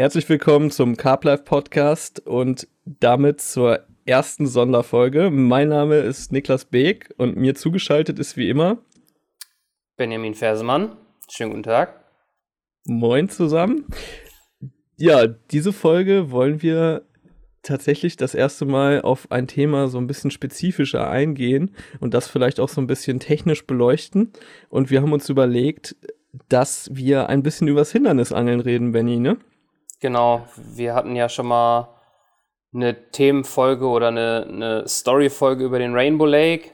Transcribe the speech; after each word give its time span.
Herzlich 0.00 0.30
willkommen 0.30 0.70
zum 0.70 0.96
CarpLife 0.96 1.42
Podcast 1.42 2.26
und 2.26 2.66
damit 2.86 3.42
zur 3.42 3.80
ersten 4.06 4.46
Sonderfolge. 4.46 5.28
Mein 5.28 5.68
Name 5.68 5.96
ist 5.96 6.32
Niklas 6.32 6.64
Beek 6.64 7.12
und 7.18 7.36
mir 7.36 7.54
zugeschaltet 7.54 8.18
ist 8.18 8.38
wie 8.38 8.48
immer 8.48 8.78
Benjamin 9.98 10.34
Fersemann. 10.34 10.96
Schönen 11.30 11.50
guten 11.50 11.64
Tag. 11.64 12.02
Moin 12.86 13.28
zusammen. 13.28 13.84
Ja, 14.96 15.26
diese 15.26 15.74
Folge 15.74 16.30
wollen 16.30 16.62
wir 16.62 17.02
tatsächlich 17.62 18.16
das 18.16 18.34
erste 18.34 18.64
Mal 18.64 19.02
auf 19.02 19.30
ein 19.30 19.48
Thema 19.48 19.88
so 19.88 19.98
ein 19.98 20.06
bisschen 20.06 20.30
spezifischer 20.30 21.10
eingehen 21.10 21.74
und 22.00 22.14
das 22.14 22.26
vielleicht 22.26 22.58
auch 22.58 22.70
so 22.70 22.80
ein 22.80 22.86
bisschen 22.86 23.20
technisch 23.20 23.66
beleuchten. 23.66 24.32
Und 24.70 24.90
wir 24.90 25.02
haben 25.02 25.12
uns 25.12 25.28
überlegt, 25.28 25.94
dass 26.48 26.88
wir 26.90 27.28
ein 27.28 27.42
bisschen 27.42 27.68
übers 27.68 27.92
Hindernisangeln 27.92 28.60
reden, 28.60 28.92
Benny, 28.92 29.18
ne? 29.18 29.36
Genau, 30.00 30.46
wir 30.56 30.94
hatten 30.94 31.14
ja 31.14 31.28
schon 31.28 31.46
mal 31.46 31.94
eine 32.72 33.10
Themenfolge 33.10 33.86
oder 33.86 34.08
eine, 34.08 34.46
eine 34.48 34.88
Storyfolge 34.88 35.64
über 35.64 35.78
den 35.78 35.94
Rainbow 35.94 36.26
Lake 36.26 36.70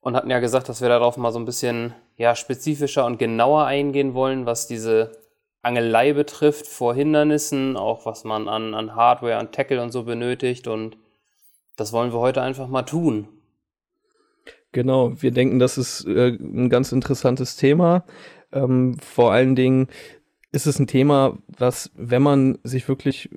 und 0.00 0.14
hatten 0.14 0.30
ja 0.30 0.38
gesagt, 0.38 0.68
dass 0.68 0.80
wir 0.80 0.88
darauf 0.88 1.16
mal 1.16 1.32
so 1.32 1.38
ein 1.38 1.44
bisschen 1.44 1.94
ja, 2.16 2.34
spezifischer 2.34 3.06
und 3.06 3.18
genauer 3.18 3.64
eingehen 3.64 4.14
wollen, 4.14 4.46
was 4.46 4.66
diese 4.66 5.12
Angelei 5.62 6.12
betrifft, 6.12 6.66
vor 6.66 6.94
Hindernissen, 6.94 7.76
auch 7.76 8.06
was 8.06 8.24
man 8.24 8.48
an, 8.48 8.74
an 8.74 8.94
Hardware, 8.94 9.36
an 9.36 9.52
Tackle 9.52 9.82
und 9.82 9.90
so 9.90 10.04
benötigt. 10.04 10.68
Und 10.68 10.96
das 11.76 11.92
wollen 11.92 12.12
wir 12.12 12.18
heute 12.18 12.40
einfach 12.40 12.68
mal 12.68 12.82
tun. 12.82 13.28
Genau, 14.72 15.20
wir 15.20 15.32
denken, 15.32 15.58
das 15.58 15.76
ist 15.76 16.06
äh, 16.06 16.28
ein 16.28 16.70
ganz 16.70 16.92
interessantes 16.92 17.56
Thema. 17.56 18.04
Ähm, 18.52 18.96
vor 18.98 19.32
allen 19.32 19.56
Dingen 19.56 19.88
ist 20.52 20.66
es 20.66 20.78
ein 20.78 20.86
Thema, 20.86 21.38
was, 21.46 21.90
wenn 21.94 22.22
man 22.22 22.58
sich 22.64 22.88
wirklich 22.88 23.30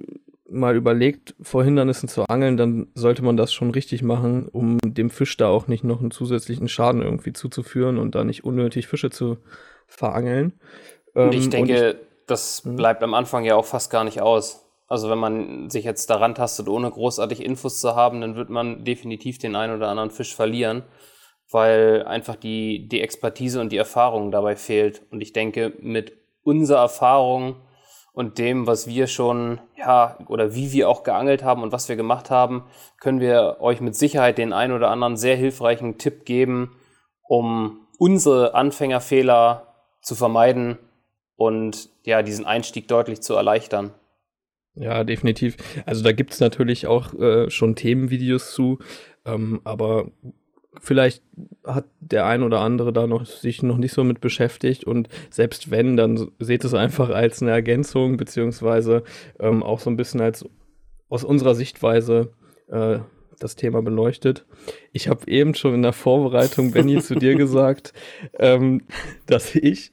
mal 0.49 0.75
überlegt, 0.75 1.35
vor 1.41 1.63
Hindernissen 1.63 2.07
zu 2.07 2.25
angeln, 2.27 2.57
dann 2.57 2.87
sollte 2.93 3.23
man 3.23 3.37
das 3.37 3.53
schon 3.53 3.71
richtig 3.71 4.03
machen, 4.03 4.47
um 4.47 4.77
dem 4.83 5.09
Fisch 5.09 5.35
da 5.37 5.47
auch 5.47 5.67
nicht 5.67 5.83
noch 5.83 5.99
einen 5.99 6.11
zusätzlichen 6.11 6.67
Schaden 6.67 7.01
irgendwie 7.01 7.33
zuzuführen 7.33 7.97
und 7.97 8.15
da 8.15 8.23
nicht 8.23 8.43
unnötig 8.43 8.87
Fische 8.87 9.09
zu 9.09 9.37
verangeln. 9.87 10.53
Und 11.13 11.33
ich 11.33 11.45
ähm, 11.45 11.51
denke, 11.51 11.89
und 11.89 11.95
ich, 11.95 11.95
das 12.27 12.61
bleibt 12.65 13.03
am 13.03 13.13
Anfang 13.13 13.45
ja 13.45 13.55
auch 13.55 13.65
fast 13.65 13.91
gar 13.91 14.03
nicht 14.03 14.21
aus. 14.21 14.63
Also 14.87 15.09
wenn 15.09 15.17
man 15.17 15.69
sich 15.69 15.85
jetzt 15.85 16.09
daran 16.09 16.35
tastet, 16.35 16.67
ohne 16.67 16.89
großartig 16.91 17.43
Infos 17.43 17.79
zu 17.79 17.95
haben, 17.95 18.21
dann 18.21 18.35
wird 18.35 18.49
man 18.49 18.83
definitiv 18.83 19.39
den 19.39 19.55
einen 19.55 19.75
oder 19.75 19.87
anderen 19.87 20.11
Fisch 20.11 20.35
verlieren, 20.35 20.83
weil 21.49 22.03
einfach 22.03 22.35
die, 22.35 22.87
die 22.87 23.01
Expertise 23.01 23.59
und 23.59 23.71
die 23.71 23.77
Erfahrung 23.77 24.31
dabei 24.31 24.55
fehlt. 24.55 25.01
Und 25.09 25.21
ich 25.21 25.33
denke, 25.33 25.73
mit 25.79 26.22
unserer 26.43 26.81
Erfahrung 26.81 27.55
und 28.13 28.37
dem, 28.37 28.67
was 28.67 28.87
wir 28.87 29.07
schon, 29.07 29.59
ja, 29.75 30.17
oder 30.27 30.53
wie 30.53 30.71
wir 30.71 30.87
auch 30.87 31.03
geangelt 31.03 31.43
haben 31.43 31.63
und 31.63 31.71
was 31.71 31.89
wir 31.89 31.95
gemacht 31.95 32.29
haben, 32.29 32.63
können 32.99 33.19
wir 33.19 33.57
euch 33.59 33.81
mit 33.81 33.95
Sicherheit 33.95 34.37
den 34.37 34.53
einen 34.53 34.73
oder 34.73 34.89
anderen 34.89 35.17
sehr 35.17 35.35
hilfreichen 35.35 35.97
Tipp 35.97 36.25
geben, 36.25 36.75
um 37.27 37.87
unsere 37.97 38.53
Anfängerfehler 38.53 39.73
zu 40.01 40.15
vermeiden 40.15 40.77
und 41.35 41.89
ja, 42.03 42.21
diesen 42.21 42.45
Einstieg 42.45 42.87
deutlich 42.87 43.21
zu 43.21 43.33
erleichtern. 43.33 43.93
Ja, 44.75 45.03
definitiv. 45.03 45.57
Also 45.85 46.03
da 46.03 46.11
gibt 46.11 46.33
es 46.33 46.39
natürlich 46.39 46.87
auch 46.87 47.13
äh, 47.13 47.49
schon 47.49 47.75
Themenvideos 47.75 48.53
zu, 48.53 48.79
ähm, 49.25 49.61
aber 49.63 50.11
vielleicht 50.81 51.23
hat 51.63 51.85
der 51.99 52.25
ein 52.25 52.43
oder 52.43 52.61
andere 52.61 52.93
da 52.93 53.07
noch 53.07 53.25
sich 53.25 53.63
noch 53.63 53.77
nicht 53.77 53.93
so 53.93 54.03
mit 54.03 54.21
beschäftigt 54.21 54.83
und 54.83 55.09
selbst 55.29 55.71
wenn, 55.71 55.97
dann 55.97 56.31
seht 56.39 56.63
es 56.63 56.73
einfach 56.73 57.09
als 57.09 57.41
eine 57.41 57.51
Ergänzung, 57.51 58.17
beziehungsweise 58.17 59.03
ähm, 59.39 59.63
auch 59.63 59.79
so 59.79 59.89
ein 59.89 59.97
bisschen 59.97 60.21
als 60.21 60.45
aus 61.09 61.23
unserer 61.23 61.55
Sichtweise 61.55 62.33
äh, 62.69 62.99
das 63.39 63.55
Thema 63.55 63.81
beleuchtet. 63.81 64.45
Ich 64.91 65.07
habe 65.07 65.27
eben 65.27 65.55
schon 65.55 65.73
in 65.73 65.81
der 65.81 65.93
Vorbereitung, 65.93 66.71
Benny, 66.71 67.01
zu 67.01 67.15
dir 67.15 67.35
gesagt, 67.37 67.93
ähm, 68.39 68.83
dass 69.25 69.55
ich 69.55 69.91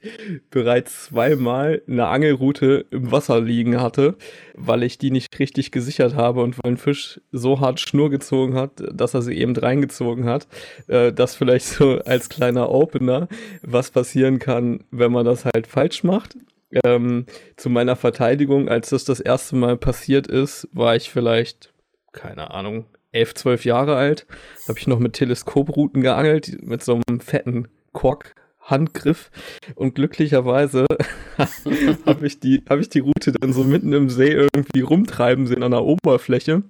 bereits 0.51 1.07
zweimal 1.07 1.83
eine 1.89 2.07
Angelroute 2.07 2.87
im 2.91 3.11
Wasser 3.11 3.41
liegen 3.41 3.81
hatte, 3.81 4.17
weil 4.55 4.83
ich 4.83 4.99
die 4.99 5.11
nicht 5.11 5.39
richtig 5.39 5.71
gesichert 5.71 6.15
habe 6.15 6.43
und 6.43 6.59
weil 6.59 6.73
ein 6.73 6.77
Fisch 6.77 7.21
so 7.33 7.61
hart 7.61 7.81
Schnur 7.81 8.11
gezogen 8.11 8.55
hat, 8.55 8.73
dass 8.93 9.15
er 9.15 9.23
sie 9.23 9.35
eben 9.35 9.57
reingezogen 9.57 10.25
hat. 10.25 10.47
Äh, 10.87 11.13
das 11.13 11.35
vielleicht 11.35 11.67
so 11.67 11.99
als 12.01 12.29
kleiner 12.29 12.71
Opener, 12.71 13.29
was 13.63 13.91
passieren 13.91 14.39
kann, 14.39 14.85
wenn 14.91 15.13
man 15.13 15.25
das 15.25 15.45
halt 15.45 15.67
falsch 15.67 16.05
macht. 16.05 16.37
Ähm, 16.85 17.27
zu 17.57 17.69
meiner 17.69 17.97
Verteidigung, 17.97 18.69
als 18.69 18.91
das 18.91 19.05
das 19.05 19.21
erste 19.21 19.57
Mal 19.57 19.77
passiert 19.77 20.29
ist, 20.29 20.69
war 20.73 20.95
ich 20.95 21.11
vielleicht, 21.11 21.73
keine 22.13 22.53
Ahnung, 22.53 22.87
elf, 23.13 23.35
zwölf 23.35 23.65
Jahre 23.65 23.97
alt. 23.97 24.27
Da 24.65 24.69
habe 24.69 24.79
ich 24.79 24.87
noch 24.87 24.99
mit 24.99 25.15
Teleskoprouten 25.15 26.03
geangelt, 26.03 26.63
mit 26.63 26.83
so 26.83 27.01
einem 27.07 27.21
fetten 27.21 27.69
Kork. 27.93 28.35
Handgriff 28.63 29.31
und 29.75 29.95
glücklicherweise 29.95 30.87
habe 32.07 32.27
ich, 32.27 32.41
die, 32.41 32.63
hab 32.69 32.79
ich 32.79 32.89
die 32.89 33.01
Route 33.01 33.33
dann 33.33 33.53
so 33.53 33.65
mitten 33.65 33.93
im 33.93 34.11
See 34.11 34.31
irgendwie 34.31 34.83
rumtreiben 34.83 35.47
sehen 35.47 35.63
an 35.63 35.73
der 35.73 35.83
Oberfläche 35.83 36.63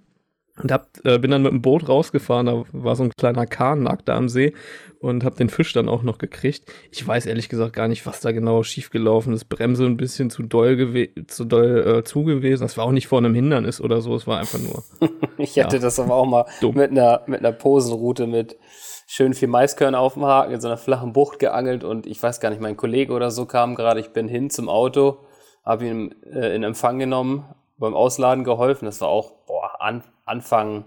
und 0.63 0.73
hab, 0.73 0.89
äh, 1.05 1.19
bin 1.19 1.31
dann 1.31 1.43
mit 1.43 1.53
dem 1.53 1.63
Boot 1.63 1.89
rausgefahren, 1.89 2.47
da 2.47 2.65
war 2.73 2.97
so 2.97 3.05
ein 3.05 3.13
kleiner 3.17 3.47
Kahn, 3.47 3.83
lag 3.83 4.03
da 4.03 4.17
am 4.17 4.29
See 4.29 4.55
und 5.01 5.25
hab 5.25 5.37
den 5.37 5.49
Fisch 5.49 5.73
dann 5.73 5.89
auch 5.89 6.03
noch 6.03 6.19
gekriegt. 6.19 6.71
Ich 6.91 7.07
weiß 7.07 7.27
ehrlich 7.27 7.49
gesagt 7.49 7.73
gar 7.73 7.89
nicht, 7.89 8.05
was 8.07 8.21
da 8.21 8.33
genau 8.33 8.63
schiefgelaufen 8.63 9.33
ist. 9.33 9.47
Bremse 9.47 9.87
ein 9.87 9.97
bisschen 9.97 10.31
zu 10.31 10.43
doll, 10.43 11.09
zu 11.27 11.45
doll 11.45 11.99
äh, 11.99 12.05
zugewesen. 12.05 12.65
Das 12.65 12.77
war 12.77 12.85
auch 12.85 12.93
nicht 12.93 13.09
vor 13.09 13.19
einem 13.19 13.35
Hindernis 13.35 13.81
oder 13.81 14.01
so, 14.03 14.15
es 14.15 14.27
war 14.27 14.39
einfach 14.39 14.59
nur. 14.59 14.83
ich 15.39 15.59
hatte 15.59 15.77
ja, 15.77 15.83
das 15.83 15.99
aber 15.99 16.15
auch 16.15 16.27
mal 16.27 16.45
dumm. 16.61 16.77
mit 16.77 16.91
einer, 16.91 17.23
mit 17.27 17.41
einer 17.41 17.53
Posenroute 17.53 18.27
mit 18.27 18.59
schön 19.07 19.35
viel 19.35 19.49
Maiskörner 19.49 19.99
auf 19.99 20.15
dem 20.15 20.25
Haken 20.25 20.53
in 20.53 20.61
so 20.61 20.69
einer 20.69 20.77
flachen 20.77 21.13
Bucht 21.13 21.41
geangelt 21.41 21.83
und 21.83 22.07
ich 22.07 22.23
weiß 22.23 22.39
gar 22.39 22.51
nicht, 22.51 22.61
mein 22.61 22.77
Kollege 22.77 23.13
oder 23.13 23.33
so 23.33 23.45
kam 23.45 23.75
gerade, 23.75 23.99
ich 23.99 24.11
bin 24.11 24.29
hin 24.29 24.51
zum 24.51 24.69
Auto, 24.69 25.19
habe 25.65 25.87
ihn 25.87 26.15
äh, 26.33 26.55
in 26.55 26.63
Empfang 26.63 27.01
genommen, 27.01 27.45
beim 27.81 27.95
Ausladen 27.95 28.45
geholfen. 28.45 28.85
Das 28.85 29.01
war 29.01 29.09
auch, 29.09 29.33
boah, 29.47 29.81
an, 29.81 30.05
Anfang 30.25 30.85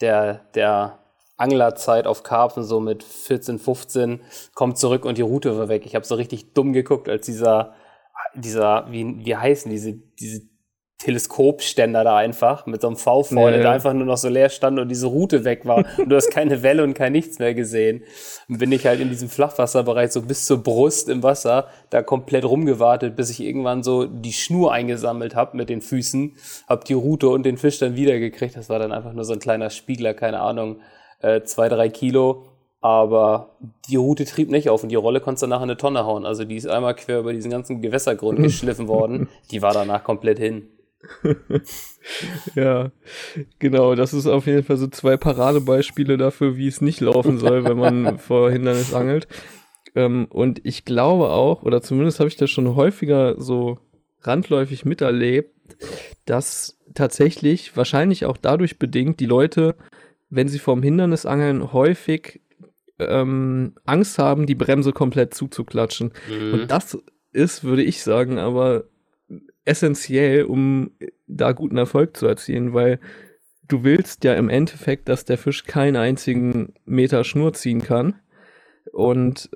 der, 0.00 0.46
der 0.54 1.00
Anglerzeit 1.36 2.06
auf 2.06 2.22
Karpfen, 2.22 2.62
so 2.62 2.80
mit 2.80 3.02
14, 3.02 3.58
15, 3.58 4.22
kommt 4.54 4.78
zurück 4.78 5.04
und 5.04 5.18
die 5.18 5.22
Route 5.22 5.58
war 5.58 5.68
weg. 5.68 5.84
Ich 5.84 5.94
habe 5.94 6.06
so 6.06 6.14
richtig 6.14 6.54
dumm 6.54 6.72
geguckt, 6.72 7.08
als 7.08 7.26
dieser, 7.26 7.74
dieser, 8.34 8.90
wie, 8.90 9.24
wie 9.24 9.36
heißen 9.36 9.70
diese, 9.70 9.92
diese 9.92 10.51
Teleskopständer 11.02 12.04
da 12.04 12.16
einfach 12.16 12.66
mit 12.66 12.80
so 12.80 12.86
einem 12.86 12.96
V 12.96 13.24
vorne, 13.24 13.56
nee. 13.56 13.62
der 13.62 13.72
einfach 13.72 13.92
nur 13.92 14.06
noch 14.06 14.16
so 14.16 14.28
leer 14.28 14.50
stand 14.50 14.78
und 14.78 14.88
diese 14.88 15.08
Route 15.08 15.44
weg 15.44 15.66
war 15.66 15.84
und 15.98 16.08
du 16.08 16.14
hast 16.14 16.30
keine 16.30 16.62
Welle 16.62 16.84
und 16.84 16.94
kein 16.94 17.10
nichts 17.10 17.40
mehr 17.40 17.54
gesehen. 17.54 18.04
Und 18.48 18.58
bin 18.58 18.70
ich 18.70 18.86
halt 18.86 19.00
in 19.00 19.08
diesem 19.08 19.28
Flachwasserbereich 19.28 20.12
so 20.12 20.22
bis 20.22 20.46
zur 20.46 20.62
Brust 20.62 21.08
im 21.08 21.24
Wasser 21.24 21.66
da 21.90 22.02
komplett 22.02 22.44
rumgewartet, 22.44 23.16
bis 23.16 23.30
ich 23.30 23.40
irgendwann 23.40 23.82
so 23.82 24.04
die 24.04 24.32
Schnur 24.32 24.72
eingesammelt 24.72 25.34
habe 25.34 25.56
mit 25.56 25.68
den 25.68 25.80
Füßen, 25.80 26.36
hab 26.68 26.84
die 26.84 26.94
Route 26.94 27.28
und 27.30 27.42
den 27.44 27.56
Fisch 27.56 27.80
dann 27.80 27.96
wiedergekriegt. 27.96 28.56
Das 28.56 28.68
war 28.68 28.78
dann 28.78 28.92
einfach 28.92 29.12
nur 29.12 29.24
so 29.24 29.32
ein 29.32 29.40
kleiner 29.40 29.70
Spiegler, 29.70 30.14
keine 30.14 30.38
Ahnung, 30.38 30.76
äh, 31.20 31.42
zwei, 31.42 31.68
drei 31.68 31.88
Kilo. 31.88 32.44
Aber 32.80 33.56
die 33.88 33.96
Route 33.96 34.24
trieb 34.24 34.50
nicht 34.50 34.68
auf 34.68 34.84
und 34.84 34.88
die 34.88 34.96
Rolle 34.96 35.20
konntest 35.20 35.42
du 35.42 35.46
nachher 35.48 35.62
eine 35.62 35.76
Tonne 35.76 36.04
hauen. 36.04 36.26
Also 36.26 36.44
die 36.44 36.56
ist 36.56 36.68
einmal 36.68 36.94
quer 36.94 37.18
über 37.18 37.32
diesen 37.32 37.50
ganzen 37.50 37.80
Gewässergrund 37.80 38.38
geschliffen 38.42 38.86
worden. 38.86 39.28
Die 39.50 39.62
war 39.62 39.72
danach 39.72 40.04
komplett 40.04 40.38
hin. 40.38 40.68
ja, 42.54 42.90
genau. 43.58 43.94
Das 43.94 44.14
ist 44.14 44.26
auf 44.26 44.46
jeden 44.46 44.64
Fall 44.64 44.76
so 44.76 44.86
zwei 44.86 45.16
Paradebeispiele 45.16 46.16
dafür, 46.16 46.56
wie 46.56 46.68
es 46.68 46.80
nicht 46.80 47.00
laufen 47.00 47.38
soll, 47.38 47.64
wenn 47.64 47.78
man 47.78 48.18
vor 48.20 48.50
Hindernis 48.50 48.94
angelt. 48.94 49.26
Ähm, 49.94 50.26
und 50.30 50.60
ich 50.64 50.84
glaube 50.84 51.28
auch, 51.30 51.62
oder 51.62 51.82
zumindest 51.82 52.20
habe 52.20 52.28
ich 52.28 52.36
das 52.36 52.50
schon 52.50 52.74
häufiger 52.74 53.40
so 53.40 53.78
randläufig 54.20 54.84
miterlebt, 54.84 55.54
dass 56.24 56.78
tatsächlich 56.94 57.76
wahrscheinlich 57.76 58.24
auch 58.24 58.36
dadurch 58.36 58.78
bedingt 58.78 59.20
die 59.20 59.26
Leute, 59.26 59.74
wenn 60.30 60.48
sie 60.48 60.58
vorm 60.58 60.82
Hindernisangeln 60.82 61.72
häufig 61.72 62.40
ähm, 62.98 63.74
Angst 63.84 64.18
haben, 64.18 64.46
die 64.46 64.54
Bremse 64.54 64.92
komplett 64.92 65.34
zuzuklatschen. 65.34 66.12
Mhm. 66.30 66.54
Und 66.54 66.70
das 66.70 66.98
ist, 67.32 67.64
würde 67.64 67.82
ich 67.82 68.02
sagen, 68.02 68.38
aber 68.38 68.84
essentiell, 69.64 70.44
um 70.44 70.90
da 71.26 71.52
guten 71.52 71.76
Erfolg 71.76 72.16
zu 72.16 72.26
erzielen, 72.26 72.74
weil 72.74 72.98
du 73.68 73.84
willst 73.84 74.24
ja 74.24 74.34
im 74.34 74.48
Endeffekt, 74.48 75.08
dass 75.08 75.24
der 75.24 75.38
Fisch 75.38 75.64
keinen 75.64 75.96
einzigen 75.96 76.74
Meter 76.84 77.24
Schnur 77.24 77.52
ziehen 77.54 77.82
kann. 77.82 78.20
Und 78.92 79.50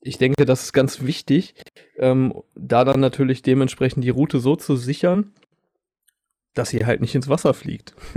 ich 0.00 0.18
denke, 0.18 0.44
das 0.44 0.64
ist 0.64 0.72
ganz 0.72 1.02
wichtig, 1.02 1.54
ähm, 1.96 2.34
da 2.54 2.84
dann 2.84 3.00
natürlich 3.00 3.42
dementsprechend 3.42 4.04
die 4.04 4.10
Route 4.10 4.40
so 4.40 4.56
zu 4.56 4.76
sichern, 4.76 5.32
dass 6.54 6.70
sie 6.70 6.84
halt 6.84 7.00
nicht 7.00 7.14
ins 7.14 7.28
Wasser 7.28 7.54
fliegt. 7.54 7.94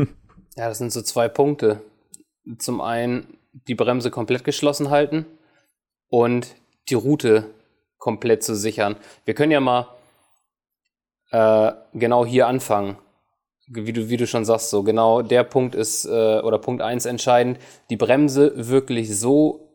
ja, 0.56 0.68
das 0.68 0.80
sind 0.80 0.92
so 0.92 1.02
zwei 1.02 1.30
Punkte. 1.30 1.82
Zum 2.58 2.82
einen 2.82 3.38
die 3.68 3.76
Bremse 3.76 4.12
komplett 4.12 4.44
geschlossen 4.44 4.90
halten 4.90 5.26
und 6.10 6.56
die 6.90 6.96
Route 6.96 7.50
komplett 7.98 8.44
zu 8.44 8.56
sichern. 8.56 8.98
Wir 9.24 9.34
können 9.34 9.52
ja 9.52 9.60
mal 9.60 9.95
äh, 11.36 11.74
genau 11.94 12.26
hier 12.26 12.48
anfangen. 12.48 12.98
Wie 13.68 13.92
du, 13.92 14.10
wie 14.10 14.18
du 14.18 14.26
schon 14.26 14.46
sagst, 14.46 14.70
so 14.70 14.84
genau 14.84 15.22
der 15.22 15.44
Punkt 15.44 15.76
ist, 15.76 16.06
äh, 16.06 16.40
oder 16.40 16.60
Punkt 16.60 16.82
1 16.82 17.06
entscheidend, 17.06 17.60
die 17.90 17.98
Bremse 17.98 18.70
wirklich 18.70 19.18
so 19.20 19.70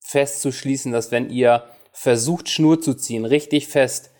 festzuschließen, 0.00 0.92
dass 0.92 1.10
wenn 1.10 1.30
ihr 1.30 1.64
versucht, 1.92 2.50
Schnur 2.50 2.80
zu 2.80 2.94
ziehen, 2.94 3.24
richtig 3.24 3.68
fest, 3.68 4.10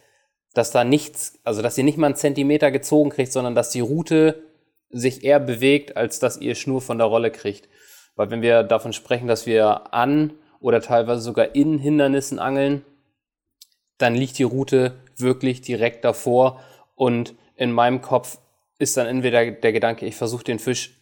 dass 0.55 0.70
da 0.70 0.85
nichts, 0.85 1.38
also 1.44 1.61
dass 1.61 1.76
ihr 1.76 1.85
nicht 1.85 1.99
mal 1.99 2.06
einen 2.06 2.17
Zentimeter 2.17 2.70
gezogen 2.70 3.11
kriegt, 3.11 3.32
sondern 3.32 3.55
dass 3.55 3.70
die 3.70 3.81
Route 3.81 4.43
sich 4.88 5.25
eher 5.25 5.40
bewegt, 5.40 5.96
als 5.96 6.20
dass 6.20 6.40
ihr 6.40 6.55
Schnur 6.55 6.81
von 6.81 6.96
der 6.96 7.08
Rolle 7.08 7.31
kriegt. 7.31 7.69
Weil 8.17 8.31
wenn 8.31 8.40
wir 8.40 8.62
davon 8.62 8.93
sprechen, 8.94 9.29
dass 9.29 9.46
wir 9.46 9.93
an 9.93 10.32
oder 10.61 10.81
teilweise 10.81 11.20
sogar 11.20 11.55
in 11.55 11.79
Hindernissen 11.79 12.38
angeln, 12.38 12.85
dann 13.99 14.14
liegt 14.14 14.38
die 14.38 14.44
Route 14.44 14.94
wirklich 15.17 15.61
direkt 15.61 16.05
davor 16.05 16.61
und 16.99 17.37
in 17.55 17.73
meinem 17.73 18.03
Kopf 18.03 18.39
ist 18.79 18.97
dann 18.97 19.06
entweder 19.06 19.50
der 19.53 19.73
Gedanke, 19.73 20.05
ich 20.05 20.17
versuche 20.17 20.45
den 20.45 20.59
Fisch 20.59 21.00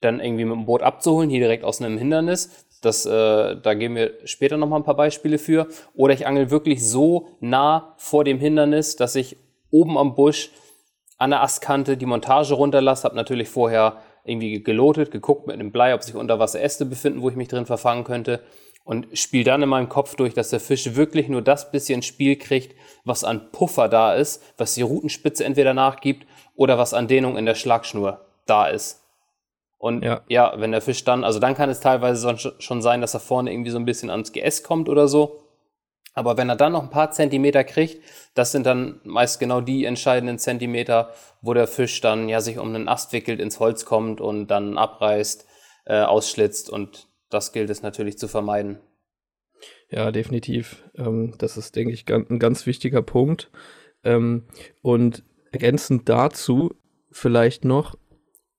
dann 0.00 0.20
irgendwie 0.20 0.44
mit 0.44 0.54
dem 0.54 0.66
Boot 0.66 0.82
abzuholen, 0.82 1.30
hier 1.30 1.40
direkt 1.40 1.64
aus 1.64 1.82
einem 1.82 1.98
Hindernis. 1.98 2.66
Das, 2.80 3.06
äh, 3.06 3.56
da 3.60 3.74
geben 3.74 3.96
wir 3.96 4.12
später 4.24 4.56
nochmal 4.56 4.80
ein 4.80 4.84
paar 4.84 4.96
Beispiele 4.96 5.38
für. 5.38 5.68
Oder 5.94 6.14
ich 6.14 6.26
angel 6.26 6.50
wirklich 6.50 6.84
so 6.84 7.28
nah 7.40 7.94
vor 7.98 8.24
dem 8.24 8.38
Hindernis, 8.38 8.96
dass 8.96 9.16
ich 9.16 9.36
oben 9.70 9.98
am 9.98 10.14
Busch 10.14 10.50
an 11.18 11.30
der 11.30 11.42
Astkante 11.42 11.96
die 11.96 12.06
Montage 12.06 12.54
runterlasse. 12.54 13.04
Habe 13.04 13.16
natürlich 13.16 13.48
vorher 13.48 13.98
irgendwie 14.24 14.62
gelotet, 14.62 15.10
geguckt 15.10 15.48
mit 15.48 15.54
einem 15.54 15.72
Blei, 15.72 15.94
ob 15.94 16.02
sich 16.02 16.14
unter 16.14 16.38
Wasser 16.38 16.60
Äste 16.60 16.84
befinden, 16.84 17.22
wo 17.22 17.28
ich 17.28 17.36
mich 17.36 17.48
drin 17.48 17.66
verfangen 17.66 18.04
könnte. 18.04 18.40
Und 18.84 19.06
spiele 19.16 19.44
dann 19.44 19.62
in 19.62 19.68
meinem 19.68 19.88
Kopf 19.88 20.16
durch, 20.16 20.34
dass 20.34 20.50
der 20.50 20.58
Fisch 20.60 20.96
wirklich 20.96 21.28
nur 21.28 21.42
das 21.42 21.70
bisschen 21.70 22.02
Spiel 22.02 22.36
kriegt, 22.36 22.74
was 23.04 23.24
an 23.24 23.50
Puffer 23.50 23.88
da 23.88 24.14
ist, 24.14 24.42
was 24.56 24.74
die 24.74 24.82
Rutenspitze 24.82 25.44
entweder 25.44 25.74
nachgibt 25.74 26.26
oder 26.54 26.78
was 26.78 26.94
an 26.94 27.08
Dehnung 27.08 27.36
in 27.36 27.46
der 27.46 27.54
Schlagschnur 27.54 28.20
da 28.46 28.66
ist. 28.66 29.02
Und 29.78 30.04
ja. 30.04 30.20
ja. 30.28 30.54
wenn 30.58 30.70
der 30.70 30.80
Fisch 30.80 31.02
dann, 31.02 31.24
also 31.24 31.40
dann 31.40 31.56
kann 31.56 31.68
es 31.68 31.80
teilweise 31.80 32.36
schon 32.58 32.82
sein, 32.82 33.00
dass 33.00 33.14
er 33.14 33.20
vorne 33.20 33.52
irgendwie 33.52 33.70
so 33.70 33.78
ein 33.78 33.84
bisschen 33.84 34.10
ans 34.10 34.32
GS 34.32 34.62
kommt 34.62 34.88
oder 34.88 35.08
so. 35.08 35.40
Aber 36.14 36.36
wenn 36.36 36.48
er 36.48 36.56
dann 36.56 36.72
noch 36.72 36.82
ein 36.82 36.90
paar 36.90 37.10
Zentimeter 37.10 37.64
kriegt, 37.64 38.02
das 38.34 38.52
sind 38.52 38.66
dann 38.66 39.00
meist 39.02 39.40
genau 39.40 39.60
die 39.60 39.84
entscheidenden 39.84 40.38
Zentimeter, 40.38 41.10
wo 41.40 41.54
der 41.54 41.66
Fisch 41.66 42.00
dann 42.00 42.28
ja 42.28 42.40
sich 42.40 42.58
um 42.58 42.68
einen 42.68 42.88
Ast 42.88 43.12
wickelt, 43.12 43.40
ins 43.40 43.60
Holz 43.60 43.84
kommt 43.84 44.20
und 44.20 44.48
dann 44.48 44.78
abreißt, 44.78 45.46
äh, 45.86 46.02
ausschlitzt 46.02 46.70
und 46.70 47.08
das 47.30 47.52
gilt 47.52 47.70
es 47.70 47.82
natürlich 47.82 48.18
zu 48.18 48.28
vermeiden. 48.28 48.78
Ja, 49.92 50.10
definitiv. 50.10 50.82
Ähm, 50.96 51.34
das 51.38 51.56
ist, 51.56 51.76
denke 51.76 51.92
ich, 51.92 52.10
ein 52.10 52.38
ganz 52.38 52.66
wichtiger 52.66 53.02
Punkt. 53.02 53.50
Ähm, 54.04 54.44
und 54.80 55.22
ergänzend 55.52 56.08
dazu 56.08 56.74
vielleicht 57.10 57.66
noch, 57.66 57.96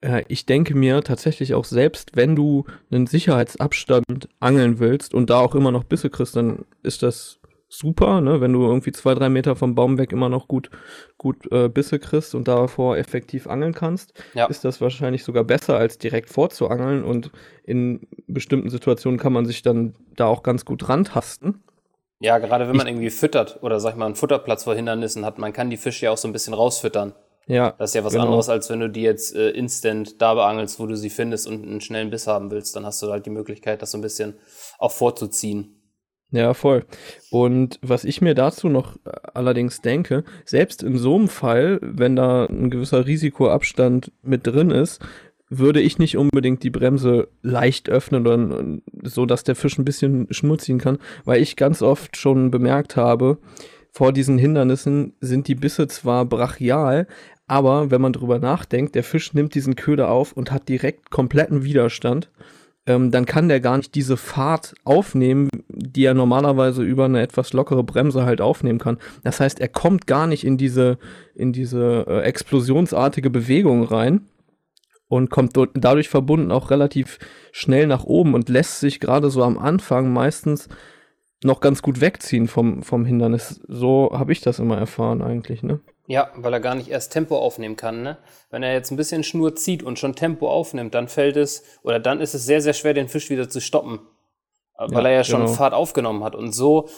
äh, 0.01 0.23
ich 0.27 0.45
denke 0.45 0.75
mir 0.75 1.01
tatsächlich 1.01 1.55
auch 1.55 1.65
selbst, 1.65 2.15
wenn 2.15 2.35
du 2.35 2.65
einen 2.91 3.07
Sicherheitsabstand 3.07 4.29
angeln 4.39 4.77
willst 4.77 5.15
und 5.15 5.31
da 5.31 5.39
auch 5.39 5.55
immer 5.55 5.71
noch 5.71 5.83
Bisse 5.83 6.11
kriegst, 6.11 6.35
dann 6.35 6.65
ist 6.83 7.01
das 7.01 7.39
super, 7.77 8.21
ne? 8.21 8.41
wenn 8.41 8.53
du 8.53 8.63
irgendwie 8.63 8.91
zwei, 8.91 9.13
drei 9.13 9.29
Meter 9.29 9.55
vom 9.55 9.75
Baum 9.75 9.97
weg 9.97 10.11
immer 10.11 10.29
noch 10.29 10.47
gut, 10.47 10.69
gut 11.17 11.51
äh, 11.51 11.69
Bisse 11.69 11.99
kriegst 11.99 12.35
und 12.35 12.47
davor 12.47 12.97
effektiv 12.97 13.47
angeln 13.47 13.73
kannst, 13.73 14.13
ja. 14.33 14.45
ist 14.45 14.63
das 14.63 14.81
wahrscheinlich 14.81 15.23
sogar 15.23 15.43
besser, 15.43 15.77
als 15.77 15.97
direkt 15.97 16.29
vorzuangeln 16.29 17.03
und 17.03 17.31
in 17.63 18.07
bestimmten 18.27 18.69
Situationen 18.69 19.19
kann 19.19 19.33
man 19.33 19.45
sich 19.45 19.61
dann 19.61 19.95
da 20.15 20.27
auch 20.27 20.43
ganz 20.43 20.65
gut 20.65 20.87
rantasten. 20.89 21.63
Ja, 22.19 22.37
gerade 22.37 22.67
wenn 22.67 22.75
man 22.75 22.87
ich, 22.87 22.93
irgendwie 22.93 23.09
füttert 23.09 23.59
oder 23.63 23.79
sag 23.79 23.91
ich 23.91 23.97
mal 23.97 24.05
einen 24.05 24.15
Futterplatz 24.15 24.63
vor 24.63 24.75
Hindernissen 24.75 25.25
hat, 25.25 25.39
man 25.39 25.51
kann 25.51 25.69
die 25.69 25.77
Fische 25.77 26.05
ja 26.05 26.11
auch 26.11 26.17
so 26.17 26.27
ein 26.27 26.33
bisschen 26.33 26.53
rausfüttern. 26.53 27.13
Ja. 27.47 27.73
Das 27.77 27.89
ist 27.89 27.95
ja 27.95 28.03
was 28.03 28.13
genau. 28.13 28.25
anderes, 28.25 28.47
als 28.49 28.69
wenn 28.69 28.79
du 28.79 28.89
die 28.89 29.01
jetzt 29.01 29.35
äh, 29.35 29.49
instant 29.49 30.21
da 30.21 30.33
beangelst, 30.33 30.79
wo 30.79 30.85
du 30.85 30.95
sie 30.95 31.09
findest 31.09 31.47
und 31.47 31.63
einen 31.63 31.81
schnellen 31.81 32.09
Biss 32.09 32.27
haben 32.27 32.51
willst. 32.51 32.75
Dann 32.75 32.85
hast 32.85 33.01
du 33.01 33.11
halt 33.11 33.25
die 33.25 33.31
Möglichkeit, 33.31 33.81
das 33.81 33.91
so 33.91 33.97
ein 33.97 34.01
bisschen 34.01 34.35
auch 34.79 34.91
vorzuziehen. 34.91 35.82
Ja, 36.33 36.55
voll. 36.55 36.83
Und 37.29 37.79
was 37.83 38.03
ich 38.03 38.19
mir 38.19 38.33
dazu 38.33 38.67
noch 38.67 38.95
äh, 39.05 39.11
allerdings 39.35 39.81
denke, 39.81 40.23
selbst 40.45 40.81
in 40.81 40.97
so 40.97 41.15
einem 41.15 41.27
Fall, 41.27 41.79
wenn 41.81 42.15
da 42.15 42.45
ein 42.45 42.71
gewisser 42.71 43.05
Risikoabstand 43.05 44.11
mit 44.23 44.47
drin 44.47 44.71
ist, 44.71 44.99
würde 45.49 45.79
ich 45.79 45.99
nicht 45.99 46.17
unbedingt 46.17 46.63
die 46.63 46.71
Bremse 46.71 47.27
leicht 47.43 47.87
öffnen, 47.87 48.25
oder 48.25 48.79
so 49.03 49.27
dass 49.27 49.43
der 49.43 49.55
Fisch 49.55 49.77
ein 49.77 49.85
bisschen 49.85 50.25
Schnur 50.31 50.57
ziehen 50.57 50.79
kann, 50.79 50.97
weil 51.23 51.39
ich 51.39 51.55
ganz 51.55 51.83
oft 51.83 52.17
schon 52.17 52.49
bemerkt 52.49 52.95
habe, 52.95 53.37
vor 53.91 54.11
diesen 54.11 54.39
Hindernissen 54.39 55.13
sind 55.21 55.47
die 55.47 55.53
Bisse 55.53 55.87
zwar 55.87 56.25
brachial, 56.25 57.05
aber 57.45 57.91
wenn 57.91 58.01
man 58.01 58.13
drüber 58.13 58.39
nachdenkt, 58.39 58.95
der 58.95 59.03
Fisch 59.03 59.35
nimmt 59.35 59.53
diesen 59.53 59.75
Köder 59.75 60.09
auf 60.09 60.33
und 60.33 60.51
hat 60.51 60.67
direkt 60.67 61.11
kompletten 61.11 61.63
Widerstand, 61.63 62.31
ähm, 62.85 63.11
dann 63.11 63.25
kann 63.25 63.47
der 63.47 63.61
gar 63.61 63.77
nicht 63.77 63.95
diese 63.95 64.17
Fahrt 64.17 64.73
aufnehmen, 64.83 65.49
die 65.69 66.03
er 66.03 66.13
normalerweise 66.13 66.83
über 66.83 67.05
eine 67.05 67.21
etwas 67.21 67.53
lockere 67.53 67.83
Bremse 67.83 68.25
halt 68.25 68.41
aufnehmen 68.41 68.79
kann. 68.79 68.97
Das 69.23 69.39
heißt, 69.39 69.61
er 69.61 69.69
kommt 69.69 70.07
gar 70.07 70.27
nicht 70.27 70.43
in 70.43 70.57
diese, 70.57 70.97
in 71.33 71.53
diese 71.53 72.05
äh, 72.07 72.21
explosionsartige 72.21 73.29
Bewegung 73.29 73.83
rein 73.83 74.27
und 75.07 75.29
kommt 75.29 75.57
dadurch 75.75 76.09
verbunden 76.09 76.51
auch 76.51 76.71
relativ 76.71 77.19
schnell 77.51 77.87
nach 77.87 78.03
oben 78.03 78.33
und 78.33 78.49
lässt 78.49 78.79
sich 78.79 78.99
gerade 78.99 79.29
so 79.29 79.43
am 79.43 79.57
Anfang 79.57 80.11
meistens 80.11 80.67
noch 81.43 81.61
ganz 81.61 81.81
gut 81.81 82.01
wegziehen 82.01 82.47
vom, 82.47 82.83
vom 82.83 83.05
Hindernis. 83.05 83.61
So 83.67 84.11
habe 84.13 84.31
ich 84.31 84.41
das 84.41 84.59
immer 84.59 84.77
erfahren 84.77 85.21
eigentlich, 85.21 85.61
ne? 85.63 85.79
Ja, 86.05 86.31
weil 86.35 86.51
er 86.51 86.59
gar 86.59 86.75
nicht 86.75 86.89
erst 86.89 87.13
Tempo 87.13 87.37
aufnehmen 87.37 87.77
kann. 87.77 88.03
Ne? 88.03 88.17
Wenn 88.49 88.61
er 88.61 88.73
jetzt 88.73 88.91
ein 88.91 88.97
bisschen 88.97 89.23
Schnur 89.23 89.55
zieht 89.55 89.83
und 89.83 89.97
schon 89.97 90.15
Tempo 90.15 90.49
aufnimmt, 90.49 90.93
dann 90.93 91.07
fällt 91.07 91.37
es, 91.37 91.63
oder 91.81 91.99
dann 91.99 92.19
ist 92.19 92.33
es 92.33 92.45
sehr, 92.45 92.61
sehr 92.61 92.73
schwer, 92.73 92.93
den 92.93 93.07
Fisch 93.07 93.29
wieder 93.29 93.47
zu 93.47 93.61
stoppen. 93.61 93.99
Weil 94.77 95.03
ja, 95.03 95.09
er 95.09 95.15
ja 95.17 95.23
schon 95.23 95.45
genau. 95.45 95.53
Fahrt 95.53 95.73
aufgenommen 95.73 96.23
hat. 96.23 96.35
Und 96.35 96.51
so, 96.51 96.89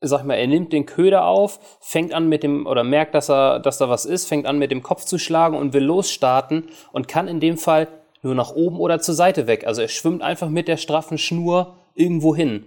sag 0.00 0.20
ich 0.20 0.26
mal, 0.26 0.34
er 0.34 0.48
nimmt 0.48 0.72
den 0.72 0.86
Köder 0.86 1.26
auf, 1.26 1.60
fängt 1.80 2.12
an 2.12 2.28
mit 2.28 2.42
dem, 2.42 2.66
oder 2.66 2.82
merkt, 2.82 3.14
dass 3.14 3.30
er, 3.30 3.60
dass 3.60 3.78
da 3.78 3.88
was 3.88 4.04
ist, 4.04 4.26
fängt 4.26 4.46
an 4.46 4.58
mit 4.58 4.72
dem 4.72 4.82
Kopf 4.82 5.04
zu 5.04 5.18
schlagen 5.18 5.56
und 5.56 5.72
will 5.72 5.84
losstarten 5.84 6.68
und 6.92 7.06
kann 7.06 7.28
in 7.28 7.38
dem 7.38 7.56
Fall 7.56 7.86
nur 8.22 8.34
nach 8.34 8.50
oben 8.52 8.78
oder 8.78 9.00
zur 9.00 9.14
Seite 9.14 9.46
weg. 9.46 9.66
Also 9.66 9.82
er 9.82 9.88
schwimmt 9.88 10.22
einfach 10.22 10.48
mit 10.48 10.66
der 10.66 10.76
straffen 10.76 11.18
Schnur 11.18 11.76
irgendwo 11.94 12.34
hin, 12.34 12.66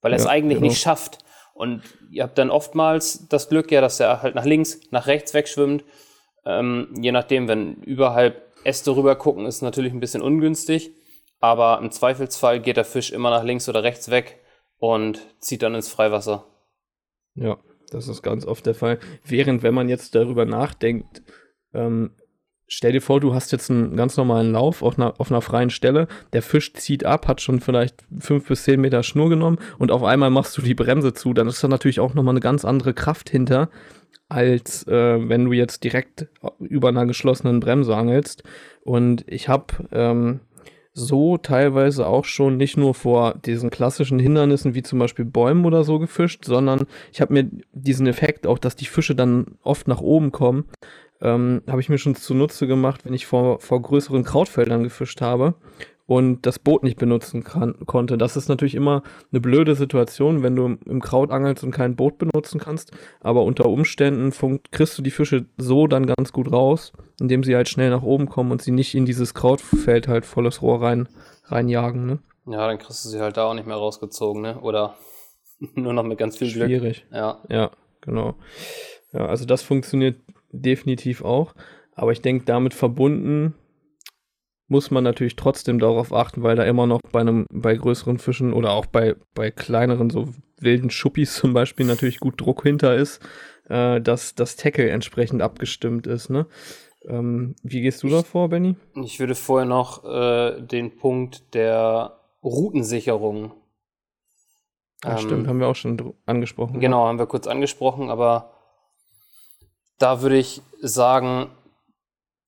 weil 0.00 0.12
er 0.12 0.18
ja, 0.18 0.24
es 0.24 0.28
eigentlich 0.28 0.58
genau. 0.58 0.68
nicht 0.68 0.80
schafft. 0.80 1.18
Und 1.54 1.82
ihr 2.10 2.22
habt 2.22 2.38
dann 2.38 2.50
oftmals 2.50 3.28
das 3.28 3.48
Glück 3.48 3.70
ja, 3.70 3.80
dass 3.80 4.00
er 4.00 4.22
halt 4.22 4.34
nach 4.34 4.44
links, 4.44 4.80
nach 4.90 5.06
rechts 5.06 5.34
wegschwimmt. 5.34 5.84
Ähm, 6.44 6.94
je 7.00 7.12
nachdem, 7.12 7.48
wenn 7.48 7.76
überhalb 7.82 8.52
Äste 8.64 8.96
rüber 8.96 9.16
gucken, 9.16 9.46
ist 9.46 9.62
natürlich 9.62 9.92
ein 9.92 10.00
bisschen 10.00 10.22
ungünstig. 10.22 10.92
Aber 11.40 11.78
im 11.80 11.90
Zweifelsfall 11.90 12.60
geht 12.60 12.76
der 12.76 12.84
Fisch 12.84 13.10
immer 13.10 13.30
nach 13.30 13.44
links 13.44 13.68
oder 13.68 13.82
rechts 13.82 14.10
weg 14.10 14.40
und 14.78 15.20
zieht 15.40 15.62
dann 15.62 15.74
ins 15.74 15.88
Freiwasser. 15.88 16.46
Ja, 17.34 17.58
das 17.90 18.08
ist 18.08 18.22
ganz 18.22 18.46
oft 18.46 18.64
der 18.66 18.74
Fall. 18.74 18.98
Während, 19.24 19.62
wenn 19.62 19.74
man 19.74 19.88
jetzt 19.88 20.14
darüber 20.14 20.44
nachdenkt, 20.44 21.22
ähm, 21.74 22.14
stell 22.72 22.92
dir 22.92 23.02
vor, 23.02 23.20
du 23.20 23.34
hast 23.34 23.52
jetzt 23.52 23.70
einen 23.70 23.96
ganz 23.96 24.16
normalen 24.16 24.52
Lauf 24.52 24.82
auf 24.82 24.98
einer, 24.98 25.20
auf 25.20 25.30
einer 25.30 25.42
freien 25.42 25.68
Stelle, 25.68 26.08
der 26.32 26.40
Fisch 26.40 26.72
zieht 26.72 27.04
ab, 27.04 27.28
hat 27.28 27.42
schon 27.42 27.60
vielleicht 27.60 28.02
fünf 28.18 28.48
bis 28.48 28.64
zehn 28.64 28.80
Meter 28.80 29.02
Schnur 29.02 29.28
genommen 29.28 29.58
und 29.78 29.90
auf 29.90 30.02
einmal 30.02 30.30
machst 30.30 30.56
du 30.56 30.62
die 30.62 30.74
Bremse 30.74 31.12
zu, 31.12 31.34
dann 31.34 31.48
ist 31.48 31.62
da 31.62 31.68
natürlich 31.68 32.00
auch 32.00 32.14
nochmal 32.14 32.32
eine 32.32 32.40
ganz 32.40 32.64
andere 32.64 32.94
Kraft 32.94 33.28
hinter, 33.28 33.68
als 34.30 34.86
äh, 34.86 35.28
wenn 35.28 35.44
du 35.44 35.52
jetzt 35.52 35.84
direkt 35.84 36.28
über 36.60 36.88
einer 36.88 37.04
geschlossenen 37.04 37.60
Bremse 37.60 37.94
angelst. 37.94 38.42
Und 38.84 39.22
ich 39.28 39.48
habe 39.48 39.74
ähm, 39.92 40.40
so 40.94 41.38
teilweise 41.38 42.06
auch 42.06 42.24
schon 42.24 42.56
nicht 42.56 42.76
nur 42.76 42.94
vor 42.94 43.34
diesen 43.34 43.70
klassischen 43.70 44.18
Hindernissen 44.18 44.74
wie 44.74 44.82
zum 44.82 44.98
Beispiel 44.98 45.24
Bäumen 45.24 45.64
oder 45.64 45.84
so 45.84 45.98
gefischt, 45.98 46.44
sondern 46.44 46.86
ich 47.12 47.20
habe 47.20 47.32
mir 47.32 47.50
diesen 47.72 48.06
Effekt 48.06 48.46
auch, 48.46 48.58
dass 48.58 48.76
die 48.76 48.86
Fische 48.86 49.14
dann 49.14 49.58
oft 49.62 49.88
nach 49.88 50.00
oben 50.00 50.32
kommen, 50.32 50.64
ähm, 51.22 51.62
habe 51.68 51.80
ich 51.80 51.88
mir 51.88 51.98
schon 51.98 52.16
zunutze 52.16 52.66
gemacht, 52.66 53.04
wenn 53.04 53.14
ich 53.14 53.26
vor, 53.26 53.60
vor 53.60 53.80
größeren 53.80 54.24
Krautfeldern 54.24 54.82
gefischt 54.82 55.20
habe 55.20 55.54
und 56.06 56.44
das 56.46 56.58
Boot 56.58 56.82
nicht 56.82 56.98
benutzen 56.98 57.44
kann, 57.44 57.86
konnte. 57.86 58.18
Das 58.18 58.36
ist 58.36 58.48
natürlich 58.48 58.74
immer 58.74 59.02
eine 59.30 59.40
blöde 59.40 59.76
Situation, 59.76 60.42
wenn 60.42 60.56
du 60.56 60.76
im 60.84 61.00
Kraut 61.00 61.30
angelst 61.30 61.62
und 61.62 61.70
kein 61.70 61.96
Boot 61.96 62.18
benutzen 62.18 62.60
kannst. 62.60 62.90
Aber 63.20 63.44
unter 63.44 63.66
Umständen 63.66 64.32
kriegst 64.72 64.98
du 64.98 65.02
die 65.02 65.10
Fische 65.10 65.46
so 65.56 65.86
dann 65.86 66.06
ganz 66.06 66.32
gut 66.32 66.50
raus, 66.50 66.92
indem 67.20 67.44
sie 67.44 67.54
halt 67.54 67.68
schnell 67.68 67.90
nach 67.90 68.02
oben 68.02 68.28
kommen 68.28 68.50
und 68.50 68.60
sie 68.60 68.72
nicht 68.72 68.94
in 68.94 69.06
dieses 69.06 69.32
Krautfeld 69.32 70.08
halt 70.08 70.26
volles 70.26 70.60
Rohr 70.60 70.82
rein, 70.82 71.08
reinjagen. 71.46 72.06
Ne? 72.06 72.18
Ja, 72.46 72.66
dann 72.66 72.78
kriegst 72.78 73.04
du 73.04 73.08
sie 73.08 73.20
halt 73.20 73.36
da 73.36 73.44
auch 73.44 73.54
nicht 73.54 73.66
mehr 73.66 73.76
rausgezogen, 73.76 74.42
ne? 74.42 74.60
Oder 74.60 74.96
nur 75.74 75.92
noch 75.92 76.02
mit 76.02 76.18
ganz 76.18 76.36
viel 76.36 76.52
Glück. 76.52 76.66
Schwierig. 76.66 77.06
Ja. 77.12 77.40
Ja, 77.48 77.70
genau. 78.00 78.34
Ja, 79.12 79.26
also 79.26 79.44
das 79.44 79.62
funktioniert 79.62 80.16
definitiv 80.52 81.24
auch. 81.24 81.54
Aber 81.94 82.12
ich 82.12 82.22
denke, 82.22 82.44
damit 82.44 82.74
verbunden 82.74 83.54
muss 84.68 84.90
man 84.90 85.04
natürlich 85.04 85.36
trotzdem 85.36 85.78
darauf 85.78 86.14
achten, 86.14 86.42
weil 86.42 86.56
da 86.56 86.64
immer 86.64 86.86
noch 86.86 87.00
bei 87.12 87.20
einem, 87.20 87.46
bei 87.50 87.74
größeren 87.74 88.18
Fischen 88.18 88.54
oder 88.54 88.72
auch 88.72 88.86
bei, 88.86 89.16
bei 89.34 89.50
kleineren, 89.50 90.08
so 90.08 90.28
wilden 90.58 90.90
Schuppis 90.90 91.34
zum 91.36 91.52
Beispiel, 91.52 91.86
natürlich 91.86 92.20
gut 92.20 92.40
Druck 92.40 92.62
hinter 92.62 92.94
ist. 92.94 93.20
äh, 93.68 94.00
dass 94.00 94.34
das 94.34 94.56
Tackle 94.56 94.90
entsprechend 94.90 95.42
abgestimmt 95.42 96.06
ist. 96.06 96.30
Ne? 96.30 96.46
Ähm, 97.04 97.54
wie 97.62 97.80
gehst 97.80 98.02
du 98.02 98.08
da 98.08 98.22
vor, 98.22 98.48
Benny? 98.48 98.76
Ich 98.94 99.18
würde 99.20 99.34
vorher 99.34 99.66
noch 99.66 100.04
äh, 100.04 100.60
den 100.60 100.96
Punkt 100.96 101.54
der 101.54 102.18
Routensicherung. 102.42 103.52
Ja, 105.04 105.12
ähm, 105.12 105.18
stimmt, 105.18 105.48
haben 105.48 105.60
wir 105.60 105.68
auch 105.68 105.76
schon 105.76 106.14
angesprochen. 106.26 106.80
Genau, 106.80 107.06
haben 107.06 107.18
wir 107.18 107.26
kurz 107.26 107.46
angesprochen, 107.46 108.10
aber 108.10 108.52
da 110.02 110.20
würde 110.20 110.36
ich 110.36 110.62
sagen, 110.80 111.50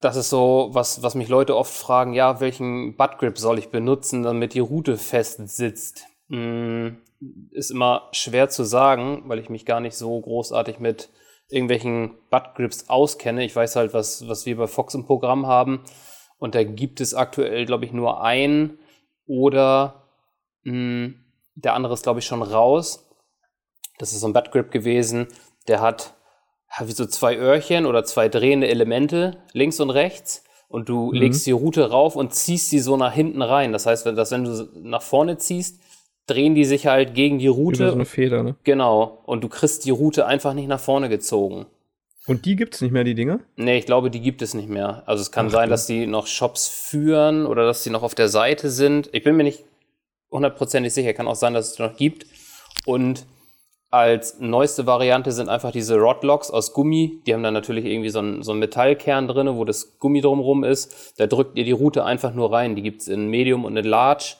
das 0.01 0.17
ist 0.17 0.29
so, 0.29 0.71
was, 0.73 1.03
was 1.05 1.15
mich 1.15 1.29
Leute 1.29 1.57
oft 1.57 1.73
fragen, 1.73 2.13
ja, 2.13 2.41
welchen 2.41 2.97
Buttgrip 2.97 3.39
soll 3.39 3.61
ich 3.61 3.71
benutzen, 3.71 4.25
damit 4.25 4.55
die 4.55 4.61
Route 4.61 4.99
fest 4.99 5.41
sitzt? 5.49 6.05
Hm, 6.29 7.01
ist 7.53 7.71
immer 7.71 8.09
schwer 8.13 8.49
zu 8.49 8.65
sagen, 8.65 9.23
weil 9.27 9.39
ich 9.39 9.51
mich 9.51 9.65
gar 9.65 9.79
nicht 9.81 9.95
so 9.95 10.21
großartig 10.21 10.81
mit 10.81 11.11
irgendwelchen 11.49 12.19
Buttgrips 12.29 12.89
auskenne. 12.89 13.45
Ich 13.45 13.55
weiß 13.55 13.77
halt, 13.77 13.95
was, 13.95 14.27
was 14.29 14.47
wir 14.47 14.57
bei 14.57 14.67
Fox 14.67 14.95
im 14.95 15.07
Programm 15.07 15.47
haben. 15.47 15.85
Und 16.39 16.57
da 16.57 16.65
gibt 16.65 17.01
es 17.01 17.15
aktuell, 17.15 17.67
glaube 17.67 17.85
ich, 17.85 17.93
nur 17.93 18.23
einen 18.23 18.79
oder 19.27 20.09
mh, 20.65 20.73
hm, 20.73 21.25
der 21.55 21.75
andere 21.75 21.95
ist, 21.95 22.03
glaube 22.03 22.19
ich, 22.19 22.27
schon 22.27 22.43
raus. 22.43 23.09
Das 23.99 24.13
ist 24.13 24.21
so 24.21 24.27
ein 24.27 24.33
Buttgrip 24.33 24.73
gewesen. 24.73 25.29
Der 25.69 25.81
hat 25.81 26.15
wie 26.85 26.93
so 26.93 27.07
zwei 27.07 27.37
Öhrchen 27.37 27.87
oder 27.87 28.05
zwei 28.05 28.29
drehende 28.29 28.69
Elemente 28.69 29.39
links 29.53 29.81
und 29.81 29.91
rechts. 29.91 30.45
Und 30.69 30.89
du 30.89 31.13
mhm. 31.13 31.13
legst 31.13 31.47
die 31.47 31.53
Route 31.53 31.91
rauf 31.91 32.17
und 32.17 32.35
ziehst 32.35 32.71
sie 32.71 32.81
so 32.81 32.97
nach 32.97 33.13
hinten 33.13 33.43
rein. 33.43 33.73
Das 33.73 33.87
heißt, 33.87 34.07
wenn, 34.07 34.17
dass, 34.17 34.33
wenn 34.33 34.45
du 34.45 34.69
nach 34.83 35.03
vorne 35.03 35.39
ziehst, 35.39 35.81
drehen 36.27 36.55
die 36.55 36.65
sich 36.65 36.87
halt 36.87 37.15
gegen 37.15 37.39
die 37.39 37.47
Route. 37.47 37.83
Über 37.83 37.91
so 37.91 37.95
eine 37.95 38.05
Feder, 38.05 38.43
ne? 38.43 38.57
Genau. 38.65 39.23
Und 39.27 39.45
du 39.45 39.49
kriegst 39.49 39.85
die 39.85 39.91
Route 39.91 40.27
einfach 40.27 40.55
nicht 40.55 40.69
nach 40.69 40.81
vorne 40.81 41.09
gezogen. 41.09 41.67
Und 42.27 42.47
die 42.47 42.57
gibt 42.57 42.75
es 42.75 42.81
nicht 42.81 42.93
mehr, 42.93 43.05
die 43.05 43.15
Dinger? 43.15 43.41
Nee, 43.57 43.79
ich 43.79 43.87
glaube, 43.87 44.11
die 44.11 44.21
gibt 44.21 44.41
es 44.41 44.55
nicht 44.55 44.69
mehr. 44.69 45.03
Also 45.07 45.21
es 45.21 45.31
kann 45.31 45.49
Ach, 45.49 45.53
sein, 45.53 45.69
dass 45.69 45.87
die 45.87 46.07
noch 46.07 46.27
Shops 46.27 46.69
führen 46.69 47.45
oder 47.45 47.67
dass 47.67 47.83
die 47.83 47.91
noch 47.91 48.03
auf 48.03 48.15
der 48.15 48.29
Seite 48.29 48.71
sind. 48.71 49.11
Ich 49.13 49.23
bin 49.25 49.37
mir 49.37 49.45
nicht 49.45 49.65
hundertprozentig 50.31 50.95
sicher. 50.95 51.13
Kann 51.13 51.29
auch 51.29 51.37
sein, 51.37 51.53
dass 51.53 51.69
es 51.69 51.75
die 51.75 51.83
noch 51.83 51.97
gibt. 51.97 52.27
Und 52.87 53.27
als 53.95 54.41
neueste 54.41 54.87
Variante 54.87 55.31
sind 55.31 55.49
einfach 55.49 55.71
diese 55.71 55.97
Rodlocks 55.97 56.51
aus 56.51 56.73
Gummi. 56.73 57.23
Die 57.27 57.33
haben 57.33 57.45
dann 57.45 57.55
natürlich 57.55 57.85
irgendwie 57.85 58.09
so 58.09 58.19
einen, 58.19 58.43
so 58.43 58.51
einen 58.51 58.59
Metallkern 58.59 59.29
drin, 59.29 59.57
wo 59.57 59.65
das 59.65 60.01
Gummi 60.01 60.21
drumherum 60.21 60.65
ist. 60.65 61.15
Da 61.19 61.29
drückt 61.29 61.57
ihr 61.57 61.65
die 61.65 61.71
Route 61.71 62.05
einfach 62.05 62.35
nur 62.35 62.53
rein. 62.53 62.75
Die 62.75 62.83
gibt 62.83 63.03
es 63.03 63.09
in 63.09 63.29
Medium 63.29 63.65
und 63.65 63.77
in 63.77 63.85
Large. 63.85 64.35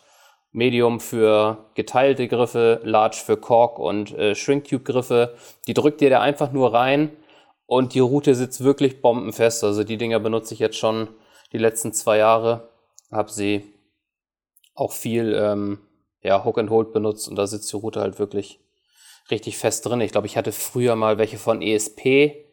Medium 0.51 0.99
für 0.99 1.71
geteilte 1.75 2.27
Griffe, 2.27 2.81
Large 2.83 3.23
für 3.25 3.37
Kork 3.37 3.79
und 3.79 4.13
äh, 4.19 4.35
Shrinktube-Griffe. 4.35 5.35
Die 5.69 5.75
drückt 5.75 6.03
ihr 6.03 6.11
da 6.11 6.21
einfach 6.21 6.51
nur 6.51 6.75
rein 6.75 7.11
und 7.67 7.95
die 7.95 8.01
Route 8.01 8.35
sitzt 8.35 8.63
wirklich 8.65 9.03
bombenfest. 9.03 9.63
Also 9.63 9.85
die 9.85 9.97
Dinger 9.97 10.19
benutze 10.19 10.55
ich 10.55 10.61
jetzt 10.61 10.79
schon 10.79 11.09
die 11.53 11.59
letzten 11.59 11.93
zwei 11.93 12.19
Jahre. 12.19 12.71
Habe 13.13 13.31
sie 13.31 13.73
auch 14.75 14.93
viel 14.93 15.33
ähm, 15.41 15.79
ja, 16.23 16.45
Hook 16.45 16.59
and 16.59 16.71
Hold 16.71 16.93
benutzt 16.93 17.29
und 17.29 17.37
da 17.37 17.47
sitzt 17.47 17.73
die 17.73 17.77
Route 17.77 18.01
halt 18.01 18.19
wirklich 18.19 18.64
richtig 19.31 19.59
fest 19.59 19.87
drin. 19.87 20.01
Ich 20.01 20.13
glaube, 20.13 20.27
ich 20.27 20.37
hatte 20.37 20.53
früher 20.53 20.97
mal 20.97 21.19
welche 21.19 21.39
von 21.39 21.63
ESP. 21.63 22.45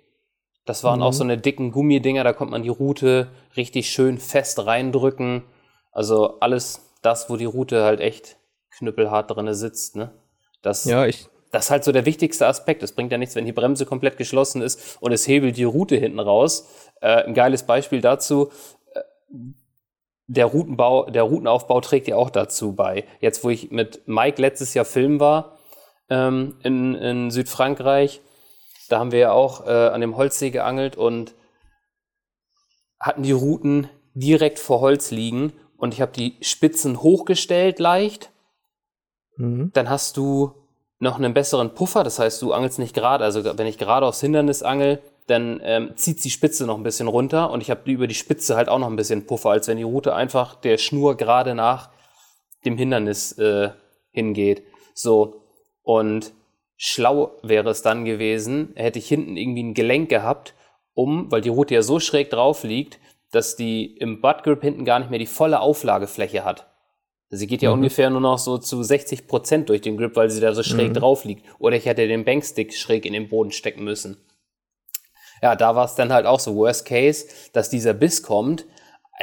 Das 0.66 0.84
waren 0.84 1.00
mhm. 1.00 1.06
auch 1.06 1.13
so 1.13 1.24
eine 1.24 1.38
dicken 1.38 1.72
Gummidinger, 1.72 2.24
da 2.24 2.34
konnte 2.34 2.51
man 2.51 2.63
die 2.63 2.70
Route 2.70 3.32
richtig 3.58 3.90
schön 3.90 4.18
fest 4.18 4.66
reindrücken. 4.66 5.44
Also 5.92 6.40
alles 6.40 6.92
das, 7.01 7.30
wo 7.30 7.36
die 7.36 7.46
Route 7.46 7.84
halt 7.84 8.00
echt 8.00 8.38
knüppelhart 8.78 9.32
drin 9.32 9.54
sitzt, 9.54 9.96
ne? 9.96 10.12
Das, 10.62 10.86
ja, 10.86 11.06
ich. 11.06 11.28
Das 11.51 11.66
ist 11.66 11.72
halt 11.72 11.84
so 11.84 11.92
der 11.92 12.06
wichtigste 12.06 12.48
Aspekt. 12.48 12.82
Es 12.84 12.94
bringt 12.94 13.12
ja 13.12 13.18
nichts, 13.18 13.36
wenn 13.36 13.46
die 13.46 13.51
Bremse 13.51 13.86
komplett 13.86 14.18
geschlossen 14.18 14.62
ist 14.62 14.98
und 15.01 15.12
es 15.12 15.28
hebelt 15.28 15.58
die 15.58 15.66
Route 15.66 15.98
hinten 15.98 16.20
raus. 16.20 16.70
Äh, 17.01 17.24
ein 17.24 17.34
geiles 17.34 17.63
Beispiel 17.63 18.00
dazu. 18.00 18.51
Äh, 18.94 19.01
der 20.28 20.46
Routenbau, 20.46 21.10
der 21.10 21.24
Routenaufbau 21.24 21.82
trägt 21.82 22.08
ja 22.08 22.16
auch 22.16 22.30
dazu 22.30 22.74
bei. 22.74 23.04
Jetzt, 23.20 23.44
wo 23.44 23.50
ich 23.50 23.72
mit 23.72 24.08
Mike 24.08 24.42
letztes 24.42 24.74
Jahr 24.74 24.86
filmen 24.86 25.20
war, 25.20 25.58
ähm, 26.12 26.58
in, 26.62 26.94
in 26.94 27.32
Südfrankreich, 27.32 28.22
da 28.89 29.00
haben 29.00 29.13
wir 29.13 29.20
ja 29.20 29.32
auch 29.32 29.65
äh, 29.65 29.70
an 29.70 30.01
dem 30.01 30.18
Holzsee 30.18 30.51
geangelt 30.51 30.98
und 30.98 31.34
hatten 33.00 33.24
die 33.24 33.32
Routen 33.32 33.89
direkt 34.13 34.60
vor 34.60 34.82
Holz 34.82 35.10
liegen 35.10 35.53
und 35.77 35.94
ich 35.94 36.01
habe 36.01 36.12
die 36.12 36.36
Spitzen 36.41 37.01
hochgestellt 37.01 37.80
leicht. 37.80 38.30
Mhm. 39.38 39.72
Dann 39.74 39.89
hast 39.89 40.18
du 40.18 40.53
noch 41.00 41.18
einen 41.18 41.34
besseren 41.34 41.74
Puffer, 41.74 42.03
das 42.03 42.20
heißt, 42.20 42.41
du 42.41 42.51
angelst 42.51 42.77
nicht 42.77 42.94
gerade, 42.94 43.24
also 43.24 43.58
wenn 43.58 43.65
ich 43.65 43.77
gerade 43.77 44.06
aufs 44.06 44.20
Hindernis 44.22 44.62
angel, 44.62 45.01
dann 45.27 45.62
ähm, 45.63 45.91
zieht 45.96 46.24
die 46.24 46.30
Spitze 46.30 46.68
noch 46.68 46.77
ein 46.77 46.84
bisschen 46.84 47.08
runter 47.08 47.51
und 47.51 47.62
ich 47.62 47.72
habe 47.72 47.89
über 47.89 48.06
die 48.06 48.15
Spitze 48.15 48.58
halt 48.58 48.68
auch 48.68 48.80
noch 48.80 48.88
ein 48.88 48.98
bisschen 48.98 49.25
Puffer, 49.25 49.51
als 49.51 49.70
wenn 49.70 49.77
die 49.77 49.84
Route 49.84 50.13
einfach 50.13 50.56
der 50.56 50.77
Schnur 50.77 51.15
gerade 51.15 51.56
nach 51.56 51.89
dem 52.65 52.77
Hindernis 52.77 53.32
äh, 53.38 53.70
hingeht. 54.12 54.63
So, 54.94 55.41
und 55.84 56.34
schlau 56.78 57.38
wäre 57.44 57.70
es 57.70 57.82
dann 57.82 58.06
gewesen, 58.06 58.74
hätte 58.76 59.00
ich 59.00 59.08
hinten 59.08 59.38
irgendwie 59.38 59.64
ein 59.64 59.74
Gelenk 59.74 60.10
gehabt, 60.10 60.56
um, 60.94 61.32
weil 61.32 61.42
die 61.42 61.50
Route 61.50 61.74
ja 61.74 61.82
so 61.82 62.00
schräg 62.00 62.30
drauf 62.30 62.64
liegt, 62.64 63.00
dass 63.32 63.56
die 63.56 63.98
im 63.98 64.22
Buttgrip 64.22 64.62
hinten 64.62 64.86
gar 64.86 65.00
nicht 65.00 65.10
mehr 65.10 65.20
die 65.20 65.26
volle 65.26 65.62
Auflagefläche 65.62 66.44
hat. 66.44 66.68
Sie 67.34 67.48
geht 67.48 67.62
ja 67.62 67.70
mhm. 67.70 67.76
ungefähr 67.76 68.10
nur 68.10 68.20
noch 68.20 68.38
so 68.38 68.58
zu 68.58 68.84
60 68.84 69.26
Prozent 69.26 69.70
durch 69.70 69.80
den 69.80 69.96
Grip, 69.96 70.18
weil 70.18 70.30
sie 70.30 70.42
da 70.42 70.54
so 70.54 70.64
schräg 70.64 70.90
mhm. 70.90 70.96
drauf 70.96 71.24
liegt. 71.24 71.46
Oder 71.60 71.78
ich 71.78 71.86
hätte 71.86 72.06
den 72.06 72.26
Bankstick 72.26 72.74
schräg 72.74 73.06
in 73.06 73.14
den 73.14 73.30
Boden 73.30 73.52
stecken 73.52 73.86
müssen. 73.86 74.18
Ja, 75.42 75.56
da 75.56 75.76
war 75.76 75.86
es 75.86 75.96
dann 75.96 76.12
halt 76.12 76.26
auch 76.26 76.42
so 76.42 76.56
Worst 76.56 76.86
Case, 76.86 77.26
dass 77.54 77.70
dieser 77.70 77.94
Biss 77.94 78.22
kommt. 78.22 78.66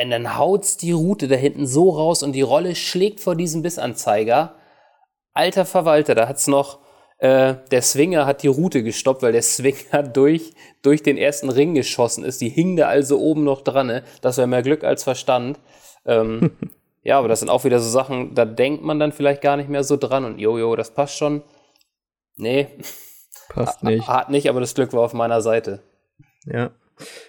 Und 0.03 0.11
dann 0.11 0.38
haut's 0.38 0.79
die 0.79 0.93
Route 0.93 1.29
da 1.29 1.35
hinten 1.35 1.67
so 1.67 1.91
raus 1.91 2.23
und 2.23 2.33
die 2.33 2.43
Rolle 2.43 2.75
schlägt 2.75 3.21
vor 3.21 3.37
diesem 3.37 3.62
Bissanzeiger. 3.62 4.55
Alter 5.38 5.64
Verwalter, 5.64 6.14
da 6.14 6.28
hat's 6.28 6.49
noch 6.49 6.80
äh, 7.18 7.57
der 7.73 7.83
Swinger 7.83 8.26
hat 8.26 8.45
die 8.45 8.49
Route 8.49 8.83
gestoppt, 8.83 9.23
weil 9.23 9.33
der 9.33 9.42
Swinger 9.42 10.02
durch, 10.14 10.52
durch 10.83 11.02
den 11.02 11.16
ersten 11.16 11.50
Ring 11.50 11.75
geschossen 11.75 12.25
ist. 12.25 12.40
Die 12.40 12.49
hing 12.49 12.76
da 12.76 12.87
also 12.88 13.18
oben 13.18 13.45
noch 13.45 13.62
dran. 13.62 13.88
Ne? 13.88 14.04
Das 14.21 14.37
wäre 14.37 14.47
mehr 14.47 14.62
Glück 14.62 14.85
als 14.85 15.02
Verstand. 15.02 15.59
Ähm, 16.07 16.52
ja, 17.02 17.18
aber 17.18 17.28
das 17.28 17.40
sind 17.40 17.49
auch 17.49 17.64
wieder 17.64 17.80
so 17.80 17.90
Sachen, 17.90 18.35
da 18.35 18.45
denkt 18.45 18.83
man 18.83 19.00
dann 19.00 19.12
vielleicht 19.12 19.42
gar 19.42 19.57
nicht 19.57 19.68
mehr 19.68 19.83
so 19.83 19.97
dran 19.97 20.25
und 20.25 20.38
jojo, 20.38 20.76
das 20.76 20.95
passt 20.95 21.16
schon. 21.16 21.42
Nee. 22.37 22.68
Passt 23.49 23.83
nicht. 23.83 24.07
Hat 24.07 24.28
nicht, 24.28 24.50
aber 24.50 24.61
das 24.61 24.75
Glück 24.75 24.92
war 24.92 25.00
auf 25.00 25.14
meiner 25.14 25.40
Seite. 25.40 25.83
Ja. 26.45 26.71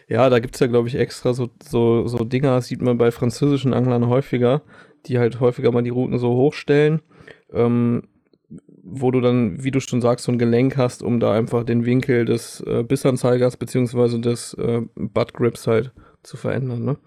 Ja, 0.09 0.29
da 0.29 0.39
gibt 0.39 0.55
es 0.55 0.59
ja, 0.59 0.67
glaube 0.67 0.89
ich, 0.89 0.95
extra 0.95 1.33
so, 1.33 1.49
so, 1.63 2.07
so 2.07 2.25
Dinger, 2.25 2.61
sieht 2.61 2.81
man 2.81 2.97
bei 2.97 3.09
französischen 3.11 3.73
Anglern 3.73 4.09
häufiger, 4.09 4.61
die 5.05 5.17
halt 5.17 5.39
häufiger 5.39 5.71
mal 5.71 5.81
die 5.81 5.91
Routen 5.91 6.17
so 6.17 6.33
hochstellen. 6.33 7.01
Ähm, 7.53 8.07
wo 8.81 9.11
du 9.11 9.21
dann, 9.21 9.63
wie 9.63 9.71
du 9.71 9.79
schon 9.79 10.01
sagst, 10.01 10.25
so 10.25 10.31
ein 10.31 10.39
Gelenk 10.39 10.77
hast, 10.77 11.03
um 11.03 11.19
da 11.19 11.33
einfach 11.33 11.63
den 11.63 11.85
Winkel 11.85 12.25
des 12.25 12.61
äh, 12.61 12.83
Bissanzeigers 12.83 13.57
beziehungsweise 13.57 14.19
des 14.19 14.55
äh, 14.55 14.81
Butt 14.95 15.33
Grips 15.33 15.67
halt 15.67 15.91
zu 16.23 16.37
verändern. 16.37 16.83
Ne? 16.83 16.97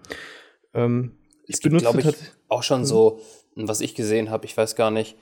Ähm, 0.73 1.11
es 1.47 1.59
gibt, 1.59 1.77
glaube 1.77 1.99
ich, 1.99 2.15
auch 2.47 2.63
schon 2.63 2.85
so, 2.85 3.19
was 3.55 3.81
ich 3.81 3.95
gesehen 3.95 4.29
habe, 4.29 4.45
ich 4.45 4.55
weiß 4.55 4.75
gar 4.75 4.91
nicht, 4.91 5.17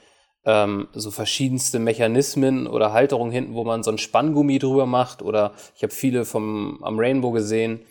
ähm, 0.45 0.87
so 0.93 1.11
verschiedenste 1.11 1.79
Mechanismen 1.79 2.67
oder 2.67 2.93
Halterungen 2.93 3.31
hinten, 3.31 3.53
wo 3.53 3.63
man 3.63 3.83
so 3.83 3.91
ein 3.91 3.97
Spanngummi 3.97 4.59
drüber 4.59 4.85
macht. 4.85 5.21
Oder 5.21 5.53
ich 5.75 5.83
habe 5.83 5.93
viele 5.93 6.25
vom 6.25 6.83
am 6.83 6.99
Rainbow 6.99 7.31
gesehen, 7.31 7.81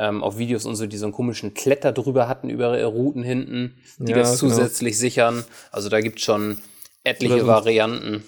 ähm, 0.00 0.24
auf 0.24 0.38
Videos 0.38 0.64
und 0.64 0.74
so, 0.76 0.86
die 0.86 0.96
so 0.96 1.04
einen 1.04 1.12
komischen 1.12 1.52
Kletter 1.52 1.92
drüber 1.92 2.26
hatten 2.26 2.48
über 2.48 2.76
ihre 2.76 2.88
Routen 2.88 3.22
hinten, 3.22 3.76
die 3.98 4.12
ja, 4.12 4.18
das 4.18 4.40
genau. 4.40 4.54
zusätzlich 4.54 4.94
genau. 4.94 5.00
sichern. 5.00 5.44
Also 5.70 5.90
da 5.90 6.00
gibt 6.00 6.18
es 6.18 6.24
schon 6.24 6.58
etliche 7.04 7.40
so 7.40 7.46
Varianten. 7.46 8.24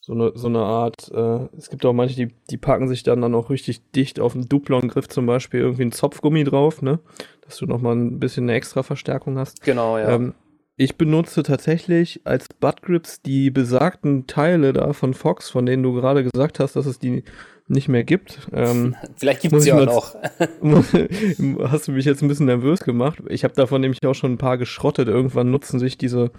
So 0.00 0.12
eine, 0.12 0.32
so 0.34 0.48
eine 0.48 0.60
Art, 0.60 1.10
äh, 1.12 1.56
es 1.56 1.70
gibt 1.70 1.84
auch 1.84 1.92
manche, 1.92 2.14
die, 2.14 2.34
die 2.50 2.56
packen 2.58 2.88
sich 2.88 3.02
dann, 3.02 3.22
dann 3.22 3.34
auch 3.34 3.50
richtig 3.50 3.90
dicht 3.92 4.20
auf 4.20 4.34
den 4.34 4.48
Duplon-Griff 4.48 5.08
zum 5.08 5.26
Beispiel 5.26 5.60
irgendwie 5.60 5.82
einen 5.82 5.92
Zopfgummi 5.92 6.44
drauf, 6.44 6.82
ne? 6.82 6.98
Dass 7.42 7.56
du 7.56 7.66
nochmal 7.66 7.96
ein 7.96 8.18
bisschen 8.18 8.44
eine 8.44 8.54
extra 8.54 8.82
Verstärkung 8.82 9.38
hast. 9.38 9.62
Genau, 9.62 9.98
ja. 9.98 10.10
Ähm, 10.10 10.34
ich 10.76 10.96
benutze 10.96 11.42
tatsächlich 11.42 12.20
als 12.24 12.48
Buttgrips 12.48 13.20
die 13.20 13.50
besagten 13.50 14.26
Teile 14.26 14.72
da 14.72 14.92
von 14.92 15.12
Fox, 15.12 15.50
von 15.50 15.66
denen 15.66 15.82
du 15.82 15.92
gerade 15.92 16.22
gesagt 16.22 16.60
hast, 16.60 16.76
dass 16.76 16.86
es 16.86 16.98
die 16.98 17.24
nicht 17.68 17.88
mehr 17.88 18.04
gibt. 18.04 18.48
Ähm, 18.52 18.96
Vielleicht 19.16 19.42
gibt 19.42 19.54
es 19.54 19.64
sie 19.64 19.72
auch 19.72 19.84
noch. 19.84 20.14
hast 21.70 21.88
du 21.88 21.92
mich 21.92 22.04
jetzt 22.04 22.22
ein 22.22 22.28
bisschen 22.28 22.46
nervös 22.46 22.80
gemacht. 22.80 23.18
Ich 23.28 23.44
habe 23.44 23.54
davon 23.54 23.80
nämlich 23.80 24.04
auch 24.06 24.14
schon 24.14 24.32
ein 24.32 24.38
paar 24.38 24.58
geschrottet. 24.58 25.08
Irgendwann 25.08 25.50
nutzen 25.50 25.78
sich 25.78 25.98
diese 25.98 26.30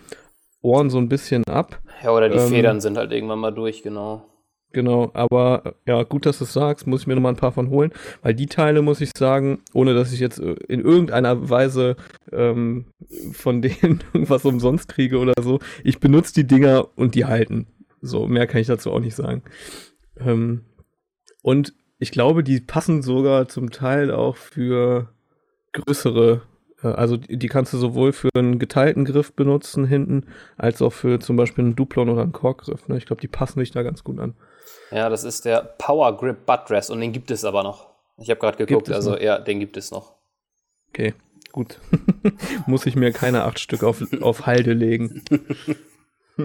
Ohren 0.61 0.89
so 0.89 0.97
ein 0.97 1.09
bisschen 1.09 1.45
ab. 1.45 1.81
Ja, 2.03 2.11
oder 2.11 2.29
die 2.29 2.37
ähm, 2.37 2.49
Federn 2.49 2.81
sind 2.81 2.97
halt 2.97 3.11
irgendwann 3.11 3.39
mal 3.39 3.51
durch, 3.51 3.81
genau. 3.83 4.25
Genau, 4.71 5.09
aber 5.15 5.75
ja, 5.87 6.03
gut, 6.03 6.27
dass 6.27 6.37
du 6.37 6.43
es 6.43 6.53
sagst, 6.53 6.85
muss 6.85 7.01
ich 7.01 7.07
mir 7.07 7.15
nochmal 7.15 7.33
ein 7.33 7.37
paar 7.37 7.51
von 7.51 7.71
holen, 7.71 7.91
weil 8.21 8.35
die 8.35 8.45
Teile, 8.45 8.83
muss 8.83 9.01
ich 9.01 9.09
sagen, 9.17 9.61
ohne 9.73 9.95
dass 9.95 10.13
ich 10.13 10.19
jetzt 10.19 10.39
äh, 10.39 10.55
in 10.67 10.81
irgendeiner 10.81 11.49
Weise 11.49 11.95
ähm, 12.31 12.85
von 13.31 13.61
denen 13.63 14.03
irgendwas 14.13 14.45
umsonst 14.45 14.87
kriege 14.87 15.17
oder 15.17 15.33
so, 15.41 15.59
ich 15.83 15.99
benutze 15.99 16.33
die 16.35 16.45
Dinger 16.45 16.87
und 16.95 17.15
die 17.15 17.25
halten. 17.25 17.67
So, 18.01 18.27
mehr 18.27 18.45
kann 18.45 18.61
ich 18.61 18.67
dazu 18.67 18.91
auch 18.91 18.99
nicht 18.99 19.15
sagen. 19.15 19.41
Ähm, 20.19 20.65
Und 21.41 21.73
ich 21.99 22.11
glaube, 22.11 22.43
die 22.43 22.59
passen 22.59 23.01
sogar 23.01 23.47
zum 23.47 23.71
Teil 23.71 24.11
auch 24.11 24.35
für 24.35 25.09
größere, 25.73 26.41
äh, 26.83 26.87
also 26.87 27.17
die 27.17 27.47
kannst 27.47 27.73
du 27.73 27.77
sowohl 27.77 28.13
für 28.13 28.29
einen 28.35 28.59
geteilten 28.59 29.05
Griff 29.05 29.33
benutzen 29.33 29.85
hinten, 29.85 30.27
als 30.57 30.81
auch 30.81 30.93
für 30.93 31.19
zum 31.19 31.35
Beispiel 31.35 31.65
einen 31.65 31.75
Duplon 31.75 32.09
oder 32.09 32.21
einen 32.21 32.31
Korkgriff. 32.31 32.87
Ne? 32.87 32.97
Ich 32.97 33.05
glaube, 33.05 33.21
die 33.21 33.27
passen 33.27 33.59
sich 33.59 33.71
da 33.71 33.83
ganz 33.83 34.03
gut 34.03 34.19
an. 34.19 34.35
Ja, 34.91 35.09
das 35.09 35.23
ist 35.23 35.45
der 35.45 35.61
Power 35.77 36.17
Grip 36.17 36.45
Butt 36.45 36.69
Dress 36.69 36.89
und 36.89 37.01
den 37.01 37.11
gibt 37.11 37.31
es 37.31 37.43
aber 37.43 37.63
noch. 37.63 37.89
Ich 38.17 38.29
habe 38.29 38.39
gerade 38.39 38.57
geguckt, 38.57 38.89
also 38.91 39.11
noch? 39.11 39.21
ja, 39.21 39.39
den 39.39 39.59
gibt 39.59 39.77
es 39.77 39.91
noch. 39.91 40.15
Okay, 40.89 41.13
gut. 41.51 41.79
Muss 42.65 42.85
ich 42.85 42.95
mir 42.95 43.11
keine 43.11 43.43
acht 43.43 43.59
Stück 43.59 43.83
auf, 43.83 44.03
auf 44.21 44.45
Halde 44.45 44.73
legen. 44.73 45.23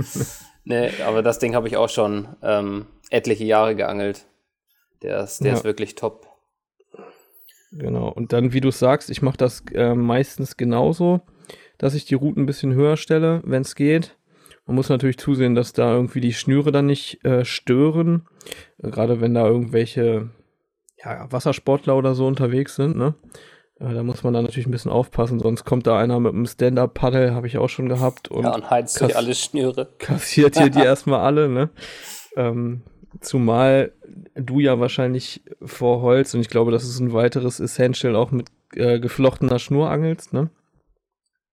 nee, 0.64 0.90
aber 1.04 1.22
das 1.22 1.38
Ding 1.38 1.54
habe 1.54 1.68
ich 1.68 1.76
auch 1.76 1.88
schon 1.88 2.28
ähm, 2.42 2.86
etliche 3.10 3.44
Jahre 3.44 3.74
geangelt. 3.74 4.26
Der 5.04 5.22
ist, 5.22 5.40
der 5.40 5.52
ja. 5.52 5.54
ist 5.54 5.64
wirklich 5.64 5.94
top. 5.94 6.26
Genau. 7.72 8.08
Und 8.08 8.32
dann, 8.32 8.54
wie 8.54 8.60
du 8.60 8.70
sagst, 8.70 9.10
ich 9.10 9.20
mache 9.20 9.36
das 9.36 9.62
äh, 9.74 9.94
meistens 9.94 10.56
genauso, 10.56 11.20
dass 11.76 11.94
ich 11.94 12.06
die 12.06 12.14
Routen 12.14 12.44
ein 12.44 12.46
bisschen 12.46 12.72
höher 12.72 12.96
stelle, 12.96 13.42
wenn 13.44 13.62
es 13.62 13.74
geht. 13.74 14.16
Man 14.64 14.76
muss 14.76 14.88
natürlich 14.88 15.18
zusehen, 15.18 15.54
dass 15.54 15.74
da 15.74 15.92
irgendwie 15.92 16.20
die 16.20 16.32
Schnüre 16.32 16.72
dann 16.72 16.86
nicht 16.86 17.22
äh, 17.22 17.44
stören. 17.44 18.26
Gerade 18.78 19.20
wenn 19.20 19.34
da 19.34 19.46
irgendwelche 19.46 20.30
ja, 21.04 21.30
Wassersportler 21.30 21.96
oder 21.96 22.14
so 22.14 22.26
unterwegs 22.26 22.74
sind, 22.76 22.96
ne? 22.96 23.14
Äh, 23.78 23.92
da 23.92 24.02
muss 24.02 24.22
man 24.22 24.32
dann 24.32 24.44
natürlich 24.44 24.66
ein 24.66 24.70
bisschen 24.70 24.90
aufpassen, 24.90 25.38
sonst 25.38 25.64
kommt 25.64 25.86
da 25.86 25.98
einer 25.98 26.18
mit 26.20 26.32
einem 26.32 26.46
Stand-Up-Paddle, 26.46 27.34
habe 27.34 27.46
ich 27.46 27.58
auch 27.58 27.68
schon 27.68 27.90
gehabt. 27.90 28.28
Und 28.28 28.44
ja, 28.44 28.54
und 28.54 28.70
heizt 28.70 28.94
sich 28.94 29.14
alle 29.14 29.34
Schnüre. 29.34 29.92
Kassiert 29.98 30.56
hier 30.56 30.70
die 30.70 30.78
erstmal 30.84 31.20
alle, 31.20 31.48
ne? 31.50 31.68
Ähm, 32.36 32.82
zumal 33.20 33.92
du 34.34 34.60
ja 34.60 34.80
wahrscheinlich 34.80 35.42
vor 35.62 36.02
Holz, 36.02 36.34
und 36.34 36.40
ich 36.40 36.48
glaube, 36.48 36.70
das 36.70 36.84
ist 36.84 37.00
ein 37.00 37.12
weiteres 37.12 37.60
Essential, 37.60 38.16
auch 38.16 38.30
mit 38.30 38.48
äh, 38.74 38.98
geflochtener 38.98 39.58
Schnur 39.58 39.90
angelst, 39.90 40.32
ne? 40.32 40.50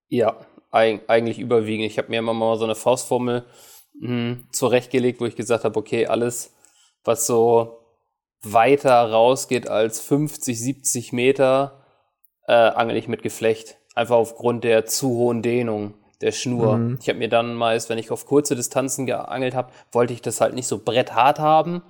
Ja, 0.08 0.38
eig 0.72 1.02
eigentlich 1.08 1.40
überwiegend. 1.40 1.88
Ich 1.88 1.98
habe 1.98 2.10
mir 2.10 2.20
immer 2.20 2.34
mal 2.34 2.58
so 2.58 2.66
eine 2.66 2.76
Faustformel 2.76 3.46
mh, 4.00 4.08
hm, 4.08 4.48
zurechtgelegt, 4.52 5.22
wo 5.22 5.26
ich 5.26 5.36
gesagt 5.36 5.64
habe, 5.64 5.80
okay, 5.80 6.08
alles, 6.08 6.54
was 7.04 7.26
so 7.26 7.78
weiter 8.42 9.12
rausgeht 9.12 9.68
als 9.68 10.00
50, 10.02 10.60
70 10.60 11.14
Meter, 11.14 11.86
äh, 12.48 12.54
angel 12.54 12.98
ich 12.98 13.08
mit 13.08 13.24
Geflecht. 13.24 13.78
Einfach 13.94 14.16
aufgrund 14.16 14.64
der 14.64 14.86
zu 14.86 15.10
hohen 15.10 15.42
Dehnung 15.42 15.94
der 16.22 16.32
Schnur. 16.32 16.78
Mhm. 16.78 17.00
Ich 17.02 17.10
habe 17.10 17.20
mir 17.20 17.30
dann 17.30 17.56
meist, 17.56 17.90
wenn 17.90 17.98
ich 17.98 18.12
auf 18.12 18.26
kurze 18.26 18.56
Distanzen 18.56 19.06
geangelt 19.06 19.56
habe, 19.56 19.72
wollte 19.92 20.14
ich 20.14 20.22
das 20.22 20.42
halt 20.42 20.54
nicht 20.54 20.68
so 20.68 20.80
bretthart 20.80 21.40
haben. 21.40 21.84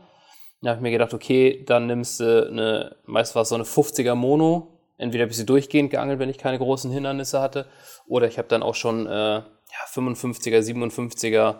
Dann 0.61 0.69
habe 0.69 0.77
ich 0.77 0.83
mir 0.83 0.91
gedacht, 0.91 1.13
okay, 1.13 1.63
dann 1.65 1.87
nimmst 1.87 2.19
du 2.19 2.47
eine, 2.47 2.95
meist 3.05 3.35
war 3.35 3.43
es 3.43 3.49
so 3.49 3.55
eine 3.55 3.63
50er 3.63 4.15
Mono. 4.15 4.79
Entweder 4.97 5.25
bist 5.25 5.39
du 5.39 5.45
durchgehend 5.45 5.89
geangelt, 5.89 6.19
wenn 6.19 6.29
ich 6.29 6.37
keine 6.37 6.59
großen 6.59 6.91
Hindernisse 6.91 7.41
hatte, 7.41 7.65
oder 8.05 8.27
ich 8.27 8.37
habe 8.37 8.47
dann 8.47 8.61
auch 8.61 8.75
schon 8.75 9.07
äh, 9.07 9.39
ja, 9.39 9.43
55er, 9.91 10.59
57er, 10.59 11.55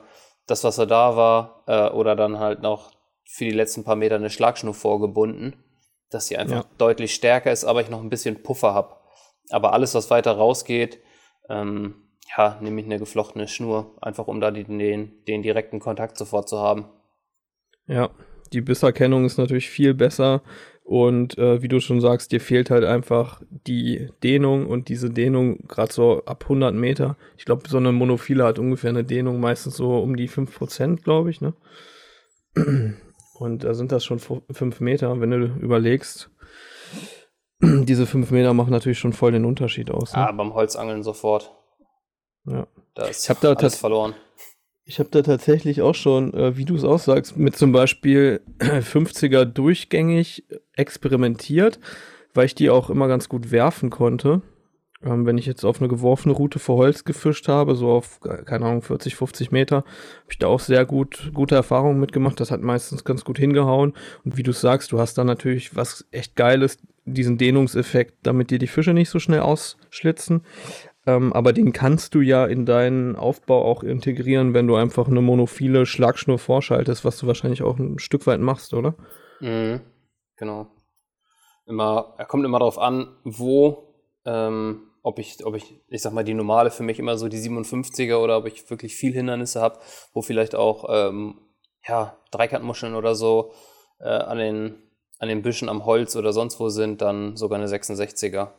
das, 0.46 0.64
was 0.64 0.78
er 0.78 0.86
da 0.86 1.16
war, 1.16 1.64
äh, 1.66 1.90
oder 1.90 2.16
dann 2.16 2.38
halt 2.38 2.62
noch 2.62 2.92
für 3.26 3.46
die 3.46 3.52
letzten 3.52 3.84
paar 3.84 3.96
Meter 3.96 4.16
eine 4.16 4.30
Schlagschnur 4.30 4.76
vorgebunden, 4.76 5.64
dass 6.12 6.28
sie 6.28 6.38
einfach 6.38 6.64
ja. 6.64 6.70
deutlich 6.78 7.16
stärker 7.16 7.52
ist, 7.52 7.64
aber 7.64 7.82
ich 7.82 7.90
noch 7.90 8.02
ein 8.02 8.10
bisschen 8.10 8.44
Puffer 8.44 8.74
habe. 8.76 8.98
Aber 9.50 9.74
alles, 9.74 9.96
was 9.96 10.12
weiter 10.12 10.34
rausgeht, 10.34 11.00
ähm, 11.50 11.96
ja, 12.38 12.58
nehme 12.62 12.80
ich 12.80 12.86
eine 12.86 13.00
geflochtene 13.00 13.48
Schnur, 13.48 13.96
einfach 14.02 14.28
um 14.28 14.40
da 14.40 14.52
den, 14.52 15.12
den 15.28 15.42
direkten 15.44 15.80
Kontakt 15.80 16.18
sofort 16.18 16.48
zu 16.48 16.60
haben. 16.60 16.86
Ja, 17.88 18.10
die 18.54 18.62
Bisserkennung 18.62 19.26
ist 19.26 19.38
natürlich 19.38 19.70
viel 19.70 19.94
besser 19.94 20.42
und 20.84 21.38
äh, 21.38 21.62
wie 21.62 21.68
du 21.68 21.80
schon 21.80 22.02
sagst, 22.02 22.32
dir 22.32 22.42
fehlt 22.42 22.70
halt 22.70 22.84
einfach 22.84 23.42
die 23.50 24.10
Dehnung 24.24 24.68
und 24.68 24.90
diese 24.90 25.10
Dehnung 25.10 25.68
gerade 25.68 25.94
so 25.94 26.24
ab 26.26 26.44
100 26.44 26.74
Meter. 26.74 27.18
Ich 27.38 27.46
glaube, 27.46 27.68
so 27.70 27.78
eine 27.78 27.92
Monophile 27.92 28.44
hat 28.44 28.60
ungefähr 28.60 28.90
eine 28.90 29.04
Dehnung 29.04 29.40
meistens 29.40 29.78
so 29.78 29.98
um 30.00 30.16
die 30.16 30.30
5%, 30.30 31.04
glaube 31.04 31.30
ich, 31.30 31.42
ne? 31.42 31.54
Und 33.36 33.64
da 33.64 33.74
sind 33.74 33.92
das 33.92 34.04
schon 34.06 34.20
5 34.20 34.82
Meter, 34.82 35.20
wenn 35.20 35.32
du 35.32 35.46
überlegst. 35.60 36.30
Diese 37.62 38.06
5 38.06 38.30
Meter 38.32 38.54
machen 38.54 38.72
natürlich 38.72 39.00
schon 39.00 39.14
voll 39.14 39.32
den 39.32 39.46
Unterschied 39.46 39.90
aus. 39.90 40.14
Ne? 40.14 40.28
Ah, 40.28 40.32
beim 40.32 40.54
Holzangeln 40.54 41.04
sofort. 41.04 41.61
Ja. 42.46 42.68
Da 42.94 43.06
ist 43.08 43.24
ich 43.24 43.30
hab 43.30 43.42
da 43.42 43.54
alles 43.54 43.76
verloren. 43.76 44.16
Ich 44.84 45.00
habe 45.00 45.10
da 45.10 45.22
tatsächlich 45.22 45.82
auch 45.82 45.96
schon, 45.96 46.34
äh, 46.34 46.58
wie 46.58 46.66
du 46.66 46.76
es 46.76 46.84
aussagst, 46.84 47.38
mit 47.38 47.56
zum 47.56 47.72
Beispiel 47.72 48.42
50er 48.60 49.46
durchgängig 49.46 50.44
experimentiert, 50.74 51.80
weil 52.34 52.46
ich 52.46 52.56
die 52.56 52.70
auch 52.70 52.90
immer 52.90 53.08
ganz 53.08 53.30
gut 53.30 53.52
werfen 53.52 53.90
konnte. 53.90 54.42
Ähm, 55.04 55.26
wenn 55.26 55.38
ich 55.38 55.46
jetzt 55.46 55.64
auf 55.64 55.80
eine 55.80 55.88
geworfene 55.88 56.34
Route 56.34 56.60
vor 56.60 56.78
Holz 56.78 57.04
gefischt 57.04 57.48
habe, 57.48 57.76
so 57.76 57.90
auf, 57.90 58.20
keine 58.20 58.66
Ahnung, 58.66 58.82
40, 58.82 59.16
50 59.16 59.52
Meter, 59.52 59.78
habe 59.78 60.32
ich 60.32 60.38
da 60.38 60.48
auch 60.48 60.60
sehr 60.60 60.86
gut, 60.86 61.32
gute 61.34 61.56
Erfahrungen 61.56 62.00
mitgemacht. 62.00 62.40
Das 62.40 62.52
hat 62.52 62.62
meistens 62.62 63.04
ganz 63.04 63.24
gut 63.24 63.38
hingehauen. 63.38 63.94
Und 64.24 64.38
wie 64.38 64.44
du 64.44 64.52
sagst, 64.52 64.92
du 64.92 65.00
hast 65.00 65.18
da 65.18 65.24
natürlich 65.24 65.76
was 65.76 66.06
echt 66.12 66.36
Geiles, 66.36 66.78
diesen 67.06 67.38
Dehnungseffekt, 67.38 68.16
damit 68.24 68.52
dir 68.52 68.60
die 68.60 68.68
Fische 68.68 68.94
nicht 68.94 69.10
so 69.10 69.20
schnell 69.20 69.40
ausschlitzen. 69.40 70.44
Ähm, 71.08 71.34
aber 71.34 71.52
den 71.52 71.74
kannst 71.74 72.14
du 72.14 72.22
ja 72.22 72.46
in 72.46 72.66
deinen 72.66 73.16
Aufbau 73.16 73.66
auch 73.66 73.84
integrieren, 73.84 74.54
wenn 74.54 74.68
du 74.68 74.76
einfach 74.76 75.08
eine 75.08 75.22
monophile 75.22 75.86
Schlagschnur 75.86 76.38
vorschaltest, 76.38 77.04
was 77.04 77.18
du 77.18 77.28
wahrscheinlich 77.28 77.64
auch 77.64 77.80
ein 77.80 77.98
Stück 77.98 78.28
weit 78.28 78.40
machst, 78.40 78.74
oder? 78.74 78.94
Mhm, 79.40 79.82
genau. 80.38 80.68
Immer, 81.66 82.14
er 82.18 82.26
kommt 82.26 82.46
immer 82.46 82.60
darauf 82.60 82.78
an, 82.78 83.08
wo, 83.24 83.96
ähm, 84.26 84.84
ob 85.02 85.18
ich, 85.18 85.44
ob 85.44 85.56
ich, 85.56 85.82
ich 85.88 86.02
sag 86.02 86.14
mal, 86.14 86.24
die 86.24 86.36
normale 86.36 86.70
für 86.70 86.84
mich 86.84 87.00
immer 87.00 87.18
so 87.18 87.28
die 87.28 87.40
57er 87.40 88.18
oder 88.18 88.38
ob 88.38 88.46
ich 88.46 88.70
wirklich 88.70 88.96
viel 88.96 89.14
Hindernisse 89.14 89.60
habe, 89.60 89.80
wo 90.14 90.22
vielleicht 90.22 90.54
auch, 90.54 90.86
ähm, 90.90 91.40
ja, 91.88 92.18
Dreikantmuscheln 92.30 92.94
oder 92.94 93.16
so 93.16 93.54
äh, 94.00 94.10
an, 94.10 94.38
den, 94.38 94.76
an 95.18 95.30
den 95.30 95.42
Büschen 95.42 95.68
am 95.68 95.86
Holz 95.86 96.16
oder 96.16 96.32
sonst 96.32 96.60
wo 96.60 96.70
sind, 96.70 97.02
dann 97.02 97.36
sogar 97.38 97.58
eine 97.58 97.68
66er. 97.68 98.50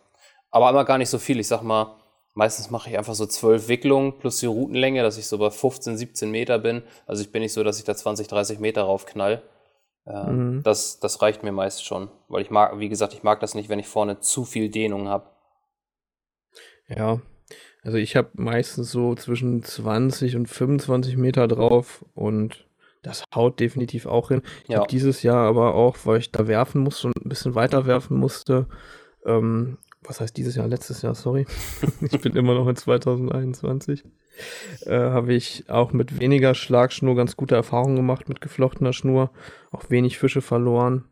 Aber 0.51 0.71
immer 0.71 0.85
gar 0.85 0.99
nicht 0.99 1.09
so 1.09 1.19
viel. 1.19 1.39
Ich 1.39 1.47
sag 1.47 1.63
mal, 1.63 2.02
Meistens 2.35 2.71
mache 2.71 2.89
ich 2.89 2.97
einfach 2.97 3.15
so 3.15 3.27
zwölf 3.27 3.69
Wicklungen 3.69 4.19
plus 4.19 4.39
die 4.39 4.47
Routenlänge, 4.47 5.03
dass 5.03 5.19
ich 5.19 5.27
so 5.27 5.37
bei 5.37 5.51
15, 5.51 5.99
17 5.99 6.31
Meter 6.31 6.59
bin. 6.59 6.83
Also 7.07 7.23
ich 7.23 7.31
bin 7.31 7.43
nicht 7.43 7.53
so, 7.53 7.63
dass 7.63 7.79
ich 7.79 7.85
da 7.85 7.95
20, 7.95 8.27
30 8.27 8.59
Meter 8.59 8.83
raufknall. 8.83 9.43
Äh, 10.07 10.31
mhm. 10.31 10.63
das, 10.63 10.99
das 10.99 11.21
reicht 11.21 11.43
mir 11.43 11.53
meist 11.53 11.85
schon. 11.85 12.11
Weil 12.29 12.43
ich 12.43 12.51
mag, 12.51 12.79
wie 12.79 12.89
gesagt, 12.89 13.13
ich 13.13 13.23
mag 13.23 13.41
das 13.41 13.55
nicht, 13.55 13.69
wenn 13.69 13.79
ich 13.79 13.87
vorne 13.87 14.21
zu 14.21 14.45
viel 14.45 14.71
Dehnung 14.71 15.09
habe. 15.09 15.31
Ja, 16.89 17.21
also 17.83 17.99
ich 17.99 18.17
habe 18.17 18.31
meistens 18.35 18.91
so 18.91 19.15
zwischen 19.15 19.63
20 19.63 20.37
und 20.37 20.47
25 20.47 21.17
Meter 21.17 21.49
drauf 21.49 22.05
und 22.15 22.67
das 23.03 23.25
haut 23.35 23.59
definitiv 23.59 24.07
auch 24.07 24.29
hin. 24.29 24.43
Ich 24.65 24.71
ja. 24.71 24.79
habe 24.79 24.87
dieses 24.87 25.23
Jahr 25.23 25.49
aber 25.49 25.75
auch, 25.75 25.97
weil 26.05 26.21
ich 26.21 26.31
da 26.31 26.47
werfen 26.47 26.81
musste 26.81 27.09
und 27.09 27.17
ein 27.17 27.29
bisschen 27.29 27.55
weiter 27.55 27.87
werfen 27.87 28.17
musste, 28.17 28.69
ähm, 29.27 29.79
was 30.05 30.21
heißt 30.21 30.37
dieses 30.37 30.57
Jahr, 30.57 30.69
letztes 30.69 31.03
Jahr, 31.03 31.15
sorry. 31.15 31.47
ich 32.01 32.21
bin 32.21 32.35
immer 32.37 32.55
noch 32.55 32.69
in 32.69 32.77
2021. 32.77 34.05
Äh, 34.87 34.99
habe 34.99 35.35
ich 35.35 35.69
auch 35.69 35.93
mit 35.93 36.19
weniger 36.21 36.55
Schlagschnur 36.55 37.15
ganz 37.15 37.37
gute 37.37 37.55
Erfahrungen 37.55 37.97
gemacht 37.97 38.29
mit 38.29 38.41
geflochtener 38.41 38.93
Schnur, 38.93 39.31
auch 39.71 39.91
wenig 39.91 40.19
Fische 40.19 40.41
verloren. 40.41 41.05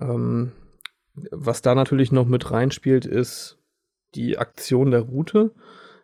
Ähm, 0.00 0.52
was 1.30 1.62
da 1.62 1.74
natürlich 1.74 2.12
noch 2.12 2.26
mit 2.26 2.50
reinspielt, 2.50 3.06
ist 3.06 3.58
die 4.14 4.38
Aktion 4.38 4.90
der 4.90 5.00
Route. 5.00 5.52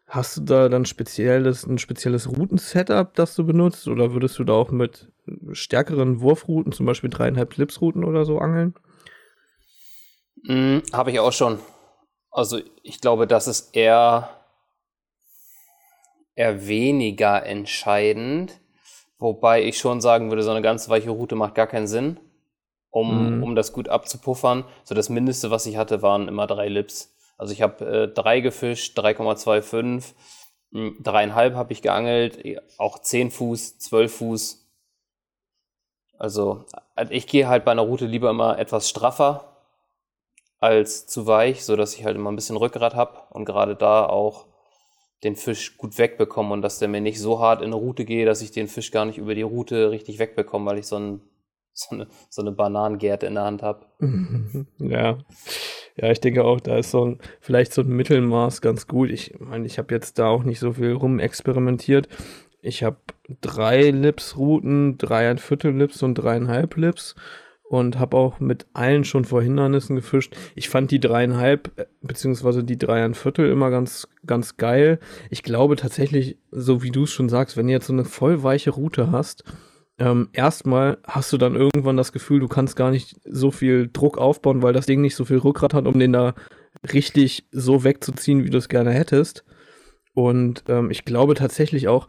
Hast 0.07 0.37
du 0.37 0.41
da 0.43 0.69
dann 0.69 0.85
spezielles, 0.85 1.67
ein 1.67 1.79
spezielles 1.79 2.29
Routensetup, 2.29 3.15
das 3.15 3.35
du 3.35 3.45
benutzt? 3.45 3.89
Oder 3.89 4.13
würdest 4.13 4.39
du 4.39 4.45
da 4.45 4.53
auch 4.53 4.71
mit 4.71 5.11
stärkeren 5.51 6.21
Wurfrouten, 6.21 6.73
zum 6.73 6.87
Beispiel 6.87 7.11
dreieinhalb 7.11 7.51
Clipsrouten 7.51 8.05
oder 8.05 8.25
so 8.25 8.39
angeln? 8.39 8.75
Mm, 10.45 10.79
Habe 10.93 11.11
ich 11.11 11.19
auch 11.19 11.33
schon. 11.33 11.59
Also 12.37 12.61
ich 12.83 13.01
glaube, 13.01 13.27
das 13.27 13.49
ist 13.49 13.75
eher, 13.75 14.29
eher 16.35 16.69
weniger 16.69 17.47
entscheidend. 17.47 18.61
Wobei 19.19 19.63
ich 19.63 19.79
schon 19.79 20.03
sagen 20.03 20.31
würde, 20.31 20.43
so 20.43 20.51
eine 20.51 20.61
ganz 20.61 20.91
weiche 20.91 21.09
Route 21.09 21.35
macht 21.35 21.55
gar 21.55 21.67
keinen 21.67 21.87
Sinn, 21.87 22.21
um, 22.91 23.39
mhm. 23.39 23.43
um 23.43 23.55
das 23.55 23.73
gut 23.73 23.89
abzupuffern. 23.89 24.65
So 24.85 24.95
das 24.95 25.09
Mindeste, 25.09 25.51
was 25.51 25.65
ich 25.65 25.79
hatte, 25.79 26.03
waren 26.03 26.29
immer 26.29 26.47
drei 26.47 26.69
Lips. 26.69 27.17
Also 27.39 27.55
ich 27.55 27.63
habe 27.63 27.87
äh, 27.87 28.09
drei 28.09 28.41
gefischt, 28.41 28.99
3,25, 28.99 30.13
hm, 30.73 30.99
dreieinhalb 31.03 31.55
habe 31.55 31.73
ich 31.73 31.81
geangelt, 31.81 32.61
auch 32.77 32.99
10 32.99 33.31
Fuß, 33.31 33.79
12 33.79 34.15
Fuß. 34.15 34.69
Also 36.19 36.67
ich 37.09 37.27
gehe 37.27 37.49
halt 37.49 37.65
bei 37.65 37.73
einer 37.73 37.81
Route 37.81 38.05
lieber 38.05 38.29
immer 38.29 38.59
etwas 38.59 38.91
straffer, 38.91 39.56
als 40.59 41.07
zu 41.07 41.27
weich, 41.27 41.65
sodass 41.65 41.95
ich 41.95 42.05
halt 42.05 42.17
immer 42.17 42.31
ein 42.31 42.37
bisschen 42.37 42.57
Rückgrat 42.57 42.95
habe 42.95 43.19
und 43.31 43.45
gerade 43.45 43.77
da 43.77 44.07
auch 44.07 44.47
den 45.25 45.37
Fisch 45.37 45.77
gut 45.77 45.99
wegbekomme 45.99 46.53
und 46.53 46.63
dass 46.63 46.79
der 46.79 46.89
mir 46.89 47.01
nicht 47.01 47.21
so 47.21 47.41
hart 47.41 47.61
in 47.61 47.67
eine 47.67 47.77
Route 47.77 48.05
geht, 48.05 48.29
dass 48.29 48.43
ich 48.43 48.51
den 48.51 48.69
Fisch 48.69 48.91
gar 48.91 49.05
nicht 49.05 49.19
über 49.19 49.35
die 49.35 49.43
Route 49.43 49.91
richtig 49.91 50.19
wegbekomme, 50.19 50.71
weil 50.71 50.79
ich 50.79 50.87
so 50.87 50.97
ein, 50.97 51.21
so 51.73 51.95
eine, 51.95 52.07
so 52.31 52.43
eine 52.43 52.53
Bananengärte 52.53 53.27
in 53.27 53.35
der 53.35 53.45
Hand 53.45 53.63
habe. 53.63 53.87
ja. 54.79 55.19
Ja, 55.99 56.11
ich 56.11 56.21
denke 56.21 56.45
auch, 56.45 56.61
da 56.61 56.77
ist 56.77 56.91
so 56.91 57.07
ein, 57.07 57.19
vielleicht 57.41 57.73
so 57.73 57.81
ein 57.81 57.89
Mittelmaß 57.89 58.61
ganz 58.61 58.87
gut. 58.87 59.11
Ich 59.11 59.35
meine, 59.39 59.65
ich 59.65 59.79
habe 59.79 59.95
jetzt 59.95 60.19
da 60.19 60.29
auch 60.29 60.43
nicht 60.43 60.59
so 60.59 60.75
viel 60.75 60.93
rumexperimentiert. 60.93 62.09
Ich 62.61 62.83
habe 62.83 62.99
drei 63.41 63.91
Lips-Routen, 63.91 64.99
dreieinviertel 64.99 65.75
Lips 65.75 66.03
und 66.03 66.15
dreieinhalb 66.15 66.77
Lips 66.77 67.15
und 67.69 67.99
habe 67.99 68.17
auch 68.17 68.39
mit 68.39 68.67
allen 68.75 69.05
schon 69.05 69.25
vor 69.25 69.43
Hindernissen 69.43 69.97
gefischt. 69.97 70.37
Ich 70.55 70.69
fand 70.69 70.91
die 70.91 71.01
dreieinhalb 71.01 71.73
äh, 71.77 71.87
beziehungsweise 72.01 72.63
die 72.63 72.79
dreieinviertel 72.79 73.51
immer 73.51 73.71
ganz 73.71 74.09
ganz 74.25 74.57
geil. 74.57 74.99
Ich 75.31 75.43
glaube 75.43 75.77
tatsächlich, 75.77 76.39
so 76.51 76.83
wie 76.83 76.91
du 76.91 77.05
es 77.05 77.13
schon 77.13 77.29
sagst, 77.29 77.57
wenn 77.57 77.67
du 77.67 77.73
jetzt 77.73 77.87
so 77.87 77.93
eine 77.93 78.05
voll 78.05 78.43
weiche 78.43 78.71
Route 78.71 79.11
hast, 79.11 79.45
ähm, 79.99 80.29
erstmal 80.33 80.99
hast 81.05 81.33
du 81.33 81.39
dann 81.39 81.57
irgendwann 81.57 81.97
das 81.97 82.13
Gefühl, 82.13 82.41
du 82.41 82.49
kannst 82.49 82.77
gar 82.77 82.91
nicht 82.91 83.17
so 83.25 83.51
viel 83.51 83.89
Druck 83.93 84.19
aufbauen, 84.19 84.63
weil 84.63 84.73
das 84.73 84.87
Ding 84.87 85.01
nicht 85.01 85.17
so 85.17 85.25
viel 85.25 85.39
Rückgrat 85.39 85.75
hat, 85.75 85.87
um 85.87 85.99
den 85.99 86.13
da 86.13 86.35
richtig 86.93 87.47
so 87.51 87.83
wegzuziehen, 87.83 88.45
wie 88.45 88.51
du 88.51 88.59
es 88.59 88.69
gerne 88.69 88.93
hättest. 88.93 89.45
Und 90.15 90.65
ähm, 90.69 90.91
ich 90.91 91.05
glaube 91.05 91.35
tatsächlich 91.35 91.89
auch, 91.89 92.09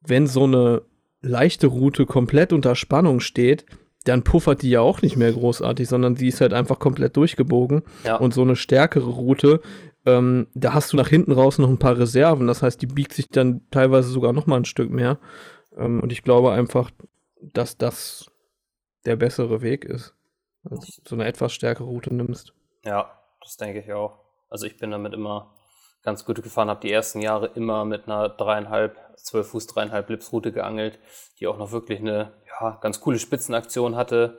wenn 0.00 0.26
so 0.26 0.44
eine 0.44 0.82
leichte 1.20 1.68
Route 1.68 2.06
komplett 2.06 2.52
unter 2.52 2.74
Spannung 2.74 3.20
steht, 3.20 3.64
dann 4.04 4.24
puffert 4.24 4.62
die 4.62 4.70
ja 4.70 4.80
auch 4.80 5.02
nicht 5.02 5.16
mehr 5.16 5.32
großartig, 5.32 5.88
sondern 5.88 6.16
sie 6.16 6.28
ist 6.28 6.40
halt 6.40 6.52
einfach 6.52 6.78
komplett 6.78 7.16
durchgebogen. 7.16 7.82
Ja. 8.04 8.16
Und 8.16 8.34
so 8.34 8.42
eine 8.42 8.56
stärkere 8.56 9.10
Route, 9.10 9.60
ähm, 10.04 10.48
da 10.54 10.74
hast 10.74 10.92
du 10.92 10.96
nach 10.96 11.08
hinten 11.08 11.32
raus 11.32 11.58
noch 11.58 11.68
ein 11.68 11.78
paar 11.78 11.98
Reserven. 11.98 12.46
Das 12.46 12.62
heißt, 12.62 12.80
die 12.82 12.86
biegt 12.86 13.12
sich 13.12 13.28
dann 13.28 13.62
teilweise 13.70 14.08
sogar 14.08 14.32
noch 14.32 14.46
mal 14.46 14.56
ein 14.56 14.64
Stück 14.64 14.90
mehr. 14.90 15.18
Ähm, 15.76 16.00
und 16.00 16.12
ich 16.12 16.22
glaube 16.22 16.52
einfach, 16.52 16.90
dass 17.40 17.76
das 17.76 18.30
der 19.04 19.16
bessere 19.16 19.62
Weg 19.62 19.84
ist. 19.84 20.14
Also 20.64 20.82
so 21.06 21.16
eine 21.16 21.26
etwas 21.26 21.52
stärkere 21.52 21.86
Route 21.86 22.14
nimmst. 22.14 22.52
Ja, 22.84 23.10
das 23.40 23.56
denke 23.56 23.80
ich 23.80 23.92
auch. 23.92 24.18
Also 24.48 24.66
ich 24.66 24.76
bin 24.76 24.90
damit 24.90 25.12
immer 25.12 25.52
ganz 26.02 26.24
gut 26.24 26.42
gefahren, 26.42 26.68
habe 26.68 26.80
die 26.80 26.92
ersten 26.92 27.20
Jahre 27.20 27.50
immer 27.54 27.84
mit 27.84 28.06
einer 28.06 28.28
dreieinhalb, 28.28 28.96
zwölf 29.16 29.48
Fuß 29.48 29.66
dreieinhalb 29.68 30.08
Lipsroute 30.10 30.52
geangelt, 30.52 30.98
die 31.38 31.46
auch 31.46 31.58
noch 31.58 31.72
wirklich 31.72 32.00
eine 32.00 32.32
ja, 32.60 32.78
ganz 32.80 33.00
coole 33.00 33.18
Spitzenaktion 33.18 33.96
hatte. 33.96 34.38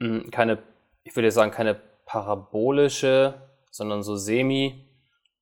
Hm, 0.00 0.30
keine, 0.30 0.58
ich 1.04 1.14
würde 1.16 1.30
sagen, 1.30 1.50
keine 1.50 1.80
parabolische, 2.06 3.34
sondern 3.70 4.02
so 4.02 4.16
semi. 4.16 4.86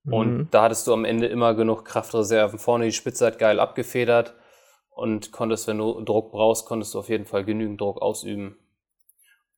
Und 0.06 0.36
mhm. 0.36 0.48
da 0.50 0.64
hattest 0.64 0.86
du 0.86 0.92
am 0.92 1.04
Ende 1.04 1.26
immer 1.26 1.54
genug 1.54 1.84
Kraftreserven. 1.84 2.58
Vorne 2.58 2.86
die 2.86 2.92
Spitze 2.92 3.26
hat 3.26 3.38
geil 3.38 3.58
abgefedert 3.58 4.34
und 4.90 5.32
konntest, 5.32 5.66
wenn 5.66 5.78
du 5.78 6.00
Druck 6.02 6.30
brauchst, 6.30 6.66
konntest 6.66 6.94
du 6.94 6.98
auf 6.98 7.08
jeden 7.08 7.24
Fall 7.24 7.44
genügend 7.44 7.80
Druck 7.80 8.02
ausüben. 8.02 8.58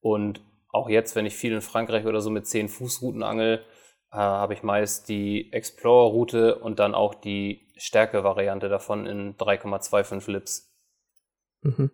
Und 0.01 0.41
auch 0.71 0.89
jetzt, 0.89 1.17
wenn 1.17 1.27
ich 1.27 1.35
viel 1.35 1.53
in 1.53 1.63
Frankreich 1.63 2.07
oder 2.07 2.21
so 2.21 2.31
mit 2.31 2.47
10 2.47 2.69
Fußrouten 2.69 3.23
angel, 3.23 3.65
äh, 4.13 4.17
habe 4.17 4.55
ich 4.55 4.63
meist 4.63 5.09
die 5.09 5.53
Explorer-Route 5.53 6.59
und 6.59 6.79
dann 6.79 6.95
auch 6.95 7.15
die 7.15 7.67
Stärke-Variante 7.77 8.69
davon 8.69 9.07
in 9.07 9.37
3,25 9.37 10.31
Lips. 10.31 10.73
Mhm. 11.63 11.91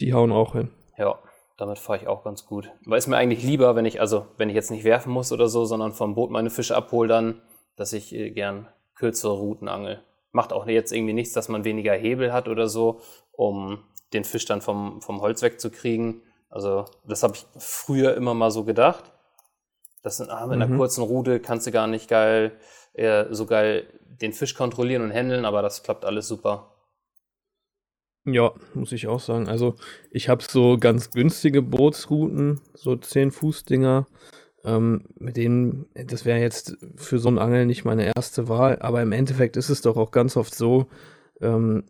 Die 0.00 0.12
hauen 0.12 0.32
auch 0.32 0.52
hin. 0.52 0.70
Ja, 0.98 1.18
damit 1.56 1.78
fahre 1.78 1.98
ich 1.98 2.08
auch 2.08 2.22
ganz 2.24 2.46
gut. 2.46 2.70
Aber 2.84 2.96
ist 2.96 3.06
mir 3.06 3.16
eigentlich 3.16 3.42
lieber, 3.42 3.76
wenn 3.76 3.86
ich, 3.86 4.00
also 4.00 4.26
wenn 4.36 4.48
ich 4.50 4.54
jetzt 4.54 4.70
nicht 4.70 4.84
werfen 4.84 5.12
muss 5.12 5.32
oder 5.32 5.48
so, 5.48 5.64
sondern 5.64 5.92
vom 5.92 6.14
Boot 6.14 6.30
meine 6.30 6.50
Fische 6.50 6.76
abhole, 6.76 7.08
dann, 7.08 7.42
dass 7.76 7.92
ich 7.92 8.14
äh, 8.14 8.30
gern 8.30 8.68
kürzere 8.94 9.32
Routen 9.32 9.68
angel 9.68 10.02
macht 10.36 10.52
auch 10.52 10.66
jetzt 10.66 10.92
irgendwie 10.92 11.14
nichts, 11.14 11.32
dass 11.32 11.48
man 11.48 11.64
weniger 11.64 11.94
Hebel 11.94 12.32
hat 12.32 12.46
oder 12.46 12.68
so, 12.68 13.00
um 13.32 13.82
den 14.12 14.22
Fisch 14.22 14.44
dann 14.44 14.60
vom, 14.60 15.00
vom 15.00 15.20
Holz 15.20 15.42
wegzukriegen. 15.42 16.22
Also 16.48 16.84
das 17.04 17.24
habe 17.24 17.34
ich 17.34 17.46
früher 17.58 18.14
immer 18.14 18.34
mal 18.34 18.52
so 18.52 18.62
gedacht. 18.62 19.12
Das 20.06 20.18
sind, 20.18 20.30
ah, 20.30 20.46
mit 20.46 20.54
einer 20.54 20.68
mhm. 20.68 20.76
kurzen 20.76 21.02
Rute 21.02 21.40
kannst 21.40 21.66
du 21.66 21.72
gar 21.72 21.88
nicht 21.88 22.08
geil, 22.08 22.52
äh, 22.92 23.24
so 23.30 23.44
geil 23.44 23.88
den 24.20 24.32
Fisch 24.32 24.54
kontrollieren 24.54 25.02
und 25.02 25.10
handeln, 25.10 25.44
aber 25.44 25.62
das 25.62 25.82
klappt 25.82 26.04
alles 26.04 26.28
super. 26.28 26.76
Ja, 28.24 28.52
muss 28.74 28.92
ich 28.92 29.08
auch 29.08 29.18
sagen. 29.18 29.48
Also 29.48 29.74
ich 30.12 30.28
habe 30.28 30.44
so 30.48 30.78
ganz 30.78 31.10
günstige 31.10 31.60
Bootsrouten, 31.60 32.60
so 32.74 32.92
10-Fuß-Dinger. 32.92 34.06
Ähm, 34.62 35.06
mit 35.18 35.36
denen, 35.36 35.86
das 35.94 36.24
wäre 36.24 36.38
jetzt 36.38 36.76
für 36.94 37.18
so 37.18 37.28
ein 37.28 37.40
Angel 37.40 37.66
nicht 37.66 37.84
meine 37.84 38.12
erste 38.16 38.48
Wahl, 38.48 38.78
aber 38.78 39.02
im 39.02 39.10
Endeffekt 39.10 39.56
ist 39.56 39.70
es 39.70 39.82
doch 39.82 39.96
auch 39.96 40.12
ganz 40.12 40.36
oft 40.36 40.54
so, 40.54 40.86
ähm, 41.40 41.82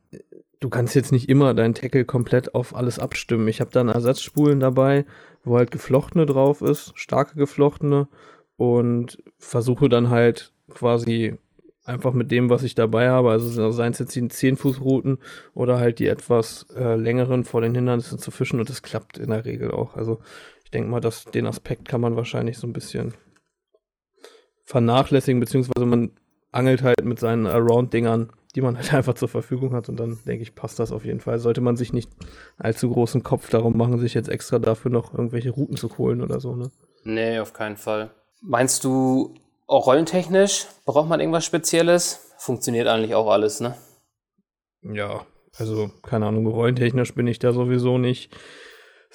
du 0.61 0.71
kannst 0.71 0.95
jetzt 0.95 1.13
nicht 1.13 1.29
immer 1.29 1.53
deinen 1.53 1.75
Tackle 1.75 2.07
komplett 2.07 2.55
auf 2.55 2.75
alles 2.75 2.99
abstimmen. 2.99 3.47
Ich 3.49 3.61
habe 3.61 3.73
dann 3.73 3.91
Ersatzspulen 3.91 4.59
dabei, 4.59 5.05
wo 5.47 5.57
halt 5.57 5.71
geflochtene 5.71 6.27
drauf 6.27 6.61
ist, 6.61 6.93
starke 6.97 7.37
geflochtene 7.37 8.09
und 8.57 9.23
versuche 9.39 9.89
dann 9.89 10.11
halt 10.11 10.53
quasi 10.69 11.39
einfach 11.85 12.13
mit 12.13 12.33
dem, 12.33 12.51
was 12.51 12.65
ich 12.65 12.75
dabei 12.75 13.11
habe, 13.11 13.31
also 13.31 13.71
seien 13.71 13.93
es 13.93 14.01
jetzt 14.01 14.15
die 14.17 14.23
10-Fuß-Routen 14.23 15.19
oder 15.55 15.79
halt 15.79 16.01
die 16.01 16.09
etwas 16.09 16.67
äh, 16.77 16.97
längeren 16.97 17.45
vor 17.45 17.61
den 17.61 17.75
Hindernissen 17.75 18.19
zu 18.19 18.33
fischen 18.33 18.59
und 18.59 18.69
das 18.69 18.83
klappt 18.83 19.19
in 19.19 19.31
der 19.31 19.45
Regel 19.45 19.71
auch. 19.71 19.95
Also 19.95 20.21
ich 20.65 20.71
denke 20.73 20.91
mal, 20.91 21.01
dass 21.01 21.25
den 21.27 21.47
Aspekt 21.47 21.87
kann 21.87 22.01
man 22.01 22.17
wahrscheinlich 22.17 22.59
so 22.59 22.67
ein 22.67 22.73
bisschen 22.73 23.15
vernachlässigen, 24.65 25.39
beziehungsweise 25.39 25.87
man 25.87 26.11
angelt 26.51 26.83
halt 26.83 27.05
mit 27.05 27.21
seinen 27.21 27.47
Around-Dingern, 27.47 28.33
die 28.57 28.63
man 28.63 28.77
halt 28.77 28.93
einfach 28.95 29.15
zur 29.15 29.29
Verfügung 29.29 29.75
hat 29.75 29.89
und 29.89 30.01
dann 30.01 30.19
denke 30.27 30.43
ich, 30.43 30.55
passt 30.55 30.79
das 30.79 30.91
auf 30.91 31.05
jeden 31.05 31.21
Fall. 31.21 31.39
Sollte 31.39 31.61
man 31.61 31.77
sich 31.77 31.93
nicht 31.93 32.11
allzu 32.59 32.91
großen 32.91 33.23
Kopf 33.23 33.51
darum 33.51 33.77
machen, 33.77 33.99
sich 33.99 34.15
jetzt 34.15 34.29
extra 34.29 34.59
dafür 34.59 34.91
noch 34.91 35.13
irgendwelche 35.15 35.51
Routen 35.51 35.77
zu 35.77 35.97
holen 35.99 36.23
oder 36.23 36.41
so, 36.41 36.57
ne? 36.57 36.71
Nee, 37.05 37.39
auf 37.39 37.53
keinen 37.53 37.77
Fall. 37.77 38.11
Meinst 38.41 38.83
du, 38.83 39.35
auch 39.67 39.87
rollentechnisch 39.87 40.67
braucht 40.85 41.09
man 41.09 41.21
irgendwas 41.21 41.45
Spezielles? 41.45 42.33
Funktioniert 42.39 42.89
eigentlich 42.89 43.15
auch 43.15 43.29
alles, 43.29 43.61
ne? 43.61 43.77
Ja, 44.83 45.27
also 45.59 45.91
keine 46.03 46.27
Ahnung, 46.27 46.47
rollentechnisch 46.47 47.15
bin 47.15 47.27
ich 47.27 47.39
da 47.39 47.53
sowieso 47.53 47.99
nicht 47.99 48.37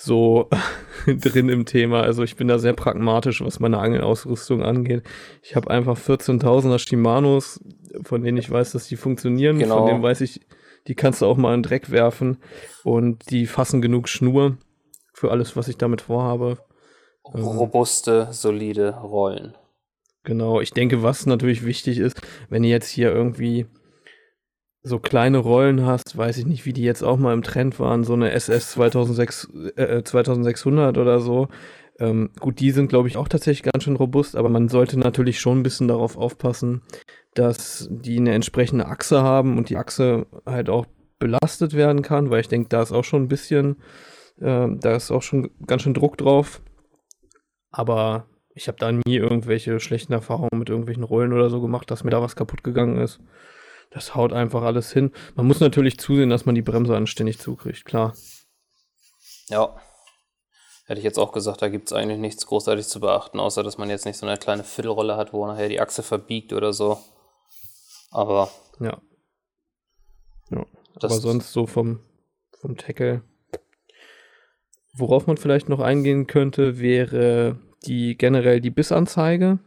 so 0.02 0.50
drin 1.06 1.50
im 1.50 1.66
Thema. 1.66 2.02
Also 2.02 2.24
ich 2.24 2.36
bin 2.36 2.48
da 2.48 2.60
sehr 2.60 2.74
pragmatisch, 2.74 3.44
was 3.44 3.60
meine 3.60 3.80
Angelausrüstung 3.80 4.64
angeht. 4.64 5.04
Ich 5.44 5.56
habe 5.56 5.70
einfach 5.70 5.98
14.000er 5.98 6.80
Shimanos, 6.80 7.60
von 8.04 8.24
denen 8.24 8.38
ich 8.38 8.50
weiß, 8.50 8.72
dass 8.72 8.88
die 8.88 8.96
funktionieren. 8.96 9.60
Genau. 9.60 9.80
Von 9.80 9.88
denen 9.88 10.04
weiß 10.04 10.22
ich, 10.22 10.42
die 10.88 10.96
kannst 10.96 11.22
du 11.22 11.28
auch 11.28 11.38
mal 11.38 11.54
in 11.54 11.62
den 11.62 11.70
Dreck 11.70 11.92
werfen 11.92 12.38
und 12.84 13.30
die 13.30 13.46
fassen 13.46 13.82
genug 13.82 14.10
Schnur 14.10 14.58
für 15.14 15.32
alles, 15.32 15.56
was 15.56 15.68
ich 15.68 15.78
damit 15.78 16.02
vorhabe. 16.02 16.58
Ähm, 17.34 17.44
Robuste, 17.44 18.30
solide 18.32 18.96
Rollen. 18.96 19.56
Genau, 20.24 20.62
ich 20.62 20.72
denke, 20.72 21.04
was 21.04 21.26
natürlich 21.26 21.66
wichtig 21.66 21.98
ist, 21.98 22.22
wenn 22.50 22.64
ihr 22.64 22.70
jetzt 22.70 22.90
hier 22.90 23.12
irgendwie 23.12 23.66
so 24.84 25.00
kleine 25.00 25.38
Rollen 25.38 25.86
hast, 25.86 26.18
weiß 26.18 26.38
ich 26.38 26.46
nicht, 26.46 26.66
wie 26.66 26.74
die 26.74 26.84
jetzt 26.84 27.04
auch 27.04 27.18
mal 27.18 27.34
im 27.34 27.44
Trend 27.44 27.80
waren, 27.80 28.04
so 28.04 28.14
eine 28.14 28.32
SS 28.32 28.72
2006, 28.72 29.50
äh, 29.76 30.04
2600 30.04 30.98
oder 30.98 31.20
so. 31.20 31.50
Ähm, 32.00 32.32
gut, 32.40 32.60
die 32.60 32.72
sind, 32.72 32.88
glaube 32.88 33.08
ich, 33.08 33.18
auch 33.18 33.28
tatsächlich 33.28 33.72
ganz 33.72 33.84
schön 33.84 33.96
robust, 33.96 34.36
aber 34.36 34.50
man 34.50 34.70
sollte 34.70 34.98
natürlich 34.98 35.40
schon 35.40 35.60
ein 35.60 35.64
bisschen 35.64 35.88
darauf 35.88 36.18
aufpassen, 36.18 36.82
dass 37.36 37.88
die 37.92 38.18
eine 38.18 38.34
entsprechende 38.34 38.88
Achse 38.88 39.22
haben 39.22 39.58
und 39.58 39.70
die 39.70 39.78
Achse 39.78 40.26
halt 40.46 40.70
auch 40.70 40.88
belastet 41.20 41.74
werden 41.74 42.02
kann, 42.02 42.32
weil 42.32 42.42
ich 42.42 42.48
denke, 42.48 42.70
da 42.70 42.82
ist 42.82 42.92
auch 42.92 43.04
schon 43.04 43.24
ein 43.24 43.28
bisschen, 43.28 43.78
äh, 44.40 44.68
da 44.80 44.96
ist 44.96 45.12
auch 45.12 45.22
schon 45.22 45.52
ganz 45.68 45.84
schön 45.84 45.94
Druck 45.94 46.18
drauf. 46.18 46.62
Aber 47.70 48.26
ich 48.56 48.68
habe 48.68 48.80
da 48.80 48.92
nie 48.92 49.16
irgendwelche 49.16 49.80
schlechten 49.80 50.14
Erfahrungen 50.14 50.58
mit 50.58 50.70
irgendwelchen 50.70 51.04
Rollen 51.04 51.34
oder 51.34 51.50
so 51.50 51.62
gemacht, 51.62 51.92
dass 51.92 52.04
mir 52.04 52.10
da 52.10 52.22
was 52.22 52.36
kaputt 52.36 52.64
gegangen 52.64 52.98
ist. 52.98 53.20
Das 53.92 54.16
haut 54.16 54.32
einfach 54.32 54.64
alles 54.64 54.92
hin. 54.92 55.12
Man 55.36 55.46
muss 55.46 55.60
natürlich 55.60 56.00
zusehen, 56.00 56.30
dass 56.30 56.46
man 56.46 56.56
die 56.56 56.62
Bremse 56.62 56.96
anständig 56.96 57.40
zukriegt, 57.40 57.86
klar. 57.86 58.16
Ja. 59.50 59.76
Hätte 60.86 61.00
ich 61.00 61.06
jetzt 61.06 61.20
auch 61.20 61.34
gesagt, 61.34 61.62
da 61.62 61.68
gibt 61.68 61.88
es 61.88 61.94
eigentlich 61.94 62.20
nichts 62.20 62.46
großartig 62.48 62.88
zu 62.88 63.02
beachten, 63.02 63.40
außer 63.40 63.64
dass 63.64 63.78
man 63.78 63.90
jetzt 63.90 64.06
nicht 64.06 64.18
so 64.18 64.26
eine 64.26 64.38
kleine 64.38 64.64
Viertelrolle 64.64 65.18
hat, 65.18 65.34
wo 65.34 65.46
nachher 65.46 65.70
die 65.70 65.82
Achse 65.82 66.04
verbiegt 66.04 66.54
oder 66.54 66.74
so. 66.74 67.00
Aber. 68.12 68.50
Ja. 68.80 68.98
ja. 70.50 70.66
Aber 70.96 71.10
sonst 71.10 71.52
so 71.52 71.68
vom, 71.68 72.00
vom 72.60 72.78
Tackle. 72.78 73.24
Worauf 74.94 75.28
man 75.28 75.38
vielleicht 75.38 75.70
noch 75.70 75.80
eingehen 75.80 76.28
könnte, 76.28 76.80
wäre 76.80 77.60
die 77.86 78.18
generell 78.18 78.62
die 78.62 78.72
Bissanzeige. 78.72 79.60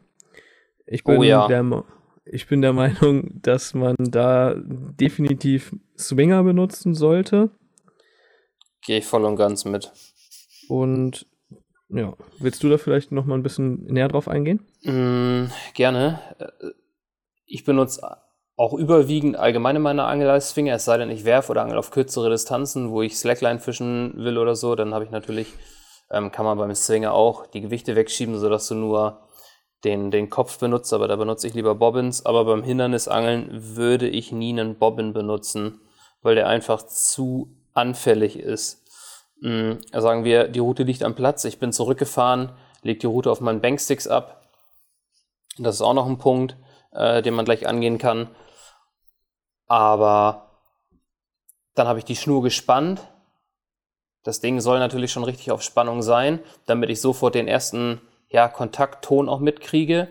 Ich 0.87 1.05
bin 1.05 1.19
oh, 1.19 1.23
ja. 1.23 1.49
der, 1.49 1.85
ich 2.25 2.47
bin 2.47 2.63
der 2.63 2.73
Meinung, 2.75 3.41
dass 3.43 3.75
man 3.75 3.97
da 3.99 4.55
definitiv 4.57 5.75
Swinger 5.99 6.43
benutzen 6.43 6.95
sollte. 6.95 7.51
Gehe 8.83 8.99
ich 8.99 9.07
voll 9.07 9.25
und 9.25 9.37
ganz 9.37 9.65
mit. 9.65 9.93
Und 10.69 11.27
ja, 11.89 12.15
willst 12.39 12.63
du 12.63 12.69
da 12.69 12.79
vielleicht 12.79 13.13
noch 13.13 13.25
mal 13.25 13.35
ein 13.35 13.43
bisschen 13.43 13.85
näher 13.85 14.09
drauf 14.09 14.29
eingehen? 14.29 14.61
Mm, 14.83 15.51
gerne. 15.75 16.21
Ich 17.47 17.65
benutze 17.65 18.03
auch 18.57 18.75
überwiegend 18.75 19.37
allgemein 19.37 19.77
in 19.77 19.83
meiner 19.83 20.07
Angelei-Swinger, 20.07 20.75
es 20.75 20.85
sei 20.85 20.99
denn, 20.99 21.11
ich 21.11 21.25
werfe 21.25 21.53
oder 21.53 21.63
angel 21.63 21.79
auf 21.79 21.91
kürzere 21.91 22.31
Distanzen, 22.31 22.91
wo 22.91 23.03
ich 23.03 23.17
Slackline 23.17 23.59
fischen 23.59 24.15
will 24.17 24.39
oder 24.39 24.55
so, 24.55 24.75
dann 24.75 24.95
habe 24.95 25.05
ich 25.05 25.11
natürlich, 25.11 25.53
ähm, 26.11 26.31
kann 26.31 26.45
man 26.45 26.59
beim 26.59 26.75
Swinger 26.75 27.13
auch 27.13 27.47
die 27.49 27.61
Gewichte 27.61 27.97
wegschieben, 27.97 28.39
sodass 28.39 28.69
du 28.69 28.77
nur 28.77 29.24
den, 29.85 30.11
den 30.11 30.31
Kopf 30.31 30.59
benutzt, 30.59 30.93
aber 30.93 31.09
da 31.09 31.17
benutze 31.17 31.47
ich 31.47 31.55
lieber 31.55 31.75
Bobbins. 31.75 32.25
Aber 32.25 32.45
beim 32.45 32.63
Hindernisangeln 32.63 33.49
würde 33.77 34.09
ich 34.09 34.33
nie 34.33 34.51
einen 34.51 34.77
Bobbin 34.77 35.13
benutzen, 35.13 35.81
weil 36.23 36.35
der 36.35 36.49
einfach 36.49 36.87
zu 36.87 37.55
anfällig 37.75 38.39
ist. 38.39 38.83
Mhm, 39.41 39.81
sagen 39.93 40.25
wir, 40.25 40.49
die 40.49 40.61
Route 40.61 40.85
liegt 40.85 41.03
am 41.03 41.15
Platz, 41.15 41.45
ich 41.45 41.59
bin 41.59 41.73
zurückgefahren, 41.73 42.53
lege 42.83 43.01
die 43.01 43.07
Route 43.07 43.31
auf 43.31 43.41
meinen 43.41 43.61
Banksticks 43.61 44.07
ab. 44.07 44.49
Das 45.59 45.77
ist 45.77 45.83
auch 45.83 45.95
noch 45.95 46.07
ein 46.07 46.19
Punkt, 46.19 46.57
äh, 46.93 47.23
den 47.23 47.35
man 47.35 47.45
gleich 47.45 47.67
angehen 47.67 47.99
kann. 47.99 48.29
Aber 49.67 50.51
dann 51.75 51.89
habe 51.89 51.99
ich 51.99 52.05
die 52.05 52.17
Schnur 52.17 52.43
gespannt. 52.43 53.07
Das 54.23 54.41
Ding 54.41 54.61
soll 54.61 54.79
natürlich 54.79 55.13
schon 55.13 55.25
richtig 55.25 55.51
auf 55.51 55.63
Spannung 55.63 56.01
sein, 56.01 56.41
damit 56.67 56.91
ich 56.91 57.01
sofort 57.01 57.35
den 57.35 57.49
ersten 57.49 58.01
ja, 58.35 58.49
Kontaktton 58.49 59.29
auch 59.29 59.39
mitkriege. 59.39 60.09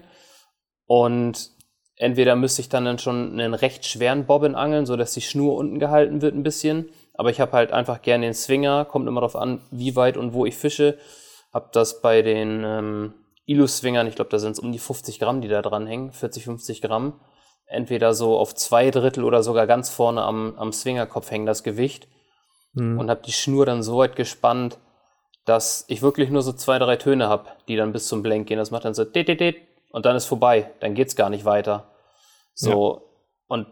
Und 0.85 1.51
entweder 1.97 2.37
müsste 2.37 2.61
ich 2.61 2.69
dann, 2.69 2.85
dann 2.85 2.97
schon 2.97 3.33
einen 3.33 3.53
recht 3.53 3.85
schweren 3.85 4.25
Bobbin 4.25 4.55
angeln, 4.55 4.85
sodass 4.85 5.13
die 5.13 5.21
Schnur 5.21 5.55
unten 5.55 5.77
gehalten 5.77 6.21
wird 6.21 6.33
ein 6.33 6.41
bisschen. 6.41 6.89
Aber 7.15 7.31
ich 7.31 7.41
habe 7.41 7.51
halt 7.51 7.73
einfach 7.73 8.01
gerne 8.01 8.25
den 8.25 8.33
Swinger, 8.33 8.85
kommt 8.85 9.09
immer 9.09 9.19
darauf 9.19 9.35
an, 9.35 9.59
wie 9.71 9.97
weit 9.97 10.15
und 10.15 10.31
wo 10.33 10.45
ich 10.45 10.55
fische. 10.55 10.97
Hab 11.51 11.73
das 11.73 12.01
bei 12.01 12.21
den 12.21 12.63
ähm, 12.65 13.13
Ilu-Swingern, 13.45 14.07
ich 14.07 14.15
glaube, 14.15 14.31
da 14.31 14.39
sind 14.39 14.53
es 14.53 14.59
um 14.59 14.71
die 14.71 14.79
50 14.79 15.19
Gramm, 15.19 15.41
die 15.41 15.49
da 15.49 15.61
dran 15.61 15.85
hängen, 15.85 16.13
40, 16.13 16.45
50 16.45 16.81
Gramm. 16.81 17.19
Entweder 17.67 18.13
so 18.13 18.37
auf 18.37 18.55
zwei 18.55 18.89
Drittel 18.89 19.25
oder 19.25 19.43
sogar 19.43 19.67
ganz 19.67 19.89
vorne 19.89 20.21
am, 20.21 20.55
am 20.57 20.71
Swingerkopf 20.71 21.29
hängen 21.29 21.45
das 21.45 21.63
Gewicht. 21.63 22.07
Mhm. 22.71 22.99
Und 22.99 23.09
habe 23.09 23.21
die 23.25 23.33
Schnur 23.33 23.65
dann 23.65 23.83
so 23.83 23.97
weit 23.97 24.15
gespannt, 24.15 24.79
dass 25.45 25.85
ich 25.87 26.01
wirklich 26.01 26.29
nur 26.29 26.41
so 26.41 26.53
zwei, 26.53 26.79
drei 26.79 26.95
Töne 26.95 27.27
habe, 27.27 27.49
die 27.67 27.75
dann 27.75 27.91
bis 27.91 28.07
zum 28.07 28.23
Blank 28.23 28.47
gehen. 28.47 28.57
Das 28.57 28.71
macht 28.71 28.85
dann 28.85 28.93
so 28.93 29.03
dit, 29.03 29.27
dit, 29.27 29.39
dit, 29.39 29.57
und 29.91 30.05
dann 30.05 30.15
ist 30.15 30.25
vorbei. 30.25 30.71
Dann 30.79 30.95
geht's 30.95 31.15
gar 31.15 31.29
nicht 31.29 31.45
weiter. 31.45 31.91
So. 32.53 32.95
Ja. 32.95 33.01
Und 33.47 33.67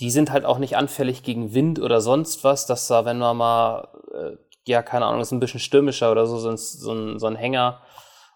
die 0.00 0.10
sind 0.10 0.30
halt 0.30 0.44
auch 0.44 0.58
nicht 0.58 0.76
anfällig 0.76 1.22
gegen 1.22 1.54
Wind 1.54 1.80
oder 1.80 2.00
sonst 2.00 2.44
was, 2.44 2.66
dass 2.66 2.86
da, 2.86 3.04
wenn 3.04 3.18
man 3.18 3.36
mal, 3.36 3.88
äh, 4.12 4.36
ja, 4.66 4.82
keine 4.82 5.06
Ahnung, 5.06 5.20
ist 5.20 5.32
ein 5.32 5.40
bisschen 5.40 5.60
stürmischer 5.60 6.12
oder 6.12 6.26
so, 6.26 6.38
so 6.38 6.50
ein, 6.50 6.56
so 6.56 6.92
ein, 6.92 7.18
so 7.18 7.26
ein 7.26 7.36
Hänger 7.36 7.80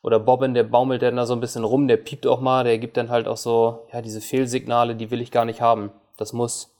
oder 0.02 0.18
Bobbin, 0.18 0.54
der 0.54 0.64
baumelt 0.64 1.02
dann 1.02 1.16
da 1.16 1.26
so 1.26 1.34
ein 1.34 1.40
bisschen 1.40 1.62
rum, 1.62 1.86
der 1.86 1.96
piept 1.96 2.26
auch 2.26 2.40
mal, 2.40 2.64
der 2.64 2.78
gibt 2.78 2.96
dann 2.96 3.10
halt 3.10 3.28
auch 3.28 3.36
so, 3.36 3.86
ja, 3.92 4.02
diese 4.02 4.20
Fehlsignale, 4.20 4.96
die 4.96 5.10
will 5.12 5.20
ich 5.20 5.30
gar 5.30 5.44
nicht 5.44 5.60
haben. 5.60 5.92
Das 6.16 6.32
muss 6.32 6.76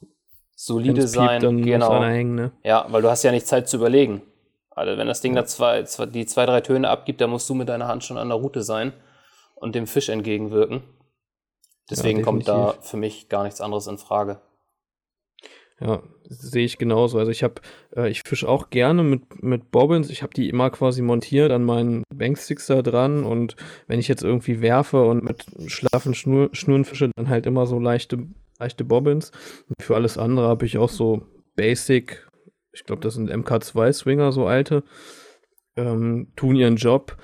solide 0.57 1.07
sein. 1.07 1.41
Piept, 1.41 1.65
genau. 1.65 2.03
Hängen, 2.03 2.35
ne? 2.35 2.53
Ja, 2.65 2.87
weil 2.89 3.03
du 3.03 3.11
hast 3.11 3.23
ja 3.23 3.31
nicht 3.31 3.47
Zeit 3.47 3.69
zu 3.69 3.77
überlegen. 3.77 4.23
Also 4.75 4.97
wenn 4.97 5.07
das 5.07 5.21
Ding 5.21 5.35
da 5.35 5.45
zwei, 5.45 5.83
zwei, 5.85 6.07
die 6.07 6.27
zwei, 6.27 6.47
drei 6.47 6.61
Töne 6.61 6.89
abgibt, 6.89 7.21
dann 7.21 7.31
musst 7.31 7.49
du 7.49 7.55
mit 7.55 7.69
deiner 7.69 7.89
Hand 7.89 8.05
schon 8.05 8.19
an 8.19 8.29
der 8.29 8.39
Route 8.39 8.63
sein 8.63 8.93
und 9.55 9.75
dem 9.75 9.87
Fisch 9.87 10.09
entgegenwirken. 10.09 10.83
Deswegen 11.91 12.21
ja, 12.21 12.25
kommt 12.25 12.49
da 12.49 12.75
für 12.81 12.97
mich 12.97 13.29
gar 13.29 13.45
nichts 13.45 13.61
anderes 13.61 13.87
in 13.87 13.99
Frage. 13.99 14.41
Ja, 15.81 16.01
sehe 16.29 16.65
ich 16.65 16.79
genauso. 16.79 17.19
Also 17.19 17.31
ich 17.31 17.43
habe, 17.43 17.55
äh, 17.97 18.09
ich 18.09 18.23
fische 18.27 18.49
auch 18.49 18.71
gerne 18.71 19.03
mit, 19.03 19.43
mit 19.43 19.71
Bobbins. 19.73 20.11
Ich 20.11 20.23
habe 20.23 20.33
die 20.33 20.49
immer 20.49 20.71
quasi 20.71 21.03
montiert 21.03 21.51
an 21.51 21.65
meinen 21.65 22.05
Banksticks 22.15 22.67
da 22.67 22.83
dran 22.83 23.25
und 23.25 23.57
wenn 23.89 23.99
ich 23.99 24.07
jetzt 24.07 24.23
irgendwie 24.23 24.61
werfe 24.61 25.03
und 25.05 25.25
mit 25.25 25.45
schlaffen 25.67 26.15
Schnur, 26.15 26.51
Schnuren 26.53 26.85
fische, 26.85 27.11
dann 27.17 27.29
halt 27.29 27.47
immer 27.47 27.67
so 27.67 27.81
leichte, 27.81 28.27
leichte 28.59 28.85
Bobbins. 28.85 29.33
Und 29.69 29.83
für 29.83 29.97
alles 29.97 30.19
andere 30.19 30.47
habe 30.47 30.67
ich 30.67 30.79
auch 30.79 30.89
so 30.89 31.27
Basic 31.57 32.29
ich 32.73 32.85
glaube, 32.85 33.03
das 33.03 33.15
sind 33.15 33.31
MK2-Swinger, 33.31 34.33
so 34.33 34.47
alte, 34.47 34.83
ähm, 35.77 36.33
tun 36.37 36.57
ihren 36.57 36.77
Job. 36.77 37.17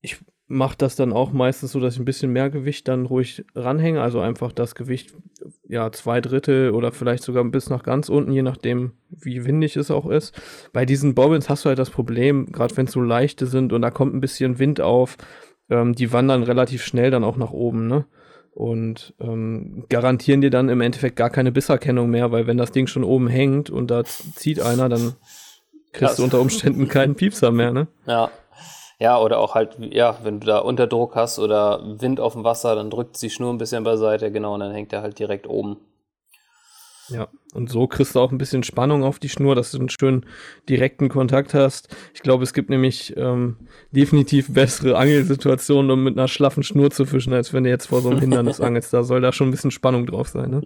Ich 0.00 0.18
mache 0.48 0.76
das 0.78 0.94
dann 0.94 1.12
auch 1.12 1.32
meistens 1.32 1.72
so, 1.72 1.80
dass 1.80 1.94
ich 1.94 2.00
ein 2.00 2.04
bisschen 2.04 2.32
mehr 2.32 2.50
Gewicht 2.50 2.86
dann 2.86 3.06
ruhig 3.06 3.44
ranhänge, 3.54 4.00
also 4.00 4.20
einfach 4.20 4.52
das 4.52 4.74
Gewicht, 4.76 5.12
ja, 5.68 5.90
zwei 5.90 6.20
Drittel 6.20 6.70
oder 6.70 6.92
vielleicht 6.92 7.24
sogar 7.24 7.44
bis 7.44 7.68
nach 7.68 7.82
ganz 7.82 8.08
unten, 8.08 8.32
je 8.32 8.42
nachdem, 8.42 8.92
wie 9.10 9.44
windig 9.44 9.76
es 9.76 9.90
auch 9.90 10.06
ist. 10.06 10.40
Bei 10.72 10.86
diesen 10.86 11.14
Bobbins 11.14 11.48
hast 11.48 11.64
du 11.64 11.68
halt 11.68 11.78
das 11.78 11.90
Problem, 11.90 12.52
gerade 12.52 12.76
wenn 12.76 12.86
es 12.86 12.92
so 12.92 13.00
leichte 13.00 13.46
sind 13.46 13.72
und 13.72 13.82
da 13.82 13.90
kommt 13.90 14.14
ein 14.14 14.20
bisschen 14.20 14.60
Wind 14.60 14.80
auf, 14.80 15.16
ähm, 15.68 15.94
die 15.94 16.12
wandern 16.12 16.44
relativ 16.44 16.84
schnell 16.84 17.10
dann 17.10 17.24
auch 17.24 17.36
nach 17.36 17.50
oben, 17.50 17.88
ne? 17.88 18.06
Und 18.56 19.12
ähm, 19.20 19.84
garantieren 19.90 20.40
dir 20.40 20.48
dann 20.50 20.70
im 20.70 20.80
Endeffekt 20.80 21.16
gar 21.16 21.28
keine 21.28 21.52
Bisserkennung 21.52 22.08
mehr, 22.08 22.32
weil 22.32 22.46
wenn 22.46 22.56
das 22.56 22.72
Ding 22.72 22.86
schon 22.86 23.04
oben 23.04 23.28
hängt 23.28 23.68
und 23.68 23.90
da 23.90 24.02
zieht 24.04 24.60
einer, 24.60 24.88
dann 24.88 25.14
kriegst 25.92 26.12
das 26.12 26.16
du 26.16 26.24
unter 26.24 26.40
Umständen 26.40 26.88
keinen 26.88 27.16
Piepser 27.16 27.52
mehr, 27.52 27.72
ne? 27.72 27.86
Ja. 28.06 28.30
Ja, 28.98 29.20
oder 29.20 29.40
auch 29.40 29.54
halt, 29.54 29.76
ja, 29.78 30.16
wenn 30.22 30.40
du 30.40 30.46
da 30.46 30.58
Unterdruck 30.60 31.16
hast 31.16 31.38
oder 31.38 31.82
Wind 32.00 32.18
auf 32.18 32.32
dem 32.32 32.44
Wasser, 32.44 32.74
dann 32.74 32.88
drückt 32.88 33.18
sie 33.18 33.28
Schnur 33.28 33.52
ein 33.52 33.58
bisschen 33.58 33.84
beiseite, 33.84 34.32
genau, 34.32 34.54
und 34.54 34.60
dann 34.60 34.72
hängt 34.72 34.90
er 34.94 35.02
halt 35.02 35.18
direkt 35.18 35.46
oben. 35.46 35.76
Ja, 37.08 37.28
und 37.54 37.70
so 37.70 37.86
kriegst 37.86 38.14
du 38.14 38.20
auch 38.20 38.32
ein 38.32 38.38
bisschen 38.38 38.62
Spannung 38.62 39.04
auf 39.04 39.18
die 39.18 39.28
Schnur, 39.28 39.54
dass 39.54 39.70
du 39.70 39.78
einen 39.78 39.88
schönen 39.88 40.26
direkten 40.68 41.08
Kontakt 41.08 41.54
hast. 41.54 41.88
Ich 42.14 42.22
glaube, 42.22 42.42
es 42.42 42.52
gibt 42.52 42.68
nämlich 42.68 43.16
ähm, 43.16 43.56
definitiv 43.92 44.52
bessere 44.52 44.96
Angelsituationen, 44.96 45.90
um 45.90 46.02
mit 46.02 46.18
einer 46.18 46.28
schlaffen 46.28 46.62
Schnur 46.62 46.90
zu 46.90 47.06
fischen, 47.06 47.32
als 47.32 47.52
wenn 47.52 47.64
du 47.64 47.70
jetzt 47.70 47.86
vor 47.86 48.00
so 48.00 48.10
einem 48.10 48.20
Hindernis 48.20 48.60
angelst. 48.62 48.92
Da 48.92 49.04
soll 49.04 49.20
da 49.20 49.32
schon 49.32 49.48
ein 49.48 49.52
bisschen 49.52 49.70
Spannung 49.70 50.06
drauf 50.06 50.28
sein. 50.28 50.50
Ne? 50.50 50.62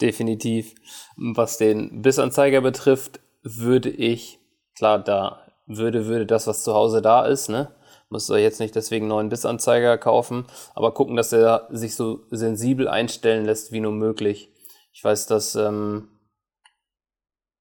Definitiv. 0.00 0.74
Was 1.16 1.58
den 1.58 2.02
Bissanzeiger 2.02 2.60
betrifft, 2.60 3.20
würde 3.42 3.90
ich, 3.90 4.38
klar, 4.76 4.98
da 4.98 5.42
würde, 5.66 6.06
würde 6.06 6.26
das, 6.26 6.46
was 6.46 6.64
zu 6.64 6.74
Hause 6.74 7.02
da 7.02 7.26
ist, 7.26 7.48
ne? 7.48 7.72
Musst 8.08 8.28
du 8.28 8.34
jetzt 8.34 8.60
nicht 8.60 8.76
deswegen 8.76 9.04
einen 9.04 9.10
neuen 9.10 9.28
Bissanzeiger 9.30 9.96
kaufen, 9.96 10.44
aber 10.74 10.92
gucken, 10.92 11.16
dass 11.16 11.32
er 11.32 11.66
sich 11.70 11.96
so 11.96 12.20
sensibel 12.30 12.86
einstellen 12.86 13.46
lässt 13.46 13.72
wie 13.72 13.80
nur 13.80 13.92
möglich. 13.92 14.51
Ich 14.92 15.02
weiß, 15.02 15.26
dass 15.26 15.54
ähm, 15.54 16.08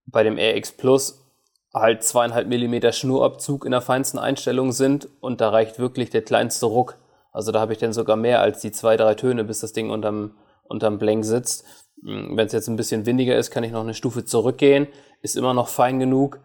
bei 0.06 0.24
dem 0.24 0.38
RX 0.38 0.74
Plus 0.74 1.26
halt 1.74 2.04
zweieinhalb 2.04 2.48
Millimeter 2.48 2.92
Schnurabzug 2.92 3.66
in 3.66 3.72
der 3.72 3.82
feinsten 3.82 4.20
Einstellung 4.20 4.74
sind 4.74 5.08
und 5.22 5.40
da 5.40 5.50
reicht 5.50 5.80
wirklich 5.80 6.10
der 6.10 6.22
kleinste 6.22 6.66
Ruck. 6.66 6.98
Also 7.32 7.52
da 7.54 7.62
habe 7.62 7.72
ich 7.72 7.80
dann 7.80 7.94
sogar 7.94 8.18
mehr 8.18 8.42
als 8.42 8.60
die 8.60 8.72
zwei, 8.72 8.98
drei 8.98 9.16
Töne, 9.16 9.46
bis 9.46 9.62
das 9.62 9.72
Ding 9.72 9.90
unterm, 9.90 10.36
unterm 10.66 11.00
Blank 11.00 11.24
sitzt. 11.24 11.64
Hm, 12.04 12.36
Wenn 12.36 12.48
es 12.48 12.54
jetzt 12.54 12.68
ein 12.68 12.76
bisschen 12.76 13.06
windiger 13.06 13.38
ist, 13.38 13.52
kann 13.52 13.64
ich 13.64 13.72
noch 13.72 13.82
eine 13.82 13.94
Stufe 13.94 14.26
zurückgehen. 14.26 14.88
Ist 15.22 15.38
immer 15.38 15.54
noch 15.54 15.70
fein 15.70 16.00
genug. 16.00 16.40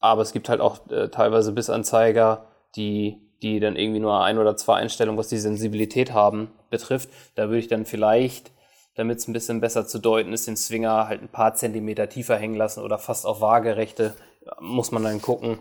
Aber 0.00 0.22
es 0.22 0.32
gibt 0.32 0.48
halt 0.48 0.60
auch 0.60 0.88
äh, 0.90 1.08
teilweise 1.08 1.52
Bissanzeiger, 1.52 2.46
die, 2.74 3.20
die 3.42 3.60
dann 3.60 3.76
irgendwie 3.76 4.00
nur 4.00 4.22
ein 4.22 4.38
oder 4.38 4.56
zwei 4.56 4.76
Einstellungen, 4.76 5.18
was 5.18 5.28
die 5.28 5.38
Sensibilität 5.38 6.12
haben, 6.12 6.50
betrifft. 6.70 7.10
Da 7.36 7.44
würde 7.44 7.58
ich 7.58 7.68
dann 7.68 7.84
vielleicht 7.84 8.50
damit 8.98 9.18
es 9.18 9.28
ein 9.28 9.32
bisschen 9.32 9.60
besser 9.60 9.86
zu 9.86 10.00
deuten 10.00 10.32
ist, 10.32 10.48
den 10.48 10.56
Swinger 10.56 11.06
halt 11.06 11.22
ein 11.22 11.28
paar 11.28 11.54
Zentimeter 11.54 12.08
tiefer 12.08 12.36
hängen 12.36 12.56
lassen 12.56 12.82
oder 12.82 12.98
fast 12.98 13.26
auf 13.26 13.40
waagerechte, 13.40 14.14
muss 14.58 14.90
man 14.90 15.04
dann 15.04 15.22
gucken, 15.22 15.60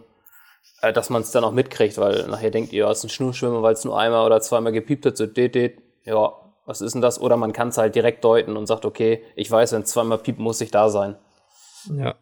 äh, 0.82 0.91
dass 0.91 1.12
man 1.12 1.21
es 1.21 1.30
dann 1.30 1.43
auch 1.43 1.52
mitkriegt, 1.52 2.00
weil 2.00 2.28
nachher 2.28 2.50
denkt 2.50 2.73
ihr, 2.73 2.88
es 2.88 2.97
ist 2.97 3.04
ein 3.04 3.10
Schnurschwimmer, 3.10 3.62
weil 3.62 3.73
es 3.73 3.86
nur 3.86 3.97
einmal 4.00 4.26
oder 4.26 4.41
zweimal 4.41 4.71
gepiept 4.71 5.06
hat, 5.06 5.17
so 5.17 5.28
det, 5.28 5.54
det, 5.54 5.78
ja, 6.04 6.32
was 6.65 6.82
ist 6.82 6.93
denn 6.93 7.02
das? 7.04 7.21
Oder 7.21 7.38
man 7.38 7.54
kann 7.54 7.67
es 7.67 7.78
halt 7.78 7.93
direkt 7.93 8.23
deuten 8.23 8.58
und 8.58 8.65
sagt, 8.65 8.86
okay, 8.86 9.23
ich 9.36 9.52
weiß, 9.52 9.71
wenn 9.73 9.84
es 9.84 9.91
zweimal 9.91 10.17
piept, 10.17 10.39
muss 10.39 10.60
ich 10.60 10.71
da 10.71 10.89
sein. 10.89 11.15
Ja. 11.95 12.15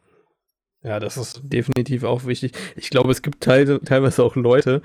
Ja, 0.83 0.99
das 0.99 1.15
ist 1.15 1.39
definitiv 1.43 2.03
auch 2.03 2.25
wichtig. 2.25 2.51
Ich 2.75 2.89
glaube, 2.89 3.11
es 3.11 3.21
gibt 3.21 3.41
teil 3.41 3.79
teilweise 3.79 4.21
auch 4.21 4.35
Leute, 4.35 4.81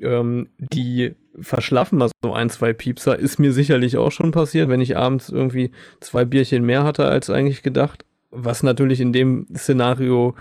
ähm, 0.00 0.48
die 0.58 1.14
verschlaffen 1.40 1.98
mal 1.98 2.10
so 2.22 2.32
ein, 2.32 2.50
zwei 2.50 2.72
Piepser. 2.72 3.18
Ist 3.18 3.38
mir 3.38 3.52
sicherlich 3.52 3.96
auch 3.96 4.12
schon 4.12 4.30
passiert, 4.30 4.68
wenn 4.68 4.80
ich 4.80 4.96
abends 4.96 5.28
irgendwie 5.28 5.72
zwei 6.00 6.24
Bierchen 6.24 6.64
mehr 6.64 6.84
hatte 6.84 7.06
als 7.06 7.30
eigentlich 7.30 7.62
gedacht. 7.62 8.04
Was 8.30 8.62
natürlich 8.62 9.00
in 9.00 9.12
dem 9.12 9.46
Szenario 9.56 10.34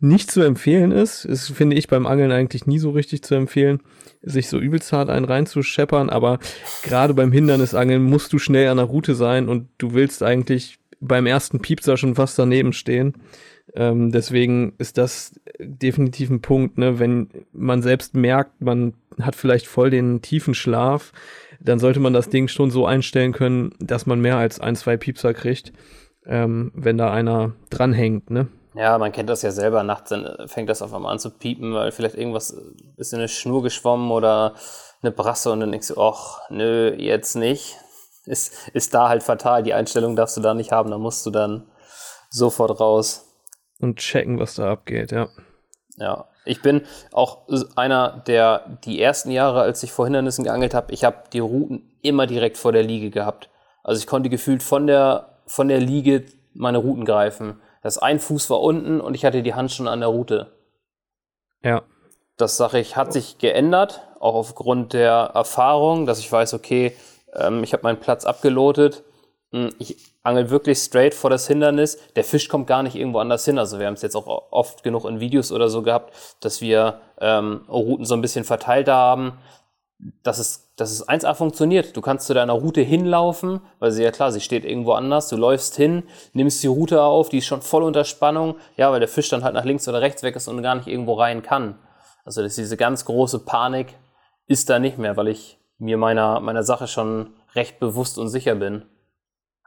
nicht 0.00 0.30
zu 0.30 0.40
empfehlen 0.40 0.92
ist, 0.92 1.26
ist, 1.26 1.50
finde 1.50 1.76
ich, 1.76 1.88
beim 1.88 2.06
Angeln 2.06 2.32
eigentlich 2.32 2.66
nie 2.66 2.78
so 2.78 2.90
richtig 2.90 3.22
zu 3.22 3.34
empfehlen, 3.34 3.80
sich 4.22 4.48
so 4.48 4.58
übelst 4.58 4.92
hart 4.92 5.10
einen 5.10 5.26
reinzuscheppern, 5.26 6.08
aber 6.08 6.38
gerade 6.82 7.12
beim 7.12 7.32
Hindernisangeln 7.32 8.02
musst 8.02 8.32
du 8.32 8.38
schnell 8.38 8.68
an 8.68 8.78
der 8.78 8.86
Route 8.86 9.14
sein 9.14 9.48
und 9.48 9.68
du 9.76 9.92
willst 9.92 10.22
eigentlich 10.22 10.78
beim 11.00 11.26
ersten 11.26 11.60
Piepser 11.60 11.96
schon 11.96 12.14
fast 12.14 12.38
daneben 12.38 12.72
stehen. 12.72 13.14
Ähm, 13.74 14.10
deswegen 14.10 14.74
ist 14.78 14.98
das 14.98 15.38
definitiv 15.60 16.30
ein 16.30 16.42
Punkt, 16.42 16.78
ne? 16.78 16.98
wenn 16.98 17.30
man 17.52 17.82
selbst 17.82 18.14
merkt, 18.14 18.60
man 18.60 18.94
hat 19.20 19.36
vielleicht 19.36 19.66
voll 19.66 19.90
den 19.90 20.22
tiefen 20.22 20.54
Schlaf, 20.54 21.12
dann 21.60 21.78
sollte 21.78 22.00
man 22.00 22.12
das 22.12 22.28
Ding 22.28 22.48
schon 22.48 22.70
so 22.70 22.86
einstellen 22.86 23.32
können, 23.32 23.74
dass 23.78 24.06
man 24.06 24.20
mehr 24.20 24.36
als 24.36 24.60
ein, 24.60 24.76
zwei 24.76 24.96
Piepser 24.96 25.34
kriegt, 25.34 25.72
ähm, 26.26 26.72
wenn 26.74 26.98
da 26.98 27.12
einer 27.12 27.52
dranhängt. 27.68 28.30
Ne? 28.30 28.48
Ja, 28.74 28.98
man 28.98 29.12
kennt 29.12 29.28
das 29.28 29.42
ja 29.42 29.50
selber. 29.50 29.82
Nachts 29.82 30.12
fängt 30.46 30.68
das 30.68 30.82
auf 30.82 30.94
einmal 30.94 31.12
an 31.12 31.18
zu 31.18 31.30
piepen, 31.30 31.74
weil 31.74 31.92
vielleicht 31.92 32.14
irgendwas 32.14 32.56
ist 32.96 33.12
in 33.12 33.18
eine 33.18 33.28
Schnur 33.28 33.62
geschwommen 33.62 34.10
oder 34.10 34.54
eine 35.02 35.12
Brasse 35.12 35.50
und 35.50 35.60
dann 35.60 35.70
denkst 35.70 35.88
du, 35.88 36.00
ach, 36.00 36.40
nö, 36.50 36.94
jetzt 36.96 37.36
nicht. 37.36 37.76
ist, 38.26 38.68
ist 38.72 38.94
da 38.94 39.08
halt 39.08 39.22
fatal. 39.22 39.62
Die 39.62 39.74
Einstellung 39.74 40.16
darfst 40.16 40.36
du 40.36 40.40
da 40.40 40.54
nicht 40.54 40.72
haben, 40.72 40.90
da 40.90 40.98
musst 40.98 41.26
du 41.26 41.30
dann 41.30 41.66
sofort 42.30 42.80
raus. 42.80 43.29
Und 43.80 43.98
checken, 43.98 44.38
was 44.38 44.54
da 44.54 44.70
abgeht, 44.72 45.12
ja. 45.12 45.28
Ja, 45.96 46.26
ich 46.44 46.62
bin 46.62 46.82
auch 47.12 47.46
einer, 47.76 48.22
der 48.26 48.78
die 48.84 49.00
ersten 49.00 49.30
Jahre, 49.30 49.60
als 49.60 49.82
ich 49.82 49.92
vor 49.92 50.06
Hindernissen 50.06 50.44
geangelt 50.44 50.74
habe, 50.74 50.92
ich 50.92 51.04
habe 51.04 51.24
die 51.32 51.38
Routen 51.38 51.90
immer 52.02 52.26
direkt 52.26 52.56
vor 52.56 52.72
der 52.72 52.82
Liege 52.82 53.10
gehabt. 53.10 53.50
Also 53.82 54.00
ich 54.00 54.06
konnte 54.06 54.30
gefühlt 54.30 54.62
von 54.62 54.86
der, 54.86 55.40
von 55.46 55.68
der 55.68 55.80
Liege 55.80 56.24
meine 56.54 56.78
Routen 56.78 57.04
greifen. 57.04 57.60
Das 57.82 57.98
ein 57.98 58.20
Fuß 58.20 58.50
war 58.50 58.60
unten 58.60 59.00
und 59.00 59.14
ich 59.14 59.24
hatte 59.24 59.42
die 59.42 59.54
Hand 59.54 59.72
schon 59.72 59.88
an 59.88 60.00
der 60.00 60.08
Route. 60.08 60.52
Ja. 61.62 61.82
Das 62.36 62.56
sage 62.56 62.78
ich, 62.78 62.96
hat 62.96 63.12
sich 63.12 63.38
geändert, 63.38 64.02
auch 64.18 64.34
aufgrund 64.34 64.92
der 64.92 65.32
Erfahrung, 65.34 66.06
dass 66.06 66.18
ich 66.18 66.30
weiß, 66.30 66.54
okay, 66.54 66.96
ähm, 67.34 67.62
ich 67.62 67.72
habe 67.72 67.82
meinen 67.82 68.00
Platz 68.00 68.24
abgelotet. 68.24 69.02
Hm, 69.52 69.74
ich 69.78 70.09
angel 70.22 70.50
wirklich 70.50 70.78
straight 70.78 71.14
vor 71.14 71.30
das 71.30 71.46
Hindernis. 71.46 71.98
Der 72.16 72.24
Fisch 72.24 72.48
kommt 72.48 72.66
gar 72.66 72.82
nicht 72.82 72.96
irgendwo 72.96 73.18
anders 73.18 73.44
hin. 73.44 73.58
Also 73.58 73.78
wir 73.78 73.86
haben 73.86 73.94
es 73.94 74.02
jetzt 74.02 74.16
auch 74.16 74.26
oft 74.50 74.82
genug 74.82 75.04
in 75.04 75.20
Videos 75.20 75.52
oder 75.52 75.68
so 75.68 75.82
gehabt, 75.82 76.14
dass 76.40 76.60
wir 76.60 77.00
ähm, 77.20 77.62
Routen 77.68 78.04
so 78.04 78.14
ein 78.14 78.20
bisschen 78.20 78.44
verteilt 78.44 78.88
haben. 78.88 79.38
Dass 80.22 80.38
es, 80.38 80.72
dass 80.76 80.90
es 80.90 81.06
1A 81.06 81.34
funktioniert. 81.34 81.94
Du 81.94 82.00
kannst 82.00 82.26
zu 82.26 82.32
deiner 82.32 82.54
Route 82.54 82.80
hinlaufen, 82.80 83.60
weil 83.80 83.90
sie 83.90 84.02
ja 84.02 84.10
klar, 84.10 84.32
sie 84.32 84.40
steht 84.40 84.64
irgendwo 84.64 84.92
anders. 84.92 85.28
Du 85.28 85.36
läufst 85.36 85.76
hin, 85.76 86.04
nimmst 86.32 86.62
die 86.62 86.68
Route 86.68 87.02
auf, 87.02 87.28
die 87.28 87.38
ist 87.38 87.46
schon 87.46 87.60
voll 87.60 87.82
unter 87.82 88.04
Spannung. 88.04 88.56
Ja, 88.76 88.90
weil 88.90 89.00
der 89.00 89.08
Fisch 89.08 89.28
dann 89.28 89.44
halt 89.44 89.54
nach 89.54 89.66
links 89.66 89.86
oder 89.88 90.00
rechts 90.00 90.22
weg 90.22 90.36
ist 90.36 90.48
und 90.48 90.62
gar 90.62 90.74
nicht 90.74 90.86
irgendwo 90.86 91.14
rein 91.14 91.42
kann. 91.42 91.78
Also 92.24 92.42
dass 92.42 92.54
diese 92.54 92.76
ganz 92.76 93.04
große 93.04 93.40
Panik 93.40 93.94
ist 94.46 94.70
da 94.70 94.78
nicht 94.78 94.98
mehr, 94.98 95.16
weil 95.16 95.28
ich 95.28 95.58
mir 95.78 95.96
meiner, 95.96 96.40
meiner 96.40 96.62
Sache 96.62 96.86
schon 96.86 97.34
recht 97.54 97.78
bewusst 97.78 98.18
und 98.18 98.28
sicher 98.28 98.54
bin. 98.54 98.84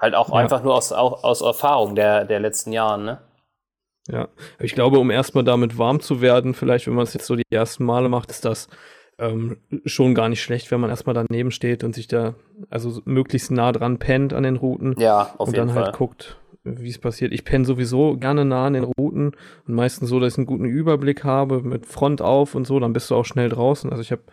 Halt 0.04 0.16
auch 0.16 0.28
ja. 0.28 0.36
einfach 0.36 0.62
nur 0.64 0.76
aus, 0.76 0.92
auch, 0.92 1.24
aus 1.24 1.40
Erfahrung 1.40 1.96
der, 1.96 2.26
der 2.26 2.42
letzten 2.42 2.74
Jahren, 2.74 3.06
ne? 3.06 3.22
Ja, 4.10 4.28
ich 4.60 4.76
glaube, 4.76 5.00
um 5.00 5.10
erstmal 5.10 5.46
damit 5.46 5.78
warm 5.78 6.02
zu 6.02 6.20
werden, 6.20 6.54
vielleicht, 6.54 6.88
wenn 6.88 6.94
man 6.94 7.06
es 7.06 7.14
jetzt 7.14 7.26
so 7.26 7.38
die 7.38 7.46
ersten 7.50 7.86
Male 7.86 8.10
macht, 8.10 8.30
ist 8.30 8.44
das 8.44 8.68
ähm, 9.18 9.62
schon 9.86 10.14
gar 10.14 10.28
nicht 10.28 10.44
schlecht, 10.44 10.72
wenn 10.72 10.82
man 10.82 10.90
erstmal 10.90 11.14
daneben 11.14 11.52
steht 11.52 11.86
und 11.86 11.96
sich 11.96 12.10
da 12.10 12.36
also 12.70 13.02
möglichst 13.06 13.50
nah 13.52 13.72
dran 13.72 13.98
pennt 13.98 14.34
an 14.34 14.44
den 14.44 14.58
Routen. 14.58 14.94
Ja, 14.98 15.34
auf 15.38 15.48
und 15.48 15.56
jeden 15.56 15.68
dann 15.70 15.76
halt 15.76 15.96
guckt, 15.96 16.38
wie 16.66 16.90
es 16.90 17.00
passiert. 17.00 17.32
Ich 17.32 17.46
penne 17.46 17.64
sowieso 17.64 18.18
gerne 18.18 18.44
nah 18.44 18.66
an 18.66 18.74
den 18.74 18.84
Routen 18.84 19.38
und 19.66 19.74
meistens 19.74 20.10
so, 20.10 20.20
dass 20.20 20.34
ich 20.34 20.38
einen 20.38 20.48
guten 20.48 20.66
Überblick 20.66 21.24
habe 21.24 21.62
mit 21.62 21.86
Front 21.86 22.22
auf 22.22 22.56
und 22.56 22.68
so, 22.68 22.78
dann 22.82 22.92
bist 22.92 23.10
du 23.10 23.16
auch 23.16 23.24
schnell 23.24 23.48
draußen. 23.48 23.90
Also 23.90 24.02
ich 24.02 24.12
habe 24.12 24.24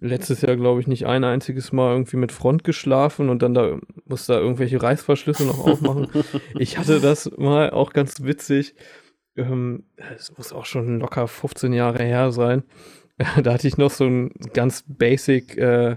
letztes 0.00 0.42
Jahr, 0.42 0.56
glaube 0.56 0.80
ich, 0.80 0.86
nicht 0.86 1.06
ein 1.06 1.24
einziges 1.24 1.72
Mal 1.72 1.92
irgendwie 1.92 2.16
mit 2.16 2.32
Front 2.32 2.64
geschlafen 2.64 3.28
und 3.28 3.42
dann 3.42 3.54
da 3.54 3.78
muss 4.04 4.26
da 4.26 4.38
irgendwelche 4.38 4.82
Reißverschlüsse 4.82 5.44
noch 5.44 5.64
aufmachen. 5.66 6.08
ich 6.58 6.78
hatte 6.78 7.00
das 7.00 7.30
mal 7.36 7.70
auch 7.70 7.92
ganz 7.92 8.22
witzig. 8.22 8.74
Ähm, 9.36 9.84
es 10.16 10.36
muss 10.36 10.52
auch 10.52 10.64
schon 10.64 11.00
locker 11.00 11.26
15 11.26 11.72
Jahre 11.72 12.02
her 12.02 12.32
sein. 12.32 12.64
da 13.42 13.52
hatte 13.52 13.68
ich 13.68 13.78
noch 13.78 13.90
so 13.90 14.04
ein 14.04 14.32
ganz 14.52 14.84
basic 14.86 15.56
äh, 15.56 15.96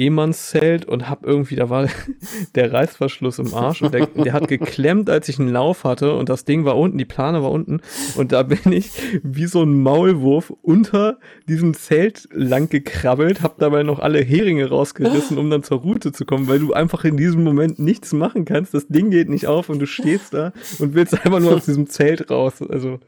Ehmannszelt 0.00 0.86
und 0.86 1.10
hab 1.10 1.26
irgendwie, 1.26 1.56
da 1.56 1.68
war 1.68 1.86
der 2.54 2.72
Reißverschluss 2.72 3.38
im 3.38 3.52
Arsch 3.52 3.82
und 3.82 3.92
der, 3.92 4.06
der 4.06 4.32
hat 4.32 4.48
geklemmt, 4.48 5.10
als 5.10 5.28
ich 5.28 5.38
einen 5.38 5.52
Lauf 5.52 5.84
hatte 5.84 6.14
und 6.14 6.30
das 6.30 6.46
Ding 6.46 6.64
war 6.64 6.78
unten, 6.78 6.96
die 6.96 7.04
Plane 7.04 7.42
war 7.42 7.50
unten 7.50 7.80
und 8.16 8.32
da 8.32 8.42
bin 8.42 8.72
ich 8.72 8.90
wie 9.22 9.46
so 9.46 9.62
ein 9.62 9.82
Maulwurf 9.82 10.52
unter 10.62 11.18
diesem 11.48 11.74
Zelt 11.74 12.28
lang 12.32 12.70
gekrabbelt, 12.70 13.42
hab 13.42 13.58
dabei 13.58 13.82
noch 13.82 13.98
alle 13.98 14.20
Heringe 14.22 14.70
rausgerissen, 14.70 15.36
um 15.36 15.50
dann 15.50 15.62
zur 15.62 15.80
Route 15.80 16.12
zu 16.12 16.24
kommen, 16.24 16.48
weil 16.48 16.60
du 16.60 16.72
einfach 16.72 17.04
in 17.04 17.18
diesem 17.18 17.44
Moment 17.44 17.78
nichts 17.78 18.14
machen 18.14 18.46
kannst. 18.46 18.72
Das 18.72 18.88
Ding 18.88 19.10
geht 19.10 19.28
nicht 19.28 19.46
auf 19.46 19.68
und 19.68 19.80
du 19.80 19.86
stehst 19.86 20.32
da 20.32 20.52
und 20.78 20.94
willst 20.94 21.14
einfach 21.14 21.40
nur 21.40 21.54
aus 21.54 21.66
diesem 21.66 21.88
Zelt 21.88 22.30
raus. 22.30 22.62
Also 22.66 23.00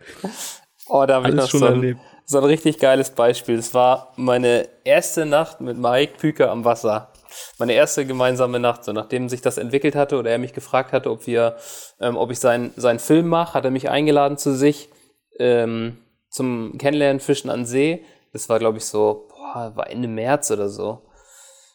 oh, 0.88 1.06
da 1.06 1.16
habe 1.16 1.30
ich 1.30 1.36
das 1.36 1.48
schon 1.48 1.60
so 1.60 1.66
erlebt 1.66 2.00
so 2.24 2.38
ein 2.38 2.44
richtig 2.44 2.78
geiles 2.78 3.10
Beispiel. 3.10 3.58
Es 3.58 3.74
war 3.74 4.12
meine 4.16 4.68
erste 4.84 5.26
Nacht 5.26 5.60
mit 5.60 5.76
Mike 5.76 6.14
Püker 6.18 6.50
am 6.50 6.64
Wasser. 6.64 7.12
Meine 7.58 7.72
erste 7.72 8.06
gemeinsame 8.06 8.60
Nacht. 8.60 8.84
So, 8.84 8.92
nachdem 8.92 9.28
sich 9.28 9.40
das 9.40 9.58
entwickelt 9.58 9.94
hatte 9.94 10.18
oder 10.18 10.30
er 10.30 10.38
mich 10.38 10.52
gefragt 10.52 10.92
hatte, 10.92 11.10
ob 11.10 11.26
wir, 11.26 11.56
ähm, 12.00 12.16
ob 12.16 12.30
ich 12.30 12.38
seinen, 12.38 12.72
seinen 12.76 12.98
Film 12.98 13.28
mache, 13.28 13.54
hat 13.54 13.64
er 13.64 13.70
mich 13.70 13.88
eingeladen 13.88 14.38
zu 14.38 14.54
sich 14.54 14.90
ähm, 15.38 15.98
zum 16.28 16.76
Kennenlernen 16.78 17.20
Fischen 17.20 17.50
an 17.50 17.64
See. 17.64 18.04
Das 18.32 18.48
war, 18.48 18.58
glaube 18.58 18.78
ich, 18.78 18.84
so, 18.84 19.28
boah, 19.28 19.72
war 19.74 19.90
Ende 19.90 20.08
März 20.08 20.50
oder 20.50 20.68
so. 20.68 21.02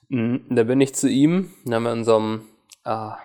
Mhm. 0.09 0.45
Da 0.49 0.63
bin 0.63 0.81
ich 0.81 0.95
zu 0.95 1.07
ihm, 1.07 1.53
dann 1.65 1.75
haben 1.75 1.83
wir 1.83 1.93
in 1.93 2.03
so 2.03 2.15
einem, 2.15 2.47
ah, 2.83 3.17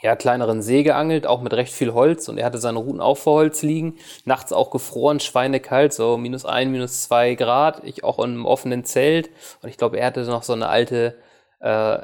ja, 0.00 0.14
kleineren 0.14 0.62
See 0.62 0.82
geangelt, 0.84 1.26
auch 1.26 1.40
mit 1.40 1.52
recht 1.52 1.72
viel 1.72 1.92
Holz 1.92 2.28
und 2.28 2.38
er 2.38 2.46
hatte 2.46 2.58
seine 2.58 2.78
Routen 2.78 3.00
auch 3.00 3.16
vor 3.16 3.34
Holz 3.34 3.62
liegen. 3.62 3.96
Nachts 4.24 4.52
auch 4.52 4.70
gefroren, 4.70 5.18
schweinekalt, 5.18 5.92
so 5.92 6.16
minus 6.16 6.44
ein, 6.44 6.70
minus 6.70 7.02
zwei 7.02 7.34
Grad. 7.34 7.82
Ich 7.84 8.04
auch 8.04 8.18
in 8.18 8.30
einem 8.30 8.46
offenen 8.46 8.84
Zelt 8.84 9.30
und 9.62 9.68
ich 9.68 9.76
glaube, 9.76 9.98
er 9.98 10.06
hatte 10.06 10.22
noch 10.24 10.44
so 10.44 10.52
eine 10.52 10.68
alte 10.68 11.16
äh, 11.60 11.98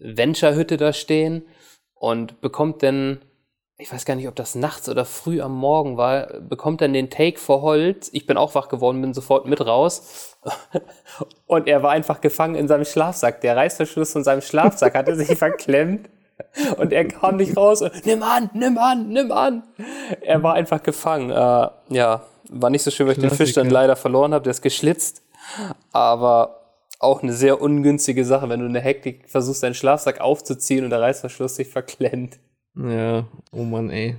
Venture-Hütte 0.00 0.78
da 0.78 0.94
stehen 0.94 1.46
und 1.94 2.40
bekommt 2.40 2.82
dann, 2.82 3.20
ich 3.76 3.92
weiß 3.92 4.06
gar 4.06 4.14
nicht, 4.14 4.28
ob 4.28 4.36
das 4.36 4.54
nachts 4.54 4.88
oder 4.88 5.04
früh 5.04 5.42
am 5.42 5.54
Morgen 5.54 5.98
war, 5.98 6.40
bekommt 6.40 6.80
dann 6.80 6.94
den 6.94 7.10
Take 7.10 7.38
vor 7.38 7.60
Holz. 7.60 8.08
Ich 8.14 8.24
bin 8.24 8.38
auch 8.38 8.54
wach 8.54 8.68
geworden, 8.68 9.02
bin 9.02 9.12
sofort 9.12 9.46
mit 9.46 9.60
raus 9.60 10.38
und 11.46 11.68
er 11.68 11.82
war 11.82 11.90
einfach 11.90 12.22
gefangen 12.22 12.54
in 12.54 12.68
seinem 12.68 12.86
Schlafsack. 12.86 13.42
Der 13.42 13.54
Reißverschluss 13.54 14.12
von 14.12 14.24
seinem 14.24 14.40
Schlafsack 14.40 14.94
hatte 14.94 15.14
sich 15.14 15.28
verklemmt 15.38 16.08
und 16.78 16.92
er 16.92 17.06
kam 17.06 17.36
nicht 17.36 17.56
raus 17.56 17.82
und 17.82 18.06
nimm 18.06 18.22
an, 18.22 18.50
nimm 18.54 18.78
an, 18.78 19.08
nimm 19.08 19.32
an. 19.32 19.62
Er 20.20 20.42
war 20.42 20.54
einfach 20.54 20.82
gefangen. 20.82 21.30
Äh, 21.30 21.68
ja, 21.88 22.22
war 22.50 22.70
nicht 22.70 22.82
so 22.82 22.90
schön, 22.90 23.06
weil 23.06 23.14
ich 23.14 23.20
den 23.20 23.30
Fisch 23.30 23.52
dann 23.52 23.70
leider 23.70 23.96
verloren 23.96 24.34
habe. 24.34 24.44
Der 24.44 24.52
ist 24.52 24.62
geschlitzt. 24.62 25.22
Aber 25.92 26.60
auch 26.98 27.22
eine 27.22 27.32
sehr 27.32 27.60
ungünstige 27.60 28.24
Sache, 28.24 28.48
wenn 28.48 28.60
du 28.60 28.66
in 28.66 28.72
der 28.72 28.82
Hektik 28.82 29.28
versuchst, 29.28 29.62
deinen 29.62 29.74
Schlafsack 29.74 30.20
aufzuziehen 30.20 30.84
und 30.84 30.90
der 30.90 31.00
Reißverschluss 31.00 31.56
sich 31.56 31.68
verklemmt. 31.68 32.38
Ja, 32.76 33.24
oh 33.52 33.62
Mann, 33.62 33.90
ey 33.90 34.16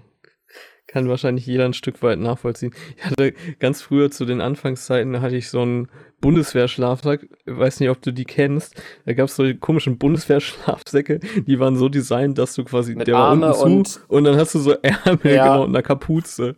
kann 0.96 1.10
wahrscheinlich 1.10 1.46
jeder 1.46 1.66
ein 1.66 1.74
Stück 1.74 2.02
weit 2.04 2.20
nachvollziehen. 2.20 2.74
Ich 2.96 3.04
hatte 3.04 3.34
ganz 3.60 3.82
früher 3.82 4.12
zu 4.12 4.24
den 4.24 4.40
Anfangszeiten, 4.40 5.20
hatte 5.20 5.36
ich 5.36 5.50
so 5.50 5.62
einen 5.62 5.90
Bundeswehrschlafsack, 6.22 7.24
ich 7.24 7.58
weiß 7.58 7.82
nicht, 7.82 7.90
ob 7.90 8.02
du 8.02 8.14
die 8.14 8.24
kennst. 8.24 8.82
Da 9.06 9.12
gab 9.12 9.28
es 9.28 9.36
so 9.36 9.44
die 9.44 9.58
komischen 9.58 9.98
Bundeswehrschlafsäcke, 9.98 11.20
die 11.20 11.60
waren 11.60 11.76
so 11.76 11.90
designt, 11.90 12.38
dass 12.38 12.56
du 12.56 12.64
quasi, 12.64 12.96
Mit 12.96 13.08
der 13.08 13.18
Arme 13.18 13.48
war 13.48 13.60
unten 13.60 13.84
zu 13.84 14.00
und, 14.08 14.20
und 14.20 14.24
dann 14.24 14.38
hast 14.38 14.56
du 14.56 14.60
so 14.60 14.72
Ärmel 14.72 15.36
ja. 15.36 15.44
genau, 15.44 15.64
und 15.66 15.76
eine 15.76 15.84
Kapuze, 15.84 16.56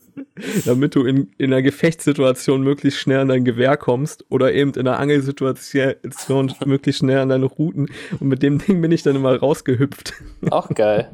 damit 0.65 0.93
du 0.93 1.03
in, 1.03 1.31
in 1.39 1.51
einer 1.51 1.63
Gefechtssituation 1.63 2.61
möglichst 2.61 2.99
schnell 2.99 3.21
an 3.21 3.29
dein 3.29 3.43
Gewehr 3.43 3.75
kommst 3.75 4.23
oder 4.29 4.53
eben 4.53 4.71
in 4.73 4.87
einer 4.87 4.99
Angelsituation 4.99 6.53
möglichst 6.65 6.99
schnell 6.99 7.17
an 7.17 7.29
deine 7.29 7.47
Routen. 7.47 7.89
Und 8.19 8.27
mit 8.27 8.43
dem 8.43 8.59
Ding 8.59 8.83
bin 8.83 8.91
ich 8.91 9.01
dann 9.01 9.15
immer 9.15 9.35
rausgehüpft. 9.35 10.13
Auch 10.51 10.69
geil. 10.75 11.09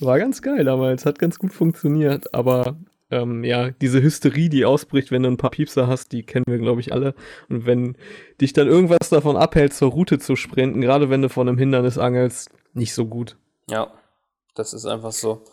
War 0.00 0.18
ganz 0.18 0.42
geil 0.42 0.64
damals, 0.64 1.06
hat 1.06 1.18
ganz 1.18 1.38
gut 1.38 1.52
funktioniert, 1.52 2.34
aber 2.34 2.76
ähm, 3.12 3.44
ja, 3.44 3.70
diese 3.70 4.02
Hysterie, 4.02 4.48
die 4.48 4.64
ausbricht, 4.64 5.10
wenn 5.10 5.22
du 5.22 5.28
ein 5.28 5.36
paar 5.36 5.50
Piepser 5.50 5.86
hast, 5.86 6.12
die 6.12 6.22
kennen 6.22 6.46
wir, 6.48 6.58
glaube 6.58 6.80
ich, 6.80 6.92
alle. 6.92 7.14
Und 7.50 7.66
wenn 7.66 7.96
dich 8.40 8.54
dann 8.54 8.68
irgendwas 8.68 9.10
davon 9.10 9.36
abhält, 9.36 9.74
zur 9.74 9.90
Route 9.90 10.18
zu 10.18 10.34
sprinten, 10.34 10.80
gerade 10.80 11.10
wenn 11.10 11.20
du 11.20 11.28
von 11.28 11.46
einem 11.46 11.58
Hindernis 11.58 11.98
angelst, 11.98 12.50
nicht 12.72 12.94
so 12.94 13.06
gut. 13.06 13.36
Ja, 13.68 13.92
das 14.54 14.72
ist 14.72 14.86
einfach 14.86 15.12
so. 15.12 15.44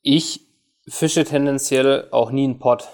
Ich 0.00 0.46
fische 0.88 1.24
tendenziell 1.24 2.08
auch 2.10 2.30
nie 2.30 2.44
einen 2.44 2.58
Pot. 2.58 2.88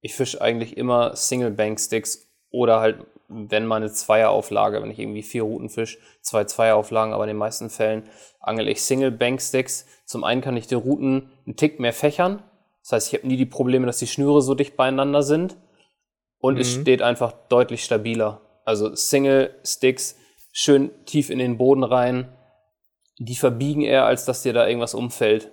Ich 0.00 0.14
fische 0.14 0.40
eigentlich 0.40 0.76
immer 0.76 1.16
Single 1.16 1.50
Bank 1.50 1.80
Sticks 1.80 2.28
oder 2.50 2.78
halt 2.78 3.04
wenn 3.28 3.66
mal 3.66 3.76
eine 3.76 3.90
Zweierauflage, 3.90 4.82
wenn 4.82 4.90
ich 4.90 4.98
irgendwie 4.98 5.22
vier 5.22 5.42
Routen 5.42 5.68
fisch, 5.68 5.98
zwei 6.20 6.44
Zweierauflagen, 6.44 7.12
aber 7.12 7.24
in 7.24 7.28
den 7.28 7.36
meisten 7.36 7.70
Fällen 7.70 8.08
angel 8.40 8.68
ich 8.68 8.82
Single 8.82 9.10
Bank 9.10 9.42
Sticks. 9.42 9.86
Zum 10.04 10.24
einen 10.24 10.40
kann 10.40 10.56
ich 10.56 10.66
die 10.66 10.74
Routen 10.74 11.30
einen 11.44 11.56
Tick 11.56 11.80
mehr 11.80 11.92
fächern. 11.92 12.42
Das 12.82 12.92
heißt, 12.92 13.08
ich 13.08 13.18
habe 13.18 13.26
nie 13.26 13.36
die 13.36 13.46
Probleme, 13.46 13.86
dass 13.86 13.98
die 13.98 14.06
Schnüre 14.06 14.40
so 14.40 14.54
dicht 14.54 14.76
beieinander 14.76 15.22
sind. 15.22 15.56
Und 16.38 16.54
mhm. 16.54 16.60
es 16.60 16.72
steht 16.72 17.02
einfach 17.02 17.32
deutlich 17.48 17.84
stabiler. 17.84 18.40
Also 18.64 18.94
Single 18.94 19.54
Sticks 19.64 20.16
schön 20.52 20.90
tief 21.04 21.30
in 21.30 21.38
den 21.38 21.58
Boden 21.58 21.82
rein. 21.82 22.28
Die 23.18 23.34
verbiegen 23.34 23.82
eher, 23.82 24.04
als 24.04 24.24
dass 24.24 24.42
dir 24.42 24.52
da 24.52 24.66
irgendwas 24.66 24.94
umfällt. 24.94 25.50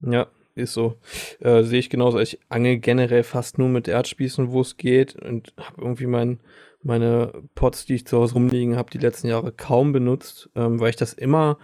Ja, 0.00 0.28
ist 0.54 0.74
so. 0.74 0.96
Äh, 1.40 1.62
Sehe 1.62 1.80
ich 1.80 1.90
genauso. 1.90 2.20
Ich 2.20 2.38
angel 2.48 2.78
generell 2.78 3.24
fast 3.24 3.58
nur 3.58 3.68
mit 3.68 3.88
Erdspießen, 3.88 4.52
wo 4.52 4.60
es 4.60 4.76
geht 4.76 5.16
und 5.16 5.52
habe 5.58 5.80
irgendwie 5.80 6.06
mein 6.06 6.40
meine 6.84 7.32
Pots, 7.54 7.86
die 7.86 7.94
ich 7.94 8.06
zu 8.06 8.18
Hause 8.18 8.34
rumliegen 8.34 8.76
habe, 8.76 8.90
die 8.90 8.98
letzten 8.98 9.26
Jahre 9.26 9.52
kaum 9.52 9.92
benutzt, 9.92 10.50
ähm, 10.54 10.78
weil 10.78 10.90
ich 10.90 10.96
das 10.96 11.12
immer 11.14 11.58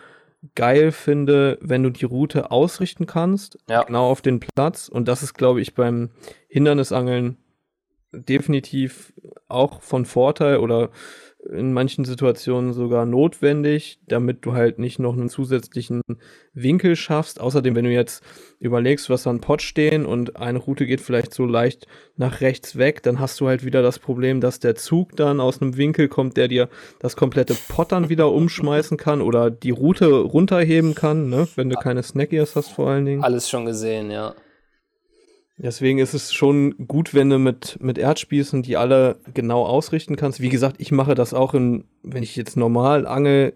geil 0.55 0.91
finde, 0.91 1.59
wenn 1.61 1.83
du 1.83 1.91
die 1.91 2.07
Route 2.07 2.51
ausrichten 2.51 3.07
kannst, 3.07 3.59
ja. 3.69 3.83
genau 3.83 4.11
auf 4.11 4.23
den 4.23 4.41
Platz. 4.41 4.89
Und 4.89 5.07
das 5.07 5.23
ist, 5.23 5.35
glaube 5.35 5.61
ich, 5.61 5.75
beim 5.75 6.11
Hindernisangeln 6.49 7.37
definitiv 8.13 9.13
auch 9.49 9.83
von 9.83 10.07
Vorteil 10.07 10.57
oder 10.57 10.91
in 11.49 11.73
manchen 11.73 12.05
Situationen 12.05 12.73
sogar 12.73 13.07
notwendig, 13.07 13.99
damit 14.07 14.45
du 14.45 14.53
halt 14.53 14.79
nicht 14.79 14.99
noch 14.99 15.15
einen 15.15 15.29
zusätzlichen 15.29 16.03
Winkel 16.53 16.97
schaffst. 16.97 17.41
Außerdem, 17.41 17.75
wenn 17.75 17.85
du 17.85 17.93
jetzt 17.93 18.23
überlegst, 18.59 19.09
du 19.09 19.13
hast 19.15 19.25
da 19.25 19.31
einen 19.31 19.41
Pot 19.41 19.63
stehen 19.63 20.05
und 20.05 20.37
eine 20.37 20.59
Route 20.59 20.87
geht 20.87 21.01
vielleicht 21.01 21.33
so 21.33 21.47
leicht 21.47 21.87
nach 22.17 22.41
rechts 22.41 22.77
weg, 22.77 23.03
dann 23.03 23.21
hast 23.21 23.41
du 23.41 23.49
halt 23.49 23.65
wieder 23.65 23.83
das 23.83 23.99
Problem, 23.99 24.41
dass 24.41 24.61
der 24.61 24.75
Zug 24.75 25.17
dann 25.17 25.41
aus 25.41 25.63
einem 25.63 25.77
Winkel 25.77 26.09
kommt, 26.09 26.37
der 26.37 26.49
dir 26.49 26.69
das 26.99 27.17
komplette 27.17 27.55
Pot 27.69 27.93
dann 27.93 28.09
wieder 28.09 28.31
umschmeißen 28.31 28.97
kann 28.97 29.23
oder 29.23 29.51
die 29.51 29.71
Route 29.71 30.11
runterheben 30.11 30.95
kann, 30.95 31.31
ne? 31.31 31.49
wenn 31.57 31.71
du 31.71 31.77
keine 31.77 32.03
Snackiers 32.03 32.55
hast 32.57 32.69
vor 32.69 32.91
allen 32.91 33.07
Dingen. 33.07 33.25
Alles 33.25 33.49
schon 33.49 33.65
gesehen, 33.65 34.11
ja. 34.11 34.35
Deswegen 35.63 35.99
ist 35.99 36.15
es 36.15 36.33
schon 36.33 36.75
gut, 36.89 37.13
wenn 37.13 37.29
du 37.29 37.39
mit, 37.39 37.77
mit 37.83 37.99
Erdspießen 37.99 38.63
die 38.63 38.79
alle 38.79 39.17
genau 39.35 39.67
ausrichten 39.67 40.17
kannst. 40.17 40.41
Wie 40.41 40.49
gesagt, 40.49 40.77
ich 40.79 40.91
mache 40.91 41.15
das 41.15 41.35
auch 41.35 41.53
in, 41.53 41.85
wenn 42.03 42.23
ich 42.23 42.35
jetzt 42.35 42.57
normal 42.57 43.07
angel, 43.07 43.53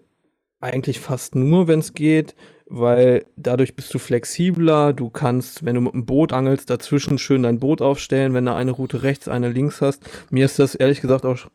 eigentlich 0.59 0.99
fast 0.99 1.33
nur, 1.33 1.67
wenn 1.67 1.79
es 1.79 1.93
geht, 1.93 2.35
weil 2.67 3.25
dadurch 3.37 3.75
bist 3.75 3.91
du 3.91 3.97
flexibler. 3.97 4.93
Du 4.93 5.09
kannst, 5.09 5.65
wenn 5.65 5.73
du 5.73 5.81
mit 5.81 5.93
dem 5.93 6.05
Boot 6.05 6.31
angelst, 6.31 6.69
dazwischen 6.69 7.17
schön 7.17 7.41
dein 7.41 7.59
Boot 7.59 7.81
aufstellen, 7.81 8.35
wenn 8.35 8.45
du 8.45 8.53
eine 8.53 8.71
Route 8.71 9.01
rechts, 9.01 9.27
eine 9.27 9.49
links 9.49 9.81
hast. 9.81 10.03
Mir 10.29 10.45
ist 10.45 10.59
das 10.59 10.75
ehrlich 10.75 11.01
gesagt 11.01 11.25
auch 11.25 11.47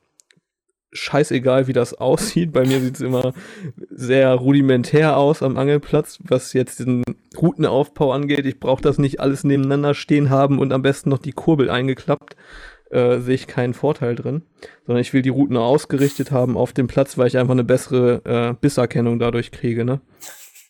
scheißegal, 0.93 1.67
wie 1.67 1.73
das 1.73 1.95
aussieht. 2.01 2.53
Bei 2.53 2.65
mir 2.67 2.81
sieht 2.81 2.97
es 2.97 3.01
immer 3.01 3.33
sehr 3.91 4.33
rudimentär 4.35 5.17
aus 5.17 5.43
am 5.43 5.57
Angelplatz, 5.57 6.19
was 6.23 6.53
jetzt 6.53 6.81
den 6.81 7.03
Routenaufbau 7.37 8.13
angeht. 8.13 8.47
Ich 8.47 8.61
brauche 8.61 8.83
das 8.83 8.99
nicht 8.99 9.21
alles 9.21 9.45
nebeneinander 9.45 9.95
stehen 9.95 10.31
haben 10.31 10.59
und 10.59 10.73
am 10.73 10.83
besten 10.83 11.11
noch 11.11 11.19
die 11.19 11.33
Kurbel 11.33 11.71
eingeklappt. 11.71 12.37
Äh, 12.91 13.21
sehe 13.21 13.37
ich 13.37 13.47
keinen 13.47 13.73
Vorteil 13.73 14.17
drin, 14.17 14.43
sondern 14.85 15.01
ich 15.01 15.13
will 15.13 15.23
die 15.23 15.29
Routen 15.29 15.57
ausgerichtet 15.57 16.33
haben 16.33 16.57
auf 16.57 16.73
dem 16.73 16.89
Platz, 16.89 17.17
weil 17.17 17.29
ich 17.29 17.39
einfach 17.39 17.53
eine 17.53 17.63
bessere 17.63 18.21
äh, 18.25 18.55
Bisserkennung 18.61 19.21
dadurch 19.21 19.53
kriege. 19.53 19.85
Ne? 19.85 20.01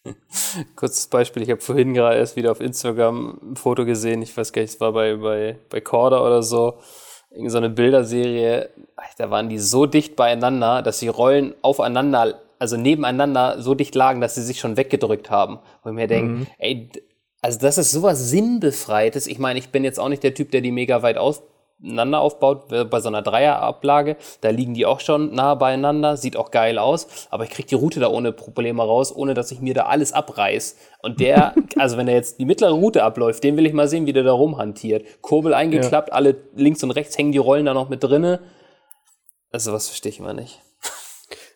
Kurzes 0.76 1.06
Beispiel, 1.06 1.42
ich 1.42 1.50
habe 1.50 1.62
vorhin 1.62 1.94
gerade 1.94 2.18
erst 2.18 2.36
wieder 2.36 2.50
auf 2.50 2.60
Instagram 2.60 3.38
ein 3.52 3.56
Foto 3.56 3.86
gesehen, 3.86 4.20
ich 4.20 4.36
weiß 4.36 4.52
gar 4.52 4.60
nicht, 4.60 4.74
es 4.74 4.80
war 4.80 4.92
bei, 4.92 5.16
bei, 5.16 5.56
bei 5.70 5.80
Corda 5.80 6.20
oder 6.20 6.42
so 6.42 6.74
so 7.46 7.58
eine 7.58 7.70
Bilderserie, 7.70 8.70
da 9.18 9.30
waren 9.30 9.48
die 9.48 9.58
so 9.58 9.86
dicht 9.86 10.16
beieinander, 10.16 10.82
dass 10.82 10.98
die 10.98 11.08
Rollen 11.08 11.54
aufeinander, 11.62 12.40
also 12.58 12.76
nebeneinander 12.76 13.62
so 13.62 13.74
dicht 13.74 13.94
lagen, 13.94 14.20
dass 14.20 14.34
sie 14.34 14.42
sich 14.42 14.58
schon 14.58 14.76
weggedrückt 14.76 15.30
haben. 15.30 15.58
Wo 15.82 15.90
ich 15.90 15.94
mir 15.94 16.08
denke, 16.08 16.32
mhm. 16.32 16.46
ey, 16.58 16.88
also 17.42 17.58
das 17.58 17.78
ist 17.78 17.92
sowas 17.92 18.30
Sinnbefreites. 18.30 19.26
Ich 19.26 19.38
meine, 19.38 19.58
ich 19.58 19.70
bin 19.70 19.84
jetzt 19.84 19.98
auch 19.98 20.08
nicht 20.08 20.22
der 20.22 20.34
Typ, 20.34 20.50
der 20.50 20.60
die 20.60 20.72
mega 20.72 21.02
weit 21.02 21.16
aus 21.16 21.42
aufeinander 21.82 22.20
aufbaut, 22.20 22.68
bei 22.68 23.00
so 23.00 23.08
einer 23.08 23.22
Dreierablage, 23.22 24.16
da 24.40 24.50
liegen 24.50 24.74
die 24.74 24.86
auch 24.86 25.00
schon 25.00 25.34
nah 25.34 25.54
beieinander, 25.54 26.16
sieht 26.16 26.36
auch 26.36 26.50
geil 26.50 26.78
aus, 26.78 27.28
aber 27.30 27.44
ich 27.44 27.50
krieg 27.50 27.66
die 27.66 27.74
Route 27.74 28.00
da 28.00 28.08
ohne 28.08 28.32
Probleme 28.32 28.82
raus, 28.82 29.14
ohne 29.14 29.34
dass 29.34 29.50
ich 29.50 29.60
mir 29.60 29.74
da 29.74 29.86
alles 29.86 30.12
abreiß. 30.12 30.76
Und 31.02 31.20
der, 31.20 31.54
also 31.76 31.96
wenn 31.96 32.08
er 32.08 32.14
jetzt 32.14 32.38
die 32.38 32.44
mittlere 32.44 32.72
Route 32.72 33.02
abläuft, 33.02 33.42
den 33.44 33.56
will 33.56 33.66
ich 33.66 33.72
mal 33.72 33.88
sehen, 33.88 34.06
wie 34.06 34.12
der 34.12 34.24
da 34.24 34.32
rumhantiert. 34.32 35.22
Kurbel 35.22 35.54
eingeklappt, 35.54 36.08
ja. 36.08 36.14
alle 36.14 36.36
links 36.54 36.82
und 36.82 36.90
rechts 36.90 37.16
hängen 37.16 37.32
die 37.32 37.38
Rollen 37.38 37.66
da 37.66 37.74
noch 37.74 37.88
mit 37.88 38.04
drinne. 38.04 38.40
Also 39.50 39.72
was 39.72 39.88
verstehe 39.88 40.10
ich 40.10 40.20
immer 40.20 40.34
nicht. 40.34 40.60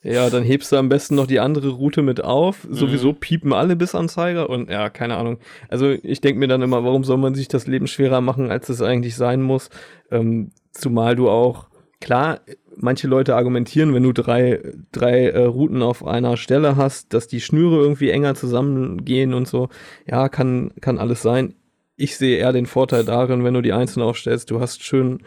Ja, 0.05 0.29
dann 0.29 0.45
hebst 0.45 0.71
du 0.71 0.77
am 0.77 0.91
besten 0.91 1.15
noch 1.15 1.27
die 1.27 1.41
andere 1.41 1.71
Route 1.71 2.03
mit 2.03 2.23
auf. 2.23 2.69
Mhm. 2.69 2.75
Sowieso 2.75 3.15
piepen 3.15 3.55
alle 3.55 3.75
Bissanzeiger 3.75 4.51
und 4.51 4.71
ja, 4.71 4.91
keine 4.91 5.17
Ahnung. 5.17 5.39
Also 5.69 5.91
ich 5.91 6.21
denke 6.21 6.39
mir 6.39 6.47
dann 6.47 6.61
immer, 6.61 6.85
warum 6.85 7.05
soll 7.05 7.17
man 7.17 7.35
sich 7.35 7.49
das 7.49 7.67
Leben 7.67 7.87
schwerer 7.87 8.21
machen, 8.21 8.51
als 8.51 8.69
es 8.69 8.83
eigentlich 8.83 9.17
sein 9.17 9.41
muss? 9.41 9.71
Ähm, 10.11 10.51
zumal 10.73 11.17
du 11.17 11.31
auch, 11.31 11.69
klar, 12.03 12.41
manche 12.77 13.09
Leute 13.09 13.35
argumentieren, 13.35 13.95
wenn 13.95 14.03
du 14.03 14.13
drei, 14.13 14.61
drei 14.93 15.29
äh, 15.29 15.45
Routen 15.45 15.81
auf 15.81 16.07
einer 16.07 16.37
Stelle 16.37 16.77
hast, 16.77 17.15
dass 17.15 17.27
die 17.27 17.41
Schnüre 17.41 17.77
irgendwie 17.77 18.11
enger 18.11 18.35
zusammengehen 18.35 19.33
und 19.33 19.49
so. 19.49 19.71
Ja, 20.07 20.29
kann, 20.29 20.73
kann 20.83 20.99
alles 20.99 21.23
sein. 21.23 21.55
Ich 21.97 22.19
sehe 22.19 22.37
eher 22.37 22.53
den 22.53 22.67
Vorteil 22.67 23.05
darin, 23.05 23.43
wenn 23.43 23.55
du 23.55 23.63
die 23.63 23.73
einzeln 23.73 24.03
aufstellst, 24.03 24.51
du 24.51 24.61
hast 24.61 24.83
schön 24.83 25.23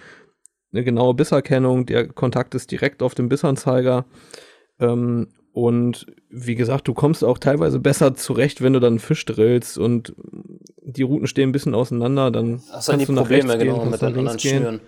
eine 0.72 0.84
genaue 0.84 1.16
Bisserkennung, 1.16 1.88
der 1.88 2.08
Kontakt 2.10 2.54
ist 2.54 2.70
direkt 2.70 3.02
auf 3.02 3.16
dem 3.16 3.30
Bissanzeiger. 3.30 4.06
Ähm, 4.80 5.28
und 5.54 6.06
wie 6.30 6.56
gesagt, 6.56 6.88
du 6.88 6.94
kommst 6.94 7.24
auch 7.24 7.40
teilweise 7.40 7.80
besser 7.80 8.14
zurecht, 8.14 8.62
wenn 8.62 8.74
du 8.74 8.80
dann 8.80 9.00
Fisch 9.00 9.26
drillst 9.26 9.78
und 9.78 10.14
die 10.84 11.02
Routen 11.02 11.28
stehen 11.28 11.50
ein 11.50 11.52
bisschen 11.52 11.74
auseinander, 11.74 12.30
dann 12.30 12.62
hast 12.72 12.90
du 12.90 12.98
die 12.98 13.06
Probleme 13.06 13.58
gehen, 13.58 13.74
genau 13.74 13.86
mit 13.86 14.02
den 14.02 14.16
anderen 14.18 14.40
Schnüren. 14.40 14.82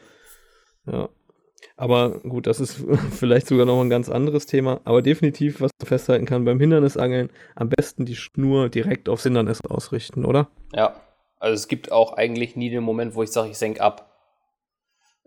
Ja. 0.86 1.10
Aber 1.76 2.20
gut, 2.20 2.46
das 2.46 2.60
ist 2.60 2.84
vielleicht 3.12 3.48
sogar 3.48 3.66
noch 3.66 3.82
ein 3.82 3.90
ganz 3.90 4.10
anderes 4.10 4.46
Thema. 4.46 4.82
Aber 4.84 5.02
definitiv, 5.02 5.62
was 5.62 5.72
man 5.80 5.88
festhalten 5.88 6.26
kann 6.26 6.46
beim 6.46 6.60
Hindernisangeln, 6.60 7.30
am 7.56 7.70
besten 7.70 8.06
die 8.06 8.16
Schnur 8.16 8.70
direkt 8.70 9.10
aufs 9.10 9.24
Hindernis 9.24 9.62
ausrichten, 9.62 10.26
oder? 10.26 10.50
Ja. 10.74 10.94
Also 11.40 11.54
es 11.54 11.70
gibt 11.70 11.92
auch 11.92 12.14
eigentlich 12.14 12.58
nie 12.58 12.70
den 12.70 12.84
Moment, 12.84 13.16
wo 13.16 13.24
ich 13.24 13.32
sage, 13.32 13.50
ich 13.50 13.58
senke 13.58 13.82
ab. 13.82 14.14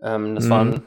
Ähm, 0.01 0.35
das 0.35 0.45
mhm. 0.45 0.49
waren 0.49 0.83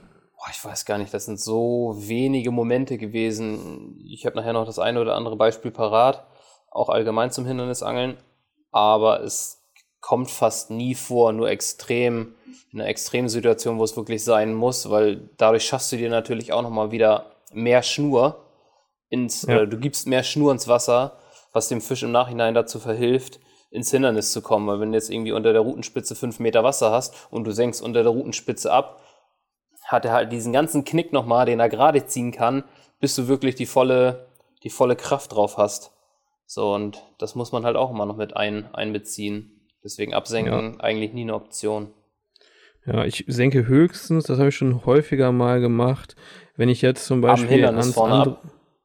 boah, 0.47 0.53
ich 0.53 0.65
weiß 0.65 0.85
gar 0.85 0.99
nicht, 0.99 1.13
das 1.13 1.25
sind 1.25 1.41
so 1.41 1.95
wenige 1.99 2.51
Momente 2.51 2.99
gewesen. 2.99 4.01
Ich 4.07 4.27
habe 4.27 4.37
nachher 4.37 4.53
noch 4.53 4.67
das 4.67 4.79
eine 4.79 5.01
oder 5.01 5.15
andere 5.15 5.37
Beispiel 5.37 5.71
parat, 5.71 6.25
auch 6.71 6.89
allgemein 6.89 7.31
zum 7.31 7.47
Hindernisangeln, 7.47 8.17
aber 8.71 9.23
es 9.23 9.63
kommt 10.01 10.31
fast 10.31 10.71
nie 10.71 10.95
vor, 10.95 11.33
nur 11.33 11.51
extrem, 11.51 12.35
in 12.71 12.81
einer 12.81 12.89
extremen 12.89 13.29
Situation, 13.29 13.79
wo 13.79 13.85
es 13.85 13.97
wirklich 13.97 14.23
sein 14.23 14.55
muss, 14.55 14.89
weil 14.89 15.31
dadurch 15.37 15.65
schaffst 15.65 15.91
du 15.91 15.97
dir 15.97 16.11
natürlich 16.11 16.53
auch 16.53 16.63
nochmal 16.63 16.93
wieder 16.93 17.33
mehr 17.53 17.83
Schnur 17.83 18.45
ins, 19.09 19.43
ja. 19.43 19.57
oder 19.57 19.67
du 19.67 19.79
gibst 19.79 20.07
mehr 20.07 20.23
Schnur 20.23 20.53
ins 20.53 20.69
Wasser, 20.69 21.19
was 21.53 21.69
dem 21.69 21.81
Fisch 21.81 22.03
im 22.05 22.13
Nachhinein 22.13 22.55
dazu 22.55 22.79
verhilft, 22.79 23.41
ins 23.71 23.91
Hindernis 23.91 24.31
zu 24.31 24.43
kommen. 24.43 24.69
Weil 24.69 24.79
wenn 24.79 24.93
du 24.93 24.99
jetzt 24.99 25.11
irgendwie 25.11 25.33
unter 25.33 25.53
der 25.53 25.63
Routenspitze 25.63 26.15
fünf 26.15 26.39
Meter 26.39 26.63
Wasser 26.63 26.93
hast 26.93 27.15
und 27.31 27.45
du 27.45 27.51
senkst 27.51 27.83
unter 27.83 28.03
der 28.03 28.13
Routenspitze 28.13 28.71
ab, 28.71 29.01
hat 29.87 30.05
er 30.05 30.13
halt 30.13 30.33
diesen 30.33 30.53
ganzen 30.53 30.85
Knick 30.85 31.13
nochmal, 31.13 31.47
den 31.47 31.61
er 31.61 31.69
gerade 31.69 32.05
ziehen 32.07 32.33
kann, 32.33 32.65
bis 33.01 33.15
du 33.15 33.29
wirklich 33.29 33.55
die 33.55 33.67
volle, 33.67 34.27
die 34.63 34.71
volle 34.71 34.97
Kraft 34.97 35.35
drauf 35.35 35.57
hast. 35.57 35.93
So, 36.47 36.75
und 36.75 37.03
das 37.19 37.35
muss 37.35 37.53
man 37.53 37.65
halt 37.65 37.77
auch 37.77 37.91
immer 37.91 38.07
noch 38.07 38.17
mit 38.17 38.37
ein, 38.37 38.73
einbeziehen. 38.75 39.61
Deswegen 39.85 40.15
absenken 40.15 40.75
ja. 40.75 40.81
eigentlich 40.81 41.13
nie 41.13 41.23
eine 41.23 41.35
Option. 41.35 41.89
Ja, 42.87 43.05
ich 43.05 43.25
senke 43.27 43.67
höchstens, 43.67 44.25
das 44.25 44.39
habe 44.39 44.51
ich 44.51 44.57
schon 44.57 44.85
häufiger 44.85 45.33
mal 45.33 45.61
gemacht, 45.61 46.15
wenn 46.57 46.69
ich 46.69 46.83
jetzt 46.83 47.05
zum 47.05 47.21
Beispiel 47.21 47.65
ans 47.65 47.99
andere, 47.99 48.39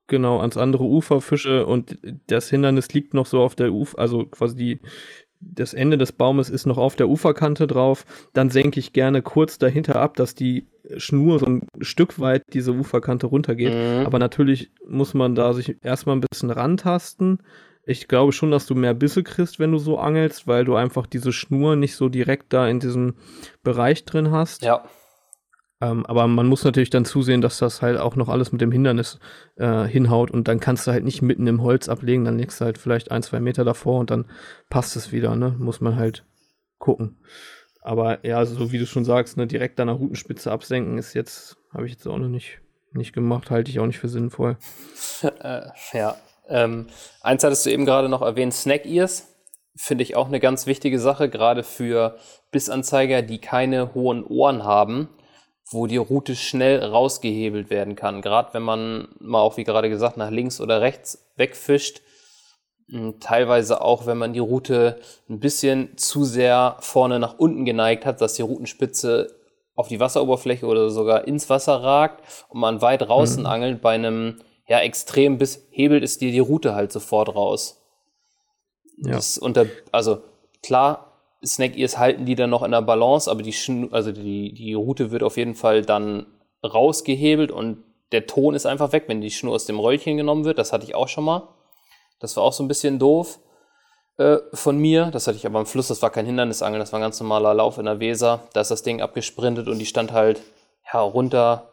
genau, 0.08 0.40
ans 0.40 0.58
andere 0.58 0.84
Ufer 0.84 1.22
fische 1.22 1.68
und 1.68 1.98
das 2.28 2.50
Hindernis 2.50 2.92
liegt 2.94 3.14
noch 3.14 3.28
so 3.28 3.42
auf 3.42 3.56
der 3.56 3.72
Ufer, 3.72 4.00
also 4.00 4.26
quasi 4.26 4.56
die, 4.56 4.80
das 5.42 5.74
Ende 5.74 5.98
des 5.98 6.12
Baumes 6.12 6.50
ist 6.50 6.66
noch 6.66 6.78
auf 6.78 6.96
der 6.96 7.10
Uferkante 7.10 7.68
drauf, 7.68 8.06
dann 8.34 8.50
senke 8.50 8.80
ich 8.80 8.94
gerne 8.94 9.22
kurz 9.22 9.58
dahinter 9.58 9.98
ab, 9.98 10.16
dass 10.16 10.36
die 10.36 10.68
Schnur 10.98 11.40
so 11.40 11.46
ein 11.46 11.68
Stück 11.80 12.20
weit 12.20 12.44
diese 12.54 12.74
Uferkante 12.74 13.28
runtergeht. 13.28 13.74
Mhm. 13.74 14.06
Aber 14.06 14.20
natürlich 14.20 14.72
muss 14.88 15.14
man 15.14 15.36
da 15.36 15.54
sich 15.54 15.78
erstmal 15.84 16.16
ein 16.16 16.24
bisschen 16.30 16.52
rantasten. 16.52 17.40
Ich 17.86 18.08
glaube 18.08 18.32
schon, 18.32 18.52
dass 18.52 18.68
du 18.68 18.76
mehr 18.76 18.94
Bisse 18.94 19.24
kriegst, 19.24 19.60
wenn 19.60 19.72
du 19.72 19.80
so 19.80 19.98
angelst, 19.98 20.48
weil 20.48 20.66
du 20.66 20.76
einfach 20.76 21.08
diese 21.08 21.34
Schnur 21.34 21.76
nicht 21.76 21.96
so 21.96 22.10
direkt 22.10 22.54
da 22.54 22.68
in 22.68 22.80
diesem 22.80 23.16
Bereich 23.64 24.06
drin 24.06 24.32
hast. 24.32 24.62
Ja. 24.62 24.84
Ähm, 25.82 26.06
aber 26.06 26.28
man 26.28 26.46
muss 26.46 26.64
natürlich 26.64 26.92
dann 26.92 27.06
zusehen, 27.06 27.42
dass 27.42 27.58
das 27.58 27.82
halt 27.82 27.98
auch 27.98 28.16
noch 28.16 28.30
alles 28.30 28.52
mit 28.52 28.62
dem 28.62 28.72
Hindernis 28.72 29.20
äh, 29.56 29.84
hinhaut 29.86 30.30
und 30.30 30.48
dann 30.48 30.60
kannst 30.60 30.86
du 30.86 30.92
halt 30.92 31.04
nicht 31.04 31.24
mitten 31.24 31.48
im 31.48 31.64
Holz 31.64 31.90
ablegen, 31.90 32.24
dann 32.24 32.38
legst 32.38 32.62
du 32.62 32.66
halt 32.66 32.78
vielleicht 32.78 33.10
ein, 33.10 33.24
zwei 33.24 33.40
Meter 33.40 33.66
davor 33.66 34.00
und 34.00 34.12
dann 34.12 34.26
passt 34.70 34.96
es 34.96 35.12
wieder, 35.12 35.36
ne? 35.36 35.56
Muss 35.58 35.82
man 35.82 35.96
halt 35.96 36.24
gucken. 36.78 37.18
Aber 37.82 38.24
ja, 38.26 38.46
so 38.46 38.72
wie 38.72 38.78
du 38.78 38.86
schon 38.86 39.06
sagst, 39.06 39.38
ne, 39.38 39.48
direkt 39.48 39.80
an 39.80 39.88
der 39.88 39.96
Routenspitze 39.96 40.52
absenken 40.52 41.00
ist 41.00 41.16
jetzt, 41.16 41.58
habe 41.74 41.88
ich 41.88 41.94
jetzt 41.94 42.08
auch 42.08 42.20
noch 42.20 42.28
nicht, 42.28 42.60
nicht 42.94 43.12
gemacht, 43.12 43.50
halte 43.50 43.72
ich 43.72 43.80
auch 43.80 43.88
nicht 43.88 43.98
für 43.98 44.10
sinnvoll. 44.10 44.58
äh, 45.42 45.62
ja. 45.94 46.16
Ähm, 46.48 46.88
eins 47.22 47.44
hattest 47.44 47.66
du 47.66 47.72
eben 47.72 47.86
gerade 47.86 48.08
noch 48.08 48.22
erwähnt, 48.22 48.54
Snack 48.54 48.86
Ears. 48.86 49.28
Finde 49.76 50.04
ich 50.04 50.16
auch 50.16 50.28
eine 50.28 50.40
ganz 50.40 50.68
wichtige 50.68 51.00
Sache, 51.00 51.28
gerade 51.30 51.64
für 51.64 52.18
Bissanzeiger, 52.52 53.24
die 53.24 53.40
keine 53.40 53.96
hohen 53.96 54.24
Ohren 54.24 54.64
haben 54.64 55.10
wo 55.70 55.88
die 55.88 55.98
Route 55.98 56.36
schnell 56.36 56.84
rausgehebelt 56.84 57.70
werden 57.70 57.96
kann. 57.96 58.22
Gerade 58.22 58.54
wenn 58.54 58.64
man 58.64 59.08
mal 59.20 59.40
auch, 59.40 59.58
wie 59.58 59.64
gerade 59.64 59.90
gesagt, 59.90 60.18
nach 60.18 60.30
links 60.30 60.60
oder 60.60 60.82
rechts 60.82 61.32
wegfischt. 61.36 62.02
Hm, 62.90 63.20
teilweise 63.20 63.82
auch, 63.82 64.06
wenn 64.06 64.18
man 64.18 64.34
die 64.34 64.40
Route 64.40 65.00
ein 65.30 65.40
bisschen 65.40 65.98
zu 65.98 66.26
sehr 66.26 66.78
vorne 66.80 67.20
nach 67.20 67.40
unten 67.40 67.66
geneigt 67.66 68.06
hat, 68.06 68.20
dass 68.22 68.34
die 68.34 68.42
Routenspitze 68.42 69.36
auf 69.76 69.88
die 69.88 70.00
Wasseroberfläche 70.00 70.66
oder 70.66 70.90
sogar 70.90 71.28
ins 71.28 71.50
Wasser 71.50 71.82
ragt 71.82 72.22
und 72.50 72.60
man 72.60 72.82
weit 72.82 73.04
draußen 73.04 73.44
mhm. 73.44 73.50
angelt 73.50 73.82
bei 73.82 73.96
einem 73.96 74.42
ja 74.68 74.80
extrem 74.80 75.38
bis 75.38 75.68
hebelt 75.72 76.04
es 76.04 76.18
dir 76.18 76.32
die 76.32 76.40
Route 76.40 76.76
halt 76.76 76.92
sofort 76.92 77.34
raus. 77.34 77.82
Ja. 78.98 79.14
Das 79.14 79.38
unter, 79.38 79.66
also 79.92 80.22
klar, 80.62 81.11
Snack 81.46 81.78
Ears 81.78 81.98
halten 81.98 82.26
die 82.26 82.36
dann 82.36 82.50
noch 82.50 82.64
in 82.64 82.72
der 82.72 82.82
Balance, 82.82 83.30
aber 83.30 83.42
die, 83.42 83.54
Schn 83.54 83.90
also 83.92 84.12
die, 84.12 84.54
die 84.54 84.74
Route 84.74 85.12
wird 85.12 85.24
auf 85.24 85.38
jeden 85.38 85.56
Fall 85.56 85.82
dann 85.82 86.28
rausgehebelt 86.64 87.52
und 87.52 87.84
der 88.12 88.28
Ton 88.28 88.54
ist 88.54 88.66
einfach 88.66 88.92
weg, 88.92 89.06
wenn 89.08 89.22
die 89.22 89.32
Schnur 89.32 89.56
aus 89.56 89.66
dem 89.66 89.80
Röllchen 89.80 90.18
genommen 90.18 90.46
wird. 90.46 90.58
Das 90.58 90.74
hatte 90.74 90.86
ich 90.86 90.96
auch 90.96 91.08
schon 91.08 91.24
mal. 91.24 91.48
Das 92.20 92.36
war 92.38 92.44
auch 92.44 92.54
so 92.54 92.64
ein 92.64 92.68
bisschen 92.68 93.00
doof 93.00 93.40
äh, 94.18 94.38
von 94.54 94.78
mir. 94.78 95.08
Das 95.12 95.28
hatte 95.28 95.38
ich 95.38 95.46
aber 95.46 95.60
am 95.60 95.66
Fluss, 95.66 95.88
das 95.88 96.02
war 96.02 96.10
kein 96.12 96.26
Hindernisangeln, 96.26 96.80
das 96.80 96.92
war 96.92 97.00
ein 97.00 97.04
ganz 97.04 97.20
normaler 97.20 97.54
Lauf 97.54 97.78
in 97.78 97.86
der 97.86 98.00
Weser. 98.00 98.42
Da 98.54 98.62
ist 98.62 98.72
das 98.72 98.84
Ding 98.84 99.02
abgesprintet 99.02 99.68
und 99.68 99.80
die 99.80 99.86
stand 99.86 100.12
halt 100.12 100.42
ja, 100.94 101.00
runter 101.02 101.71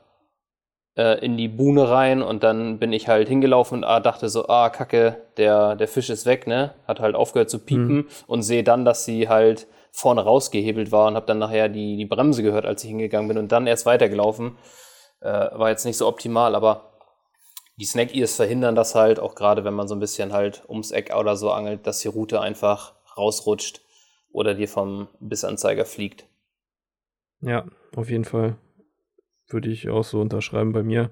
äh, 0.98 1.24
in 1.24 1.36
die 1.36 1.48
Buhne 1.48 1.88
rein 1.88 2.22
und 2.22 2.42
dann 2.42 2.78
bin 2.78 2.92
ich 2.92 3.06
halt 3.06 3.28
hingelaufen 3.28 3.78
und 3.78 3.84
ah, 3.84 4.00
dachte 4.00 4.28
so, 4.28 4.48
ah, 4.48 4.68
kacke, 4.68 5.22
der, 5.36 5.76
der 5.76 5.86
Fisch 5.86 6.10
ist 6.10 6.26
weg, 6.26 6.48
ne? 6.48 6.74
Hat 6.88 6.98
halt 6.98 7.14
aufgehört 7.14 7.48
zu 7.48 7.60
piepen 7.60 7.94
mhm. 7.94 8.08
und 8.26 8.42
sehe 8.42 8.64
dann, 8.64 8.84
dass 8.84 9.04
sie 9.04 9.28
halt 9.28 9.68
vorne 9.92 10.22
rausgehebelt 10.22 10.90
war 10.90 11.06
und 11.06 11.14
habe 11.14 11.26
dann 11.26 11.38
nachher 11.38 11.68
die, 11.68 11.96
die 11.96 12.04
Bremse 12.04 12.42
gehört, 12.42 12.66
als 12.66 12.82
ich 12.82 12.90
hingegangen 12.90 13.28
bin 13.28 13.38
und 13.38 13.52
dann 13.52 13.68
erst 13.68 13.86
weitergelaufen. 13.86 14.58
Äh, 15.20 15.28
war 15.28 15.70
jetzt 15.70 15.84
nicht 15.84 15.96
so 15.96 16.06
optimal, 16.08 16.56
aber 16.56 16.92
die 17.78 17.84
Snack 17.84 18.14
Ears 18.14 18.34
verhindern 18.34 18.74
das 18.74 18.96
halt, 18.96 19.20
auch 19.20 19.36
gerade 19.36 19.64
wenn 19.64 19.74
man 19.74 19.86
so 19.86 19.94
ein 19.94 20.00
bisschen 20.00 20.32
halt 20.32 20.64
ums 20.68 20.90
Eck 20.90 21.14
oder 21.16 21.36
so 21.36 21.52
angelt, 21.52 21.86
dass 21.86 22.00
die 22.00 22.08
Route 22.08 22.40
einfach 22.40 22.94
rausrutscht 23.16 23.82
oder 24.32 24.54
dir 24.54 24.68
vom 24.68 25.06
Bissanzeiger 25.20 25.84
fliegt. 25.84 26.26
Ja, 27.40 27.66
auf 27.94 28.10
jeden 28.10 28.24
Fall. 28.24 28.56
Würde 29.48 29.70
ich 29.70 29.88
auch 29.88 30.04
so 30.04 30.20
unterschreiben 30.20 30.72
bei 30.72 30.82
mir. 30.82 31.10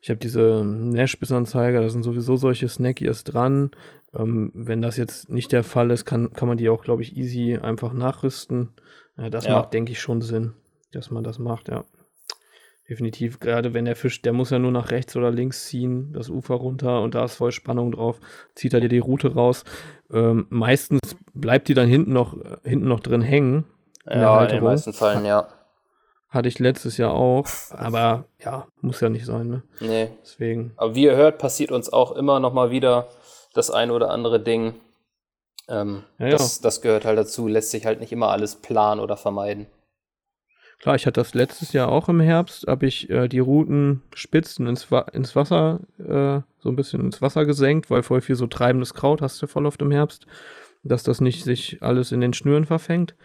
Ich 0.00 0.10
habe 0.10 0.20
diese 0.20 0.64
Nash-Bissanzeiger, 0.64 1.80
da 1.80 1.88
sind 1.88 2.02
sowieso 2.02 2.36
solche 2.36 2.68
Snackies 2.68 3.24
dran. 3.24 3.70
Ähm, 4.14 4.52
wenn 4.54 4.80
das 4.80 4.96
jetzt 4.96 5.28
nicht 5.28 5.52
der 5.52 5.64
Fall 5.64 5.90
ist, 5.90 6.04
kann, 6.04 6.32
kann 6.32 6.48
man 6.48 6.56
die 6.56 6.68
auch, 6.68 6.82
glaube 6.82 7.02
ich, 7.02 7.16
easy 7.16 7.58
einfach 7.60 7.92
nachrüsten. 7.92 8.70
Ja, 9.16 9.28
das 9.28 9.46
ja. 9.46 9.56
macht, 9.56 9.74
denke 9.74 9.92
ich, 9.92 10.00
schon 10.00 10.22
Sinn, 10.22 10.54
dass 10.92 11.10
man 11.10 11.24
das 11.24 11.38
macht, 11.38 11.68
ja. 11.68 11.84
Definitiv, 12.88 13.38
gerade 13.38 13.74
wenn 13.74 13.84
der 13.84 13.96
Fisch, 13.96 14.22
der 14.22 14.32
muss 14.32 14.48
ja 14.48 14.58
nur 14.58 14.70
nach 14.70 14.90
rechts 14.90 15.14
oder 15.14 15.30
links 15.30 15.66
ziehen, 15.66 16.10
das 16.14 16.30
Ufer 16.30 16.54
runter 16.54 17.02
und 17.02 17.14
da 17.14 17.26
ist 17.26 17.34
voll 17.34 17.52
Spannung 17.52 17.92
drauf, 17.92 18.18
zieht 18.54 18.72
er 18.72 18.80
dir 18.80 18.88
die 18.88 18.98
Route 18.98 19.34
raus. 19.34 19.64
Ähm, 20.10 20.46
meistens 20.48 21.00
bleibt 21.34 21.68
die 21.68 21.74
dann 21.74 21.86
hinten 21.86 22.14
noch, 22.14 22.38
hinten 22.64 22.88
noch 22.88 23.00
drin 23.00 23.20
hängen. 23.20 23.64
In 24.06 24.20
ja, 24.20 24.42
in 24.42 24.48
den 24.48 24.64
meisten 24.64 24.94
Fällen, 24.94 25.26
ja. 25.26 25.48
Hatte 26.28 26.48
ich 26.48 26.58
letztes 26.58 26.98
Jahr 26.98 27.14
auch, 27.14 27.46
aber 27.70 28.24
ja, 28.44 28.66
muss 28.82 29.00
ja 29.00 29.08
nicht 29.08 29.24
sein, 29.24 29.48
ne? 29.48 29.62
Nee. 29.80 30.10
Deswegen. 30.22 30.72
Aber 30.76 30.94
wie 30.94 31.04
ihr 31.04 31.16
hört, 31.16 31.38
passiert 31.38 31.72
uns 31.72 31.90
auch 31.90 32.12
immer 32.12 32.38
noch 32.38 32.52
mal 32.52 32.70
wieder 32.70 33.08
das 33.54 33.70
ein 33.70 33.90
oder 33.90 34.10
andere 34.10 34.38
Ding. 34.38 34.74
Ähm, 35.68 36.04
ja, 36.18 36.28
das, 36.28 36.56
ja. 36.56 36.62
das 36.64 36.82
gehört 36.82 37.06
halt 37.06 37.18
dazu, 37.18 37.48
lässt 37.48 37.70
sich 37.70 37.86
halt 37.86 38.00
nicht 38.00 38.12
immer 38.12 38.28
alles 38.28 38.56
planen 38.56 39.00
oder 39.00 39.16
vermeiden. 39.16 39.66
Klar, 40.80 40.94
ich 40.94 41.06
hatte 41.06 41.20
das 41.20 41.34
letztes 41.34 41.72
Jahr 41.72 41.88
auch 41.88 42.08
im 42.08 42.20
Herbst, 42.20 42.66
habe 42.68 42.86
ich 42.86 43.10
äh, 43.10 43.26
die 43.26 43.40
Routenspitzen 43.40 44.66
ins, 44.66 44.92
Wa 44.92 45.00
ins 45.12 45.34
Wasser, 45.34 45.80
äh, 45.98 46.40
so 46.60 46.68
ein 46.68 46.76
bisschen 46.76 47.00
ins 47.00 47.20
Wasser 47.20 47.44
gesenkt, 47.46 47.90
weil 47.90 48.02
voll 48.02 48.20
viel 48.20 48.36
so 48.36 48.46
treibendes 48.46 48.94
Kraut 48.94 49.20
hast 49.20 49.42
du 49.42 49.48
voll 49.48 49.66
oft 49.66 49.82
im 49.82 49.90
Herbst, 49.90 50.26
dass 50.84 51.02
das 51.02 51.20
nicht 51.20 51.42
sich 51.42 51.82
alles 51.82 52.12
in 52.12 52.20
den 52.20 52.32
Schnüren 52.32 52.64
verfängt. 52.64 53.16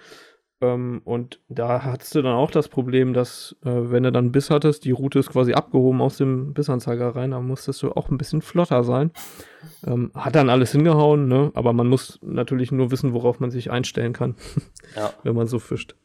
Ähm, 0.63 1.01
und 1.03 1.41
da 1.49 1.83
hattest 1.83 2.15
du 2.15 2.21
dann 2.21 2.35
auch 2.35 2.49
das 2.49 2.69
Problem, 2.69 3.13
dass, 3.13 3.53
äh, 3.65 3.69
wenn 3.69 4.03
du 4.03 4.13
dann 4.13 4.31
Biss 4.31 4.49
hattest, 4.49 4.85
die 4.85 4.91
Route 4.91 5.19
ist 5.19 5.29
quasi 5.29 5.53
abgehoben 5.53 6.01
aus 6.01 6.17
dem 6.17 6.53
Bissanzeiger 6.53 7.15
rein, 7.15 7.31
da 7.31 7.41
musstest 7.41 7.83
du 7.83 7.91
auch 7.91 8.09
ein 8.09 8.17
bisschen 8.17 8.41
flotter 8.41 8.85
sein. 8.85 9.11
Ähm, 9.85 10.11
hat 10.15 10.35
dann 10.35 10.49
alles 10.49 10.71
hingehauen, 10.71 11.27
ne? 11.27 11.51
aber 11.53 11.73
man 11.73 11.87
muss 11.87 12.17
natürlich 12.21 12.71
nur 12.71 12.91
wissen, 12.91 13.13
worauf 13.13 13.41
man 13.41 13.51
sich 13.51 13.71
einstellen 13.71 14.13
kann, 14.13 14.35
ja. 14.95 15.11
wenn 15.23 15.35
man 15.35 15.47
so 15.47 15.59
fischt. 15.59 15.95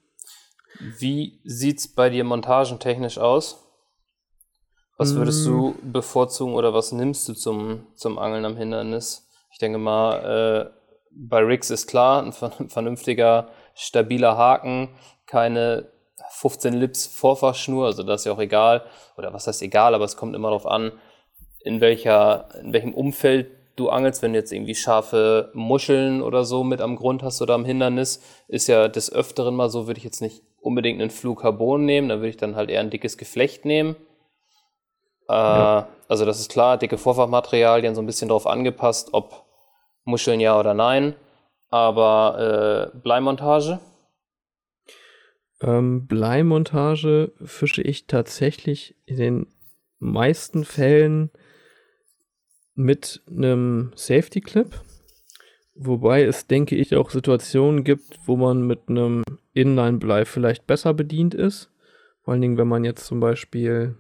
Wie 0.99 1.41
sieht's 1.45 1.87
bei 1.87 2.11
dir 2.11 2.25
montagentechnisch 2.25 3.19
aus? 3.19 3.65
Was 4.97 5.15
würdest 5.15 5.47
mm. 5.47 5.51
du 5.51 5.75
bevorzugen 5.83 6.55
oder 6.55 6.75
was 6.75 6.91
nimmst 6.91 7.29
du 7.29 7.35
zum, 7.35 7.87
zum 7.95 8.19
Angeln 8.19 8.45
am 8.45 8.57
Hindernis? 8.57 9.29
Ich 9.53 9.59
denke 9.59 9.79
mal, 9.79 10.73
äh, 10.73 10.79
bei 11.13 11.39
Rigs 11.39 11.71
ist 11.71 11.87
klar, 11.87 12.25
ein 12.25 12.33
vernünftiger, 12.69 13.51
stabiler 13.79 14.37
Haken, 14.37 14.91
keine 15.27 15.91
15 16.31 16.75
Lips 16.75 17.07
Vorfachschnur, 17.07 17.87
also 17.87 18.03
das 18.03 18.23
ist 18.23 18.25
ja 18.27 18.33
auch 18.33 18.41
egal, 18.41 18.85
oder 19.17 19.33
was 19.33 19.47
heißt 19.47 19.63
egal, 19.63 19.95
aber 19.95 20.05
es 20.05 20.17
kommt 20.17 20.35
immer 20.35 20.49
darauf 20.49 20.67
an, 20.67 20.93
in 21.61 21.81
welcher, 21.81 22.49
in 22.61 22.73
welchem 22.73 22.93
Umfeld 22.93 23.51
du 23.77 23.89
angelst, 23.89 24.23
wenn 24.23 24.33
du 24.33 24.39
jetzt 24.39 24.53
irgendwie 24.53 24.75
scharfe 24.75 25.51
Muscheln 25.55 26.23
oder 26.23 26.45
so 26.45 26.65
mit 26.65 26.81
am 26.81 26.97
Grund 26.97 27.23
hast 27.23 27.41
oder 27.41 27.55
am 27.55 27.65
Hindernis, 27.65 28.21
ist 28.49 28.67
ja 28.67 28.89
des 28.89 29.13
Öfteren 29.13 29.55
mal 29.55 29.71
so, 29.71 29.87
würde 29.87 29.99
ich 29.99 30.05
jetzt 30.05 30.21
nicht 30.21 30.43
unbedingt 30.61 31.01
einen 31.01 31.11
Flugharbon 31.11 31.85
nehmen, 31.85 32.09
da 32.09 32.17
würde 32.17 32.29
ich 32.29 32.37
dann 32.37 32.57
halt 32.57 32.71
eher 32.71 32.81
ein 32.81 32.91
dickes 32.91 33.17
Geflecht 33.17 33.65
nehmen. 33.65 33.95
Äh, 35.29 35.35
ja. 35.35 35.89
Also 36.09 36.25
das 36.25 36.41
ist 36.41 36.51
klar, 36.51 36.79
dicke 36.79 36.99
Vorfachmaterialien 36.99 37.95
so 37.95 38.03
ein 38.03 38.07
bisschen 38.07 38.29
darauf 38.29 38.47
angepasst, 38.47 39.11
ob 39.13 39.45
Muscheln 40.05 40.41
ja 40.41 40.59
oder 40.59 40.75
nein. 40.75 41.15
Aber 41.71 42.93
äh, 42.95 42.99
Bleimontage? 42.99 43.81
Ähm, 45.61 46.07
Bleimontage 46.07 47.33
fische 47.45 47.83
ich 47.83 48.07
tatsächlich 48.07 48.95
in 49.07 49.17
den 49.17 49.47
meisten 49.99 50.65
Fällen 50.65 51.31
mit 52.75 53.23
einem 53.29 53.93
Safety 53.97 54.41
Clip. 54.41 54.81
Wobei 55.75 56.25
es, 56.25 56.47
denke 56.47 56.77
ich, 56.77 56.95
auch 56.97 57.11
Situationen 57.11 57.85
gibt, 57.85 58.19
wo 58.27 58.37
man 58.37 58.63
mit 58.63 58.89
einem 58.89 59.25
Inline-Blei 59.53 60.25
vielleicht 60.25 60.67
besser 60.67 60.95
bedient 60.95 61.35
ist. 61.35 61.71
Vor 62.23 62.33
allen 62.33 62.41
Dingen, 62.41 62.59
wenn 62.59 62.69
man 62.69 62.85
jetzt 62.85 63.07
zum 63.07 63.21
Beispiel 63.21 63.97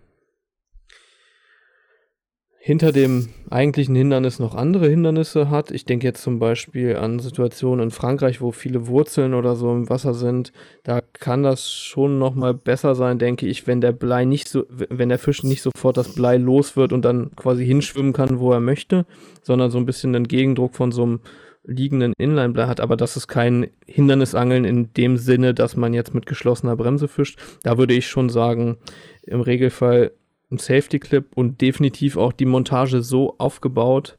hinter 2.61 2.91
dem 2.93 3.29
eigentlichen 3.51 3.95
Hindernis 3.95 4.41
noch 4.41 4.55
andere 4.55 4.89
Hindernisse 4.89 5.49
hat. 5.49 5.71
Ich 5.71 5.85
denke 5.85 6.07
jetzt 6.07 6.23
zum 6.23 6.39
Beispiel 6.39 6.97
an 6.97 7.21
Situationen 7.21 7.85
in 7.85 7.91
Frankreich, 7.91 8.41
wo 8.41 8.51
viele 8.51 8.89
Wurzeln 8.89 9.33
oder 9.33 9.55
so 9.55 9.73
im 9.73 9.89
Wasser 9.89 10.13
sind. 10.13 10.53
Da 10.83 11.01
kann 11.01 11.45
das 11.45 11.71
schon 11.71 12.19
noch 12.19 12.35
mal 12.35 12.55
besser 12.55 12.95
sein, 12.95 13.19
denke 13.19 13.47
ich, 13.47 13.67
wenn 13.67 13.81
der 13.81 13.93
Blei 13.93 14.25
nicht 14.25 14.49
so, 14.49 14.65
wenn 14.69 15.09
der 15.09 15.19
Fisch 15.19 15.45
nicht 15.45 15.63
sofort 15.63 15.97
das 15.97 16.15
Blei 16.15 16.37
los 16.37 16.77
wird 16.77 16.93
und 16.93 17.05
dann 17.05 17.31
quasi 17.37 17.65
hinschwimmen 17.65 18.13
kann, 18.13 18.41
wo 18.41 18.53
er 18.53 18.61
möchte, 18.61 19.07
sondern 19.43 19.71
so 19.71 19.79
ein 19.79 19.87
bisschen 19.87 20.13
den 20.13 20.27
Gegendruck 20.27 20.75
von 20.75 20.91
so 20.91 21.05
einem 21.05 21.21
liegenden 21.65 22.13
Inline-Blei 22.19 22.67
hat. 22.67 22.81
Aber 22.81 22.97
das 22.97 23.17
ist 23.17 23.29
kein 23.29 23.69
Hindernisangeln 23.87 24.65
in 24.65 24.93
dem 24.95 25.17
Sinne, 25.17 25.55
dass 25.55 25.77
man 25.77 25.95
jetzt 25.95 26.13
mit 26.13 26.27
geschlossener 26.27 26.77
Bremse 26.77 27.07
fischt. 27.07 27.39
Da 27.63 27.79
würde 27.79 27.95
ich 27.95 28.09
schon 28.09 28.31
sagen, 28.31 28.79
im 29.23 29.43
Regelfall 29.43 30.13
ein 30.51 30.59
Safety 30.59 30.99
Clip 30.99 31.37
und 31.37 31.61
definitiv 31.61 32.17
auch 32.17 32.33
die 32.33 32.47
Montage 32.47 33.03
so 33.03 33.37
aufgebaut, 33.39 34.19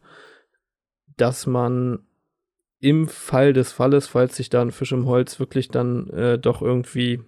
dass 1.18 1.48
man 1.48 2.06
im 2.80 3.08
Fall 3.08 3.54
des 3.54 3.72
Falles, 3.72 4.08
falls 4.08 4.36
sich 4.36 4.50
da 4.50 4.62
ein 4.62 4.72
Fisch 4.72 4.92
im 4.92 5.06
Holz 5.06 5.40
wirklich 5.40 5.70
dann 5.70 6.10
äh, 6.12 6.40
doch 6.40 6.62
irgendwie 6.62 7.22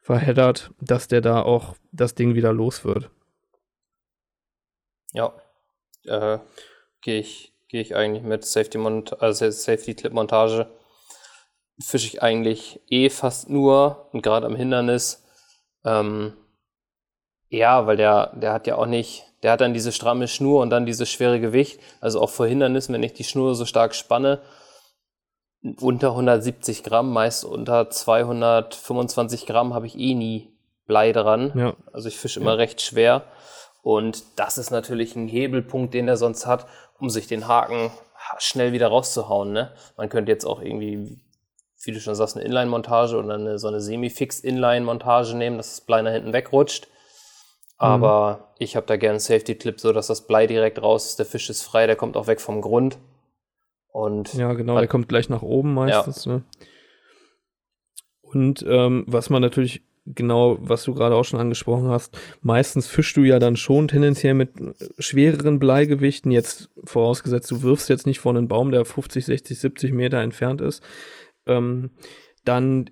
verheddert, 0.00 0.72
dass 0.80 1.08
der 1.08 1.20
da 1.20 1.42
auch 1.42 1.76
das 1.92 2.14
Ding 2.14 2.34
wieder 2.34 2.52
los 2.52 2.84
wird. 2.84 3.10
Ja, 5.12 5.32
äh, 6.04 6.38
gehe 7.00 7.20
ich, 7.20 7.52
geh 7.68 7.80
ich 7.80 7.94
eigentlich 7.94 8.24
mit 8.24 8.44
Safety, 8.44 8.78
-Mont 8.78 9.14
also 9.20 9.48
Safety 9.50 9.94
Clip 9.94 10.12
Montage. 10.12 10.68
Fische 11.80 12.06
ich 12.06 12.22
eigentlich 12.22 12.80
eh 12.88 13.10
fast 13.10 13.48
nur 13.48 14.08
und 14.12 14.22
gerade 14.22 14.46
am 14.46 14.56
Hindernis. 14.56 15.24
Ähm, 15.84 16.34
ja, 17.56 17.86
weil 17.86 17.96
der, 17.96 18.32
der 18.34 18.52
hat 18.52 18.66
ja 18.66 18.76
auch 18.76 18.86
nicht, 18.86 19.24
der 19.42 19.52
hat 19.52 19.60
dann 19.60 19.74
diese 19.74 19.92
stramme 19.92 20.28
Schnur 20.28 20.60
und 20.62 20.70
dann 20.70 20.86
dieses 20.86 21.10
schwere 21.10 21.40
Gewicht. 21.40 21.80
Also 22.00 22.20
auch 22.20 22.30
vor 22.30 22.46
Hindernissen, 22.46 22.94
wenn 22.94 23.02
ich 23.02 23.12
die 23.12 23.24
Schnur 23.24 23.54
so 23.54 23.66
stark 23.66 23.94
spanne, 23.94 24.40
unter 25.80 26.10
170 26.10 26.82
Gramm, 26.82 27.12
meist 27.12 27.44
unter 27.44 27.88
225 27.88 29.46
Gramm 29.46 29.72
habe 29.72 29.86
ich 29.86 29.98
eh 29.98 30.14
nie 30.14 30.50
Blei 30.86 31.12
dran. 31.12 31.52
Ja. 31.54 31.74
Also 31.92 32.08
ich 32.08 32.18
fische 32.18 32.40
immer 32.40 32.52
ja. 32.52 32.56
recht 32.56 32.82
schwer. 32.82 33.22
Und 33.82 34.24
das 34.36 34.58
ist 34.58 34.70
natürlich 34.70 35.16
ein 35.16 35.28
Hebelpunkt, 35.28 35.94
den 35.94 36.08
er 36.08 36.16
sonst 36.16 36.46
hat, 36.46 36.66
um 36.98 37.08
sich 37.10 37.26
den 37.26 37.48
Haken 37.48 37.90
schnell 38.38 38.72
wieder 38.72 38.88
rauszuhauen. 38.88 39.52
Ne? 39.52 39.72
Man 39.96 40.08
könnte 40.08 40.32
jetzt 40.32 40.44
auch 40.44 40.60
irgendwie, 40.60 41.18
wie 41.82 41.92
du 41.92 42.00
schon 42.00 42.14
sagst, 42.14 42.36
eine 42.36 42.44
Inline-Montage 42.44 43.16
oder 43.16 43.34
eine, 43.34 43.58
so 43.58 43.68
eine 43.68 43.80
Semi-Fixed-Inline-Montage 43.80 45.36
nehmen, 45.36 45.56
dass 45.56 45.70
das 45.70 45.80
Blei 45.82 46.02
nach 46.02 46.12
hinten 46.12 46.32
wegrutscht. 46.32 46.88
Aber 47.76 48.36
mhm. 48.36 48.54
ich 48.58 48.76
habe 48.76 48.86
da 48.86 48.96
gerne 48.96 49.14
einen 49.14 49.20
Safety-Clip, 49.20 49.80
so 49.80 49.92
dass 49.92 50.06
das 50.06 50.26
Blei 50.26 50.46
direkt 50.46 50.80
raus 50.80 51.06
ist. 51.06 51.18
Der 51.18 51.26
Fisch 51.26 51.50
ist 51.50 51.62
frei, 51.62 51.86
der 51.86 51.96
kommt 51.96 52.16
auch 52.16 52.26
weg 52.26 52.40
vom 52.40 52.60
Grund. 52.60 52.98
Und 53.88 54.34
ja, 54.34 54.52
genau, 54.54 54.78
der 54.78 54.88
kommt 54.88 55.08
gleich 55.08 55.28
nach 55.28 55.42
oben 55.42 55.74
meistens. 55.74 56.24
Ja. 56.24 56.32
Ne? 56.32 56.42
Und 58.22 58.64
ähm, 58.68 59.04
was 59.06 59.30
man 59.30 59.40
natürlich 59.40 59.82
genau, 60.06 60.58
was 60.60 60.84
du 60.84 60.94
gerade 60.94 61.14
auch 61.14 61.24
schon 61.24 61.40
angesprochen 61.40 61.88
hast, 61.88 62.18
meistens 62.42 62.86
fischst 62.86 63.16
du 63.16 63.22
ja 63.22 63.38
dann 63.38 63.56
schon 63.56 63.88
tendenziell 63.88 64.34
mit 64.34 64.50
schwereren 64.98 65.58
Bleigewichten, 65.58 66.30
jetzt 66.30 66.70
vorausgesetzt, 66.84 67.50
du 67.50 67.62
wirfst 67.62 67.88
jetzt 67.88 68.06
nicht 68.06 68.20
vor 68.20 68.34
einen 68.34 68.48
Baum, 68.48 68.70
der 68.70 68.84
50, 68.84 69.24
60, 69.24 69.58
70 69.58 69.92
Meter 69.92 70.18
entfernt 70.18 70.60
ist, 70.60 70.82
ähm, 71.46 71.90
dann 72.44 72.90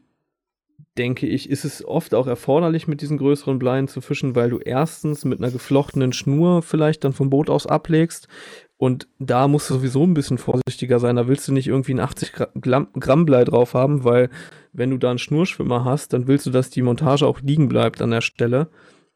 denke 0.99 1.27
ich, 1.27 1.49
ist 1.49 1.65
es 1.65 1.85
oft 1.85 2.15
auch 2.15 2.27
erforderlich, 2.27 2.87
mit 2.87 3.01
diesen 3.01 3.19
größeren 3.19 3.59
Bleien 3.59 3.89
zu 3.89 4.01
fischen, 4.01 4.37
weil 4.37 4.51
du 4.51 4.59
erstens 4.59 5.25
mit 5.25 5.39
einer 5.39 5.51
geflochtenen 5.51 6.13
Schnur 6.13 6.63
vielleicht 6.63 7.05
dann 7.05 7.13
vom 7.13 7.31
Boot 7.31 7.49
aus 7.49 7.67
ablegst. 7.67 8.29
Und 8.77 9.09
da 9.19 9.49
musst 9.49 9.71
du 9.71 9.75
sowieso 9.75 10.03
ein 10.05 10.15
bisschen 10.15 10.39
vorsichtiger 10.39 10.99
sein. 10.99 11.17
Da 11.17 11.29
willst 11.29 11.47
du 11.49 11.53
nicht 11.53 11.69
irgendwie 11.69 11.95
ein 11.95 12.01
80 12.01 12.33
Gramm 12.61 13.25
Blei 13.25 13.45
drauf 13.45 13.75
haben, 13.75 14.05
weil 14.05 14.29
wenn 14.73 14.91
du 14.91 14.99
da 14.99 15.11
einen 15.11 15.19
Schnurschwimmer 15.19 15.85
hast, 15.85 16.13
dann 16.13 16.27
willst 16.27 16.47
du, 16.47 16.51
dass 16.51 16.71
die 16.71 16.83
Montage 16.83 17.27
auch 17.27 17.41
liegen 17.41 17.69
bleibt 17.69 18.03
an 18.03 18.11
der 18.11 18.23
Stelle 18.23 18.69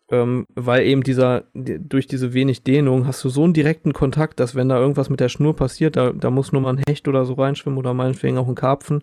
ähm, 0.09 0.47
weil 0.55 0.87
eben 0.87 1.03
dieser, 1.03 1.45
durch 1.55 2.07
diese 2.07 2.33
wenig 2.33 2.63
Dehnung 2.63 3.07
hast 3.09 3.25
du 3.25 3.29
so 3.29 3.43
einen 3.43 3.55
direkten 3.55 3.93
Kontakt, 3.93 4.39
dass 4.39 4.55
wenn 4.55 4.69
da 4.69 4.79
irgendwas 4.79 5.11
mit 5.11 5.19
der 5.19 5.29
Schnur 5.29 5.57
passiert, 5.57 5.97
da, 5.97 6.13
da 6.13 6.31
muss 6.31 6.53
nur 6.53 6.63
mal 6.63 6.77
ein 6.77 6.83
Hecht 6.89 7.09
oder 7.09 7.25
so 7.25 7.35
reinschwimmen 7.35 7.79
oder 7.79 7.93
meinetwegen 7.93 8.39
auch 8.39 8.47
ein 8.47 8.55
Karpfen, 8.55 9.03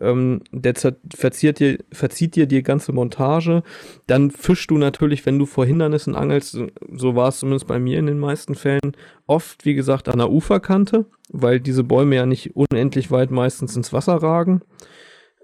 ähm, 0.00 0.42
der 0.50 0.74
verzieht 1.14 1.60
dir, 1.60 1.78
verzieht 1.92 2.34
dir 2.34 2.46
die 2.46 2.64
ganze 2.64 2.92
Montage. 2.92 3.62
Dann 4.08 4.32
fischst 4.32 4.70
du 4.72 4.78
natürlich, 4.78 5.24
wenn 5.24 5.38
du 5.38 5.46
vor 5.46 5.66
Hindernissen 5.66 6.16
angelst, 6.16 6.58
so 6.92 7.14
war 7.14 7.28
es 7.28 7.38
zumindest 7.38 7.68
bei 7.68 7.78
mir 7.78 8.00
in 8.00 8.06
den 8.06 8.18
meisten 8.18 8.56
Fällen, 8.56 8.96
oft, 9.28 9.64
wie 9.64 9.74
gesagt, 9.74 10.08
an 10.08 10.18
der 10.18 10.32
Uferkante, 10.32 11.06
weil 11.28 11.60
diese 11.60 11.84
Bäume 11.84 12.16
ja 12.16 12.26
nicht 12.26 12.56
unendlich 12.56 13.12
weit 13.12 13.30
meistens 13.30 13.76
ins 13.76 13.92
Wasser 13.92 14.16
ragen. 14.16 14.62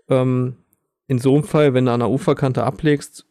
Ähm, 0.09 0.57
in 1.07 1.18
so 1.18 1.34
einem 1.34 1.44
Fall, 1.44 1.74
wenn 1.74 1.86
du 1.86 1.92
an 1.92 2.00
der 2.00 2.11
Uferkante 2.11 2.64
ablegst, 2.64 3.26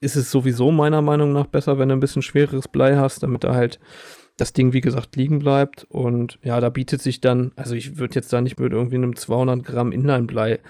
ist 0.00 0.16
es 0.16 0.30
sowieso 0.30 0.70
meiner 0.70 1.02
Meinung 1.02 1.32
nach 1.32 1.46
besser, 1.46 1.78
wenn 1.78 1.88
du 1.88 1.94
ein 1.94 2.00
bisschen 2.00 2.22
schwereres 2.22 2.68
Blei 2.68 2.96
hast, 2.96 3.22
damit 3.22 3.44
da 3.44 3.54
halt 3.54 3.78
das 4.36 4.52
Ding, 4.52 4.72
wie 4.72 4.80
gesagt, 4.80 5.16
liegen 5.16 5.38
bleibt. 5.38 5.86
Und 5.88 6.38
ja, 6.42 6.60
da 6.60 6.68
bietet 6.68 7.02
sich 7.02 7.20
dann, 7.20 7.52
also 7.56 7.74
ich 7.74 7.98
würde 7.98 8.14
jetzt 8.16 8.32
da 8.32 8.40
nicht 8.40 8.58
mit 8.58 8.72
irgendwie 8.72 8.96
einem 8.96 9.16
200 9.16 9.64
Gramm 9.64 9.92
Inline-Blei 9.92 10.60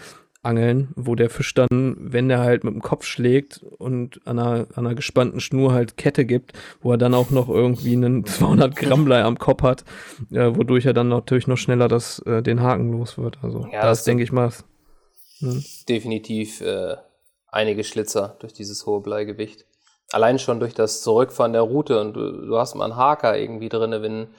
angeln, 0.44 0.88
wo 0.94 1.14
der 1.14 1.30
Fisch 1.30 1.54
dann, 1.54 1.96
wenn 1.98 2.28
der 2.28 2.40
halt 2.40 2.64
mit 2.64 2.74
dem 2.74 2.82
Kopf 2.82 3.06
schlägt 3.06 3.64
und 3.78 4.20
an 4.26 4.38
einer, 4.38 4.66
an 4.74 4.86
einer 4.86 4.94
gespannten 4.94 5.40
Schnur 5.40 5.72
halt 5.72 5.96
Kette 5.96 6.26
gibt, 6.26 6.52
wo 6.82 6.92
er 6.92 6.98
dann 6.98 7.14
auch 7.14 7.30
noch 7.30 7.48
irgendwie 7.48 7.94
einen 7.94 8.24
200 8.26 8.76
Gramm 8.76 9.06
Blei 9.06 9.22
am 9.22 9.38
Kopf 9.38 9.62
hat, 9.62 9.84
äh, 10.30 10.54
wodurch 10.54 10.84
er 10.84 10.92
dann 10.92 11.08
natürlich 11.08 11.46
noch 11.46 11.56
schneller 11.56 11.88
das, 11.88 12.18
äh, 12.20 12.42
den 12.42 12.60
Haken 12.60 12.92
los 12.92 13.16
wird. 13.16 13.38
Also 13.42 13.66
ja, 13.72 13.82
das 13.82 14.04
denke 14.04 14.22
ich 14.22 14.32
mal. 14.32 14.52
Hm. 15.38 15.64
Definitiv 15.88 16.60
äh, 16.60 16.96
einige 17.54 17.84
Schlitzer 17.84 18.36
durch 18.40 18.52
dieses 18.52 18.84
hohe 18.84 19.00
Bleigewicht. 19.00 19.64
Allein 20.10 20.38
schon 20.38 20.60
durch 20.60 20.74
das 20.74 21.02
Zurückfahren 21.02 21.52
der 21.52 21.62
Route 21.62 22.00
und 22.00 22.14
du, 22.14 22.46
du 22.46 22.58
hast 22.58 22.74
mal 22.74 22.84
einen 22.84 22.96
Haker 22.96 23.38
irgendwie 23.38 23.68
drin, 23.68 23.90
wenn 24.02 24.34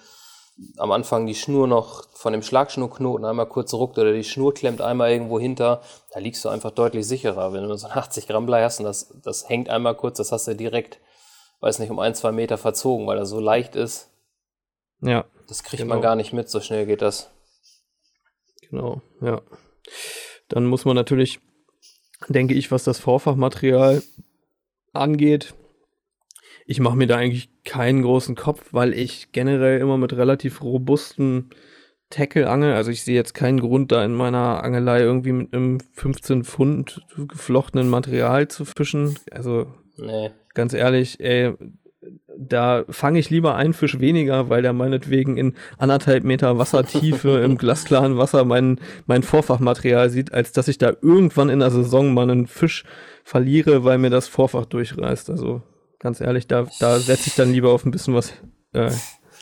am 0.78 0.91
Anfang 0.91 1.26
die 1.26 1.36
Schnur 1.36 1.68
noch 1.68 2.07
von 2.13 2.32
dem 2.32 2.41
Schlagschnurknoten 2.41 3.26
einmal 3.26 3.47
kurz 3.47 3.74
ruckt 3.74 3.97
oder 3.97 4.13
die 4.13 4.24
Schnur 4.24 4.53
klemmt 4.53 4.82
einmal 4.82 5.11
irgendwo 5.11 5.39
hinter, 5.39 5.82
da 6.13 6.20
liegst 6.20 6.45
du 6.45 6.49
einfach 6.49 6.72
deutlich 6.72 7.05
sicherer. 7.05 7.51
Wenn 7.51 7.68
du 7.68 7.76
so 7.76 7.88
ein 7.88 7.97
80 7.97 8.28
Gramm 8.28 8.45
Blei 8.45 8.63
hast 8.63 8.80
und 8.80 8.86
das, 8.86 9.13
das 9.22 9.49
hängt 9.49 9.70
einmal 9.70 9.95
kurz, 9.95 10.18
das 10.18 10.32
hast 10.32 10.47
du 10.47 10.55
direkt, 10.55 10.99
weiß 11.59 11.80
nicht, 11.80 11.89
um 11.89 11.99
ein, 11.99 12.16
zwei 12.16 12.32
Meter 12.32 12.57
verzogen, 12.57 13.07
weil 13.07 13.18
er 13.18 13.26
so 13.26 13.39
leicht 13.39 13.76
ist. 13.76 14.11
Ja. 15.01 15.26
Das 15.47 15.63
kriegt 15.63 15.82
genau. 15.82 15.95
man 15.95 16.01
gar 16.01 16.16
nicht 16.16 16.32
mit, 16.32 16.49
so 16.49 16.61
schnell 16.61 16.86
geht 16.86 17.01
das. 17.01 17.32
Genau, 18.70 19.01
ja. 19.22 19.41
Dann 20.47 20.66
muss 20.66 20.86
man 20.86 20.95
natürlich 20.95 21.41
denke 22.28 22.53
ich, 22.53 22.71
was 22.71 22.84
das 22.84 22.99
Vorfachmaterial 22.99 24.01
angeht. 24.93 25.53
Ich 26.65 26.80
mache 26.80 26.97
mir 26.97 27.07
da 27.07 27.17
eigentlich 27.17 27.49
keinen 27.63 28.01
großen 28.01 28.36
Kopf, 28.36 28.69
weil 28.71 28.93
ich 28.93 29.32
generell 29.32 29.80
immer 29.80 29.97
mit 29.97 30.13
relativ 30.13 30.61
robusten 30.61 31.51
Tackle 32.09 32.49
angel. 32.49 32.73
Also 32.73 32.91
ich 32.91 33.03
sehe 33.03 33.15
jetzt 33.15 33.34
keinen 33.34 33.59
Grund, 33.59 33.91
da 33.91 34.03
in 34.03 34.13
meiner 34.13 34.63
Angelei 34.63 35.01
irgendwie 35.01 35.32
mit 35.32 35.53
einem 35.53 35.80
15 35.93 36.43
Pfund 36.43 37.01
geflochtenen 37.15 37.89
Material 37.89 38.47
zu 38.47 38.65
fischen. 38.65 39.15
Also 39.32 39.67
nee. 39.97 40.32
ganz 40.53 40.73
ehrlich, 40.73 41.19
ey, 41.19 41.53
da 42.38 42.84
fange 42.89 43.20
ich 43.20 43.30
lieber 43.30 43.56
einen 43.56 43.74
Fisch 43.74 43.99
weniger, 43.99 44.49
weil 44.49 44.62
der 44.62 44.74
meinetwegen 44.74 45.38
in 45.38 45.56
anderthalb 45.78 46.24
Meter 46.24 46.58
Wassertiefe 46.58 47.39
im 47.39 47.58
glasklaren 47.58 48.18
Wasser 48.18 48.45
mein, 48.45 48.80
mein 49.06 49.24
Vorfachmaterial 49.24 50.10
sieht, 50.10 50.34
als 50.34 50.51
dass 50.51 50.68
ich 50.68 50.78
da 50.78 50.93
irgendwann 51.01 51.49
in 51.49 51.60
der 51.60 51.72
Saison 51.72 52.14
mal 52.14 52.30
einen 52.30 52.47
Fisch 52.47 52.84
verliere, 53.24 53.84
weil 53.84 53.97
mir 53.97 54.10
das 54.10 54.28
Vorfach 54.28 54.66
durchreißt. 54.66 55.30
Also 55.30 55.62
ganz 55.99 56.22
ehrlich, 56.22 56.47
da, 56.47 56.68
da 56.80 56.99
setze 56.99 57.30
ich 57.30 57.36
dann 57.36 57.51
lieber 57.51 57.72
auf 57.72 57.86
ein 57.86 57.91
bisschen 57.91 58.14
was 58.14 58.34
äh, 58.74 58.91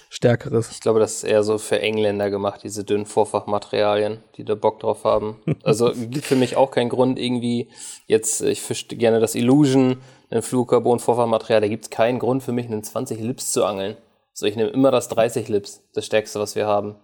Stärkeres. 0.09 0.69
Ich 0.71 0.79
glaube, 0.79 0.99
das 0.99 1.15
ist 1.15 1.23
eher 1.23 1.41
so 1.41 1.57
für 1.57 1.81
Engländer 1.81 2.29
gemacht, 2.29 2.61
diese 2.63 2.83
dünnen 2.83 3.07
Vorfachmaterialien, 3.07 4.19
die 4.37 4.45
da 4.45 4.53
Bock 4.53 4.79
drauf 4.79 5.05
haben. 5.05 5.41
Also 5.63 5.91
gibt 6.09 6.25
für 6.25 6.35
mich 6.35 6.55
auch 6.55 6.69
keinen 6.69 6.89
Grund, 6.89 7.17
irgendwie 7.17 7.69
jetzt, 8.05 8.41
ich 8.41 8.61
fische 8.61 8.95
gerne 8.95 9.19
das 9.19 9.33
Illusion, 9.33 9.97
ein 10.33 10.41
Fluorocarbon-Vorfachmaterial, 10.41 11.61
da 11.61 11.67
gibt 11.67 11.85
es 11.85 11.89
keinen 11.89 12.19
Grund 12.19 12.43
für 12.43 12.51
mich, 12.51 12.65
einen 12.65 12.83
20 12.83 13.19
Lips 13.19 13.51
zu 13.51 13.65
angeln. 13.65 13.95
So, 14.33 14.45
ich 14.45 14.55
nehme 14.55 14.69
immer 14.69 14.89
das 14.89 15.07
30 15.09 15.47
Lips, 15.47 15.83
das 15.93 16.05
stärkste, 16.05 16.39
was 16.39 16.55
wir 16.55 16.65
haben. 16.65 16.95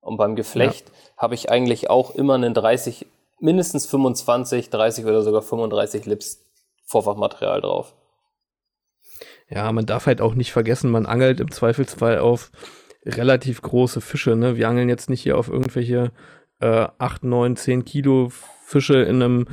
Und 0.00 0.18
beim 0.18 0.36
Geflecht 0.36 0.88
ja. 0.88 1.22
habe 1.22 1.34
ich 1.34 1.50
eigentlich 1.50 1.88
auch 1.88 2.14
immer 2.14 2.34
einen 2.34 2.52
30, 2.52 3.06
mindestens 3.40 3.86
25, 3.86 4.68
30 4.68 5.06
oder 5.06 5.22
sogar 5.22 5.40
35 5.40 6.04
Lips 6.04 6.40
Vorfachmaterial 6.86 7.62
drauf. 7.62 7.94
Ja, 9.48 9.72
man 9.72 9.86
darf 9.86 10.06
halt 10.06 10.20
auch 10.20 10.34
nicht 10.34 10.52
vergessen, 10.52 10.90
man 10.90 11.06
angelt 11.06 11.40
im 11.40 11.50
Zweifelsfall 11.50 12.18
auf 12.18 12.50
relativ 13.06 13.62
große 13.62 14.02
Fische. 14.02 14.36
Ne? 14.36 14.56
Wir 14.56 14.68
angeln 14.68 14.90
jetzt 14.90 15.08
nicht 15.08 15.22
hier 15.22 15.38
auf 15.38 15.48
irgendwelche 15.48 16.12
äh, 16.60 16.86
8, 16.98 17.24
9, 17.24 17.56
10 17.56 17.84
Kilo 17.86 18.28
Fische 18.30 19.02
in 19.02 19.22
einem 19.22 19.46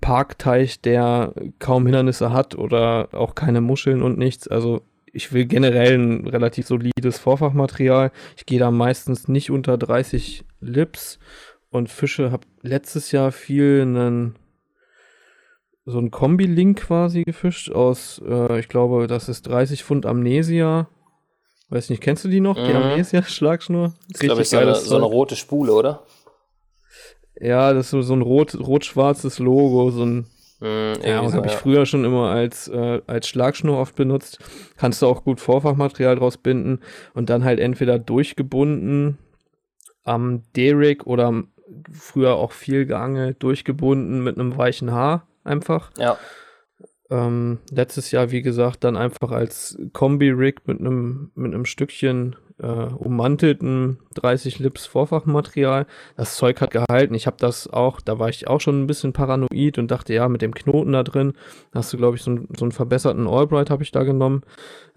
Parkteich, 0.00 0.80
der 0.80 1.32
kaum 1.58 1.84
Hindernisse 1.84 2.32
hat 2.32 2.56
oder 2.56 3.08
auch 3.12 3.34
keine 3.34 3.60
Muscheln 3.60 4.02
und 4.02 4.18
nichts. 4.18 4.48
Also 4.48 4.82
ich 5.12 5.32
will 5.32 5.46
generell 5.46 5.98
ein 5.98 6.28
relativ 6.28 6.66
solides 6.66 7.18
Vorfachmaterial. 7.18 8.12
Ich 8.36 8.46
gehe 8.46 8.58
da 8.58 8.70
meistens 8.70 9.28
nicht 9.28 9.50
unter 9.50 9.78
30 9.78 10.44
Lips 10.60 11.18
und 11.70 11.88
Fische. 11.88 12.30
Habe 12.30 12.46
letztes 12.62 13.12
Jahr 13.12 13.32
viel 13.32 13.82
einen 13.82 14.36
so 15.90 15.98
ein 15.98 16.10
Kombi-Link 16.10 16.80
quasi 16.80 17.22
gefischt 17.22 17.70
aus, 17.70 18.20
äh, 18.26 18.60
ich 18.60 18.68
glaube, 18.68 19.06
das 19.06 19.28
ist 19.28 19.46
30 19.46 19.84
Pfund 19.84 20.04
Amnesia. 20.04 20.88
Weiß 21.70 21.88
nicht, 21.90 22.02
kennst 22.02 22.24
du 22.24 22.28
die 22.28 22.40
noch? 22.40 22.58
Mhm. 22.58 22.64
Die 22.66 22.72
Amnesia-Schlagschnur? 22.74 23.94
Das 24.08 24.20
ist, 24.20 24.20
glaube 24.20 24.42
ich, 24.42 24.48
so 24.50 24.58
eine, 24.58 24.74
so 24.74 24.96
eine 24.96 25.06
rote 25.06 25.36
Spule, 25.36 25.72
oder? 25.72 26.02
Ja, 27.40 27.72
das 27.72 27.86
ist 27.86 27.90
so, 27.90 28.02
so 28.02 28.14
ein 28.14 28.22
rot, 28.22 28.54
rot-schwarzes 28.54 29.38
Logo, 29.38 29.90
so 29.90 30.04
ein 30.04 30.26
Mm, 30.60 30.94
ja, 31.04 31.28
so, 31.28 31.36
habe 31.36 31.46
ich 31.46 31.52
früher 31.52 31.86
schon 31.86 32.04
immer 32.04 32.30
als, 32.30 32.66
äh, 32.68 33.00
als 33.06 33.28
Schlagschnur 33.28 33.78
oft 33.78 33.94
benutzt. 33.94 34.38
Kannst 34.76 35.02
du 35.02 35.06
auch 35.06 35.22
gut 35.22 35.40
Vorfachmaterial 35.40 36.16
draus 36.16 36.36
binden 36.36 36.80
und 37.14 37.30
dann 37.30 37.44
halt 37.44 37.60
entweder 37.60 37.98
durchgebunden 37.98 39.18
am 40.02 40.42
Derrick 40.56 41.06
oder 41.06 41.44
früher 41.92 42.34
auch 42.34 42.52
viel 42.52 42.86
geangelt, 42.86 43.42
durchgebunden 43.42 44.24
mit 44.24 44.38
einem 44.38 44.56
weichen 44.56 44.90
Haar 44.90 45.28
einfach. 45.44 45.90
Ja. 45.96 46.18
Ähm, 47.10 47.58
letztes 47.70 48.10
Jahr, 48.10 48.30
wie 48.30 48.42
gesagt, 48.42 48.84
dann 48.84 48.96
einfach 48.96 49.30
als 49.30 49.78
Kombi-Rig 49.92 50.62
mit 50.66 50.80
einem 50.80 51.30
mit 51.34 51.66
Stückchen 51.66 52.36
äh, 52.60 52.66
ummantelten 52.66 53.98
30 54.14 54.58
Lips 54.58 54.86
Vorfachmaterial. 54.86 55.86
Das 56.16 56.36
Zeug 56.36 56.60
hat 56.60 56.70
gehalten. 56.70 57.14
Ich 57.14 57.26
habe 57.26 57.36
das 57.38 57.68
auch, 57.68 58.00
da 58.00 58.18
war 58.18 58.28
ich 58.28 58.48
auch 58.48 58.60
schon 58.60 58.82
ein 58.82 58.86
bisschen 58.86 59.12
paranoid 59.12 59.78
und 59.78 59.90
dachte, 59.90 60.12
ja, 60.12 60.28
mit 60.28 60.42
dem 60.42 60.54
Knoten 60.54 60.92
da 60.92 61.02
drin, 61.02 61.32
hast 61.72 61.92
du, 61.92 61.96
glaube 61.96 62.16
ich, 62.16 62.22
so, 62.22 62.38
so, 62.56 62.64
einen 62.64 62.72
verbesserten 62.72 63.26
Albright 63.26 63.70
habe 63.70 63.82
ich 63.82 63.90
da 63.90 64.02
genommen. 64.02 64.42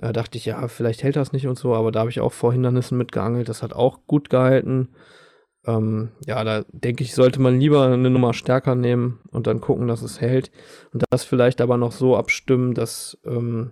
Äh, 0.01 0.11
dachte 0.11 0.37
ich, 0.37 0.45
ja, 0.45 0.67
vielleicht 0.67 1.03
hält 1.03 1.15
das 1.15 1.31
nicht 1.31 1.47
und 1.47 1.57
so, 1.57 1.75
aber 1.75 1.91
da 1.91 2.01
habe 2.01 2.09
ich 2.09 2.19
auch 2.19 2.33
vor 2.33 2.51
Hindernissen 2.51 2.97
mitgeangelt. 2.97 3.47
Das 3.47 3.63
hat 3.63 3.73
auch 3.73 3.99
gut 4.07 4.29
gehalten. 4.29 4.89
Ähm, 5.65 6.11
ja, 6.25 6.43
da 6.43 6.63
denke 6.71 7.03
ich, 7.03 7.13
sollte 7.13 7.39
man 7.39 7.59
lieber 7.59 7.85
eine 7.85 8.09
Nummer 8.09 8.33
stärker 8.33 8.75
nehmen 8.75 9.19
und 9.31 9.47
dann 9.47 9.61
gucken, 9.61 9.87
dass 9.87 10.01
es 10.01 10.19
hält. 10.19 10.51
Und 10.91 11.03
das 11.09 11.23
vielleicht 11.23 11.61
aber 11.61 11.77
noch 11.77 11.91
so 11.91 12.15
abstimmen, 12.15 12.73
dass 12.73 13.17
ähm, 13.25 13.71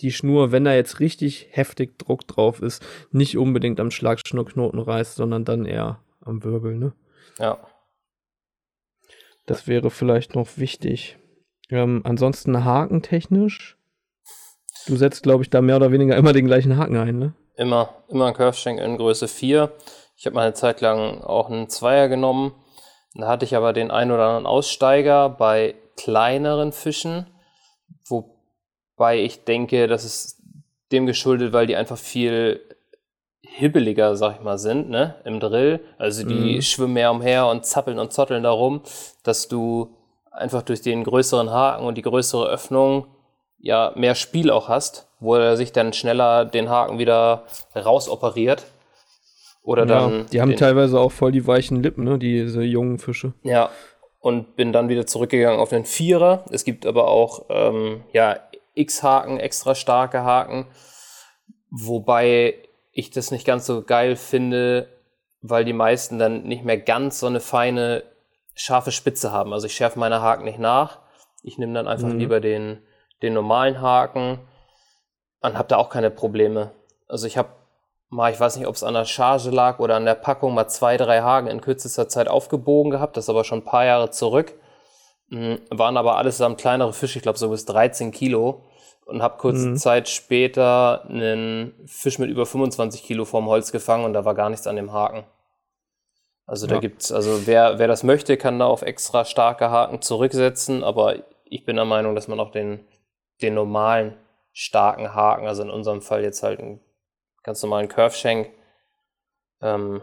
die 0.00 0.12
Schnur, 0.12 0.52
wenn 0.52 0.64
da 0.64 0.74
jetzt 0.74 1.00
richtig 1.00 1.48
heftig 1.50 1.98
Druck 1.98 2.26
drauf 2.26 2.62
ist, 2.62 2.84
nicht 3.10 3.36
unbedingt 3.36 3.80
am 3.80 3.90
Schlagschnurknoten 3.90 4.80
reißt, 4.80 5.16
sondern 5.16 5.44
dann 5.44 5.64
eher 5.64 6.00
am 6.20 6.42
Wirbel, 6.44 6.76
ne? 6.76 6.92
Ja. 7.38 7.58
Das 9.46 9.68
wäre 9.68 9.90
vielleicht 9.90 10.34
noch 10.34 10.58
wichtig. 10.58 11.18
Ähm, 11.70 12.02
ansonsten 12.04 12.64
hakentechnisch. 12.64 13.76
Du 14.86 14.96
setzt, 14.96 15.22
glaube 15.22 15.42
ich, 15.42 15.50
da 15.50 15.60
mehr 15.60 15.76
oder 15.76 15.92
weniger 15.92 16.16
immer 16.16 16.32
den 16.32 16.46
gleichen 16.46 16.76
Haken 16.76 16.96
ein, 16.96 17.18
ne? 17.18 17.34
Immer, 17.56 17.94
immer 18.08 18.26
ein 18.26 18.34
Curveschenk 18.34 18.80
in 18.80 18.98
Größe 18.98 19.28
4. 19.28 19.72
Ich 20.16 20.26
habe 20.26 20.34
mal 20.34 20.42
eine 20.42 20.54
Zeit 20.54 20.80
lang 20.80 21.22
auch 21.22 21.50
einen 21.50 21.68
Zweier 21.68 22.08
genommen. 22.08 22.54
Da 23.14 23.28
hatte 23.28 23.44
ich 23.44 23.54
aber 23.56 23.72
den 23.72 23.90
einen 23.90 24.10
oder 24.10 24.24
anderen 24.24 24.46
Aussteiger 24.46 25.28
bei 25.28 25.74
kleineren 25.96 26.72
Fischen, 26.72 27.26
wobei 28.06 29.20
ich 29.20 29.44
denke, 29.44 29.86
das 29.86 30.04
ist 30.04 30.42
dem 30.92 31.06
geschuldet, 31.06 31.52
weil 31.52 31.66
die 31.66 31.76
einfach 31.76 31.98
viel 31.98 32.60
hibbeliger, 33.42 34.16
sag 34.16 34.36
ich 34.36 34.42
mal, 34.42 34.58
sind, 34.58 34.90
ne, 34.90 35.16
im 35.24 35.40
Drill. 35.40 35.80
Also 35.98 36.26
die 36.26 36.56
mhm. 36.56 36.62
schwimmen 36.62 36.94
mehr 36.94 37.10
umher 37.10 37.46
und 37.46 37.64
zappeln 37.64 37.98
und 37.98 38.12
zotteln 38.12 38.42
darum, 38.42 38.82
dass 39.22 39.48
du 39.48 39.96
einfach 40.30 40.62
durch 40.62 40.82
den 40.82 41.04
größeren 41.04 41.50
Haken 41.50 41.86
und 41.86 41.96
die 41.96 42.02
größere 42.02 42.46
Öffnung 42.46 43.06
ja 43.58 43.92
mehr 43.94 44.14
Spiel 44.14 44.50
auch 44.50 44.68
hast, 44.68 45.08
wo 45.20 45.36
er 45.36 45.56
sich 45.56 45.72
dann 45.72 45.92
schneller 45.92 46.44
den 46.44 46.68
Haken 46.68 46.98
wieder 46.98 47.44
rausoperiert. 47.74 48.66
Oder 49.66 49.84
ja, 49.84 50.00
dann. 50.00 50.26
Die 50.26 50.40
haben 50.40 50.54
teilweise 50.54 50.98
auch 51.00 51.10
voll 51.10 51.32
die 51.32 51.44
weichen 51.44 51.82
Lippen, 51.82 52.04
ne? 52.04 52.18
Diese 52.18 52.62
jungen 52.62 52.98
Fische. 52.98 53.34
Ja. 53.42 53.70
Und 54.20 54.54
bin 54.54 54.72
dann 54.72 54.88
wieder 54.88 55.06
zurückgegangen 55.06 55.58
auf 55.58 55.70
den 55.70 55.84
Vierer. 55.84 56.44
Es 56.50 56.64
gibt 56.64 56.86
aber 56.86 57.08
auch 57.08 57.46
ähm, 57.48 58.04
ja, 58.12 58.38
X-Haken, 58.74 59.40
extra 59.40 59.74
starke 59.74 60.22
Haken. 60.22 60.68
Wobei 61.70 62.54
ich 62.92 63.10
das 63.10 63.32
nicht 63.32 63.44
ganz 63.44 63.66
so 63.66 63.82
geil 63.82 64.14
finde, 64.14 64.88
weil 65.42 65.64
die 65.64 65.72
meisten 65.72 66.18
dann 66.20 66.44
nicht 66.44 66.64
mehr 66.64 66.78
ganz 66.78 67.18
so 67.18 67.26
eine 67.26 67.40
feine, 67.40 68.04
scharfe 68.54 68.92
Spitze 68.92 69.32
haben. 69.32 69.52
Also 69.52 69.66
ich 69.66 69.74
schärfe 69.74 69.98
meine 69.98 70.22
Haken 70.22 70.44
nicht 70.44 70.60
nach. 70.60 71.00
Ich 71.42 71.58
nehme 71.58 71.74
dann 71.74 71.88
einfach 71.88 72.08
mhm. 72.08 72.18
lieber 72.18 72.40
den, 72.40 72.82
den 73.20 73.34
normalen 73.34 73.80
Haken 73.80 74.38
und 75.40 75.58
habe 75.58 75.68
da 75.68 75.76
auch 75.76 75.90
keine 75.90 76.10
Probleme. 76.10 76.70
Also 77.08 77.26
ich 77.26 77.36
habe 77.36 77.48
mal, 78.08 78.32
ich 78.32 78.40
weiß 78.40 78.56
nicht, 78.56 78.66
ob 78.66 78.74
es 78.74 78.82
an 78.82 78.94
der 78.94 79.04
Charge 79.04 79.50
lag 79.50 79.78
oder 79.78 79.96
an 79.96 80.04
der 80.04 80.14
Packung, 80.14 80.54
mal 80.54 80.68
zwei, 80.68 80.96
drei 80.96 81.20
Haken 81.22 81.48
in 81.48 81.60
kürzester 81.60 82.08
Zeit 82.08 82.28
aufgebogen 82.28 82.90
gehabt. 82.90 83.16
Das 83.16 83.24
ist 83.24 83.30
aber 83.30 83.44
schon 83.44 83.60
ein 83.60 83.64
paar 83.64 83.84
Jahre 83.84 84.10
zurück. 84.10 84.54
Mhm, 85.28 85.58
waren 85.70 85.96
aber 85.96 86.16
allesamt 86.16 86.58
kleinere 86.60 86.92
Fische, 86.92 87.18
ich 87.18 87.22
glaube 87.22 87.38
so 87.38 87.50
bis 87.50 87.64
13 87.64 88.12
Kilo. 88.12 88.64
Und 89.06 89.22
habe 89.22 89.38
kurze 89.38 89.68
mhm. 89.68 89.76
Zeit 89.76 90.08
später 90.08 91.04
einen 91.08 91.72
Fisch 91.86 92.18
mit 92.18 92.28
über 92.28 92.44
25 92.44 93.04
Kilo 93.04 93.24
vorm 93.24 93.46
Holz 93.46 93.70
gefangen 93.70 94.04
und 94.04 94.14
da 94.14 94.24
war 94.24 94.34
gar 94.34 94.50
nichts 94.50 94.66
an 94.66 94.74
dem 94.74 94.92
Haken. 94.92 95.24
Also 96.44 96.66
ja. 96.66 96.74
da 96.74 96.80
gibt's, 96.80 97.12
also 97.12 97.46
wer, 97.46 97.78
wer 97.78 97.86
das 97.86 98.02
möchte, 98.02 98.36
kann 98.36 98.58
da 98.58 98.66
auf 98.66 98.82
extra 98.82 99.24
starke 99.24 99.70
Haken 99.70 100.02
zurücksetzen, 100.02 100.82
aber 100.82 101.24
ich 101.44 101.64
bin 101.64 101.76
der 101.76 101.84
Meinung, 101.84 102.16
dass 102.16 102.26
man 102.26 102.40
auch 102.40 102.50
den, 102.50 102.84
den 103.42 103.54
normalen 103.54 104.16
starken 104.52 105.14
Haken, 105.14 105.46
also 105.46 105.62
in 105.62 105.70
unserem 105.70 106.02
Fall 106.02 106.22
jetzt 106.22 106.42
halt 106.42 106.60
einen 106.60 106.80
ganz 107.46 107.62
normalen 107.62 107.88
Curve-Shank, 107.88 108.48
ähm, 109.62 110.02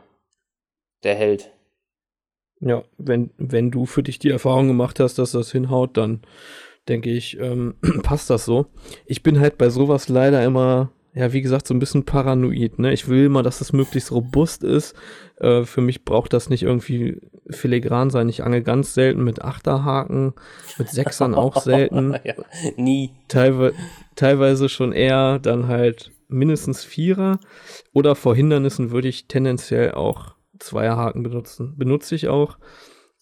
der 1.03 1.15
hält. 1.15 1.51
Ja, 2.61 2.83
wenn, 2.97 3.31
wenn 3.37 3.69
du 3.69 3.85
für 3.85 4.01
dich 4.01 4.17
die 4.17 4.29
Erfahrung 4.29 4.69
gemacht 4.69 5.01
hast, 5.01 5.19
dass 5.19 5.33
das 5.33 5.51
hinhaut, 5.51 5.97
dann 5.97 6.21
denke 6.87 7.11
ich, 7.11 7.37
ähm, 7.37 7.75
passt 8.03 8.29
das 8.29 8.45
so. 8.45 8.67
Ich 9.05 9.21
bin 9.21 9.41
halt 9.41 9.57
bei 9.57 9.69
sowas 9.69 10.07
leider 10.07 10.43
immer, 10.45 10.91
ja, 11.13 11.33
wie 11.33 11.41
gesagt, 11.41 11.67
so 11.67 11.73
ein 11.73 11.79
bisschen 11.79 12.05
paranoid. 12.05 12.79
Ne? 12.79 12.93
Ich 12.93 13.09
will 13.09 13.25
immer, 13.25 13.43
dass 13.43 13.59
es 13.59 13.73
möglichst 13.73 14.13
robust 14.13 14.63
ist. 14.63 14.95
Äh, 15.37 15.65
für 15.65 15.81
mich 15.81 16.05
braucht 16.05 16.31
das 16.31 16.49
nicht 16.49 16.63
irgendwie 16.63 17.19
filigran 17.49 18.09
sein. 18.09 18.29
Ich 18.29 18.41
angel 18.41 18.63
ganz 18.63 18.93
selten 18.93 19.25
mit 19.25 19.41
Achterhaken, 19.41 20.33
mit 20.77 20.87
Sechsern 20.87 21.35
auch 21.35 21.57
selten. 21.61 22.15
ja, 22.23 22.35
nie. 22.77 23.11
Teilwe 23.27 23.73
teilweise 24.15 24.69
schon 24.69 24.93
eher 24.93 25.39
dann 25.39 25.67
halt 25.67 26.13
mindestens 26.33 26.83
Vierer. 26.83 27.39
Oder 27.93 28.15
vor 28.15 28.35
Hindernissen 28.35 28.91
würde 28.91 29.07
ich 29.07 29.27
tendenziell 29.27 29.93
auch 29.93 30.35
Zweierhaken 30.59 31.23
benutzen. 31.23 31.75
Benutze 31.77 32.15
ich 32.15 32.27
auch. 32.27 32.57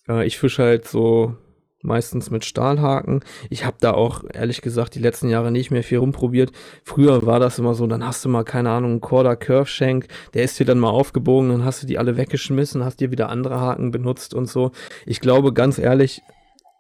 Äh, 0.08 0.26
ich 0.26 0.38
fische 0.38 0.64
halt 0.64 0.88
so 0.88 1.36
meistens 1.84 2.30
mit 2.30 2.46
Stahlhaken. 2.46 3.22
Ich 3.50 3.66
habe 3.66 3.78
da 3.80 3.94
auch 3.94 4.24
ehrlich 4.34 4.62
gesagt 4.62 4.96
die 4.96 5.00
letzten 5.00 5.30
Jahre 5.30 5.52
nicht 5.52 5.72
mehr 5.72 5.84
viel 5.84 5.98
rumprobiert. 5.98 6.52
Früher 6.84 7.26
war 7.26 7.40
das 7.40 7.60
immer 7.60 7.74
so, 7.74 7.88
dann 7.88 8.06
hast 8.06 8.24
du 8.24 8.30
mal 8.30 8.44
keine 8.44 8.70
Ahnung 8.70 8.92
einen 8.92 9.02
Corda 9.02 9.36
Curve 9.36 9.68
Shank, 9.68 10.08
der 10.34 10.44
ist 10.44 10.60
dir 10.60 10.66
dann 10.66 10.80
mal 10.80 10.90
aufgebogen, 10.90 11.50
dann 11.50 11.66
hast 11.66 11.82
du 11.82 11.88
die 11.88 11.98
alle 11.98 12.18
weggeschmissen, 12.18 12.86
hast 12.86 13.00
dir 13.00 13.12
wieder 13.12 13.30
andere 13.30 13.60
Haken 13.60 13.92
benutzt 13.92 14.34
und 14.34 14.46
so. 14.46 14.72
Ich 15.06 15.22
glaube 15.22 15.54
ganz 15.54 15.78
ehrlich, 15.80 16.22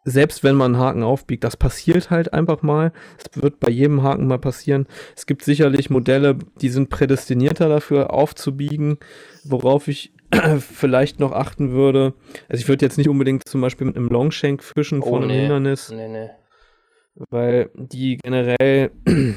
selbst 0.03 0.43
wenn 0.43 0.55
man 0.55 0.75
einen 0.75 0.83
Haken 0.83 1.03
aufbiegt, 1.03 1.43
das 1.43 1.57
passiert 1.57 2.09
halt 2.09 2.33
einfach 2.33 2.61
mal. 2.61 2.91
Es 3.17 3.41
wird 3.41 3.59
bei 3.59 3.69
jedem 3.69 4.03
Haken 4.03 4.27
mal 4.27 4.39
passieren. 4.39 4.87
Es 5.15 5.25
gibt 5.25 5.43
sicherlich 5.43 5.89
Modelle, 5.89 6.37
die 6.61 6.69
sind 6.69 6.89
prädestinierter 6.89 7.69
dafür 7.69 8.13
aufzubiegen, 8.13 8.97
worauf 9.43 9.87
ich 9.87 10.13
vielleicht 10.59 11.19
noch 11.19 11.33
achten 11.33 11.71
würde, 11.71 12.13
also 12.49 12.61
ich 12.61 12.67
würde 12.67 12.85
jetzt 12.85 12.97
nicht 12.97 13.09
unbedingt 13.09 13.47
zum 13.47 13.61
Beispiel 13.61 13.87
mit 13.87 13.97
einem 13.97 14.07
Longshank 14.07 14.63
fischen 14.63 15.01
oh, 15.01 15.09
von 15.09 15.23
einem 15.23 15.31
nee. 15.31 15.39
Hindernis, 15.41 15.91
nee, 15.91 16.07
nee. 16.07 16.29
weil 17.29 17.69
die 17.75 18.17
generell 18.17 18.91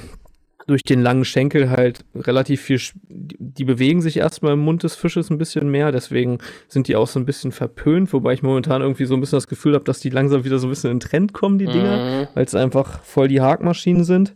durch 0.67 0.83
den 0.83 1.03
langen 1.03 1.25
Schenkel 1.25 1.71
halt 1.71 2.05
relativ 2.15 2.63
viel, 2.63 2.81
die 3.09 3.65
bewegen 3.65 4.01
sich 4.01 4.17
erstmal 4.17 4.55
im 4.55 4.61
Mund 4.61 4.83
des 4.83 4.95
Fisches 4.95 5.31
ein 5.31 5.39
bisschen 5.39 5.71
mehr, 5.71 5.93
deswegen 5.93 6.39
sind 6.69 6.89
die 6.89 6.97
auch 6.97 7.07
so 7.07 7.21
ein 7.21 7.27
bisschen 7.27 7.53
verpönt, 7.53 8.13
wobei 8.13 8.33
ich 8.33 8.43
momentan 8.43 8.83
irgendwie 8.83 9.05
so 9.05 9.15
ein 9.15 9.21
bisschen 9.21 9.37
das 9.37 9.49
Gefühl 9.49 9.75
habe, 9.75 9.85
dass 9.85 10.01
die 10.01 10.11
langsam 10.11 10.45
wieder 10.45 10.59
so 10.59 10.67
ein 10.67 10.71
bisschen 10.71 10.91
in 10.91 11.01
Trend 11.01 11.33
kommen, 11.33 11.59
die 11.59 11.67
Dinger, 11.67 11.97
mhm. 12.23 12.29
weil 12.35 12.45
es 12.45 12.55
einfach 12.55 13.03
voll 13.03 13.29
die 13.29 13.41
Hakmaschinen 13.41 14.05
sind. 14.05 14.35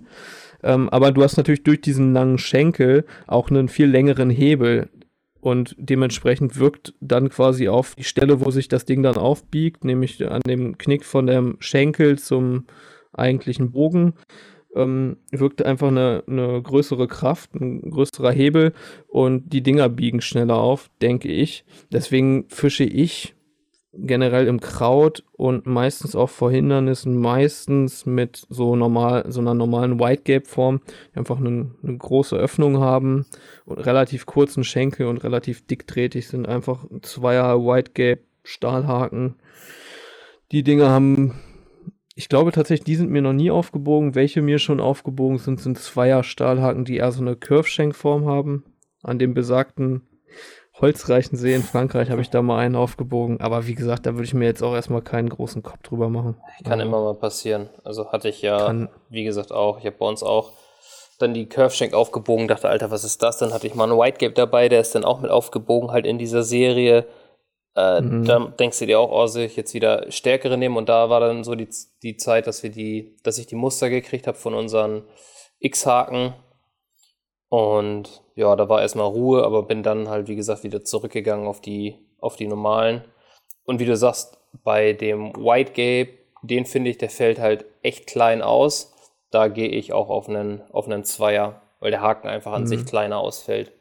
Ähm, 0.63 0.89
aber 0.89 1.13
du 1.13 1.23
hast 1.23 1.37
natürlich 1.37 1.63
durch 1.63 1.81
diesen 1.81 2.13
langen 2.13 2.39
Schenkel 2.39 3.05
auch 3.27 3.49
einen 3.49 3.69
viel 3.69 3.87
längeren 3.87 4.31
Hebel, 4.31 4.89
und 5.41 5.77
dementsprechend 5.79 6.59
wirkt 6.59 6.95
dann 7.01 7.29
quasi 7.29 7.69
auf 7.69 7.95
die 7.95 8.05
Stelle, 8.05 8.45
wo 8.45 8.51
sich 8.51 8.69
das 8.69 8.85
Ding 8.85 9.03
dann 9.03 9.17
aufbiegt, 9.17 9.85
nämlich 9.85 10.29
an 10.29 10.43
dem 10.47 10.79
Knick 10.79 11.05
von 11.05 11.27
dem 11.27 11.57
Schenkel 11.61 12.19
zum 12.19 12.67
eigentlichen 13.13 13.71
Bogen, 13.71 14.15
ähm, 14.75 15.17
wirkt 15.31 15.65
einfach 15.65 15.89
eine, 15.89 16.25
eine 16.27 16.61
größere 16.63 17.09
Kraft, 17.09 17.55
ein 17.55 17.91
größerer 17.91 18.33
Hebel 18.33 18.73
und 19.09 19.53
die 19.53 19.63
Dinger 19.63 19.89
biegen 19.89 20.21
schneller 20.21 20.57
auf, 20.57 20.91
denke 21.01 21.29
ich. 21.29 21.65
Deswegen 21.91 22.47
fische 22.49 22.85
ich 22.85 23.35
generell 23.93 24.47
im 24.47 24.61
Kraut 24.61 25.25
und 25.33 25.67
meistens 25.67 26.15
auch 26.15 26.29
vor 26.29 26.51
Hindernissen, 26.51 27.17
meistens 27.17 28.07
mit 28.07 28.47
so 28.49 28.77
normal, 28.77 29.25
so 29.29 29.41
einer 29.41 29.55
normalen 29.55 29.99
White 29.99 30.23
Gape 30.25 30.47
Form, 30.47 30.81
die 31.13 31.19
einfach 31.19 31.39
eine, 31.39 31.71
eine, 31.83 31.97
große 31.97 32.37
Öffnung 32.37 32.79
haben 32.79 33.27
und 33.65 33.79
relativ 33.79 34.27
kurzen 34.27 34.63
Schenkel 34.63 35.07
und 35.07 35.25
relativ 35.25 35.67
dickdrehtig 35.67 36.29
sind, 36.29 36.47
einfach 36.47 36.85
zweier 37.03 37.65
White 37.65 37.93
Gape 37.95 38.23
Stahlhaken. 38.45 39.37
Die 40.53 40.63
Dinge 40.63 40.89
haben, 40.89 41.35
ich 42.19 42.29
glaube 42.29 42.51
tatsächlich, 42.51 42.85
die 42.85 42.97
sind 42.97 43.13
mir 43.13 43.23
noch 43.23 43.33
nie 43.33 43.53
aufgebogen. 43.53 44.17
Welche 44.17 44.43
mir 44.43 44.59
schon 44.59 44.81
aufgebogen 44.81 45.39
sind, 45.39 45.61
sind 45.61 45.79
zweier 45.79 46.25
Stahlhaken, 46.25 46.85
die 46.85 46.97
eher 46.97 47.13
so 47.13 47.21
eine 47.21 47.37
Curve 47.37 47.69
Shank 47.69 47.95
Form 47.95 48.27
haben. 48.27 48.65
An 49.05 49.21
dem 49.21 49.35
besagten 49.35 50.03
holzreichen 50.81 51.39
See 51.39 51.55
in 51.55 51.63
Frankreich 51.63 52.11
habe 52.11 52.21
ich 52.21 52.29
da 52.29 52.43
mal 52.43 52.59
einen 52.59 52.75
aufgebogen. 52.75 53.41
Aber 53.41 53.69
wie 53.69 53.77
gesagt, 53.77 54.05
da 54.05 54.15
würde 54.15 54.25
ich 54.25 54.35
mir 54.35 54.47
jetzt 54.47 54.65
auch 54.65 54.75
erstmal 54.75 55.01
keinen 55.01 55.29
großen 55.29 55.63
Kopf 55.63 55.81
drüber 55.85 56.09
machen. 56.09 56.35
Kann 56.65 56.81
immer 56.81 57.01
mal 57.01 57.15
passieren. 57.15 57.71
Also 57.85 58.11
hatte 58.11 58.31
ich 58.31 58.43
ja, 58.43 58.67
Kann. 58.67 58.89
wie 59.09 59.23
gesagt, 59.23 59.53
auch. 59.53 59.79
Ich 59.79 59.87
habe 59.87 59.97
bei 59.97 60.07
uns 60.07 60.25
auch 60.25 60.51
dann 61.21 61.35
die 61.35 61.49
Curve 61.49 61.73
Shank 61.73 61.95
aufgebogen, 61.95 62.49
dachte, 62.49 62.69
Alter, 62.69 62.91
was 62.91 63.05
ist 63.05 63.23
das? 63.23 63.39
Dann 63.39 63.55
hatte 63.55 63.69
ich 63.69 63.77
mal 63.77 63.85
einen 63.85 63.97
White 63.97 64.19
Gape 64.19 64.35
dabei, 64.35 64.69
der 64.69 64.81
ist 64.81 64.93
dann 64.93 65.05
auch 65.05 65.21
mit 65.21 65.31
aufgebogen, 65.31 65.93
halt 65.93 66.05
in 66.05 66.19
dieser 66.19 66.43
Serie. 66.43 67.07
Äh, 67.79 68.01
mhm. 68.01 68.25
Dann 68.25 68.57
denkst 68.57 68.81
du 68.81 68.87
dir 68.87 68.99
auch, 68.99 69.13
oh, 69.13 69.27
soll 69.27 69.43
ich 69.43 69.57
jetzt 69.57 69.75
wieder 69.75 70.11
stärkere 70.11 70.59
nehmen? 70.59 70.77
Und 70.77 70.89
da 70.89 71.11
war 71.11 71.21
dann 71.21 71.45
so 71.45 71.55
die, 71.55 71.69
die 72.03 72.17
Zeit, 72.17 72.47
dass 72.47 72.63
wir 72.63 72.71
die, 72.71 73.17
dass 73.23 73.39
ich 73.39 73.47
die 73.47 73.55
Muster 73.55 73.89
gekriegt 73.89 74.27
habe 74.27 74.37
von 74.37 74.55
unseren 74.55 75.05
X-Haken 75.61 76.35
und 77.49 78.23
ja, 78.35 78.55
da 78.57 78.69
war 78.69 78.83
erstmal 78.83 79.07
Ruhe, 79.07 79.45
aber 79.45 79.63
bin 79.63 79.83
dann 79.83 80.09
halt, 80.09 80.29
wie 80.29 80.37
gesagt, 80.37 80.65
wieder 80.65 80.85
zurückgegangen 80.85 81.47
auf 81.47 81.61
die, 81.61 81.97
auf 82.21 82.37
die 82.37 82.47
normalen. 82.47 83.05
Und 83.65 83.81
wie 83.81 83.87
du 83.87 83.97
sagst, 83.97 84.39
bei 84.65 84.93
dem 84.93 85.35
White 85.35 85.73
Gape, 85.73 86.19
den 86.43 86.67
finde 86.67 86.91
ich, 86.91 86.99
der 86.99 87.11
fällt 87.11 87.39
halt 87.39 87.65
echt 87.83 88.07
klein 88.07 88.43
aus. 88.43 88.95
Da 89.31 89.49
gehe 89.49 89.69
ich 89.69 89.93
auch 89.93 90.09
auf 90.11 90.29
einen, 90.29 90.63
auf 90.73 90.87
einen 90.87 91.05
Zweier, 91.05 91.63
weil 91.81 91.91
der 91.91 92.01
Haken 92.01 92.29
einfach 92.29 92.53
an 92.53 92.63
mhm. 92.63 92.67
sich 92.67 92.87
kleiner 92.87 93.19
ausfällt. 93.19 93.73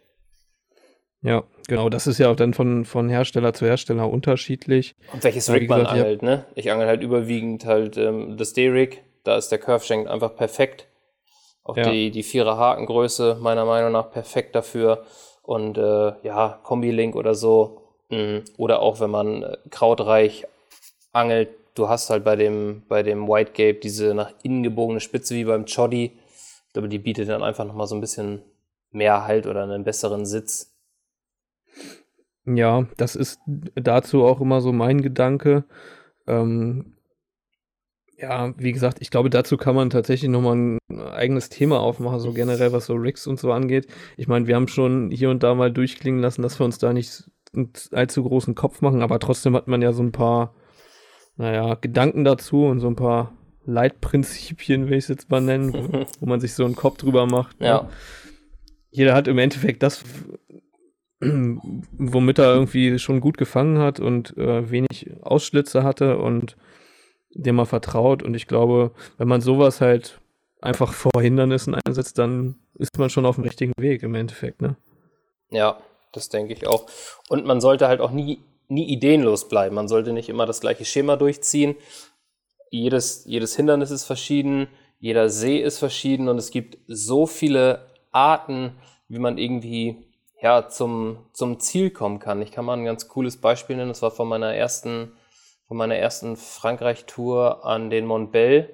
Ja, 1.22 1.44
genau, 1.68 1.90
das 1.90 2.08
ist 2.08 2.20
ja 2.20 2.30
auch 2.30 2.36
dann 2.36 2.54
von, 2.54 2.86
von 2.86 3.10
Hersteller 3.10 3.54
zu 3.54 3.66
Hersteller 3.66 4.10
unterschiedlich. 4.10 4.96
Und 5.14 5.24
welches 5.24 5.52
Rig 5.52 5.68
man 5.68 5.86
angelt, 5.86 6.22
ne? 6.22 6.46
Ich 6.56 6.72
angel 6.72 6.88
halt 6.88 7.02
überwiegend 7.02 7.66
halt 7.66 7.98
ähm, 7.98 8.38
das 8.38 8.54
D-Rig, 8.54 9.04
da 9.24 9.36
ist 9.36 9.50
der 9.50 9.60
Curve 9.60 9.84
Shank 9.84 10.08
einfach 10.08 10.36
perfekt. 10.36 10.88
Auch 11.64 11.76
ja. 11.76 11.90
die, 11.90 12.12
die 12.12 12.24
Vierer 12.24 12.58
Hakengröße 12.58 13.38
meiner 13.42 13.66
Meinung 13.66 13.92
nach 13.92 14.10
perfekt 14.10 14.56
dafür. 14.56 15.04
Und 15.42 15.78
äh, 15.78 16.14
ja, 16.24 16.60
Kombi-Link 16.64 17.16
oder 17.16 17.36
so. 17.36 17.82
Mh, 18.10 18.18
mm, 18.18 18.44
oder 18.58 18.82
auch 18.82 19.02
wenn 19.02 19.10
man 19.10 19.44
äh, 19.44 19.58
krautreich 19.70 20.46
angelt, 21.12 21.50
du 21.76 21.90
hast 21.90 22.10
halt 22.10 22.24
bei 22.24 22.38
dem, 22.38 22.84
bei 22.88 23.04
dem 23.04 23.28
White 23.28 23.52
Gape 23.52 23.80
diese 23.82 24.14
nach 24.14 24.34
innen 24.44 24.64
gebogene 24.64 25.02
Spitze 25.02 25.36
wie 25.36 25.44
beim 25.44 25.66
Choddy. 25.66 26.18
Glaube, 26.72 26.88
die 26.88 27.00
bietet 27.00 27.28
dann 27.28 27.44
einfach 27.44 27.66
nochmal 27.66 27.88
so 27.88 27.96
ein 27.96 28.02
bisschen 28.02 28.44
mehr 28.92 29.26
Halt 29.26 29.46
oder 29.46 29.64
einen 29.64 29.84
besseren 29.84 30.26
Sitz. 30.26 30.77
Ja, 32.48 32.88
das 32.98 33.16
ist 33.16 33.40
dazu 33.76 34.24
auch 34.24 34.40
immer 34.40 34.62
so 34.62 34.72
mein 34.72 35.02
Gedanke. 35.02 35.66
Ähm, 36.28 36.94
ja, 38.18 38.54
wie 38.58 38.72
gesagt, 38.72 38.98
ich 39.02 39.12
glaube, 39.12 39.30
dazu 39.30 39.58
kann 39.58 39.76
man 39.76 39.90
tatsächlich 39.90 40.30
nochmal 40.30 40.56
ein 40.56 40.80
eigenes 41.12 41.50
Thema 41.50 41.80
aufmachen, 41.80 42.20
so 42.20 42.34
generell, 42.34 42.72
was 42.72 42.88
so 42.88 42.96
Rigs 42.96 43.28
und 43.28 43.40
so 43.40 43.52
angeht. 43.52 43.88
Ich 44.16 44.28
meine, 44.28 44.48
wir 44.48 44.56
haben 44.56 44.68
schon 44.68 45.12
hier 45.12 45.30
und 45.30 45.44
da 45.44 45.54
mal 45.54 45.72
durchklingen 45.72 46.22
lassen, 46.22 46.42
dass 46.42 46.60
wir 46.60 46.66
uns 46.66 46.80
da 46.80 46.94
nicht 46.94 47.30
einen 47.54 47.72
allzu 47.92 48.24
großen 48.24 48.56
Kopf 48.56 48.82
machen, 48.82 49.02
aber 49.02 49.20
trotzdem 49.20 49.56
hat 49.56 49.68
man 49.68 49.82
ja 49.82 49.94
so 49.94 50.02
ein 50.02 50.12
paar 50.12 50.56
naja, 51.38 51.76
Gedanken 51.76 52.24
dazu 52.24 52.66
und 52.66 52.80
so 52.80 52.88
ein 52.88 52.96
paar 52.96 53.34
Leitprinzipien, 53.66 54.90
will 54.90 54.98
ich 54.98 55.04
es 55.04 55.10
jetzt 55.10 55.30
mal 55.30 55.42
nennen, 55.42 55.74
wo, 55.74 56.06
wo, 56.20 56.26
man 56.26 56.40
sich 56.40 56.54
so 56.54 56.66
einen 56.66 56.76
Kopf 56.76 56.98
drüber 56.98 57.26
macht. 57.28 57.60
Ne? 57.60 57.68
Ja. 57.68 57.82
Ne? 57.84 57.90
Jeder 58.90 59.14
hat 59.14 59.28
im 59.28 59.38
Endeffekt 59.38 59.84
das, 59.84 60.04
womit 61.20 62.40
er 62.40 62.54
irgendwie 62.54 63.00
schon 63.00 63.22
gut 63.22 63.38
gefangen 63.38 63.80
hat 63.80 64.00
und 64.00 64.38
äh, 64.38 64.70
wenig 64.70 65.12
Ausschlitze 65.22 65.84
hatte 65.84 66.18
und 66.18 66.58
dem 67.32 67.60
er 67.60 67.66
vertraut. 67.66 68.24
Und 68.24 68.36
ich 68.36 68.48
glaube, 68.48 68.92
wenn 69.18 69.28
man 69.28 69.42
sowas 69.42 69.82
halt 69.82 70.20
einfach 70.62 70.94
vor 70.94 71.22
Hindernissen 71.22 71.76
einsetzt, 71.76 72.18
dann 72.18 72.56
ist 72.76 72.98
man 72.98 73.10
schon 73.10 73.26
auf 73.26 73.36
dem 73.36 73.44
richtigen 73.44 73.74
Weg 73.78 74.04
im 74.04 74.16
Endeffekt, 74.16 74.62
ne? 74.62 74.76
Ja, 75.50 75.80
das 76.12 76.30
denke 76.30 76.54
ich 76.54 76.68
auch. 76.68 76.88
Und 77.30 77.46
man 77.46 77.62
sollte 77.62 77.88
halt 77.88 78.02
auch 78.02 78.12
nie, 78.12 78.40
nie 78.68 78.88
ideenlos 78.88 79.48
bleiben. 79.48 79.76
Man 79.76 79.88
sollte 79.88 80.14
nicht 80.14 80.30
immer 80.30 80.46
das 80.46 80.62
gleiche 80.62 80.86
Schema 80.86 81.16
durchziehen. 81.16 81.76
Jedes, 82.70 83.24
jedes 83.26 83.56
Hindernis 83.56 83.92
ist 83.92 84.04
verschieden, 84.04 84.68
jeder 85.00 85.30
See 85.30 85.60
ist 85.60 85.78
verschieden 85.78 86.28
und 86.28 86.38
es 86.38 86.52
gibt 86.52 86.78
so 86.88 87.28
viele 87.28 87.88
Arten, 88.12 88.74
wie 89.08 89.20
man 89.20 89.38
irgendwie 89.38 90.07
ja, 90.42 90.68
zum, 90.70 91.18
zum 91.34 91.60
Ziel 91.60 91.90
kommen 91.90 92.20
kann. 92.20 92.42
Ich 92.42 92.52
kann 92.52 92.66
mal 92.66 92.78
ein 92.78 92.86
ganz 92.86 93.08
cooles 93.08 93.38
Beispiel 93.38 93.76
nennen. 93.76 93.90
Das 93.90 94.02
war 94.02 94.12
von 94.12 94.28
meiner 94.28 94.54
ersten, 94.54 95.12
von 95.68 95.78
meiner 95.78 95.96
ersten 95.96 96.38
Frankreich-Tour 96.38 97.66
an 97.66 97.90
den 97.90 98.06
Mont 98.06 98.32
Bell. 98.32 98.70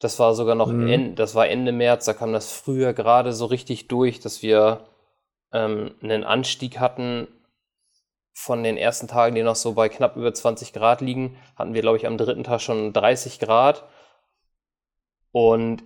Das 0.00 0.18
war 0.18 0.34
sogar 0.34 0.54
noch, 0.54 0.68
mhm. 0.68 0.88
Ende, 0.88 1.14
das 1.14 1.34
war 1.34 1.48
Ende 1.48 1.72
März, 1.72 2.04
da 2.04 2.14
kam 2.14 2.32
das 2.32 2.52
früher 2.52 2.92
gerade 2.92 3.32
so 3.32 3.46
richtig 3.46 3.88
durch, 3.88 4.20
dass 4.20 4.42
wir 4.42 4.86
ähm, 5.52 5.94
einen 6.02 6.24
Anstieg 6.24 6.78
hatten 6.78 7.26
von 8.32 8.62
den 8.62 8.76
ersten 8.76 9.08
Tagen, 9.08 9.34
die 9.34 9.42
noch 9.42 9.56
so 9.56 9.72
bei 9.72 9.88
knapp 9.88 10.16
über 10.16 10.32
20 10.32 10.72
Grad 10.72 11.00
liegen, 11.00 11.36
hatten 11.56 11.74
wir, 11.74 11.80
glaube 11.80 11.96
ich, 11.96 12.06
am 12.06 12.16
dritten 12.16 12.44
Tag 12.44 12.60
schon 12.60 12.92
30 12.92 13.40
Grad. 13.40 13.84
Und 15.32 15.82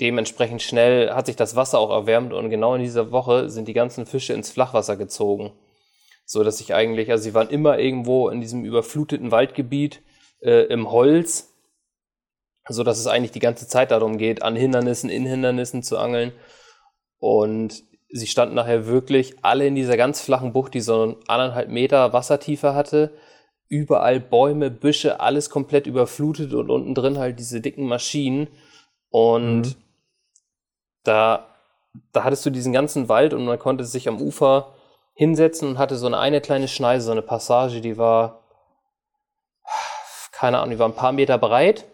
dementsprechend 0.00 0.62
schnell 0.62 1.10
hat 1.10 1.26
sich 1.26 1.36
das 1.36 1.56
Wasser 1.56 1.78
auch 1.78 1.90
erwärmt 1.90 2.32
und 2.32 2.50
genau 2.50 2.74
in 2.74 2.82
dieser 2.82 3.10
Woche 3.10 3.48
sind 3.50 3.68
die 3.68 3.74
ganzen 3.74 4.06
Fische 4.06 4.32
ins 4.32 4.50
Flachwasser 4.50 4.96
gezogen. 4.96 5.52
So 6.26 6.42
dass 6.42 6.60
ich 6.60 6.74
eigentlich, 6.74 7.10
also 7.10 7.22
sie 7.22 7.34
waren 7.34 7.50
immer 7.50 7.78
irgendwo 7.78 8.28
in 8.28 8.40
diesem 8.40 8.64
überfluteten 8.64 9.30
Waldgebiet 9.30 10.02
äh, 10.40 10.64
im 10.66 10.90
Holz, 10.90 11.54
so 12.68 12.82
dass 12.82 12.98
es 12.98 13.06
eigentlich 13.06 13.32
die 13.32 13.40
ganze 13.40 13.68
Zeit 13.68 13.90
darum 13.90 14.16
geht, 14.16 14.42
an 14.42 14.56
Hindernissen, 14.56 15.10
in 15.10 15.26
Hindernissen 15.26 15.82
zu 15.82 15.98
angeln. 15.98 16.32
Und 17.18 17.82
sie 18.08 18.26
standen 18.26 18.54
nachher 18.54 18.86
wirklich 18.86 19.34
alle 19.42 19.66
in 19.66 19.74
dieser 19.74 19.96
ganz 19.96 20.20
flachen 20.20 20.52
Bucht, 20.52 20.74
die 20.74 20.80
so 20.80 21.16
anderthalb 21.26 21.68
Meter 21.68 22.12
Wassertiefe 22.12 22.74
hatte. 22.74 23.12
Überall 23.68 24.20
Bäume, 24.20 24.70
Büsche, 24.70 25.20
alles 25.20 25.50
komplett 25.50 25.86
überflutet 25.86 26.54
und 26.54 26.70
unten 26.70 26.94
drin 26.94 27.18
halt 27.18 27.38
diese 27.38 27.60
dicken 27.60 27.86
Maschinen. 27.86 28.48
Und 29.14 29.60
mhm. 29.60 29.74
da, 31.04 31.46
da 32.12 32.24
hattest 32.24 32.44
du 32.44 32.50
diesen 32.50 32.72
ganzen 32.72 33.08
Wald 33.08 33.32
und 33.32 33.44
man 33.44 33.60
konnte 33.60 33.84
sich 33.84 34.08
am 34.08 34.20
Ufer 34.20 34.74
hinsetzen 35.14 35.68
und 35.68 35.78
hatte 35.78 35.94
so 35.94 36.08
eine, 36.08 36.18
eine 36.18 36.40
kleine 36.40 36.66
Schneise, 36.66 37.06
so 37.06 37.12
eine 37.12 37.22
Passage, 37.22 37.80
die 37.80 37.96
war, 37.96 38.40
keine 40.32 40.58
Ahnung, 40.58 40.70
die 40.70 40.78
war 40.80 40.88
ein 40.88 40.96
paar 40.96 41.12
Meter 41.12 41.38
breit. 41.38 41.84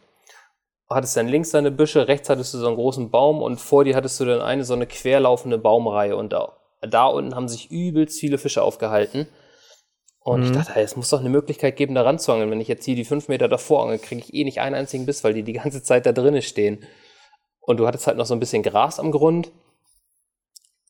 Hattest 0.89 1.15
dann 1.15 1.29
links 1.29 1.51
deine 1.51 1.71
Büsche, 1.71 2.09
rechts 2.09 2.31
hattest 2.31 2.55
du 2.55 2.59
so 2.59 2.67
einen 2.67 2.77
großen 2.77 3.11
Baum 3.11 3.43
und 3.43 3.61
vor 3.61 3.85
dir 3.85 3.97
hattest 3.97 4.19
du 4.19 4.25
dann 4.25 4.41
eine 4.41 4.65
so 4.65 4.73
eine 4.73 4.87
querlaufende 4.87 5.59
Baumreihe 5.59 6.17
und 6.17 6.33
da, 6.33 6.57
da 6.81 7.05
unten 7.05 7.35
haben 7.35 7.49
sich 7.49 7.71
übelst 7.71 8.19
viele 8.19 8.39
Fische 8.39 8.63
aufgehalten. 8.63 9.29
Und 10.21 10.41
mhm. 10.41 10.47
ich 10.47 10.53
dachte, 10.53 10.75
hey, 10.75 10.85
es 10.85 10.97
muss 10.97 11.11
doch 11.11 11.21
eine 11.21 11.29
Möglichkeit 11.29 11.77
geben, 11.77 11.95
da 11.95 12.01
ranzuangeln. 12.01 12.51
Wenn 12.51 12.63
ich 12.63 12.69
jetzt 12.69 12.87
hier 12.87 12.97
die 12.97 13.05
fünf 13.05 13.29
Meter 13.29 13.47
davor 13.47 13.83
angel, 13.83 13.99
kriege 13.99 14.23
ich 14.23 14.33
eh 14.33 14.45
nicht 14.45 14.63
einen 14.63 14.75
einzigen 14.75 15.05
Biss, 15.05 15.23
weil 15.23 15.35
die 15.35 15.43
die 15.43 15.53
ganze 15.53 15.83
Zeit 15.83 16.07
da 16.07 16.13
drinnen 16.13 16.41
stehen. 16.41 16.83
Und 17.61 17.79
du 17.79 17.87
hattest 17.87 18.07
halt 18.07 18.17
noch 18.17 18.27
so 18.27 18.35
ein 18.35 18.41
bisschen 18.41 18.63
Gras 18.63 18.99
am 18.99 19.13
Grund. 19.13 19.53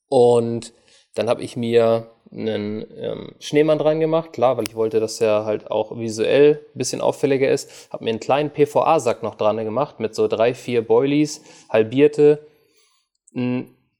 Und 0.09 0.73
dann 1.15 1.29
habe 1.29 1.43
ich 1.43 1.57
mir 1.57 2.11
einen 2.33 2.87
ähm, 2.97 3.33
Schneemann 3.41 3.79
dran 3.79 3.99
gemacht, 3.99 4.33
klar, 4.33 4.57
weil 4.57 4.65
ich 4.65 4.77
wollte, 4.77 5.01
dass 5.01 5.21
er 5.21 5.45
halt 5.45 5.71
auch 5.71 5.99
visuell 5.99 6.65
ein 6.75 6.79
bisschen 6.79 7.01
auffälliger 7.01 7.51
ist. 7.51 7.93
Habe 7.93 8.05
mir 8.05 8.11
einen 8.11 8.21
kleinen 8.21 8.51
PVA-Sack 8.51 9.23
noch 9.23 9.35
dran 9.35 9.57
gemacht 9.57 9.99
mit 9.99 10.15
so 10.15 10.29
drei, 10.29 10.55
vier 10.55 10.87
Boilies, 10.87 11.43
halbierte, 11.69 12.47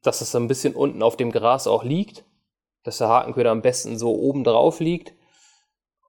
dass 0.03 0.21
es 0.21 0.31
so 0.31 0.39
ein 0.39 0.49
bisschen 0.49 0.75
unten 0.75 1.03
auf 1.03 1.17
dem 1.17 1.33
Gras 1.33 1.67
auch 1.67 1.83
liegt, 1.83 2.25
dass 2.85 2.99
der 2.99 3.09
Hakenköder 3.09 3.51
am 3.51 3.63
besten 3.63 3.99
so 3.99 4.15
oben 4.15 4.45
drauf 4.45 4.81
liegt. 4.81 5.13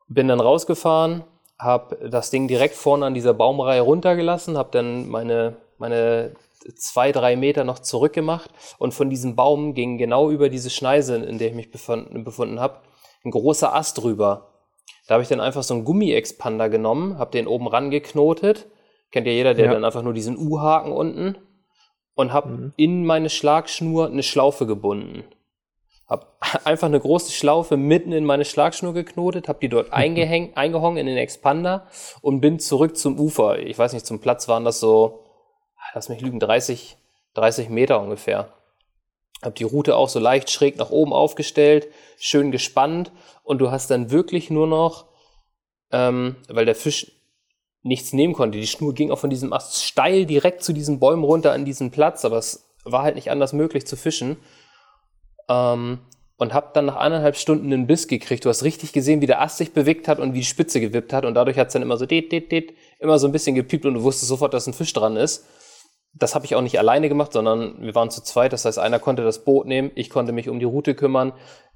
Bin 0.08 0.28
dann 0.28 0.40
rausgefahren, 0.40 1.24
habe 1.58 2.10
das 2.10 2.30
Ding 2.30 2.48
direkt 2.48 2.76
vorne 2.76 3.06
an 3.06 3.14
dieser 3.14 3.34
Baumreihe 3.34 3.82
runtergelassen, 3.82 4.58
habe 4.58 4.70
dann 4.72 5.10
meine, 5.10 5.58
meine 5.78 6.36
zwei, 6.76 7.12
drei 7.12 7.36
Meter 7.36 7.64
noch 7.64 7.80
zurückgemacht 7.80 8.50
und 8.78 8.94
von 8.94 9.10
diesem 9.10 9.36
Baum 9.36 9.74
ging 9.74 9.98
genau 9.98 10.30
über 10.30 10.50
diese 10.50 10.70
Schneise, 10.70 11.16
in 11.18 11.38
der 11.38 11.50
ich 11.50 11.56
mich 11.56 11.72
befunden, 11.72 12.24
befunden 12.24 12.60
habe, 12.60 12.82
ein 13.24 13.32
großer 13.32 13.74
Ast 13.74 13.98
drüber. 13.98 14.52
Da 15.08 15.16
habe 15.16 15.24
ich 15.24 15.30
dann 15.30 15.42
einfach 15.42 15.64
so 15.64 15.74
einen 15.74 15.86
Gummi-Expander 15.86 16.70
genommen, 16.70 17.18
habe 17.18 17.32
den 17.32 17.48
oben 17.48 17.68
rangeknotet. 17.68 18.68
Kennt 19.12 19.28
ja 19.28 19.34
jeder, 19.34 19.54
der 19.54 19.66
ja. 19.66 19.74
dann 19.74 19.84
einfach 19.84 20.04
nur 20.04 20.14
diesen 20.14 20.38
U-Haken 20.38 20.92
unten 20.92 21.36
und 22.16 22.34
habe 22.34 22.50
mhm. 22.50 22.74
in 22.78 23.06
meine 23.06 23.30
Schlagschnur 23.30 24.08
eine 24.08 24.24
Schlaufe 24.24 24.66
gebunden. 24.66 25.24
Habe 26.08 26.28
einfach 26.64 26.88
eine 26.88 27.00
große 27.00 27.32
Schlaufe 27.32 27.78
mitten 27.78 28.12
in 28.12 28.26
meine 28.26 28.46
Schlagschnur 28.46 28.94
geknotet, 28.94 29.48
habe 29.48 29.60
die 29.60 29.70
dort 29.70 29.92
eingehängt, 29.94 30.56
eingehangen 30.56 30.98
in 30.98 31.08
den 31.08 31.18
Expander 31.18 31.88
und 32.22 32.40
bin 32.42 32.60
zurück 32.60 32.96
zum 32.96 33.20
Ufer. 33.20 33.60
Ich 33.60 33.78
weiß 33.78 33.94
nicht, 33.94 34.06
zum 34.06 34.20
Platz 34.20 34.48
waren 34.48 34.64
das 34.64 34.80
so 34.80 35.26
lass 35.94 36.10
mich 36.10 36.22
lügen, 36.22 36.40
30, 36.40 36.98
30 37.34 37.70
Meter 37.70 38.02
ungefähr. 38.02 38.54
Hab 39.42 39.56
die 39.56 39.64
Route 39.64 39.96
auch 39.96 40.10
so 40.10 40.20
leicht 40.20 40.52
schräg 40.52 40.78
nach 40.78 40.92
oben 40.92 41.14
aufgestellt, 41.14 41.88
schön 42.18 42.52
gespannt 42.52 43.12
und 43.44 43.60
du 43.60 43.72
hast 43.72 43.90
dann 43.90 44.12
wirklich 44.12 44.50
nur 44.50 44.68
noch, 44.68 45.06
ähm, 45.92 46.36
weil 46.48 46.66
der 46.66 46.76
Fisch 46.76 47.12
nichts 47.84 48.14
nehmen 48.14 48.34
konnte, 48.34 48.60
die 48.60 48.68
Schnur 48.68 48.94
ging 48.94 49.10
auch 49.10 49.18
von 49.18 49.32
diesem 49.32 49.54
Ast 49.54 49.84
steil 49.84 50.28
direkt 50.28 50.64
zu 50.64 50.74
diesen 50.74 51.00
Bäumen 51.00 51.24
runter 51.24 51.54
an 51.54 51.66
diesen 51.66 51.90
Platz, 51.90 52.24
aber 52.26 52.38
es 52.38 52.72
war 52.84 53.02
halt 53.02 53.16
nicht 53.16 53.32
anders 53.32 53.54
möglich 53.54 53.88
zu 53.88 53.96
fischen. 53.96 54.38
Ähm, 55.50 56.00
und 56.38 56.56
hab 56.56 56.74
dann 56.74 56.86
nach 56.86 56.96
eineinhalb 56.96 57.36
Stunden 57.36 57.72
einen 57.72 57.86
Biss 57.86 58.08
gekriegt. 58.08 58.46
Du 58.46 58.50
hast 58.50 58.64
richtig 58.64 58.94
gesehen, 58.94 59.22
wie 59.22 59.28
der 59.28 59.42
Ast 59.42 59.58
sich 59.58 59.74
bewegt 59.74 60.08
hat 60.08 60.18
und 60.18 60.34
wie 60.34 60.40
die 60.40 60.46
Spitze 60.46 60.82
gewippt 60.82 61.14
hat 61.14 61.24
und 61.24 61.36
dadurch 61.36 61.58
hat 61.58 61.68
es 61.68 61.74
dann 61.74 61.84
immer 61.84 61.98
so 61.98 62.08
det, 62.08 62.32
det, 62.32 62.52
det, 62.52 62.74
immer 63.00 63.20
so 63.20 63.28
ein 63.28 63.32
bisschen 63.32 63.56
gepiept 63.56 63.86
und 63.86 63.94
du 63.94 64.04
wusstest 64.04 64.30
sofort, 64.30 64.54
dass 64.54 64.66
ein 64.66 64.74
Fisch 64.74 64.94
dran 64.94 65.18
ist 65.18 65.46
das 66.14 66.36
habe 66.36 66.46
ich 66.46 66.56
auch 66.56 66.62
nicht 66.62 66.78
alleine 66.78 67.10
gemacht, 67.10 67.34
sondern 67.34 67.82
wir 67.82 67.96
waren 67.96 68.10
zu 68.10 68.22
zweit. 68.22 68.54
Das 68.54 68.66
heißt, 68.66 68.80
einer 68.80 69.00
konnte 69.00 69.24
das 69.24 69.44
Boot 69.44 69.66
nehmen, 69.66 69.92
ich 69.96 70.10
konnte 70.10 70.32
mich 70.32 70.50
um 70.50 70.60
die 70.60 70.66
Route 70.66 70.94
kümmern. 70.94 71.34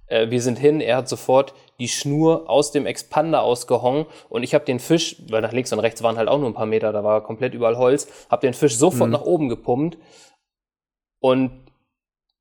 Äh, 0.07 0.29
wir 0.29 0.41
sind 0.41 0.59
hin, 0.59 0.81
er 0.81 0.97
hat 0.97 1.09
sofort 1.09 1.53
die 1.79 1.87
Schnur 1.87 2.49
aus 2.49 2.71
dem 2.71 2.85
Expander 2.85 3.41
ausgehongen 3.41 4.05
und 4.29 4.43
ich 4.43 4.53
habe 4.53 4.65
den 4.65 4.79
Fisch, 4.79 5.21
weil 5.29 5.41
nach 5.41 5.51
links 5.51 5.73
und 5.73 5.79
rechts 5.79 6.03
waren 6.03 6.17
halt 6.17 6.27
auch 6.27 6.39
nur 6.39 6.49
ein 6.49 6.53
paar 6.53 6.65
Meter, 6.65 6.91
da 6.91 7.03
war 7.03 7.23
komplett 7.23 7.53
überall 7.53 7.77
Holz, 7.77 8.07
habe 8.29 8.45
den 8.45 8.53
Fisch 8.53 8.77
sofort 8.77 9.07
mhm. 9.07 9.13
nach 9.13 9.23
oben 9.23 9.49
gepumpt 9.49 9.97
und 11.19 11.64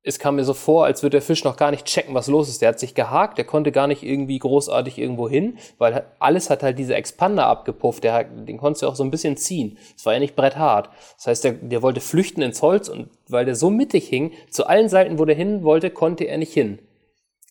es 0.05 0.19
kam 0.19 0.35
mir 0.35 0.43
so 0.43 0.53
vor, 0.53 0.85
als 0.85 1.01
würde 1.01 1.15
der 1.15 1.21
Fisch 1.23 1.43
noch 1.43 1.57
gar 1.57 1.71
nicht 1.71 1.85
checken, 1.85 2.13
was 2.13 2.27
los 2.27 2.47
ist. 2.47 2.61
Der 2.61 2.69
hat 2.69 2.79
sich 2.79 2.93
gehakt, 2.93 3.39
der 3.39 3.45
konnte 3.45 3.71
gar 3.71 3.87
nicht 3.87 4.03
irgendwie 4.03 4.37
großartig 4.37 4.99
irgendwo 4.99 5.27
hin, 5.27 5.57
weil 5.79 6.05
alles 6.19 6.51
hat 6.51 6.61
halt 6.61 6.77
diese 6.77 6.93
Expander 6.93 7.47
abgepufft. 7.47 8.03
Der, 8.03 8.23
den 8.23 8.59
konntest 8.59 8.83
du 8.83 8.87
auch 8.87 8.95
so 8.95 9.03
ein 9.03 9.09
bisschen 9.09 9.35
ziehen. 9.35 9.79
Das 9.95 10.05
war 10.05 10.13
ja 10.13 10.19
nicht 10.19 10.35
bretthart. 10.35 10.91
Das 11.17 11.25
heißt, 11.25 11.43
der, 11.43 11.53
der 11.53 11.81
wollte 11.81 12.01
flüchten 12.01 12.43
ins 12.43 12.61
Holz 12.61 12.87
und 12.87 13.09
weil 13.27 13.45
der 13.45 13.55
so 13.55 13.71
mittig 13.71 14.07
hing, 14.07 14.31
zu 14.51 14.67
allen 14.67 14.89
Seiten, 14.89 15.17
wo 15.17 15.25
der 15.25 15.35
hin 15.35 15.63
wollte, 15.63 15.89
konnte 15.89 16.25
er 16.25 16.37
nicht 16.37 16.53
hin. 16.53 16.79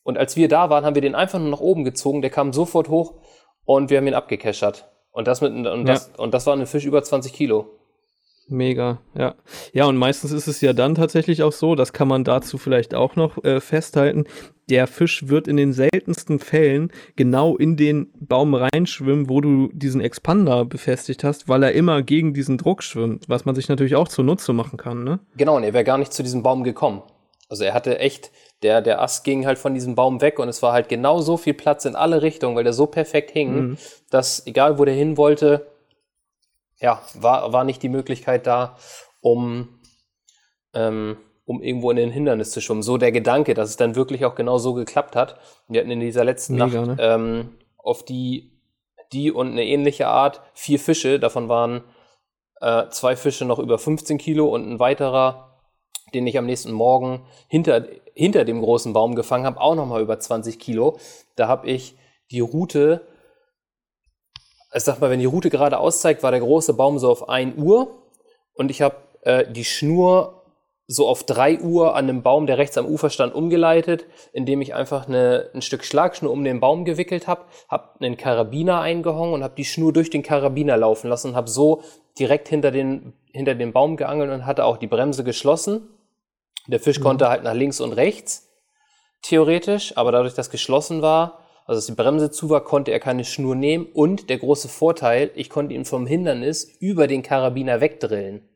Und 0.05 0.17
als 0.17 0.37
wir 0.37 0.47
da 0.47 0.71
waren, 0.71 0.85
haben 0.85 0.95
wir 0.95 1.03
den 1.03 1.17
einfach 1.17 1.41
nur 1.41 1.51
nach 1.51 1.61
oben 1.61 1.83
gezogen. 1.83 2.23
Der 2.23 2.31
kam 2.31 2.53
sofort 2.53 2.89
hoch 2.89 3.15
und 3.65 3.91
wir 3.91 3.99
haben 3.99 4.07
ihn 4.07 4.15
abgekeschert. 4.15 4.89
Und 5.11 5.27
das 5.27 5.41
mit, 5.41 5.53
und 5.53 5.65
ja. 5.65 5.95
das, 5.95 6.13
und 6.17 6.33
das 6.33 6.47
war 6.47 6.57
ein 6.57 6.67
Fisch 6.67 6.85
über 6.85 7.03
20 7.03 7.33
Kilo. 7.33 7.67
Mega, 8.49 9.01
ja. 9.17 9.35
Ja, 9.73 9.87
und 9.87 9.97
meistens 9.97 10.33
ist 10.33 10.47
es 10.47 10.61
ja 10.61 10.73
dann 10.73 10.95
tatsächlich 10.95 11.43
auch 11.43 11.53
so, 11.53 11.75
das 11.75 11.93
kann 11.93 12.09
man 12.09 12.25
dazu 12.25 12.59
vielleicht 12.59 12.95
auch 12.95 13.17
noch 13.17 13.43
äh, 13.43 13.61
festhalten, 13.61 14.25
der 14.69 14.87
Fisch 14.87 15.29
wird 15.29 15.49
in 15.49 15.57
den 15.57 15.73
seltensten 15.73 16.39
Fällen 16.39 16.91
genau 17.17 17.57
in 17.57 17.77
den 17.77 18.11
Baum 18.19 18.55
reinschwimmen, 18.55 19.29
wo 19.29 19.41
du 19.41 19.69
diesen 19.73 20.01
Expander 20.01 20.65
befestigt 20.65 21.25
hast, 21.25 21.49
weil 21.49 21.63
er 21.63 21.73
immer 21.73 22.03
gegen 22.03 22.35
diesen 22.35 22.59
Druck 22.59 22.83
schwimmt, 22.83 23.29
was 23.29 23.45
man 23.45 23.55
sich 23.55 23.69
natürlich 23.69 23.97
auch 23.97 24.09
zunutze 24.09 24.53
machen 24.53 24.79
kann, 24.79 25.05
ne? 25.05 25.21
Genau, 25.37 25.57
und 25.57 25.65
er 25.65 25.73
wäre 25.73 25.85
gar 25.85 25.99
nicht 25.99 26.13
zu 26.13 26.23
diesem 26.23 26.43
Baum 26.43 26.65
gekommen. 26.65 27.03
Also 27.49 27.65
er 27.65 27.75
hatte 27.75 27.99
echt, 27.99 28.31
der, 28.63 28.81
der 28.81 29.03
Ast 29.03 29.25
ging 29.25 29.47
halt 29.47 29.59
von 29.59 29.75
diesem 29.75 29.95
Baum 29.95 30.21
weg 30.23 30.39
und 30.39 30.49
es 30.49 30.63
war 30.63 30.73
halt 30.73 30.89
genau 30.89 31.21
so 31.21 31.37
viel 31.37 31.55
Platz 31.55 31.85
in 31.85 31.95
alle 31.95 32.23
Richtungen, 32.23 32.57
weil 32.57 32.65
der 32.65 32.73
so 32.73 32.87
perfekt 32.87 33.31
hing, 33.31 33.55
mhm. 33.55 33.79
dass 34.11 34.47
egal 34.47 34.79
wo 34.79 34.85
der 34.85 34.95
hin 34.95 35.17
wollte, 35.17 35.67
ja, 36.85 37.01
war, 37.14 37.55
war 37.55 37.64
nicht 37.64 37.82
die 37.82 37.89
Möglichkeit 37.89 38.47
da, 38.47 38.76
um, 39.22 39.80
ähm, 40.74 41.16
um 41.47 41.62
irgendwo 41.62 41.91
in 41.91 41.97
den 41.97 42.11
Hindernis 42.11 42.51
zu 42.51 42.61
schwimmen. 42.61 42.82
So 42.82 42.99
der 42.99 43.11
Gedanke, 43.11 43.55
dass 43.55 43.70
es 43.70 43.78
dann 43.78 43.97
wirklich 43.97 44.26
auch 44.26 44.35
genau 44.35 44.59
so 44.59 44.74
geklappt 44.74 45.16
hat. 45.16 45.39
Wir 45.66 45.80
hatten 45.80 45.91
in 45.91 46.01
dieser 46.01 46.24
letzten 46.24 46.57
Mega, 46.57 46.85
Nacht 46.85 46.99
ne? 46.99 47.03
ähm, 47.03 47.55
auf 47.78 48.05
die 48.05 48.51
die 49.12 49.32
und 49.32 49.53
eine 49.53 49.64
ähnliche 49.64 50.09
Art, 50.09 50.43
vier 50.53 50.78
Fische, 50.78 51.18
davon 51.18 51.49
waren 51.49 51.85
äh, 52.61 52.89
zwei 52.91 53.16
Fische 53.16 53.47
noch 53.47 53.59
über 53.59 53.78
15 53.78 54.18
Kilo 54.18 54.49
und 54.49 54.68
ein 54.68 54.78
weiterer, 54.78 55.57
den 56.12 56.26
ich 56.26 56.37
am 56.37 56.45
nächsten 56.45 56.72
Morgen 56.72 57.24
hinter, 57.49 57.87
hinter 58.12 58.45
dem 58.45 58.61
großen 58.61 58.93
Baum 58.93 59.14
gefangen 59.14 59.47
habe, 59.47 59.61
auch 59.61 59.74
nochmal 59.74 60.03
über 60.03 60.18
20 60.18 60.59
Kilo. 60.59 60.99
Da 61.37 61.49
habe 61.49 61.66
ich 61.66 61.97
die 62.30 62.41
Route, 62.41 63.07
ich 64.75 64.83
sag 64.83 65.01
mal, 65.01 65.11
wenn 65.11 65.20
die 65.20 65.27
Route 65.27 65.51
gerade 65.51 65.79
auszeigt, 65.79 66.22
war 66.22 66.33
der 66.33 66.41
große 66.41 66.75
Baum 66.75 66.99
so 66.99 67.11
auf 67.11 67.29
1 67.29 67.57
Uhr 67.57 68.03
und 68.55 68.70
ich 68.70 68.83
habe 68.83 68.97
äh, 69.22 69.51
die 69.51 69.64
Schnur 69.64 70.43
so 70.87 71.09
auf 71.09 71.25
3 71.25 71.61
Uhr 71.61 71.95
an 71.97 72.09
einem 72.09 72.22
Baum, 72.22 72.47
der 72.47 72.59
rechts 72.59 72.77
am 72.77 72.85
Ufer 72.87 73.09
stand, 73.09 73.35
umgeleitet, 73.35 74.05
indem 74.33 74.61
ich 74.61 74.75
einfach 74.75 75.09
eine, 75.09 75.51
ein 75.55 75.62
Stück 75.62 75.85
Schlagschnur 75.85 76.31
um 76.31 76.45
den 76.45 76.61
Baum 76.61 76.85
gewickelt 76.85 77.27
habe, 77.27 77.43
habe 77.68 77.89
einen 78.01 78.16
Karabiner 78.16 78.81
eingehangen 78.81 79.33
und 79.33 79.43
habe 79.43 79.55
die 79.57 79.64
Schnur 79.64 79.93
durch 79.93 80.11
den 80.11 80.22
Karabiner 80.22 80.77
laufen 80.77 81.09
lassen 81.09 81.29
und 81.29 81.37
habe 81.37 81.49
so 81.49 81.83
direkt 82.18 82.49
hinter 82.49 82.70
den, 82.70 83.14
hinter 83.33 83.55
den 83.55 83.72
Baum 83.72 83.97
geangelt 83.97 84.31
und 84.31 84.45
hatte 84.45 84.64
auch 84.64 84.77
die 84.77 84.87
Bremse 84.87 85.25
geschlossen. 85.25 85.89
Der 86.66 86.81
Fisch 86.81 86.99
mhm. 86.99 87.05
konnte 87.05 87.29
halt 87.29 87.45
nach 87.45 87.55
links 87.55 87.81
und 87.81 87.93
rechts, 87.93 88.51
theoretisch, 89.22 89.97
aber 89.97 90.12
dadurch, 90.12 90.35
dass 90.35 90.51
geschlossen 90.51 91.01
war, 91.01 91.44
also 91.65 91.79
dass 91.79 91.87
die 91.87 91.93
Bremse 91.93 92.31
zu 92.31 92.51
war, 92.51 92.62
konnte 92.62 92.91
er 92.91 93.01
keine 93.01 93.25
Schnur 93.25 93.55
nehmen 93.55 93.87
und 93.93 94.29
der 94.29 94.39
große 94.39 94.69
Vorteil, 94.69 95.31
ich 95.35 95.49
konnte 95.49 95.75
ihn 95.75 95.85
vom 95.85 96.07
Hindernis 96.07 96.65
über 96.79 97.07
den 97.07 97.23
Karabiner 97.23 97.81
wegdrillen. 97.81 98.49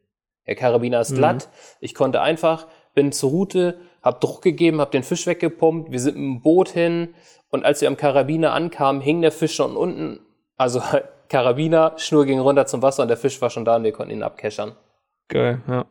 Der 0.47 0.55
Karabiner 0.55 1.01
ist 1.01 1.13
mhm. 1.13 1.17
glatt. 1.17 1.49
Ich 1.81 1.95
konnte 1.95 2.21
einfach, 2.21 2.67
bin 2.95 3.13
zur 3.13 3.31
Route, 3.31 3.79
habe 4.03 4.21
Druck 4.21 4.43
gegeben, 4.43 4.81
habe 4.81 4.91
den 4.91 5.03
Fisch 5.03 5.27
weggepumpt. 5.27 5.91
Wir 5.91 6.01
sind 6.01 6.17
mit 6.17 6.25
dem 6.25 6.43
Boot 6.43 6.71
hin 6.71 7.15
und 7.51 7.65
als 7.65 7.81
wir 7.81 7.89
am 7.89 7.97
Karabiner 7.97 8.53
ankamen, 8.53 9.01
hing 9.01 9.23
der 9.23 9.33
Fisch 9.33 9.55
schon 9.55 9.77
unten. 9.77 10.21
Also 10.57 10.83
Karabiner, 11.29 11.95
Schnur 11.97 12.27
ging 12.27 12.41
runter 12.41 12.67
zum 12.67 12.83
Wasser 12.83 13.03
und 13.03 13.09
der 13.09 13.17
Fisch 13.17 13.41
war 13.41 13.51
schon 13.51 13.65
da 13.65 13.77
und 13.77 13.85
wir 13.85 13.93
konnten 13.93 14.13
ihn 14.13 14.23
abkeschern. 14.23 14.73
Geil, 15.29 15.63
ja. 15.69 15.87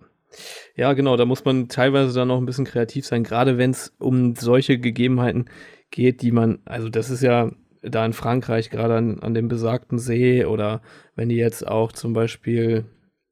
Ja, 0.76 0.94
genau, 0.94 1.16
da 1.16 1.26
muss 1.26 1.46
man 1.46 1.70
teilweise 1.70 2.14
dann 2.14 2.28
noch 2.28 2.38
ein 2.38 2.46
bisschen 2.46 2.66
kreativ 2.66 3.08
sein, 3.08 3.24
gerade 3.24 3.58
wenn 3.58 3.72
es 3.72 3.94
um 3.98 4.36
solche 4.36 4.78
Gegebenheiten 4.78 5.50
geht, 5.92 6.22
die 6.22 6.32
man, 6.32 6.60
also 6.66 6.90
das 6.90 7.10
ist 7.10 7.22
ja 7.24 7.52
da 7.82 8.06
in 8.06 8.14
Frankreich 8.14 8.70
gerade 8.70 8.96
an, 8.96 9.20
an 9.20 9.34
dem 9.34 9.48
besagten 9.48 10.00
See 10.00 10.46
oder 10.46 10.82
wenn 11.16 11.30
die 11.30 11.36
jetzt 11.36 11.68
auch 11.68 11.92
zum 11.92 12.14
Beispiel 12.14 12.86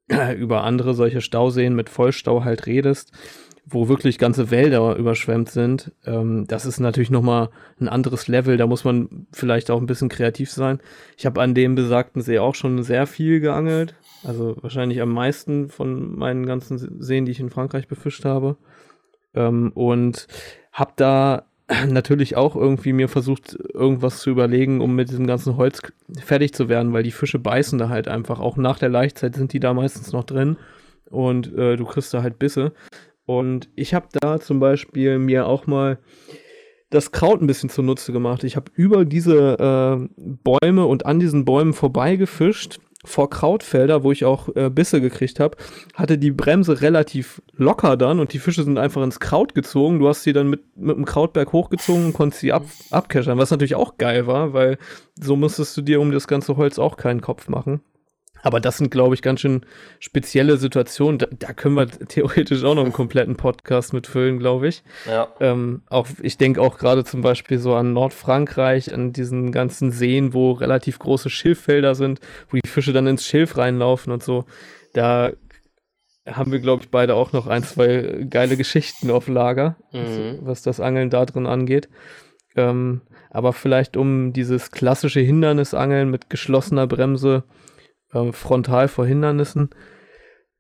über 0.37 0.63
andere 0.63 0.93
solche 0.93 1.21
Stauseen 1.21 1.75
mit 1.75 1.89
Vollstau 1.89 2.43
halt 2.43 2.67
redest, 2.67 3.11
wo 3.67 3.89
wirklich 3.89 4.19
ganze 4.19 4.51
Wälder 4.51 4.95
überschwemmt 4.95 5.49
sind, 5.49 5.91
ähm, 6.05 6.45
das 6.47 6.65
ist 6.65 6.79
natürlich 6.79 7.09
nochmal 7.09 7.49
ein 7.79 7.87
anderes 7.87 8.27
Level. 8.27 8.57
Da 8.57 8.67
muss 8.67 8.83
man 8.83 9.27
vielleicht 9.31 9.71
auch 9.71 9.81
ein 9.81 9.87
bisschen 9.87 10.09
kreativ 10.09 10.51
sein. 10.51 10.79
Ich 11.17 11.25
habe 11.25 11.41
an 11.41 11.55
dem 11.55 11.73
besagten 11.73 12.21
See 12.21 12.37
auch 12.37 12.53
schon 12.53 12.83
sehr 12.83 13.07
viel 13.07 13.39
geangelt. 13.39 13.95
Also 14.23 14.55
wahrscheinlich 14.61 15.01
am 15.01 15.11
meisten 15.11 15.69
von 15.69 16.15
meinen 16.15 16.45
ganzen 16.45 17.01
Seen, 17.01 17.25
die 17.25 17.31
ich 17.31 17.39
in 17.39 17.49
Frankreich 17.49 17.87
befischt 17.87 18.23
habe. 18.23 18.57
Ähm, 19.33 19.71
und 19.73 20.27
habe 20.71 20.93
da 20.95 21.45
natürlich 21.87 22.35
auch 22.35 22.55
irgendwie 22.55 22.93
mir 22.93 23.07
versucht, 23.07 23.57
irgendwas 23.73 24.19
zu 24.19 24.29
überlegen, 24.29 24.81
um 24.81 24.95
mit 24.95 25.09
diesem 25.09 25.27
ganzen 25.27 25.57
Holz 25.57 25.81
fertig 26.23 26.53
zu 26.53 26.69
werden, 26.69 26.93
weil 26.93 27.03
die 27.03 27.11
Fische 27.11 27.39
beißen 27.39 27.79
da 27.79 27.89
halt 27.89 28.07
einfach. 28.07 28.39
Auch 28.39 28.57
nach 28.57 28.79
der 28.79 28.89
Laichzeit 28.89 29.35
sind 29.35 29.53
die 29.53 29.59
da 29.59 29.73
meistens 29.73 30.11
noch 30.11 30.23
drin 30.23 30.57
und 31.09 31.53
äh, 31.57 31.75
du 31.75 31.85
kriegst 31.85 32.13
da 32.13 32.21
halt 32.21 32.39
Bisse. 32.39 32.73
Und 33.25 33.69
ich 33.75 33.93
habe 33.93 34.07
da 34.21 34.39
zum 34.39 34.59
Beispiel 34.59 35.17
mir 35.17 35.47
auch 35.47 35.65
mal 35.65 35.97
das 36.91 37.11
Kraut 37.11 37.41
ein 37.41 37.47
bisschen 37.47 37.69
zunutze 37.69 38.11
gemacht. 38.11 38.43
Ich 38.43 38.55
habe 38.55 38.71
über 38.75 39.05
diese 39.05 39.57
äh, 39.57 40.07
Bäume 40.17 40.85
und 40.85 41.05
an 41.05 41.19
diesen 41.19 41.43
Bäumen 41.43 41.73
vorbeigefischt 41.73 42.79
vor 43.05 43.29
Krautfelder, 43.29 44.03
wo 44.03 44.11
ich 44.11 44.25
auch 44.25 44.49
äh, 44.55 44.69
Bisse 44.69 45.01
gekriegt 45.01 45.39
habe, 45.39 45.57
hatte 45.93 46.17
die 46.17 46.31
Bremse 46.31 46.81
relativ 46.81 47.41
locker 47.53 47.97
dann 47.97 48.19
und 48.19 48.33
die 48.33 48.39
Fische 48.39 48.63
sind 48.63 48.77
einfach 48.77 49.03
ins 49.03 49.19
Kraut 49.19 49.55
gezogen. 49.55 49.99
Du 49.99 50.07
hast 50.07 50.23
sie 50.23 50.33
dann 50.33 50.49
mit, 50.49 50.61
mit 50.77 50.95
dem 50.95 51.05
Krautberg 51.05 51.51
hochgezogen 51.53 52.07
und 52.07 52.13
konntest 52.13 52.41
sie 52.41 52.53
ab, 52.53 52.65
abkeschern, 52.91 53.37
was 53.37 53.51
natürlich 53.51 53.75
auch 53.75 53.97
geil 53.97 54.27
war, 54.27 54.53
weil 54.53 54.77
so 55.19 55.35
musstest 55.35 55.75
du 55.77 55.81
dir 55.81 56.01
um 56.01 56.11
das 56.11 56.27
ganze 56.27 56.57
Holz 56.57 56.79
auch 56.79 56.97
keinen 56.97 57.21
Kopf 57.21 57.47
machen. 57.47 57.81
Aber 58.45 58.59
das 58.59 58.77
sind, 58.77 58.91
glaube 58.91 59.15
ich, 59.15 59.23
ganz 59.23 59.39
schön 59.39 59.65
spezielle 59.99 60.57
Situationen. 60.57 61.17
Da, 61.17 61.25
da, 61.31 61.51
können 61.51 61.73
wir 61.73 61.87
theoretisch 61.87 62.63
auch 62.63 62.75
noch 62.75 62.83
einen 62.83 62.93
kompletten 62.93 63.37
Podcast 63.37 63.91
mitfüllen, 63.91 64.37
glaube 64.37 64.67
ich. 64.67 64.83
Ja. 65.07 65.29
Ähm, 65.39 65.81
auch, 65.89 66.05
ich 66.21 66.37
denke 66.37 66.61
auch 66.61 66.77
gerade 66.77 67.03
zum 67.03 67.21
Beispiel 67.21 67.57
so 67.57 67.73
an 67.73 67.93
Nordfrankreich, 67.93 68.93
an 68.93 69.13
diesen 69.13 69.51
ganzen 69.51 69.89
Seen, 69.89 70.35
wo 70.35 70.51
relativ 70.51 70.99
große 70.99 71.31
Schilffelder 71.31 71.95
sind, 71.95 72.19
wo 72.51 72.57
die 72.57 72.69
Fische 72.69 72.93
dann 72.93 73.07
ins 73.07 73.25
Schilf 73.25 73.57
reinlaufen 73.57 74.13
und 74.13 74.21
so. 74.21 74.45
Da 74.93 75.31
haben 76.27 76.51
wir, 76.51 76.59
glaube 76.59 76.83
ich, 76.83 76.91
beide 76.91 77.15
auch 77.15 77.33
noch 77.33 77.47
ein, 77.47 77.63
zwei 77.63 78.27
geile 78.29 78.57
Geschichten 78.57 79.09
auf 79.09 79.27
Lager, 79.27 79.75
mhm. 79.91 80.37
was 80.41 80.61
das 80.61 80.79
Angeln 80.79 81.09
da 81.09 81.25
drin 81.25 81.47
angeht. 81.47 81.89
Ähm, 82.55 83.01
aber 83.31 83.53
vielleicht 83.53 83.97
um 83.97 84.33
dieses 84.33 84.69
klassische 84.69 85.19
Hindernisangeln 85.19 86.11
mit 86.11 86.29
geschlossener 86.29 86.85
Bremse 86.85 87.43
äh, 88.15 88.31
frontal 88.31 88.87
vor 88.87 89.05
Hindernissen 89.05 89.69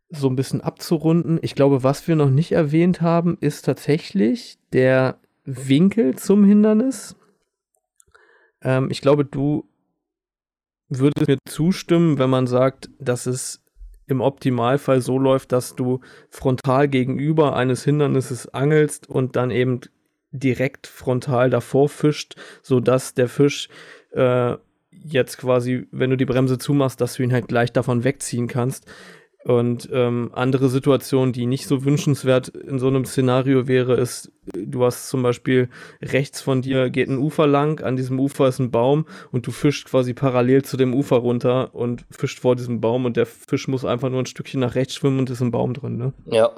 so 0.09 0.29
ein 0.29 0.35
bisschen 0.35 0.61
abzurunden. 0.61 1.39
Ich 1.41 1.55
glaube, 1.55 1.83
was 1.83 2.07
wir 2.07 2.15
noch 2.15 2.29
nicht 2.29 2.51
erwähnt 2.51 3.01
haben, 3.01 3.37
ist 3.41 3.63
tatsächlich 3.63 4.57
der 4.71 5.19
Winkel 5.45 6.15
zum 6.15 6.43
Hindernis. 6.43 7.15
Ähm, 8.61 8.89
ich 8.91 9.01
glaube, 9.01 9.25
du 9.25 9.67
würdest 10.89 11.27
mir 11.27 11.37
zustimmen, 11.47 12.19
wenn 12.19 12.29
man 12.29 12.45
sagt, 12.45 12.89
dass 12.99 13.25
es 13.25 13.63
im 14.07 14.21
Optimalfall 14.21 15.01
so 15.01 15.17
läuft, 15.17 15.51
dass 15.51 15.75
du 15.75 16.01
frontal 16.29 16.87
gegenüber 16.87 17.55
eines 17.55 17.83
Hindernisses 17.83 18.53
angelst 18.53 19.09
und 19.09 19.35
dann 19.35 19.49
eben 19.49 19.81
direkt 20.31 20.85
frontal 20.85 21.49
davor 21.49 21.89
fischt, 21.89 22.35
sodass 22.61 23.15
der 23.15 23.29
Fisch 23.29 23.69
äh, 24.11 24.57
jetzt 25.03 25.37
quasi, 25.37 25.87
wenn 25.91 26.09
du 26.09 26.17
die 26.17 26.25
Bremse 26.25 26.57
zumachst, 26.57 27.01
dass 27.01 27.15
du 27.15 27.23
ihn 27.23 27.33
halt 27.33 27.47
gleich 27.47 27.71
davon 27.71 28.03
wegziehen 28.03 28.47
kannst. 28.47 28.85
Und 29.45 29.89
ähm, 29.93 30.31
andere 30.33 30.69
Situationen, 30.69 31.31
die 31.31 31.45
nicht 31.45 31.67
so 31.67 31.85
wünschenswert 31.85 32.47
in 32.47 32.79
so 32.79 32.87
einem 32.87 33.05
Szenario 33.05 33.67
wäre, 33.67 33.93
ist, 33.93 34.31
du 34.55 34.83
hast 34.83 35.07
zum 35.07 35.21
Beispiel 35.21 35.69
rechts 36.01 36.41
von 36.41 36.63
dir 36.63 36.89
geht 36.89 37.09
ein 37.09 37.19
Ufer 37.19 37.45
lang, 37.45 37.79
an 37.81 37.95
diesem 37.95 38.19
Ufer 38.19 38.47
ist 38.47 38.57
ein 38.57 38.71
Baum 38.71 39.05
und 39.31 39.45
du 39.45 39.51
fischst 39.51 39.85
quasi 39.85 40.15
parallel 40.15 40.63
zu 40.63 40.77
dem 40.77 40.95
Ufer 40.95 41.17
runter 41.17 41.75
und 41.75 42.05
fischt 42.09 42.39
vor 42.39 42.55
diesem 42.55 42.81
Baum 42.81 43.05
und 43.05 43.17
der 43.17 43.27
Fisch 43.27 43.67
muss 43.67 43.85
einfach 43.85 44.09
nur 44.09 44.23
ein 44.23 44.25
Stückchen 44.25 44.61
nach 44.61 44.73
rechts 44.73 44.95
schwimmen 44.95 45.19
und 45.19 45.29
ist 45.29 45.41
im 45.41 45.51
Baum 45.51 45.75
drin, 45.75 45.97
ne? 45.97 46.13
Ja. 46.25 46.49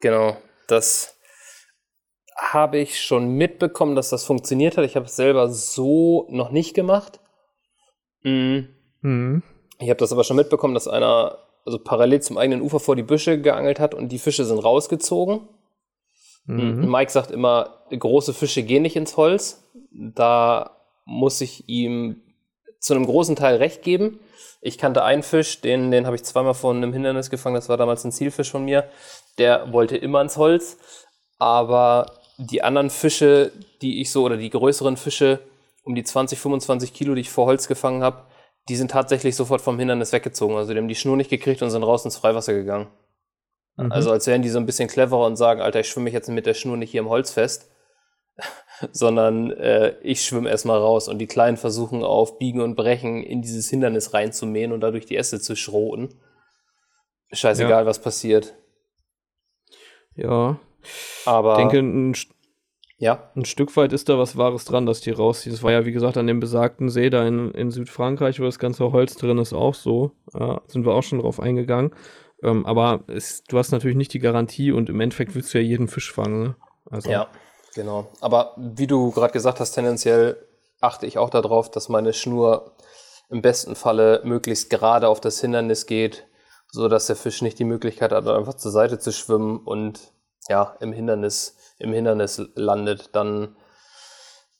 Genau. 0.00 0.36
Das 0.68 1.18
habe 2.36 2.78
ich 2.78 3.00
schon 3.00 3.28
mitbekommen, 3.28 3.94
dass 3.94 4.10
das 4.10 4.24
funktioniert 4.24 4.76
hat. 4.76 4.84
Ich 4.84 4.96
habe 4.96 5.06
es 5.06 5.16
selber 5.16 5.48
so 5.48 6.26
noch 6.30 6.50
nicht 6.50 6.74
gemacht. 6.74 7.20
Mhm. 8.22 8.68
Mhm. 9.00 9.42
Ich 9.78 9.88
habe 9.88 9.98
das 9.98 10.12
aber 10.12 10.24
schon 10.24 10.36
mitbekommen, 10.36 10.74
dass 10.74 10.88
einer 10.88 11.38
also 11.64 11.78
parallel 11.78 12.20
zum 12.20 12.36
eigenen 12.36 12.60
Ufer 12.60 12.80
vor 12.80 12.96
die 12.96 13.02
Büsche 13.02 13.40
geangelt 13.40 13.80
hat 13.80 13.94
und 13.94 14.10
die 14.10 14.18
Fische 14.18 14.44
sind 14.44 14.58
rausgezogen. 14.58 15.48
Mhm. 16.46 16.90
Mike 16.90 17.10
sagt 17.10 17.30
immer, 17.30 17.84
große 17.90 18.34
Fische 18.34 18.62
gehen 18.62 18.82
nicht 18.82 18.96
ins 18.96 19.16
Holz. 19.16 19.62
Da 19.90 20.76
muss 21.06 21.40
ich 21.40 21.68
ihm 21.68 22.22
zu 22.80 22.94
einem 22.94 23.06
großen 23.06 23.36
Teil 23.36 23.56
recht 23.56 23.82
geben. 23.82 24.20
Ich 24.60 24.78
kannte 24.78 25.04
einen 25.04 25.22
Fisch, 25.22 25.60
den, 25.60 25.90
den 25.90 26.06
habe 26.06 26.16
ich 26.16 26.24
zweimal 26.24 26.54
vor 26.54 26.72
einem 26.72 26.92
Hindernis 26.92 27.30
gefangen, 27.30 27.54
das 27.54 27.68
war 27.68 27.76
damals 27.76 28.04
ein 28.04 28.12
Zielfisch 28.12 28.50
von 28.50 28.64
mir. 28.64 28.88
Der 29.38 29.72
wollte 29.72 29.96
immer 29.96 30.20
ins 30.20 30.36
Holz, 30.36 30.78
aber 31.38 32.06
die 32.38 32.62
anderen 32.62 32.90
Fische, 32.90 33.52
die 33.82 34.00
ich 34.00 34.10
so, 34.10 34.24
oder 34.24 34.36
die 34.36 34.50
größeren 34.50 34.96
Fische, 34.96 35.40
um 35.84 35.94
die 35.94 36.04
20, 36.04 36.38
25 36.38 36.92
Kilo, 36.94 37.14
die 37.14 37.22
ich 37.22 37.30
vor 37.30 37.46
Holz 37.46 37.68
gefangen 37.68 38.02
habe, 38.02 38.24
die 38.68 38.76
sind 38.76 38.90
tatsächlich 38.90 39.36
sofort 39.36 39.60
vom 39.60 39.78
Hindernis 39.78 40.12
weggezogen. 40.12 40.56
Also 40.56 40.72
die 40.72 40.78
haben 40.78 40.88
die 40.88 40.94
Schnur 40.94 41.16
nicht 41.16 41.30
gekriegt 41.30 41.62
und 41.62 41.70
sind 41.70 41.82
raus 41.82 42.04
ins 42.04 42.16
Freiwasser 42.16 42.54
gegangen. 42.54 42.88
Mhm. 43.76 43.92
Also 43.92 44.10
als 44.10 44.26
wären 44.26 44.42
die 44.42 44.48
so 44.48 44.58
ein 44.58 44.66
bisschen 44.66 44.88
cleverer 44.88 45.26
und 45.26 45.36
sagen, 45.36 45.60
Alter, 45.60 45.80
ich 45.80 45.88
schwimme 45.88 46.04
mich 46.04 46.14
jetzt 46.14 46.28
mit 46.28 46.46
der 46.46 46.54
Schnur 46.54 46.76
nicht 46.76 46.90
hier 46.90 47.00
im 47.00 47.08
Holz 47.08 47.30
fest, 47.30 47.70
sondern 48.92 49.50
äh, 49.52 49.96
ich 50.02 50.24
schwimme 50.24 50.48
erstmal 50.48 50.78
raus 50.78 51.08
und 51.08 51.18
die 51.18 51.26
Kleinen 51.26 51.56
versuchen 51.56 52.02
auf 52.02 52.38
Biegen 52.38 52.62
und 52.62 52.74
Brechen 52.74 53.22
in 53.22 53.42
dieses 53.42 53.68
Hindernis 53.68 54.14
reinzumähen 54.14 54.72
und 54.72 54.80
dadurch 54.80 55.06
die 55.06 55.16
Äste 55.16 55.40
zu 55.40 55.56
schroten. 55.56 56.14
Scheißegal, 57.32 57.82
ja. 57.82 57.86
was 57.86 58.00
passiert. 58.00 58.54
Ja, 60.14 60.58
aber 61.24 61.52
ich 61.52 61.58
denke, 61.58 61.78
ein, 61.78 62.14
ja. 62.98 63.30
ein 63.36 63.44
Stück 63.44 63.76
weit 63.76 63.92
ist 63.92 64.08
da 64.08 64.18
was 64.18 64.36
Wahres 64.36 64.64
dran, 64.64 64.86
dass 64.86 65.00
die 65.00 65.10
rausziehen. 65.10 65.54
Das 65.54 65.62
war 65.62 65.72
ja, 65.72 65.84
wie 65.84 65.92
gesagt, 65.92 66.16
an 66.16 66.26
dem 66.26 66.40
besagten 66.40 66.88
See 66.88 67.10
da 67.10 67.26
in, 67.26 67.50
in 67.52 67.70
Südfrankreich, 67.70 68.40
wo 68.40 68.44
das 68.44 68.58
ganze 68.58 68.92
Holz 68.92 69.16
drin 69.16 69.38
ist, 69.38 69.52
auch 69.52 69.74
so. 69.74 70.12
Äh, 70.32 70.56
sind 70.66 70.86
wir 70.86 70.94
auch 70.94 71.02
schon 71.02 71.20
drauf 71.20 71.40
eingegangen. 71.40 71.94
Ähm, 72.42 72.66
aber 72.66 73.04
es, 73.08 73.42
du 73.44 73.58
hast 73.58 73.72
natürlich 73.72 73.96
nicht 73.96 74.12
die 74.12 74.18
Garantie 74.18 74.72
und 74.72 74.90
im 74.90 75.00
Endeffekt 75.00 75.34
willst 75.34 75.54
du 75.54 75.58
ja 75.58 75.64
jeden 75.64 75.88
Fisch 75.88 76.12
fangen. 76.12 76.42
Ne? 76.42 76.56
Also. 76.90 77.10
Ja, 77.10 77.28
genau. 77.74 78.08
Aber 78.20 78.54
wie 78.56 78.86
du 78.86 79.10
gerade 79.10 79.32
gesagt 79.32 79.60
hast, 79.60 79.72
tendenziell 79.72 80.36
achte 80.80 81.06
ich 81.06 81.18
auch 81.18 81.30
darauf, 81.30 81.70
dass 81.70 81.88
meine 81.88 82.12
Schnur 82.12 82.76
im 83.30 83.42
besten 83.42 83.74
Falle 83.74 84.20
möglichst 84.24 84.70
gerade 84.70 85.08
auf 85.08 85.20
das 85.20 85.40
Hindernis 85.40 85.86
geht, 85.86 86.26
so 86.70 86.88
dass 86.88 87.06
der 87.06 87.16
Fisch 87.16 87.42
nicht 87.42 87.58
die 87.58 87.64
Möglichkeit 87.64 88.12
hat, 88.12 88.26
einfach 88.28 88.54
zur 88.54 88.70
Seite 88.70 88.98
zu 88.98 89.12
schwimmen 89.12 89.58
und 89.58 90.12
ja, 90.48 90.76
im 90.80 90.92
Hindernis, 90.92 91.56
im 91.78 91.92
Hindernis 91.92 92.42
landet. 92.54 93.14
Dann 93.14 93.56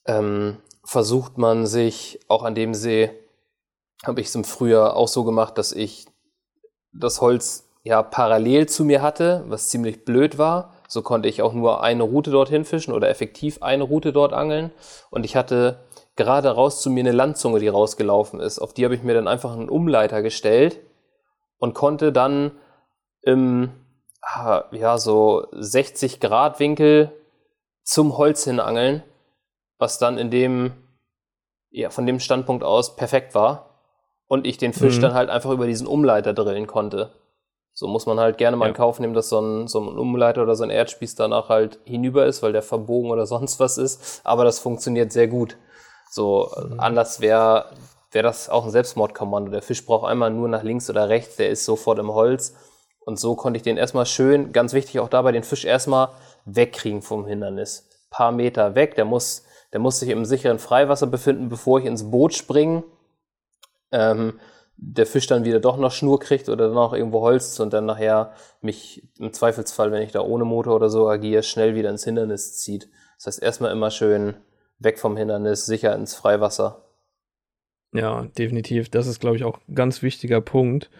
ähm, 0.06 0.58
versucht 0.84 1.38
man 1.38 1.66
sich 1.66 2.20
auch 2.28 2.42
an 2.42 2.54
dem 2.54 2.74
See, 2.74 3.10
habe 4.04 4.20
ich 4.20 4.28
es 4.28 4.34
im 4.34 4.44
Frühjahr 4.44 4.96
auch 4.96 5.08
so 5.08 5.24
gemacht, 5.24 5.58
dass 5.58 5.72
ich 5.72 6.06
das 6.92 7.20
Holz 7.20 7.68
ja 7.82 8.02
parallel 8.02 8.68
zu 8.68 8.84
mir 8.84 9.02
hatte, 9.02 9.44
was 9.46 9.68
ziemlich 9.68 10.04
blöd 10.04 10.38
war. 10.38 10.72
So 10.88 11.02
konnte 11.02 11.28
ich 11.28 11.42
auch 11.42 11.52
nur 11.52 11.82
eine 11.82 12.02
Route 12.02 12.30
dorthin 12.30 12.64
fischen 12.64 12.92
oder 12.92 13.08
effektiv 13.08 13.62
eine 13.62 13.84
Route 13.84 14.12
dort 14.12 14.32
angeln. 14.32 14.72
Und 15.10 15.24
ich 15.24 15.36
hatte 15.36 15.84
gerade 16.16 16.50
raus 16.50 16.80
zu 16.80 16.90
mir 16.90 17.00
eine 17.00 17.12
Landzunge, 17.12 17.58
die 17.58 17.68
rausgelaufen 17.68 18.40
ist. 18.40 18.58
Auf 18.58 18.72
die 18.72 18.84
habe 18.84 18.94
ich 18.94 19.02
mir 19.02 19.14
dann 19.14 19.28
einfach 19.28 19.52
einen 19.52 19.68
Umleiter 19.68 20.22
gestellt 20.22 20.80
und 21.58 21.74
konnte 21.74 22.12
dann 22.12 22.52
im 23.22 23.70
ja, 24.72 24.98
so 24.98 25.46
60 25.52 26.20
Grad 26.20 26.60
Winkel 26.60 27.12
zum 27.82 28.16
Holz 28.16 28.44
hin 28.44 28.60
angeln, 28.60 29.02
was 29.78 29.98
dann 29.98 30.18
in 30.18 30.30
dem, 30.30 30.72
ja, 31.70 31.90
von 31.90 32.06
dem 32.06 32.20
Standpunkt 32.20 32.64
aus 32.64 32.96
perfekt 32.96 33.34
war. 33.34 33.70
Und 34.26 34.46
ich 34.46 34.56
den 34.56 34.72
Fisch 34.72 34.96
mhm. 34.96 35.02
dann 35.02 35.14
halt 35.14 35.30
einfach 35.30 35.50
über 35.50 35.66
diesen 35.66 35.86
Umleiter 35.86 36.32
drillen 36.32 36.66
konnte. 36.66 37.12
So 37.74 37.88
muss 37.88 38.06
man 38.06 38.18
halt 38.18 38.38
gerne 38.38 38.56
mal 38.56 38.66
ja. 38.66 38.68
in 38.70 38.74
Kauf 38.74 39.00
nehmen, 39.00 39.14
dass 39.14 39.28
so 39.28 39.40
ein, 39.40 39.68
so 39.68 39.80
ein 39.80 39.98
Umleiter 39.98 40.42
oder 40.42 40.54
so 40.54 40.64
ein 40.64 40.70
Erdspieß 40.70 41.16
danach 41.16 41.48
halt 41.48 41.80
hinüber 41.84 42.24
ist, 42.24 42.42
weil 42.42 42.52
der 42.52 42.62
verbogen 42.62 43.10
oder 43.10 43.26
sonst 43.34 43.60
was 43.60 43.78
ist. 43.78 44.22
Aber 44.24 44.44
das 44.44 44.58
funktioniert 44.58 45.12
sehr 45.12 45.28
gut. 45.28 45.56
So, 46.10 46.50
mhm. 46.56 46.80
anders 46.80 47.20
wäre 47.20 47.66
wär 48.12 48.22
das 48.22 48.48
auch 48.48 48.64
ein 48.64 48.70
Selbstmordkommando. 48.70 49.50
Der 49.50 49.62
Fisch 49.62 49.84
braucht 49.84 50.08
einmal 50.08 50.30
nur 50.30 50.48
nach 50.48 50.62
links 50.62 50.88
oder 50.88 51.08
rechts, 51.08 51.36
der 51.36 51.50
ist 51.50 51.64
sofort 51.64 51.98
im 51.98 52.14
Holz. 52.14 52.54
Und 53.04 53.18
so 53.18 53.36
konnte 53.36 53.58
ich 53.58 53.62
den 53.62 53.76
erstmal 53.76 54.06
schön, 54.06 54.52
ganz 54.52 54.72
wichtig 54.72 55.00
auch 55.00 55.08
dabei, 55.08 55.32
den 55.32 55.44
Fisch 55.44 55.64
erstmal 55.64 56.08
wegkriegen 56.44 57.02
vom 57.02 57.26
Hindernis. 57.26 57.88
Paar 58.10 58.32
Meter 58.32 58.74
weg, 58.74 58.94
der 58.94 59.04
muss, 59.04 59.44
der 59.72 59.80
muss 59.80 60.00
sich 60.00 60.08
im 60.08 60.24
sicheren 60.24 60.58
Freiwasser 60.58 61.06
befinden, 61.06 61.48
bevor 61.48 61.80
ich 61.80 61.84
ins 61.84 62.10
Boot 62.10 62.34
springe. 62.34 62.84
Ähm, 63.92 64.40
der 64.76 65.06
Fisch 65.06 65.26
dann 65.26 65.44
wieder 65.44 65.60
doch 65.60 65.76
noch 65.76 65.92
Schnur 65.92 66.18
kriegt 66.18 66.48
oder 66.48 66.68
dann 66.68 66.76
auch 66.76 66.92
irgendwo 66.92 67.20
holzt 67.20 67.60
und 67.60 67.72
dann 67.72 67.86
nachher 67.86 68.32
mich 68.60 69.06
im 69.18 69.32
Zweifelsfall, 69.32 69.92
wenn 69.92 70.02
ich 70.02 70.12
da 70.12 70.20
ohne 70.20 70.44
Motor 70.44 70.76
oder 70.76 70.90
so 70.90 71.08
agiere, 71.08 71.42
schnell 71.42 71.74
wieder 71.74 71.90
ins 71.90 72.04
Hindernis 72.04 72.56
zieht. 72.56 72.88
Das 73.16 73.26
heißt, 73.26 73.42
erstmal 73.42 73.72
immer 73.72 73.90
schön 73.90 74.34
weg 74.78 74.98
vom 74.98 75.16
Hindernis, 75.16 75.66
sicher 75.66 75.94
ins 75.94 76.14
Freiwasser. 76.14 76.82
Ja, 77.92 78.26
definitiv. 78.36 78.90
Das 78.90 79.06
ist, 79.06 79.20
glaube 79.20 79.36
ich, 79.36 79.44
auch 79.44 79.58
ein 79.68 79.74
ganz 79.76 80.02
wichtiger 80.02 80.40
Punkt, 80.40 80.90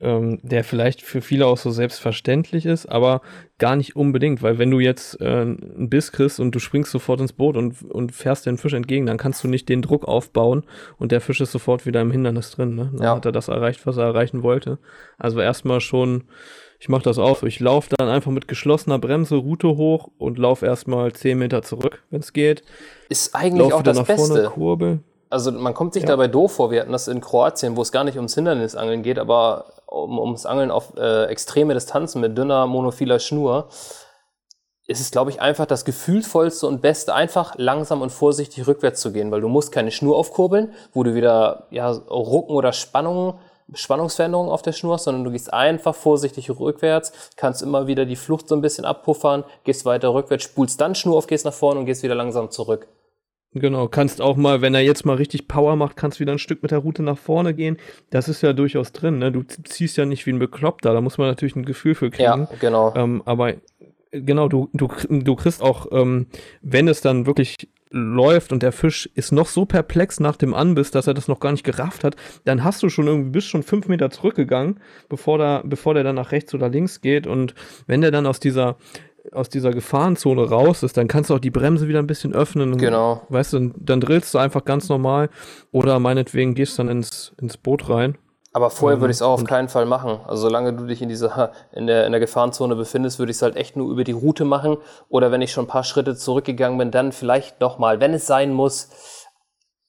ähm, 0.00 0.38
der 0.42 0.62
vielleicht 0.62 1.02
für 1.02 1.20
viele 1.20 1.46
auch 1.46 1.56
so 1.56 1.70
selbstverständlich 1.70 2.66
ist, 2.66 2.86
aber 2.86 3.20
gar 3.58 3.74
nicht 3.74 3.96
unbedingt, 3.96 4.42
weil 4.42 4.58
wenn 4.58 4.70
du 4.70 4.78
jetzt 4.78 5.20
äh, 5.20 5.24
einen 5.24 5.88
Biss 5.90 6.12
kriegst 6.12 6.38
und 6.38 6.54
du 6.54 6.60
springst 6.60 6.92
sofort 6.92 7.20
ins 7.20 7.32
Boot 7.32 7.56
und, 7.56 7.82
und 7.82 8.12
fährst 8.12 8.46
den 8.46 8.58
Fisch 8.58 8.74
entgegen, 8.74 9.06
dann 9.06 9.18
kannst 9.18 9.42
du 9.42 9.48
nicht 9.48 9.68
den 9.68 9.82
Druck 9.82 10.06
aufbauen 10.06 10.64
und 10.98 11.10
der 11.10 11.20
Fisch 11.20 11.40
ist 11.40 11.52
sofort 11.52 11.84
wieder 11.84 12.00
im 12.00 12.12
Hindernis 12.12 12.52
drin. 12.52 12.76
Ne? 12.76 12.90
Dann 12.94 13.02
ja. 13.02 13.16
hat 13.16 13.26
er 13.26 13.32
das 13.32 13.48
erreicht, 13.48 13.86
was 13.86 13.96
er 13.96 14.04
erreichen 14.04 14.42
wollte. 14.42 14.78
Also 15.18 15.40
erstmal 15.40 15.80
schon 15.80 16.24
ich 16.80 16.88
mache 16.88 17.02
das 17.02 17.18
auch. 17.18 17.42
Ich 17.42 17.58
laufe 17.58 17.88
dann 17.96 18.08
einfach 18.08 18.30
mit 18.30 18.46
geschlossener 18.46 19.00
Bremse 19.00 19.34
Route 19.34 19.76
hoch 19.76 20.10
und 20.16 20.38
laufe 20.38 20.64
erstmal 20.64 21.12
10 21.12 21.36
Meter 21.36 21.62
zurück, 21.62 22.04
wenn 22.10 22.20
es 22.20 22.32
geht. 22.32 22.62
Ist 23.08 23.34
eigentlich 23.34 23.72
auch 23.72 23.82
das 23.82 24.04
Beste. 24.04 24.44
Kurbel. 24.44 25.00
Also 25.30 25.52
man 25.52 25.74
kommt 25.74 25.94
sich 25.94 26.04
ja. 26.04 26.08
dabei 26.08 26.28
doof 26.28 26.52
vor. 26.52 26.70
Wir 26.70 26.80
hatten 26.80 26.92
das 26.92 27.08
in 27.08 27.20
Kroatien, 27.20 27.76
wo 27.76 27.82
es 27.82 27.92
gar 27.92 28.04
nicht 28.04 28.16
ums 28.16 28.34
Hindernisangeln 28.34 29.02
geht, 29.02 29.18
aber 29.18 29.66
um, 29.86 30.18
ums 30.18 30.46
Angeln 30.46 30.70
auf 30.70 30.96
äh, 30.96 31.24
extreme 31.26 31.74
Distanzen 31.74 32.20
mit 32.20 32.36
dünner, 32.36 32.66
monophiler 32.66 33.18
Schnur. 33.18 33.68
Ist 34.86 35.00
es, 35.00 35.10
glaube 35.10 35.30
ich, 35.30 35.42
einfach 35.42 35.66
das 35.66 35.84
gefühlvollste 35.84 36.66
und 36.66 36.80
beste, 36.80 37.14
einfach 37.14 37.54
langsam 37.58 38.00
und 38.00 38.10
vorsichtig 38.10 38.66
rückwärts 38.66 39.02
zu 39.02 39.12
gehen, 39.12 39.30
weil 39.30 39.42
du 39.42 39.48
musst 39.48 39.70
keine 39.70 39.90
Schnur 39.90 40.16
aufkurbeln, 40.16 40.72
wo 40.94 41.02
du 41.02 41.14
wieder 41.14 41.66
ja, 41.70 41.90
Rucken 41.90 42.56
oder 42.56 42.72
Spannungen 42.72 43.34
Spannungsveränderungen 43.74 44.50
auf 44.50 44.62
der 44.62 44.72
Schnur 44.72 44.94
hast, 44.94 45.04
sondern 45.04 45.24
du 45.24 45.30
gehst 45.30 45.52
einfach 45.52 45.94
vorsichtig 45.94 46.48
rückwärts, 46.48 47.12
kannst 47.36 47.62
immer 47.62 47.86
wieder 47.86 48.06
die 48.06 48.16
Flucht 48.16 48.48
so 48.48 48.54
ein 48.54 48.62
bisschen 48.62 48.86
abpuffern, 48.86 49.44
gehst 49.64 49.84
weiter 49.84 50.14
rückwärts, 50.14 50.44
spulst 50.44 50.80
dann 50.80 50.94
Schnur 50.94 51.18
auf, 51.18 51.26
gehst 51.26 51.44
nach 51.44 51.52
vorne 51.52 51.80
und 51.80 51.86
gehst 51.86 52.02
wieder 52.02 52.14
langsam 52.14 52.50
zurück. 52.50 52.88
Genau, 53.54 53.88
kannst 53.88 54.20
auch 54.20 54.36
mal, 54.36 54.60
wenn 54.60 54.74
er 54.74 54.82
jetzt 54.82 55.06
mal 55.06 55.16
richtig 55.16 55.48
Power 55.48 55.74
macht, 55.74 55.96
kannst 55.96 56.20
wieder 56.20 56.32
ein 56.32 56.38
Stück 56.38 56.62
mit 56.62 56.70
der 56.70 56.78
Route 56.78 57.02
nach 57.02 57.16
vorne 57.16 57.54
gehen. 57.54 57.78
Das 58.10 58.28
ist 58.28 58.42
ja 58.42 58.52
durchaus 58.52 58.92
drin, 58.92 59.18
ne? 59.18 59.32
Du 59.32 59.42
ziehst 59.42 59.96
ja 59.96 60.04
nicht 60.04 60.26
wie 60.26 60.32
ein 60.32 60.38
Bekloppter, 60.38 60.92
da 60.92 61.00
muss 61.00 61.16
man 61.16 61.28
natürlich 61.28 61.56
ein 61.56 61.64
Gefühl 61.64 61.94
für 61.94 62.10
kriegen. 62.10 62.22
Ja, 62.24 62.48
genau. 62.60 62.94
Ähm, 62.94 63.22
aber 63.24 63.54
genau, 64.10 64.48
du, 64.48 64.68
du, 64.74 64.88
du 65.08 65.34
kriegst 65.34 65.62
auch, 65.62 65.86
ähm, 65.92 66.26
wenn 66.60 66.88
es 66.88 67.00
dann 67.00 67.26
wirklich 67.26 67.56
läuft 67.90 68.52
und 68.52 68.62
der 68.62 68.72
Fisch 68.72 69.08
ist 69.14 69.32
noch 69.32 69.46
so 69.46 69.64
perplex 69.64 70.20
nach 70.20 70.36
dem 70.36 70.52
Anbiss, 70.52 70.90
dass 70.90 71.06
er 71.06 71.14
das 71.14 71.28
noch 71.28 71.40
gar 71.40 71.52
nicht 71.52 71.64
gerafft 71.64 72.04
hat, 72.04 72.16
dann 72.44 72.64
hast 72.64 72.82
du 72.82 72.90
schon 72.90 73.06
irgendwie, 73.06 73.30
bist 73.30 73.48
schon 73.48 73.62
fünf 73.62 73.88
Meter 73.88 74.10
zurückgegangen, 74.10 74.80
bevor 75.08 75.38
der, 75.38 75.62
bevor 75.64 75.94
der 75.94 76.04
dann 76.04 76.16
nach 76.16 76.32
rechts 76.32 76.52
oder 76.54 76.68
links 76.68 77.00
geht. 77.00 77.26
Und 77.26 77.54
wenn 77.86 78.02
der 78.02 78.10
dann 78.10 78.26
aus 78.26 78.40
dieser, 78.40 78.76
aus 79.32 79.48
dieser 79.48 79.70
Gefahrenzone 79.70 80.48
raus 80.48 80.82
ist, 80.82 80.96
dann 80.96 81.08
kannst 81.08 81.30
du 81.30 81.34
auch 81.34 81.38
die 81.38 81.50
Bremse 81.50 81.88
wieder 81.88 81.98
ein 81.98 82.06
bisschen 82.06 82.32
öffnen. 82.34 82.72
Und, 82.72 82.78
genau. 82.78 83.22
Weißt 83.28 83.52
du, 83.52 83.72
dann 83.76 84.00
drillst 84.00 84.34
du 84.34 84.38
einfach 84.38 84.64
ganz 84.64 84.88
normal 84.88 85.30
oder 85.72 85.98
meinetwegen 85.98 86.54
gehst 86.54 86.78
dann 86.78 86.88
ins, 86.88 87.34
ins 87.40 87.56
Boot 87.56 87.88
rein. 87.88 88.16
Aber 88.52 88.70
vorher 88.70 89.00
würde 89.00 89.10
ich 89.10 89.18
es 89.18 89.22
auch 89.22 89.34
auf 89.34 89.44
keinen 89.44 89.68
Fall 89.68 89.84
machen. 89.84 90.20
Also 90.26 90.42
solange 90.42 90.72
du 90.72 90.86
dich 90.86 91.02
in 91.02 91.08
dieser 91.08 91.52
in 91.72 91.86
der, 91.86 92.06
in 92.06 92.12
der 92.12 92.20
Gefahrenzone 92.20 92.74
befindest, 92.76 93.18
würde 93.18 93.30
ich 93.30 93.36
es 93.36 93.42
halt 93.42 93.56
echt 93.56 93.76
nur 93.76 93.90
über 93.90 94.04
die 94.04 94.12
Route 94.12 94.44
machen. 94.44 94.78
Oder 95.08 95.30
wenn 95.30 95.42
ich 95.42 95.52
schon 95.52 95.66
ein 95.66 95.68
paar 95.68 95.84
Schritte 95.84 96.16
zurückgegangen 96.16 96.78
bin, 96.78 96.90
dann 96.90 97.12
vielleicht 97.12 97.60
nochmal, 97.60 98.00
wenn 98.00 98.14
es 98.14 98.26
sein 98.26 98.52
muss, 98.52 98.88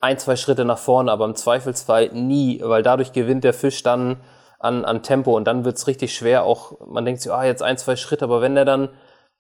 ein, 0.02 0.18
zwei 0.18 0.36
Schritte 0.36 0.66
nach 0.66 0.78
vorne, 0.78 1.12
aber 1.12 1.26
im 1.26 1.36
Zweifelsfall 1.36 2.10
nie, 2.14 2.62
weil 2.64 2.84
dadurch 2.84 3.12
gewinnt 3.12 3.44
der 3.44 3.54
Fisch 3.54 3.84
dann 3.84 4.18
an, 4.60 4.86
an 4.86 5.04
Tempo 5.04 5.36
und 5.36 5.46
dann 5.46 5.66
wird 5.66 5.78
es 5.78 5.88
richtig 5.88 6.14
schwer. 6.14 6.44
Auch 6.44 6.74
man 6.86 7.06
denkt 7.06 7.22
sich, 7.22 7.32
ah, 7.32 7.46
jetzt 7.46 7.64
ein, 7.64 7.78
zwei 7.78 7.96
Schritte, 7.96 8.26
aber 8.26 8.42
wenn 8.42 8.56
der 8.56 8.66
dann 8.66 8.90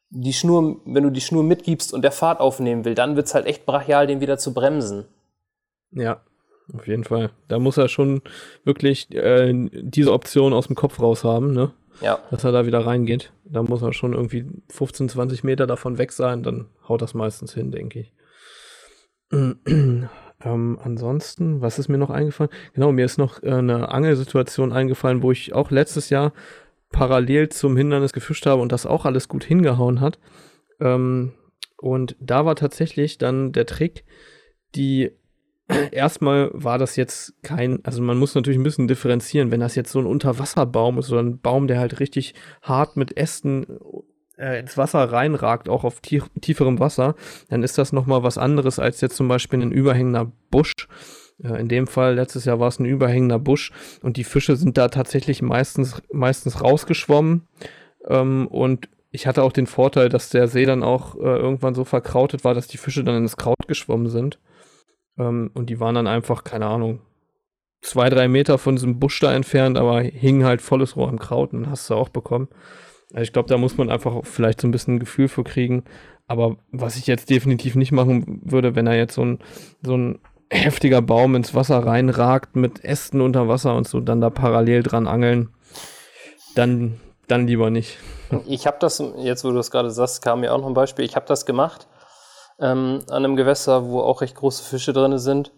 die 0.09 0.33
Schnur, 0.33 0.77
wenn 0.85 1.03
du 1.03 1.09
die 1.09 1.21
Schnur 1.21 1.43
mitgibst 1.43 1.93
und 1.93 2.01
der 2.01 2.11
Fahrt 2.11 2.39
aufnehmen 2.39 2.85
will, 2.85 2.95
dann 2.95 3.15
wird 3.15 3.27
es 3.27 3.35
halt 3.35 3.45
echt 3.45 3.65
brachial, 3.65 4.07
den 4.07 4.21
wieder 4.21 4.37
zu 4.37 4.53
bremsen. 4.53 5.05
Ja, 5.91 6.21
auf 6.73 6.87
jeden 6.87 7.03
Fall. 7.03 7.31
Da 7.47 7.59
muss 7.59 7.77
er 7.77 7.87
schon 7.87 8.21
wirklich 8.63 9.13
äh, 9.13 9.51
diese 9.71 10.13
Option 10.13 10.53
aus 10.53 10.67
dem 10.67 10.75
Kopf 10.75 10.99
raus 10.99 11.23
haben, 11.23 11.53
ne? 11.53 11.71
Ja. 12.01 12.19
Dass 12.31 12.43
er 12.43 12.51
da 12.51 12.65
wieder 12.65 12.85
reingeht. 12.85 13.33
Da 13.43 13.61
muss 13.61 13.81
er 13.81 13.93
schon 13.93 14.13
irgendwie 14.13 14.45
15, 14.69 15.09
20 15.09 15.43
Meter 15.43 15.67
davon 15.67 15.97
weg 15.97 16.11
sein, 16.11 16.43
dann 16.43 16.67
haut 16.87 17.01
das 17.01 17.13
meistens 17.13 17.53
hin, 17.53 17.71
denke 17.71 17.99
ich. 17.99 18.13
ähm, 19.31 20.79
ansonsten, 20.81 21.61
was 21.61 21.77
ist 21.77 21.89
mir 21.89 21.97
noch 21.97 22.09
eingefallen? 22.09 22.51
Genau, 22.73 22.91
mir 22.91 23.05
ist 23.05 23.17
noch 23.17 23.43
äh, 23.43 23.51
eine 23.51 23.89
Angelsituation 23.89 24.71
eingefallen, 24.71 25.21
wo 25.21 25.31
ich 25.31 25.53
auch 25.53 25.71
letztes 25.71 26.09
Jahr 26.09 26.31
parallel 26.91 27.49
zum 27.49 27.77
Hindernis 27.77 28.13
gefischt 28.13 28.45
habe 28.45 28.61
und 28.61 28.71
das 28.71 28.85
auch 28.85 29.05
alles 29.05 29.27
gut 29.27 29.43
hingehauen 29.43 30.01
hat. 30.01 30.19
Ähm, 30.79 31.33
und 31.77 32.15
da 32.19 32.45
war 32.45 32.55
tatsächlich 32.55 33.17
dann 33.17 33.51
der 33.51 33.65
Trick, 33.65 34.03
die 34.75 35.11
erstmal 35.91 36.49
war 36.53 36.77
das 36.77 36.95
jetzt 36.95 37.33
kein, 37.43 37.83
also 37.85 38.01
man 38.01 38.17
muss 38.17 38.35
natürlich 38.35 38.59
ein 38.59 38.63
bisschen 38.63 38.87
differenzieren, 38.87 39.51
wenn 39.51 39.59
das 39.59 39.75
jetzt 39.75 39.91
so 39.91 39.99
ein 39.99 40.05
Unterwasserbaum 40.05 40.97
ist 40.97 41.11
oder 41.11 41.21
ein 41.21 41.39
Baum, 41.39 41.67
der 41.67 41.79
halt 41.79 41.99
richtig 41.99 42.33
hart 42.61 42.97
mit 42.97 43.17
Ästen 43.17 43.65
äh, 44.37 44.59
ins 44.59 44.77
Wasser 44.77 45.11
reinragt, 45.11 45.69
auch 45.69 45.83
auf 45.83 46.01
tief, 46.01 46.29
tieferem 46.41 46.79
Wasser, 46.79 47.15
dann 47.49 47.63
ist 47.63 47.77
das 47.77 47.93
nochmal 47.93 48.23
was 48.23 48.37
anderes 48.37 48.79
als 48.79 49.01
jetzt 49.01 49.15
zum 49.15 49.27
Beispiel 49.27 49.61
ein 49.61 49.71
überhängender 49.71 50.31
Busch. 50.49 50.87
In 51.41 51.69
dem 51.69 51.87
Fall, 51.87 52.15
letztes 52.15 52.45
Jahr 52.45 52.59
war 52.59 52.67
es 52.67 52.79
ein 52.79 52.85
überhängender 52.85 53.39
Busch 53.39 53.71
und 54.01 54.17
die 54.17 54.25
Fische 54.25 54.57
sind 54.57 54.77
da 54.77 54.89
tatsächlich 54.89 55.41
meistens, 55.41 56.01
meistens 56.11 56.61
rausgeschwommen 56.61 57.47
ähm, 58.07 58.47
und 58.47 58.89
ich 59.11 59.25
hatte 59.25 59.43
auch 59.43 59.51
den 59.51 59.67
Vorteil, 59.67 60.09
dass 60.09 60.29
der 60.29 60.47
See 60.47 60.65
dann 60.65 60.83
auch 60.83 61.15
äh, 61.15 61.19
irgendwann 61.19 61.73
so 61.73 61.83
verkrautet 61.83 62.43
war, 62.43 62.53
dass 62.53 62.67
die 62.67 62.77
Fische 62.77 63.03
dann 63.03 63.17
ins 63.17 63.37
Kraut 63.37 63.67
geschwommen 63.67 64.09
sind. 64.09 64.39
Ähm, 65.17 65.49
und 65.53 65.69
die 65.69 65.79
waren 65.79 65.95
dann 65.95 66.07
einfach, 66.07 66.43
keine 66.43 66.67
Ahnung, 66.67 66.99
zwei, 67.81 68.09
drei 68.09 68.27
Meter 68.27 68.57
von 68.57 68.75
diesem 68.75 68.99
Busch 68.99 69.19
da 69.19 69.33
entfernt, 69.33 69.77
aber 69.77 70.01
hingen 70.01 70.45
halt 70.45 70.61
volles 70.61 70.95
Rohr 70.95 71.09
im 71.09 71.19
Kraut 71.19 71.53
und 71.53 71.69
hast 71.69 71.89
du 71.89 71.95
auch 71.95 72.09
bekommen. 72.09 72.49
Also 73.11 73.23
ich 73.23 73.33
glaube, 73.33 73.49
da 73.49 73.57
muss 73.57 73.77
man 73.77 73.89
einfach 73.89 74.23
vielleicht 74.23 74.61
so 74.61 74.67
ein 74.67 74.71
bisschen 74.71 74.95
ein 74.95 74.99
Gefühl 74.99 75.27
für 75.27 75.43
kriegen. 75.43 75.83
Aber 76.27 76.57
was 76.71 76.95
ich 76.95 77.07
jetzt 77.07 77.31
definitiv 77.31 77.75
nicht 77.75 77.91
machen 77.91 78.41
würde, 78.43 78.75
wenn 78.75 78.85
er 78.85 78.95
jetzt 78.95 79.15
so 79.15 79.25
ein, 79.25 79.39
so 79.81 79.97
ein 79.97 80.19
heftiger 80.51 81.01
Baum 81.01 81.35
ins 81.35 81.53
Wasser 81.53 81.85
reinragt 81.85 82.55
mit 82.55 82.83
Ästen 82.83 83.21
unter 83.21 83.47
Wasser 83.47 83.75
und 83.75 83.87
so, 83.87 83.99
dann 83.99 84.21
da 84.21 84.29
parallel 84.29 84.83
dran 84.83 85.07
angeln, 85.07 85.53
dann, 86.55 86.99
dann 87.27 87.47
lieber 87.47 87.69
nicht. 87.69 87.97
Ich 88.45 88.67
habe 88.67 88.77
das, 88.79 89.03
jetzt 89.17 89.43
wo 89.43 89.49
du 89.49 89.55
das 89.55 89.71
gerade 89.71 89.91
sagst, 89.91 90.23
kam 90.23 90.41
mir 90.41 90.53
auch 90.53 90.59
noch 90.59 90.67
ein 90.67 90.73
Beispiel, 90.73 91.05
ich 91.05 91.15
habe 91.15 91.25
das 91.25 91.45
gemacht 91.45 91.87
ähm, 92.59 93.01
an 93.09 93.25
einem 93.25 93.35
Gewässer, 93.35 93.87
wo 93.87 94.01
auch 94.01 94.21
recht 94.21 94.35
große 94.35 94.63
Fische 94.63 94.93
drin 94.93 95.17
sind, 95.17 95.51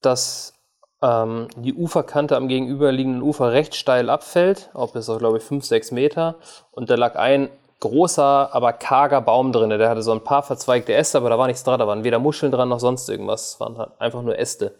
dass 0.00 0.54
ähm, 1.02 1.48
die 1.56 1.74
Uferkante 1.74 2.36
am 2.36 2.48
gegenüberliegenden 2.48 3.22
Ufer 3.22 3.52
recht 3.52 3.74
steil 3.74 4.10
abfällt, 4.10 4.70
auch 4.74 4.92
bis 4.92 5.08
auf, 5.08 5.18
glaube 5.18 5.38
ich, 5.38 5.44
5, 5.44 5.64
6 5.64 5.90
Meter. 5.92 6.36
Und 6.70 6.90
da 6.90 6.94
lag 6.94 7.16
ein 7.16 7.48
großer, 7.82 8.54
aber 8.54 8.72
karger 8.72 9.20
Baum 9.20 9.52
drin. 9.52 9.70
Der 9.70 9.90
hatte 9.90 10.02
so 10.02 10.12
ein 10.12 10.24
paar 10.24 10.42
verzweigte 10.42 10.94
Äste, 10.94 11.18
aber 11.18 11.28
da 11.28 11.38
war 11.38 11.46
nichts 11.46 11.64
dran. 11.64 11.78
Da 11.78 11.86
waren 11.86 12.04
weder 12.04 12.18
Muscheln 12.18 12.50
dran 12.50 12.70
noch 12.70 12.80
sonst 12.80 13.08
irgendwas. 13.08 13.54
Es 13.54 13.60
waren 13.60 13.76
halt 13.76 13.90
einfach 14.00 14.22
nur 14.22 14.38
Äste. 14.38 14.78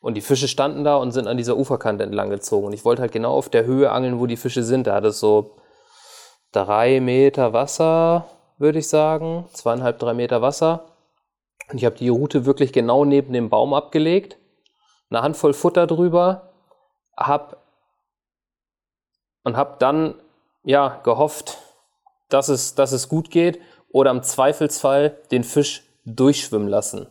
Und 0.00 0.14
die 0.14 0.20
Fische 0.20 0.48
standen 0.48 0.84
da 0.84 0.96
und 0.96 1.12
sind 1.12 1.26
an 1.26 1.36
dieser 1.36 1.56
Uferkante 1.56 2.04
entlang 2.04 2.30
gezogen. 2.30 2.66
Und 2.66 2.72
ich 2.72 2.84
wollte 2.84 3.02
halt 3.02 3.12
genau 3.12 3.34
auf 3.34 3.48
der 3.48 3.64
Höhe 3.64 3.90
angeln, 3.90 4.20
wo 4.20 4.26
die 4.26 4.36
Fische 4.36 4.62
sind. 4.62 4.86
Da 4.86 4.94
hat 4.94 5.04
es 5.04 5.18
so 5.18 5.56
drei 6.52 7.00
Meter 7.00 7.52
Wasser, 7.52 8.26
würde 8.58 8.78
ich 8.78 8.88
sagen. 8.88 9.46
Zweieinhalb, 9.52 9.98
drei 9.98 10.14
Meter 10.14 10.42
Wasser. 10.42 10.84
Und 11.70 11.78
ich 11.78 11.84
habe 11.84 11.96
die 11.96 12.10
Route 12.10 12.44
wirklich 12.44 12.72
genau 12.72 13.04
neben 13.04 13.32
dem 13.32 13.48
Baum 13.48 13.74
abgelegt. 13.74 14.36
Eine 15.10 15.22
Handvoll 15.22 15.54
Futter 15.54 15.86
drüber. 15.86 16.52
Hab 17.16 17.64
und 19.44 19.56
habe 19.56 19.76
dann 19.78 20.14
ja 20.64 21.00
gehofft, 21.04 21.58
dass 22.34 22.48
es, 22.48 22.74
dass 22.74 22.92
es 22.92 23.08
gut 23.08 23.30
geht 23.30 23.60
oder 23.90 24.10
im 24.10 24.22
Zweifelsfall 24.22 25.16
den 25.30 25.44
Fisch 25.44 25.84
durchschwimmen 26.04 26.68
lassen. 26.68 27.06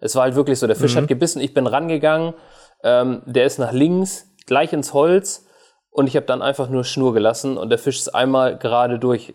Es 0.00 0.16
war 0.16 0.24
halt 0.24 0.34
wirklich 0.34 0.58
so, 0.58 0.66
der 0.66 0.76
Fisch 0.76 0.94
mhm. 0.94 1.02
hat 1.02 1.08
gebissen, 1.08 1.40
ich 1.40 1.54
bin 1.54 1.66
rangegangen, 1.66 2.34
ähm, 2.82 3.22
der 3.24 3.44
ist 3.44 3.58
nach 3.58 3.72
links, 3.72 4.26
gleich 4.46 4.72
ins 4.72 4.92
Holz 4.92 5.46
und 5.90 6.08
ich 6.08 6.16
habe 6.16 6.26
dann 6.26 6.42
einfach 6.42 6.68
nur 6.68 6.84
Schnur 6.84 7.14
gelassen 7.14 7.56
und 7.56 7.70
der 7.70 7.78
Fisch 7.78 7.98
ist 7.98 8.08
einmal 8.08 8.58
gerade 8.58 8.98
durch. 8.98 9.34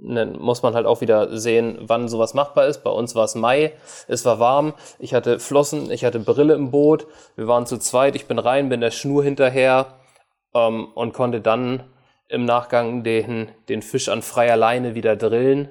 Dann 0.00 0.38
muss 0.38 0.62
man 0.62 0.74
halt 0.74 0.86
auch 0.86 1.00
wieder 1.00 1.36
sehen, 1.36 1.78
wann 1.80 2.08
sowas 2.08 2.32
machbar 2.32 2.66
ist. 2.66 2.84
Bei 2.84 2.90
uns 2.90 3.16
war 3.16 3.24
es 3.24 3.34
Mai, 3.34 3.72
es 4.06 4.24
war 4.24 4.38
warm, 4.38 4.74
ich 4.98 5.12
hatte 5.12 5.40
Flossen, 5.40 5.90
ich 5.90 6.04
hatte 6.04 6.20
Brille 6.20 6.54
im 6.54 6.70
Boot, 6.70 7.06
wir 7.36 7.48
waren 7.48 7.66
zu 7.66 7.78
zweit, 7.78 8.14
ich 8.14 8.26
bin 8.26 8.38
rein, 8.38 8.68
bin 8.68 8.80
der 8.80 8.92
Schnur 8.92 9.24
hinterher 9.24 9.94
ähm, 10.54 10.88
und 10.94 11.14
konnte 11.14 11.40
dann 11.40 11.84
im 12.28 12.44
Nachgang 12.44 13.04
den, 13.04 13.50
den 13.68 13.82
Fisch 13.82 14.08
an 14.08 14.22
freier 14.22 14.56
Leine 14.56 14.94
wieder 14.94 15.16
drillen 15.16 15.70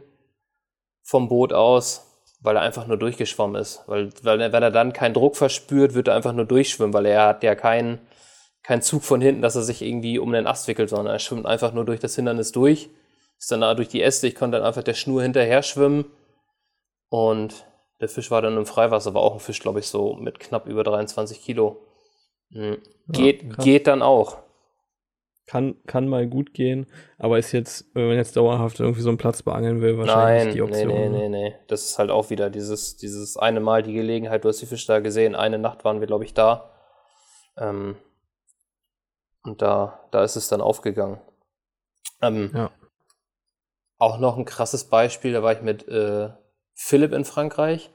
vom 1.04 1.30
Boot 1.30 1.54
aus 1.54 2.08
weil 2.40 2.56
er 2.56 2.62
einfach 2.62 2.88
nur 2.88 2.98
durchgeschwommen 2.98 3.60
ist. 3.60 3.84
Weil, 3.88 4.10
weil 4.24 4.40
wenn 4.40 4.64
er 4.64 4.72
dann 4.72 4.94
keinen 4.94 5.14
Druck 5.14 5.36
verspürt, 5.36 5.94
wird 5.94 6.08
er 6.08 6.16
einfach 6.16 6.34
nur 6.34 6.46
durchschwimmen, 6.46 6.94
weil 6.94 7.06
er 7.06 7.26
hat 7.26 7.44
ja 7.44 7.56
keinen 7.56 8.00
keinen 8.64 8.82
Zug 8.82 9.04
von 9.04 9.22
hinten, 9.22 9.42
dass 9.42 9.56
er 9.56 9.62
sich 9.62 9.82
irgendwie 9.82 10.20
um 10.20 10.34
den 10.34 10.46
Ast 10.46 10.68
wickelt, 10.68 10.90
sondern 10.90 11.08
er 11.08 11.20
schwimmt 11.20 11.46
einfach 11.46 11.72
nur 11.72 11.86
durch 11.86 12.02
das 12.02 12.16
Hindernis 12.16 12.52
durch, 12.52 12.90
ist 13.38 13.50
dann 13.50 13.62
da 13.62 13.74
durch 13.74 13.88
die 13.88 14.02
Äste, 14.02 14.28
ich 14.28 14.36
konnte 14.36 14.58
dann 14.58 14.68
einfach 14.68 14.84
der 14.84 14.94
Schnur 14.94 15.22
hinterher 15.22 15.64
schwimmen 15.64 16.06
und 17.08 17.66
der 18.02 18.10
Fisch 18.10 18.30
war 18.30 18.42
dann 18.42 18.58
im 18.58 18.66
Freiwasser, 18.66 19.14
war 19.14 19.22
auch 19.22 19.36
ein 19.36 19.40
Fisch, 19.40 19.62
glaube 19.62 19.80
ich, 19.80 19.88
so 19.88 20.16
mit 20.16 20.42
knapp 20.42 20.68
über 20.68 20.84
23 20.84 21.42
Kilo. 21.42 21.82
Hm. 22.52 22.78
Geht, 23.08 23.44
ja, 23.44 23.50
geht 23.64 23.88
dann 23.88 24.02
auch 24.02 24.38
kann, 25.48 25.76
kann 25.88 26.10
mal 26.10 26.28
gut 26.28 26.54
gehen, 26.54 26.88
aber 27.18 27.40
ist 27.40 27.54
jetzt, 27.54 27.86
wenn 27.96 28.08
man 28.08 28.18
jetzt 28.18 28.36
dauerhaft 28.36 28.82
irgendwie 28.82 29.02
so 29.02 29.10
einen 29.10 29.18
Platz 29.18 29.42
beangeln 29.42 29.82
will, 29.82 29.98
wahrscheinlich 29.98 30.46
Nein, 30.46 30.54
die 30.54 30.62
Option. 30.62 30.88
Nee, 30.88 31.10
nee, 31.10 31.30
nee, 31.30 31.50
nee. 31.50 31.56
Das 31.68 31.86
ist 31.86 31.98
halt 31.98 32.12
auch 32.12 32.30
wieder 32.30 32.50
dieses, 32.50 32.98
dieses 32.98 33.38
eine 33.38 33.62
Mal 33.62 33.82
die 33.82 33.94
Gelegenheit, 33.94 34.44
du 34.44 34.50
hast 34.50 34.62
die 34.62 34.66
Fische 34.66 34.88
da 34.88 35.00
gesehen, 35.00 35.36
eine 35.36 35.58
Nacht 35.58 35.86
waren 35.86 36.02
wir, 36.02 36.08
glaube 36.08 36.26
ich, 36.26 36.34
da. 36.34 36.72
Ähm, 37.58 37.96
und 39.44 39.62
da, 39.62 40.02
da 40.12 40.24
ist 40.24 40.36
es 40.36 40.50
dann 40.50 40.60
aufgegangen. 40.60 41.22
Ähm, 42.22 42.52
ja. 42.54 42.72
Auch 43.98 44.20
noch 44.20 44.38
ein 44.38 44.46
krasses 44.46 44.84
Beispiel, 44.90 45.32
da 45.32 45.44
war 45.44 45.54
ich 45.54 45.62
mit 45.62 45.88
äh, 45.88 46.30
Philipp 46.74 47.14
in 47.14 47.24
Frankreich. 47.24 47.90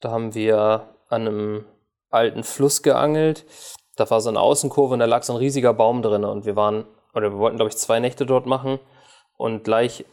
Da 0.00 0.10
haben 0.10 0.34
wir 0.34 0.94
an 1.08 1.28
einem 1.28 1.66
alten 2.08 2.42
Fluss 2.42 2.82
geangelt 2.82 3.44
da 4.00 4.10
war 4.10 4.20
so 4.20 4.30
eine 4.30 4.40
Außenkurve 4.40 4.94
und 4.94 5.00
da 5.00 5.06
lag 5.06 5.22
so 5.22 5.34
ein 5.34 5.38
riesiger 5.38 5.74
Baum 5.74 6.02
drin 6.02 6.24
und 6.24 6.46
wir 6.46 6.56
waren, 6.56 6.86
oder 7.14 7.30
wir 7.30 7.38
wollten, 7.38 7.56
glaube 7.56 7.70
ich, 7.70 7.76
zwei 7.76 8.00
Nächte 8.00 8.26
dort 8.26 8.46
machen 8.46 8.80
und 9.36 9.64
gleich, 9.64 10.04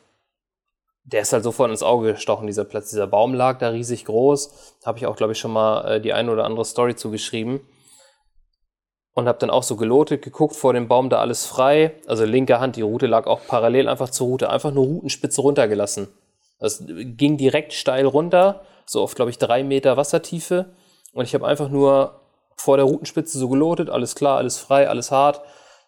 der 1.03 1.21
ist 1.21 1.33
halt 1.33 1.43
sofort 1.43 1.69
ins 1.69 1.83
Auge 1.83 2.13
gestochen, 2.13 2.47
dieser 2.47 2.65
Platz. 2.65 2.89
Dieser 2.89 3.07
Baum 3.07 3.33
lag 3.33 3.59
da 3.59 3.69
riesig 3.69 4.05
groß. 4.05 4.77
Habe 4.85 4.97
ich 4.97 5.05
auch, 5.05 5.15
glaube 5.15 5.33
ich, 5.33 5.39
schon 5.39 5.51
mal 5.51 5.95
äh, 5.95 6.01
die 6.01 6.13
eine 6.13 6.31
oder 6.31 6.45
andere 6.45 6.63
Story 6.63 6.95
zugeschrieben. 6.95 7.61
Und 9.13 9.27
habe 9.27 9.39
dann 9.39 9.49
auch 9.49 9.63
so 9.63 9.75
gelotet, 9.75 10.21
geguckt 10.21 10.55
vor 10.55 10.73
dem 10.73 10.87
Baum, 10.87 11.09
da 11.09 11.19
alles 11.19 11.45
frei. 11.45 11.93
Also 12.07 12.23
linke 12.23 12.59
Hand, 12.59 12.75
die 12.75 12.83
Route 12.83 13.07
lag 13.07 13.25
auch 13.25 13.39
parallel 13.47 13.89
einfach 13.89 14.09
zur 14.11 14.27
Route, 14.27 14.49
einfach 14.49 14.71
nur 14.71 14.85
Routenspitze 14.85 15.41
runtergelassen. 15.41 16.07
Das 16.59 16.83
ging 16.87 17.37
direkt 17.37 17.73
steil 17.73 18.05
runter, 18.05 18.61
so 18.85 19.01
auf, 19.01 19.15
glaube 19.15 19.31
ich, 19.31 19.37
drei 19.37 19.63
Meter 19.63 19.97
Wassertiefe. 19.97 20.73
Und 21.13 21.25
ich 21.25 21.33
habe 21.33 21.47
einfach 21.47 21.69
nur 21.69 22.21
vor 22.57 22.77
der 22.77 22.85
Routenspitze 22.85 23.37
so 23.37 23.49
gelotet, 23.49 23.89
alles 23.89 24.15
klar, 24.15 24.37
alles 24.37 24.57
frei, 24.57 24.89
alles 24.89 25.11
hart. 25.11 25.41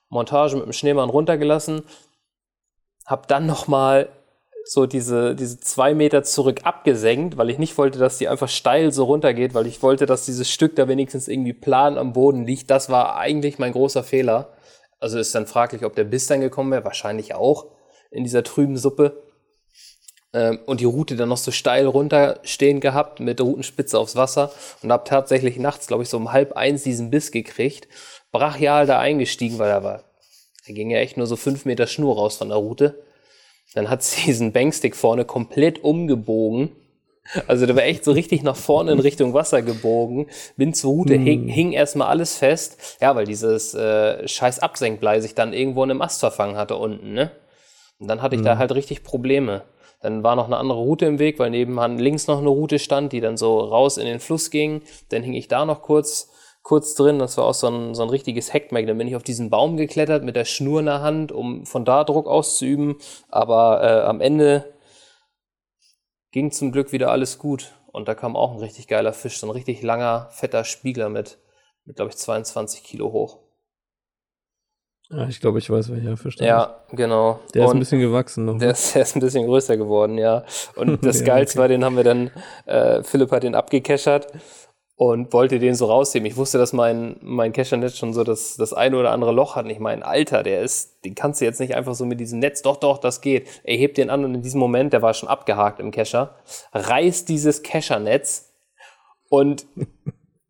Montage 0.10 0.56
mit 0.56 0.66
dem 0.66 0.74
Schneemann 0.74 1.10
runtergelassen. 1.10 1.84
Hab 3.06 3.28
dann 3.28 3.46
nochmal 3.46 4.10
so 4.66 4.86
diese, 4.86 5.36
diese 5.36 5.60
zwei 5.60 5.94
Meter 5.94 6.24
zurück 6.24 6.62
abgesenkt, 6.64 7.38
weil 7.38 7.50
ich 7.50 7.58
nicht 7.58 7.78
wollte, 7.78 7.98
dass 7.98 8.18
die 8.18 8.28
einfach 8.28 8.50
steil 8.50 8.91
so 8.91 9.06
runtergeht, 9.06 9.54
weil 9.54 9.66
ich 9.66 9.82
wollte, 9.82 10.06
dass 10.06 10.26
dieses 10.26 10.50
Stück 10.50 10.76
da 10.76 10.88
wenigstens 10.88 11.28
irgendwie 11.28 11.54
plan 11.54 11.98
am 11.98 12.14
Boden 12.14 12.46
liegt. 12.46 12.70
Das 12.70 12.90
war 12.90 13.18
eigentlich 13.18 13.58
mein 13.58 13.72
großer 13.72 14.04
Fehler. 14.04 14.54
Also 15.00 15.18
ist 15.18 15.34
dann 15.34 15.48
fraglich, 15.48 15.86
ob 15.86 15.96
der 15.96 16.04
Biss 16.04 16.28
dann 16.28 16.41
gekommen 16.41 16.72
wäre. 16.72 16.84
Wahrscheinlich 16.84 17.34
auch 17.34 17.68
in 18.12 18.24
dieser 18.24 18.44
trüben 18.44 18.78
Suppe. 18.78 19.29
Ähm, 20.34 20.60
und 20.66 20.80
die 20.80 20.86
Route 20.86 21.16
dann 21.16 21.30
noch 21.30 21.38
so 21.38 21.52
steil 21.52 21.88
runterstehen 21.88 22.80
gehabt 22.80 23.20
mit 23.20 23.40
der 23.40 23.46
Routenspitze 23.46 23.98
aufs 23.98 24.16
Wasser 24.16 24.52
und 24.84 24.92
habe 24.92 25.04
tatsächlich 25.04 25.58
nachts, 25.58 25.88
glaube 25.88 26.04
ich, 26.04 26.10
so 26.10 26.18
um 26.18 26.32
halb 26.32 26.54
eins 26.54 26.84
diesen 26.84 27.10
Biss 27.10 27.32
gekriegt. 27.32 27.88
Brachial 28.32 28.86
da 28.86 29.00
eingestiegen, 29.00 29.58
weil 29.58 29.72
er 29.72 29.84
war. 29.84 30.04
Da 30.68 30.74
ging 30.74 30.92
ja 30.92 31.00
echt 31.00 31.18
nur 31.18 31.26
so 31.26 31.36
fünf 31.36 31.66
Meter 31.66 31.88
Schnur 31.88 32.16
raus 32.16 32.38
von 32.38 32.50
der 32.50 32.58
Route. 32.58 33.04
Dann 33.74 33.90
hat 33.90 34.04
sie 34.04 34.22
diesen 34.26 34.52
Bankstick 34.52 34.96
vorne 34.96 35.26
komplett 35.26 35.84
umgebogen. 35.84 36.76
Also 37.48 37.68
der 37.68 37.76
war 37.76 37.84
echt 37.84 38.04
so 38.04 38.12
richtig 38.12 38.42
nach 38.42 38.56
vorne 38.56 38.92
in 38.92 39.00
Richtung 39.00 39.34
Wasser 39.34 39.62
gebogen. 39.62 40.28
Bin 40.58 40.74
zur 40.74 40.92
Route, 40.92 41.18
mm. 41.18 41.24
hing, 41.24 41.48
hing 41.48 41.72
erstmal 41.74 42.08
alles 42.08 42.38
fest. 42.38 42.98
Ja, 43.02 43.16
weil 43.16 43.26
dieses 43.26 43.74
äh, 43.76 44.28
scheiß 44.28 44.60
Absenkblei 44.60 45.20
sich 45.22 45.36
dann 45.36 45.54
irgendwo 45.54 45.84
in 45.84 45.92
einem 45.92 46.02
Ast 46.02 46.20
verfangen 46.20 46.58
hatte 46.58 46.76
unten, 46.76 47.14
ne? 47.14 47.32
Und 48.00 48.08
dann 48.08 48.22
hatte 48.22 48.36
ich 48.36 48.42
mm. 48.42 48.46
da 48.46 48.58
halt 48.58 48.72
richtig 48.74 49.04
Probleme. 49.04 49.64
Dann 50.02 50.24
war 50.24 50.36
noch 50.36 50.46
eine 50.46 50.58
andere 50.58 50.80
Route 50.80 51.06
im 51.06 51.20
Weg, 51.20 51.40
weil 51.40 51.50
nebenan 51.50 51.98
links 51.98 52.28
noch 52.28 52.40
eine 52.40 52.50
Route 52.50 52.80
stand, 52.80 53.12
die 53.12 53.20
dann 53.20 53.38
so 53.38 53.60
raus 53.60 53.98
in 53.98 54.06
den 54.06 54.20
Fluss 54.20 54.50
ging. 54.50 54.82
Dann 55.10 55.24
hing 55.24 55.34
ich 55.34 55.48
da 55.50 55.66
noch 55.66 55.82
kurz, 55.82 56.30
kurz 56.64 56.96
drin. 56.96 57.20
Das 57.20 57.38
war 57.38 57.46
auch 57.46 57.54
so 57.54 57.68
ein, 57.68 57.94
so 57.96 58.04
ein 58.04 58.10
richtiges 58.10 58.54
Heckmeck. 58.54 58.88
Dann 58.88 58.98
bin 58.98 59.08
ich 59.08 59.16
auf 59.16 59.24
diesen 59.24 59.50
Baum 59.50 59.76
geklettert 59.76 60.24
mit 60.24 60.36
der 60.38 60.46
Schnur 60.46 60.80
in 60.80 60.86
der 60.86 61.02
Hand, 61.02 61.32
um 61.32 61.66
von 61.66 61.84
da 61.84 62.06
Druck 62.06 62.28
auszuüben. 62.28 62.96
Aber 63.28 63.84
äh, 63.84 64.06
am 64.06 64.22
Ende 64.22 64.74
ging 66.32 66.52
zum 66.52 66.72
Glück 66.72 66.94
wieder 66.94 67.12
alles 67.12 67.38
gut. 67.38 67.74
Und 67.92 68.08
da 68.08 68.16
kam 68.16 68.36
auch 68.36 68.54
ein 68.54 68.60
richtig 68.60 68.88
geiler 68.88 69.14
Fisch, 69.14 69.40
so 69.40 69.48
ein 69.48 69.52
richtig 69.52 69.82
langer, 69.82 70.30
fetter 70.32 70.64
Spiegler 70.64 71.10
mit, 71.10 71.40
mit 71.86 71.98
glaube 71.98 72.12
ich, 72.12 72.18
22 72.18 72.84
Kilo 72.84 73.12
hoch. 73.12 73.40
Ja, 75.11 75.27
ich 75.27 75.41
glaube, 75.41 75.57
ich 75.57 75.69
weiß, 75.69 75.91
welcher 75.91 76.18
Fisch 76.18 76.36
das 76.36 76.45
Ja, 76.45 76.84
genau. 76.91 77.40
Der 77.56 77.65
ist 77.65 77.72
ein 77.72 77.80
bisschen 77.80 77.99
gewachsen 77.99 78.45
noch. 78.45 78.60
Der 78.60 78.68
ne? 78.68 78.73
ist, 78.73 78.94
der 78.94 79.02
ist 79.02 79.15
ein 79.15 79.22
bisschen 79.22 79.45
größer 79.45 79.76
geworden, 79.76 80.18
ja. 80.19 80.44
Und 80.76 81.03
das 81.06 81.23
Geilste 81.23 81.57
okay. 81.57 81.61
war, 81.61 81.68
den 81.68 81.84
haben 81.84 81.95
wir 81.95 82.03
dann, 82.03 82.30
äh, 82.65 83.02
Philipp 83.03 83.31
hat 83.31 83.44
den 83.44 83.56
abgekeschert 83.56 84.27
und 84.95 85.34
wollte 85.34 85.57
den 85.57 85.73
so 85.73 85.86
rausheben. 85.86 86.27
Ich 86.27 86.38
wusste, 86.38 86.60
dass 86.60 86.73
mein, 86.73 87.15
mein 87.22 87.53
Kechernetz 87.53 87.98
schon 87.98 88.14
so 88.14 88.23
das, 88.23 88.56
das 88.57 88.73
eine 88.73 88.98
oder 88.98 89.11
andere 89.11 89.31
Loch 89.31 89.56
hat. 89.56 89.65
Und 89.65 89.72
ich 89.72 89.80
meine, 89.80 90.06
Alter, 90.06 90.44
der 90.44 90.61
ist, 90.61 91.03
den 91.06 91.15
kannst 91.15 91.41
du 91.41 91.45
jetzt 91.45 91.60
nicht 91.60 91.73
einfach 91.73 91.95
so 91.95 92.06
mit 92.06 92.19
diesem 92.19 92.38
Netz, 92.40 92.61
doch, 92.61 92.77
doch, 92.77 92.99
das 92.99 93.22
geht. 93.22 93.48
Er 93.64 93.77
hebt 93.77 93.98
den 93.98 94.11
an 94.11 94.26
und 94.26 94.36
in 94.36 94.41
diesem 94.44 94.60
Moment, 94.60 94.94
der 94.94 95.02
war 95.02 95.15
schon 95.15 95.30
abgehakt 95.30 95.80
im 95.80 95.90
Kescher, 95.91 96.36
reißt 96.73 97.30
dieses 97.30 97.64
Kechernetz 97.64 98.53
und 99.30 99.65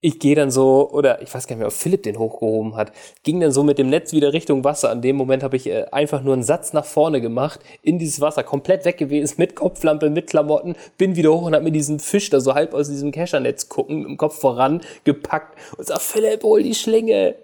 ich, 0.00 0.18
gehe 0.18 0.34
dann 0.34 0.50
so, 0.50 0.90
oder 0.90 1.22
ich 1.22 1.34
weiß 1.34 1.46
gar 1.46 1.54
nicht 1.54 1.60
mehr, 1.60 1.68
ob 1.68 1.72
Philipp 1.72 2.02
den 2.02 2.18
hochgehoben 2.18 2.76
hat, 2.76 2.92
ging 3.22 3.40
dann 3.40 3.52
so 3.52 3.62
mit 3.62 3.78
dem 3.78 3.88
Netz 3.88 4.12
wieder 4.12 4.32
Richtung 4.32 4.62
Wasser. 4.64 4.90
An 4.90 5.02
dem 5.02 5.16
Moment 5.16 5.42
habe 5.42 5.56
ich 5.56 5.68
äh, 5.68 5.86
einfach 5.90 6.22
nur 6.22 6.34
einen 6.34 6.42
Satz 6.42 6.72
nach 6.72 6.84
vorne 6.84 7.20
gemacht, 7.20 7.60
in 7.82 7.98
dieses 7.98 8.20
Wasser, 8.20 8.42
komplett 8.42 8.84
weg 8.84 8.98
gewesen, 8.98 9.34
mit 9.38 9.54
Kopflampe, 9.54 10.10
mit 10.10 10.28
Klamotten, 10.28 10.76
bin 10.98 11.16
wieder 11.16 11.32
hoch 11.32 11.42
und 11.42 11.54
habe 11.54 11.64
mir 11.64 11.72
diesen 11.72 11.98
Fisch 11.98 12.30
da 12.30 12.40
so 12.40 12.54
halb 12.54 12.74
aus 12.74 12.88
diesem 12.88 13.10
Kechernetz 13.10 13.68
gucken, 13.68 14.04
im 14.04 14.16
Kopf 14.16 14.38
voran 14.38 14.80
gepackt 15.04 15.58
und 15.76 15.86
sag, 15.86 16.00
Philipp, 16.00 16.42
hol 16.42 16.62
die 16.62 16.74
Schlinge. 16.74 17.36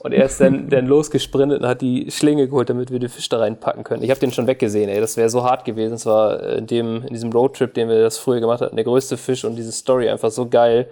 Und 0.00 0.12
er 0.12 0.26
ist 0.26 0.40
dann, 0.40 0.68
dann 0.70 0.86
losgesprintet 0.86 1.62
und 1.62 1.66
hat 1.66 1.80
die 1.80 2.10
Schlinge 2.10 2.46
geholt, 2.46 2.68
damit 2.70 2.90
wir 2.90 2.98
den 2.98 3.08
Fisch 3.08 3.28
da 3.28 3.38
reinpacken 3.38 3.84
können. 3.84 4.02
Ich 4.02 4.10
habe 4.10 4.20
den 4.20 4.32
schon 4.32 4.46
weggesehen, 4.46 4.88
ey. 4.88 5.00
Das 5.00 5.16
wäre 5.16 5.30
so 5.30 5.44
hart 5.44 5.64
gewesen. 5.64 5.94
Es 5.94 6.06
war 6.06 6.42
in, 6.42 6.66
dem, 6.66 7.02
in 7.02 7.12
diesem 7.12 7.32
Roadtrip, 7.32 7.74
den 7.74 7.88
wir 7.88 8.00
das 8.00 8.18
früher 8.18 8.40
gemacht 8.40 8.60
hatten, 8.60 8.76
der 8.76 8.84
größte 8.84 9.16
Fisch 9.16 9.44
und 9.44 9.56
diese 9.56 9.72
Story 9.72 10.08
einfach 10.08 10.30
so 10.30 10.48
geil. 10.48 10.88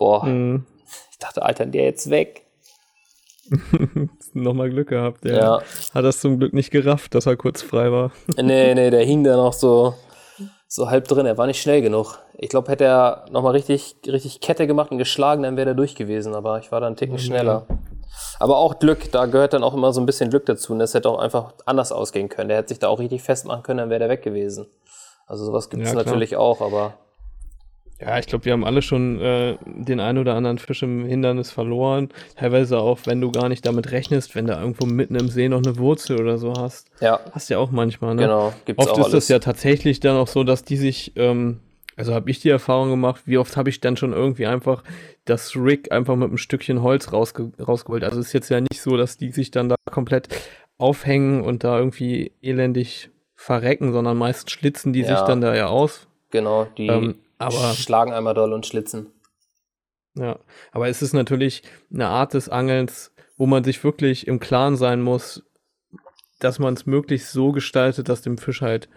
Boah, 0.00 0.24
mhm. 0.24 0.64
ich 1.10 1.18
dachte, 1.18 1.42
Alter, 1.42 1.66
der 1.66 1.84
jetzt 1.84 2.08
weg. 2.08 2.46
Nochmal 4.32 4.70
Glück 4.70 4.88
gehabt, 4.88 5.24
der 5.24 5.36
ja. 5.36 5.62
hat 5.94 6.04
das 6.04 6.20
zum 6.20 6.38
Glück 6.38 6.54
nicht 6.54 6.70
gerafft, 6.70 7.14
dass 7.14 7.26
er 7.26 7.36
kurz 7.36 7.60
frei 7.60 7.92
war. 7.92 8.10
nee, 8.36 8.74
nee, 8.74 8.90
der 8.90 9.04
hing 9.04 9.24
da 9.24 9.36
noch 9.36 9.52
so 9.52 9.94
so 10.72 10.88
halb 10.88 11.06
drin. 11.08 11.26
Er 11.26 11.36
war 11.36 11.46
nicht 11.46 11.60
schnell 11.60 11.82
genug. 11.82 12.18
Ich 12.38 12.48
glaube, 12.48 12.70
hätte 12.70 12.84
er 12.84 13.26
nochmal 13.30 13.52
richtig, 13.52 13.96
richtig 14.06 14.40
Kette 14.40 14.66
gemacht 14.66 14.90
und 14.90 14.98
geschlagen, 14.98 15.42
dann 15.42 15.56
wäre 15.56 15.70
er 15.70 15.74
durch 15.74 15.96
gewesen. 15.96 16.34
Aber 16.34 16.60
ich 16.60 16.72
war 16.72 16.80
dann 16.80 16.88
einen 16.88 16.96
Ticken 16.96 17.18
schneller. 17.18 17.66
Aber 18.38 18.56
auch 18.56 18.78
Glück, 18.78 19.10
da 19.12 19.26
gehört 19.26 19.52
dann 19.52 19.64
auch 19.64 19.74
immer 19.74 19.92
so 19.92 20.00
ein 20.00 20.06
bisschen 20.06 20.30
Glück 20.30 20.46
dazu. 20.46 20.72
Und 20.72 20.78
das 20.78 20.94
hätte 20.94 21.10
auch 21.10 21.18
einfach 21.18 21.52
anders 21.66 21.92
ausgehen 21.92 22.30
können. 22.30 22.48
Der 22.48 22.58
hätte 22.58 22.68
sich 22.68 22.78
da 22.78 22.88
auch 22.88 23.00
richtig 23.00 23.22
festmachen 23.22 23.64
können, 23.64 23.78
dann 23.78 23.90
wäre 23.90 23.98
der 23.98 24.08
weg 24.08 24.22
gewesen. 24.22 24.66
Also 25.26 25.44
sowas 25.44 25.68
gibt 25.68 25.82
es 25.82 25.90
ja, 25.90 25.96
natürlich 25.96 26.36
auch, 26.36 26.62
aber. 26.62 26.94
Ja, 28.00 28.18
ich 28.18 28.26
glaube, 28.26 28.46
wir 28.46 28.52
haben 28.52 28.64
alle 28.64 28.80
schon 28.80 29.20
äh, 29.20 29.58
den 29.66 30.00
einen 30.00 30.18
oder 30.18 30.34
anderen 30.34 30.58
Fisch 30.58 30.82
im 30.82 31.04
Hindernis 31.04 31.50
verloren. 31.50 32.08
Teilweise 32.36 32.78
auch, 32.78 33.00
wenn 33.04 33.20
du 33.20 33.30
gar 33.30 33.50
nicht 33.50 33.66
damit 33.66 33.92
rechnest, 33.92 34.34
wenn 34.34 34.46
da 34.46 34.58
irgendwo 34.58 34.86
mitten 34.86 35.16
im 35.16 35.28
See 35.28 35.48
noch 35.48 35.62
eine 35.62 35.76
Wurzel 35.76 36.18
oder 36.18 36.38
so 36.38 36.54
hast. 36.54 36.88
Ja. 37.00 37.20
Hast 37.32 37.50
du 37.50 37.54
ja 37.54 37.60
auch 37.60 37.70
manchmal, 37.70 38.14
ne? 38.14 38.22
Genau, 38.22 38.54
gibt's 38.64 38.82
Oft 38.82 38.92
auch 38.92 38.98
ist 38.98 39.04
alles. 39.04 39.12
das 39.12 39.28
ja 39.28 39.38
tatsächlich 39.38 40.00
dann 40.00 40.16
auch 40.16 40.28
so, 40.28 40.44
dass 40.44 40.64
die 40.64 40.76
sich, 40.76 41.12
ähm, 41.16 41.60
also 41.94 42.14
habe 42.14 42.30
ich 42.30 42.40
die 42.40 42.48
Erfahrung 42.48 42.88
gemacht, 42.88 43.22
wie 43.26 43.36
oft 43.36 43.58
habe 43.58 43.68
ich 43.68 43.80
dann 43.80 43.98
schon 43.98 44.14
irgendwie 44.14 44.46
einfach 44.46 44.82
das 45.26 45.54
Rig 45.54 45.92
einfach 45.92 46.16
mit 46.16 46.28
einem 46.28 46.38
Stückchen 46.38 46.82
Holz 46.82 47.12
rausge 47.12 47.52
rausgeholt. 47.60 48.02
Also 48.02 48.18
es 48.18 48.28
ist 48.28 48.32
jetzt 48.32 48.48
ja 48.48 48.60
nicht 48.60 48.80
so, 48.80 48.96
dass 48.96 49.18
die 49.18 49.30
sich 49.30 49.50
dann 49.50 49.68
da 49.68 49.76
komplett 49.90 50.28
aufhängen 50.78 51.42
und 51.42 51.64
da 51.64 51.78
irgendwie 51.78 52.32
elendig 52.40 53.10
verrecken, 53.34 53.92
sondern 53.92 54.16
meist 54.16 54.50
schlitzen 54.50 54.94
die 54.94 55.00
ja. 55.00 55.08
sich 55.08 55.20
dann 55.26 55.42
da 55.42 55.54
ja 55.54 55.66
aus. 55.66 56.06
Genau, 56.30 56.66
die 56.76 56.86
ähm, 56.86 57.16
aber, 57.40 57.74
schlagen 57.74 58.12
einmal 58.12 58.34
doll 58.34 58.52
und 58.52 58.66
schlitzen. 58.66 59.12
Ja, 60.14 60.38
aber 60.72 60.88
es 60.88 61.02
ist 61.02 61.12
natürlich 61.12 61.62
eine 61.92 62.08
Art 62.08 62.34
des 62.34 62.48
Angelns, 62.48 63.12
wo 63.36 63.46
man 63.46 63.64
sich 63.64 63.82
wirklich 63.82 64.26
im 64.26 64.40
Klaren 64.40 64.76
sein 64.76 65.00
muss, 65.00 65.42
dass 66.38 66.58
man 66.58 66.74
es 66.74 66.86
möglichst 66.86 67.32
so 67.32 67.52
gestaltet, 67.52 68.08
dass 68.08 68.22
dem 68.22 68.38
Fisch 68.38 68.60
halt 68.60 68.88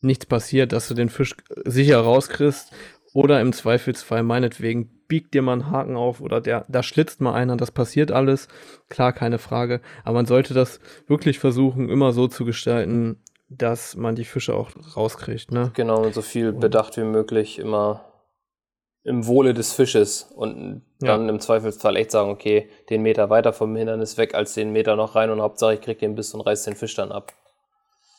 nichts 0.00 0.26
passiert, 0.26 0.72
dass 0.72 0.88
du 0.88 0.94
den 0.94 1.08
Fisch 1.08 1.36
sicher 1.64 2.00
rauskriegst 2.00 2.72
oder 3.14 3.40
im 3.40 3.52
Zweifelsfall 3.52 4.22
meinetwegen 4.22 4.90
biegt 5.06 5.34
dir 5.34 5.42
mal 5.42 5.52
einen 5.52 5.70
Haken 5.70 5.96
auf 5.96 6.20
oder 6.20 6.40
der, 6.40 6.64
da 6.68 6.82
schlitzt 6.82 7.20
mal 7.20 7.34
einer, 7.34 7.56
das 7.56 7.70
passiert 7.70 8.10
alles, 8.10 8.48
klar, 8.88 9.12
keine 9.12 9.38
Frage, 9.38 9.80
aber 10.04 10.14
man 10.14 10.26
sollte 10.26 10.54
das 10.54 10.80
wirklich 11.06 11.38
versuchen, 11.38 11.88
immer 11.88 12.12
so 12.12 12.28
zu 12.28 12.44
gestalten, 12.44 13.21
dass 13.58 13.96
man 13.96 14.14
die 14.14 14.24
Fische 14.24 14.54
auch 14.54 14.70
rauskriegt. 14.96 15.52
Ne? 15.52 15.70
Genau, 15.74 16.02
und 16.02 16.14
so 16.14 16.22
viel 16.22 16.52
Bedacht 16.52 16.96
wie 16.96 17.04
möglich 17.04 17.58
immer 17.58 18.04
im 19.04 19.26
Wohle 19.26 19.52
des 19.52 19.72
Fisches 19.72 20.30
und 20.34 20.82
dann 21.00 21.24
ja. 21.24 21.28
im 21.28 21.40
Zweifelsfall 21.40 21.96
echt 21.96 22.12
sagen, 22.12 22.30
okay, 22.30 22.68
den 22.88 23.02
Meter 23.02 23.30
weiter 23.30 23.52
vom 23.52 23.74
Hindernis 23.74 24.16
weg 24.16 24.34
als 24.34 24.54
den 24.54 24.72
Meter 24.72 24.94
noch 24.94 25.16
rein 25.16 25.30
und 25.30 25.40
Hauptsache 25.40 25.74
ich 25.74 25.80
krieg 25.80 25.98
den 25.98 26.14
Biss 26.14 26.34
und 26.34 26.40
reiß 26.40 26.64
den 26.64 26.76
Fisch 26.76 26.94
dann 26.94 27.10
ab. 27.10 27.32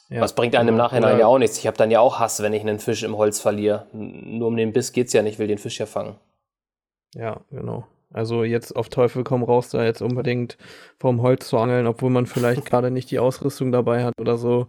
Ja. 0.10 0.20
Was 0.22 0.36
bringt 0.36 0.56
einem 0.56 0.70
im 0.70 0.76
Nachhinein 0.76 1.18
ja 1.18 1.26
auch 1.26 1.38
nichts. 1.38 1.58
Ich 1.58 1.66
habe 1.66 1.78
dann 1.78 1.90
ja 1.90 2.02
auch 2.02 2.20
Hass, 2.20 2.44
wenn 2.44 2.54
ich 2.54 2.62
einen 2.62 2.80
Fisch 2.80 3.04
im 3.04 3.18
Holz 3.18 3.40
verliere. 3.40 3.88
Nur 3.94 4.50
um 4.50 4.58
den 4.58 4.74
Biss 4.74 4.92
geht's 4.92 5.14
ja 5.14 5.22
nicht, 5.22 5.34
ich 5.34 5.40
will 5.40 5.48
den 5.48 5.58
Fisch 5.58 5.80
ja 5.80 5.86
fangen. 5.86 6.18
Ja, 7.16 7.40
genau. 7.50 7.88
Also 8.12 8.44
jetzt 8.44 8.76
auf 8.76 8.90
Teufel 8.90 9.24
komm 9.24 9.44
raus, 9.44 9.70
da 9.70 9.84
jetzt 9.84 10.02
unbedingt 10.02 10.58
vom 11.00 11.22
Holz 11.22 11.48
zu 11.48 11.58
angeln, 11.58 11.88
obwohl 11.88 12.12
man 12.12 12.26
vielleicht 12.26 12.66
gerade 12.70 12.92
nicht 12.92 13.10
die 13.10 13.20
Ausrüstung 13.20 13.72
dabei 13.72 14.04
hat 14.04 14.14
oder 14.20 14.38
so 14.38 14.68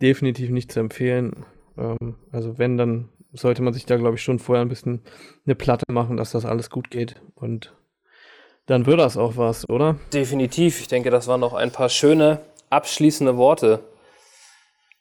definitiv 0.00 0.50
nicht 0.50 0.72
zu 0.72 0.80
empfehlen. 0.80 1.46
Ähm, 1.76 2.16
also 2.32 2.58
wenn, 2.58 2.76
dann 2.76 3.08
sollte 3.32 3.62
man 3.62 3.72
sich 3.72 3.86
da, 3.86 3.96
glaube 3.96 4.16
ich, 4.16 4.22
schon 4.22 4.38
vorher 4.38 4.64
ein 4.64 4.68
bisschen 4.68 5.02
eine 5.44 5.54
Platte 5.54 5.84
machen, 5.90 6.16
dass 6.16 6.32
das 6.32 6.44
alles 6.44 6.70
gut 6.70 6.90
geht. 6.90 7.20
Und 7.34 7.74
dann 8.66 8.86
wird 8.86 8.98
das 8.98 9.16
auch 9.16 9.36
was, 9.36 9.68
oder? 9.68 9.96
Definitiv. 10.12 10.80
Ich 10.80 10.88
denke, 10.88 11.10
das 11.10 11.28
waren 11.28 11.40
noch 11.40 11.54
ein 11.54 11.70
paar 11.70 11.88
schöne 11.88 12.40
abschließende 12.70 13.36
Worte 13.36 13.84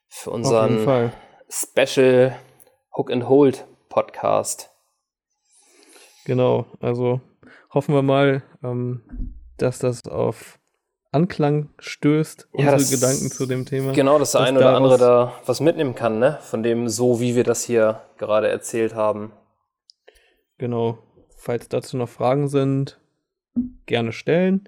für 0.08 0.32
unseren 0.32 1.12
Special 1.50 2.36
Hook 2.96 3.12
and 3.12 3.28
Hold 3.28 3.66
Podcast. 3.90 4.70
Genau, 6.26 6.66
also 6.80 7.22
hoffen 7.74 7.94
wir 7.94 8.02
mal, 8.02 8.44
ähm, 8.64 9.02
dass 9.58 9.80
das 9.80 10.08
auf 10.08 10.60
Anklang 11.16 11.70
stößt, 11.80 12.50
ja, 12.54 12.74
unsere 12.74 12.98
Gedanken 12.98 13.32
zu 13.32 13.46
dem 13.46 13.66
Thema. 13.66 13.94
Genau, 13.94 14.20
dass 14.20 14.34
der 14.34 14.42
eine 14.42 14.60
oder 14.60 14.76
andere 14.76 14.98
da 14.98 15.34
was 15.46 15.62
mitnehmen 15.62 15.96
kann, 15.96 16.20
ne? 16.20 16.40
Von 16.42 16.62
dem 16.62 16.90
so, 16.90 17.22
wie 17.22 17.38
wir 17.38 17.46
das 17.46 17.64
hier 17.64 18.02
gerade 18.18 18.50
erzählt 18.50 18.96
haben. 18.96 19.32
Genau. 20.58 21.00
Falls 21.38 21.70
dazu 21.70 21.96
noch 21.96 22.10
Fragen 22.10 22.50
sind, 22.50 23.00
gerne 23.86 24.12
stellen. 24.12 24.68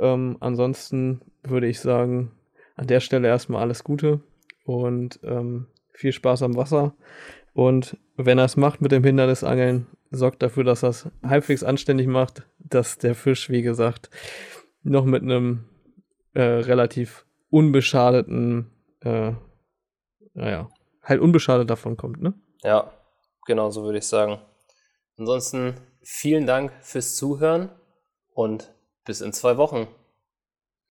Ähm, 0.00 0.38
ansonsten 0.40 1.20
würde 1.44 1.68
ich 1.68 1.78
sagen, 1.78 2.32
an 2.74 2.88
der 2.88 2.98
Stelle 2.98 3.28
erstmal 3.28 3.62
alles 3.62 3.84
Gute 3.84 4.20
und 4.64 5.20
ähm, 5.22 5.68
viel 5.92 6.12
Spaß 6.12 6.42
am 6.42 6.56
Wasser. 6.56 6.94
Und 7.54 7.96
wenn 8.16 8.38
er 8.38 8.46
es 8.46 8.56
macht 8.56 8.80
mit 8.80 8.90
dem 8.90 9.04
Hindernisangeln, 9.04 9.86
sorgt 10.10 10.42
dafür, 10.42 10.64
dass 10.64 10.82
er 10.82 10.88
es 10.88 11.08
halbwegs 11.22 11.62
anständig 11.62 12.08
macht, 12.08 12.42
dass 12.58 12.98
der 12.98 13.14
Fisch, 13.14 13.50
wie 13.50 13.62
gesagt, 13.62 14.10
noch 14.82 15.04
mit 15.04 15.22
einem 15.22 15.64
äh, 16.36 16.42
relativ 16.42 17.24
unbeschadeten, 17.48 18.70
äh, 19.00 19.32
naja, 20.34 20.68
halt 21.02 21.20
unbeschadet 21.22 21.70
davon 21.70 21.96
kommt, 21.96 22.20
ne? 22.20 22.34
Ja, 22.62 22.92
genau 23.46 23.70
so 23.70 23.84
würde 23.84 23.98
ich 23.98 24.06
sagen. 24.06 24.38
Ansonsten 25.16 25.74
vielen 26.02 26.46
Dank 26.46 26.72
fürs 26.82 27.16
Zuhören 27.16 27.70
und 28.34 28.74
bis 29.06 29.22
in 29.22 29.32
zwei 29.32 29.56
Wochen. 29.56 29.88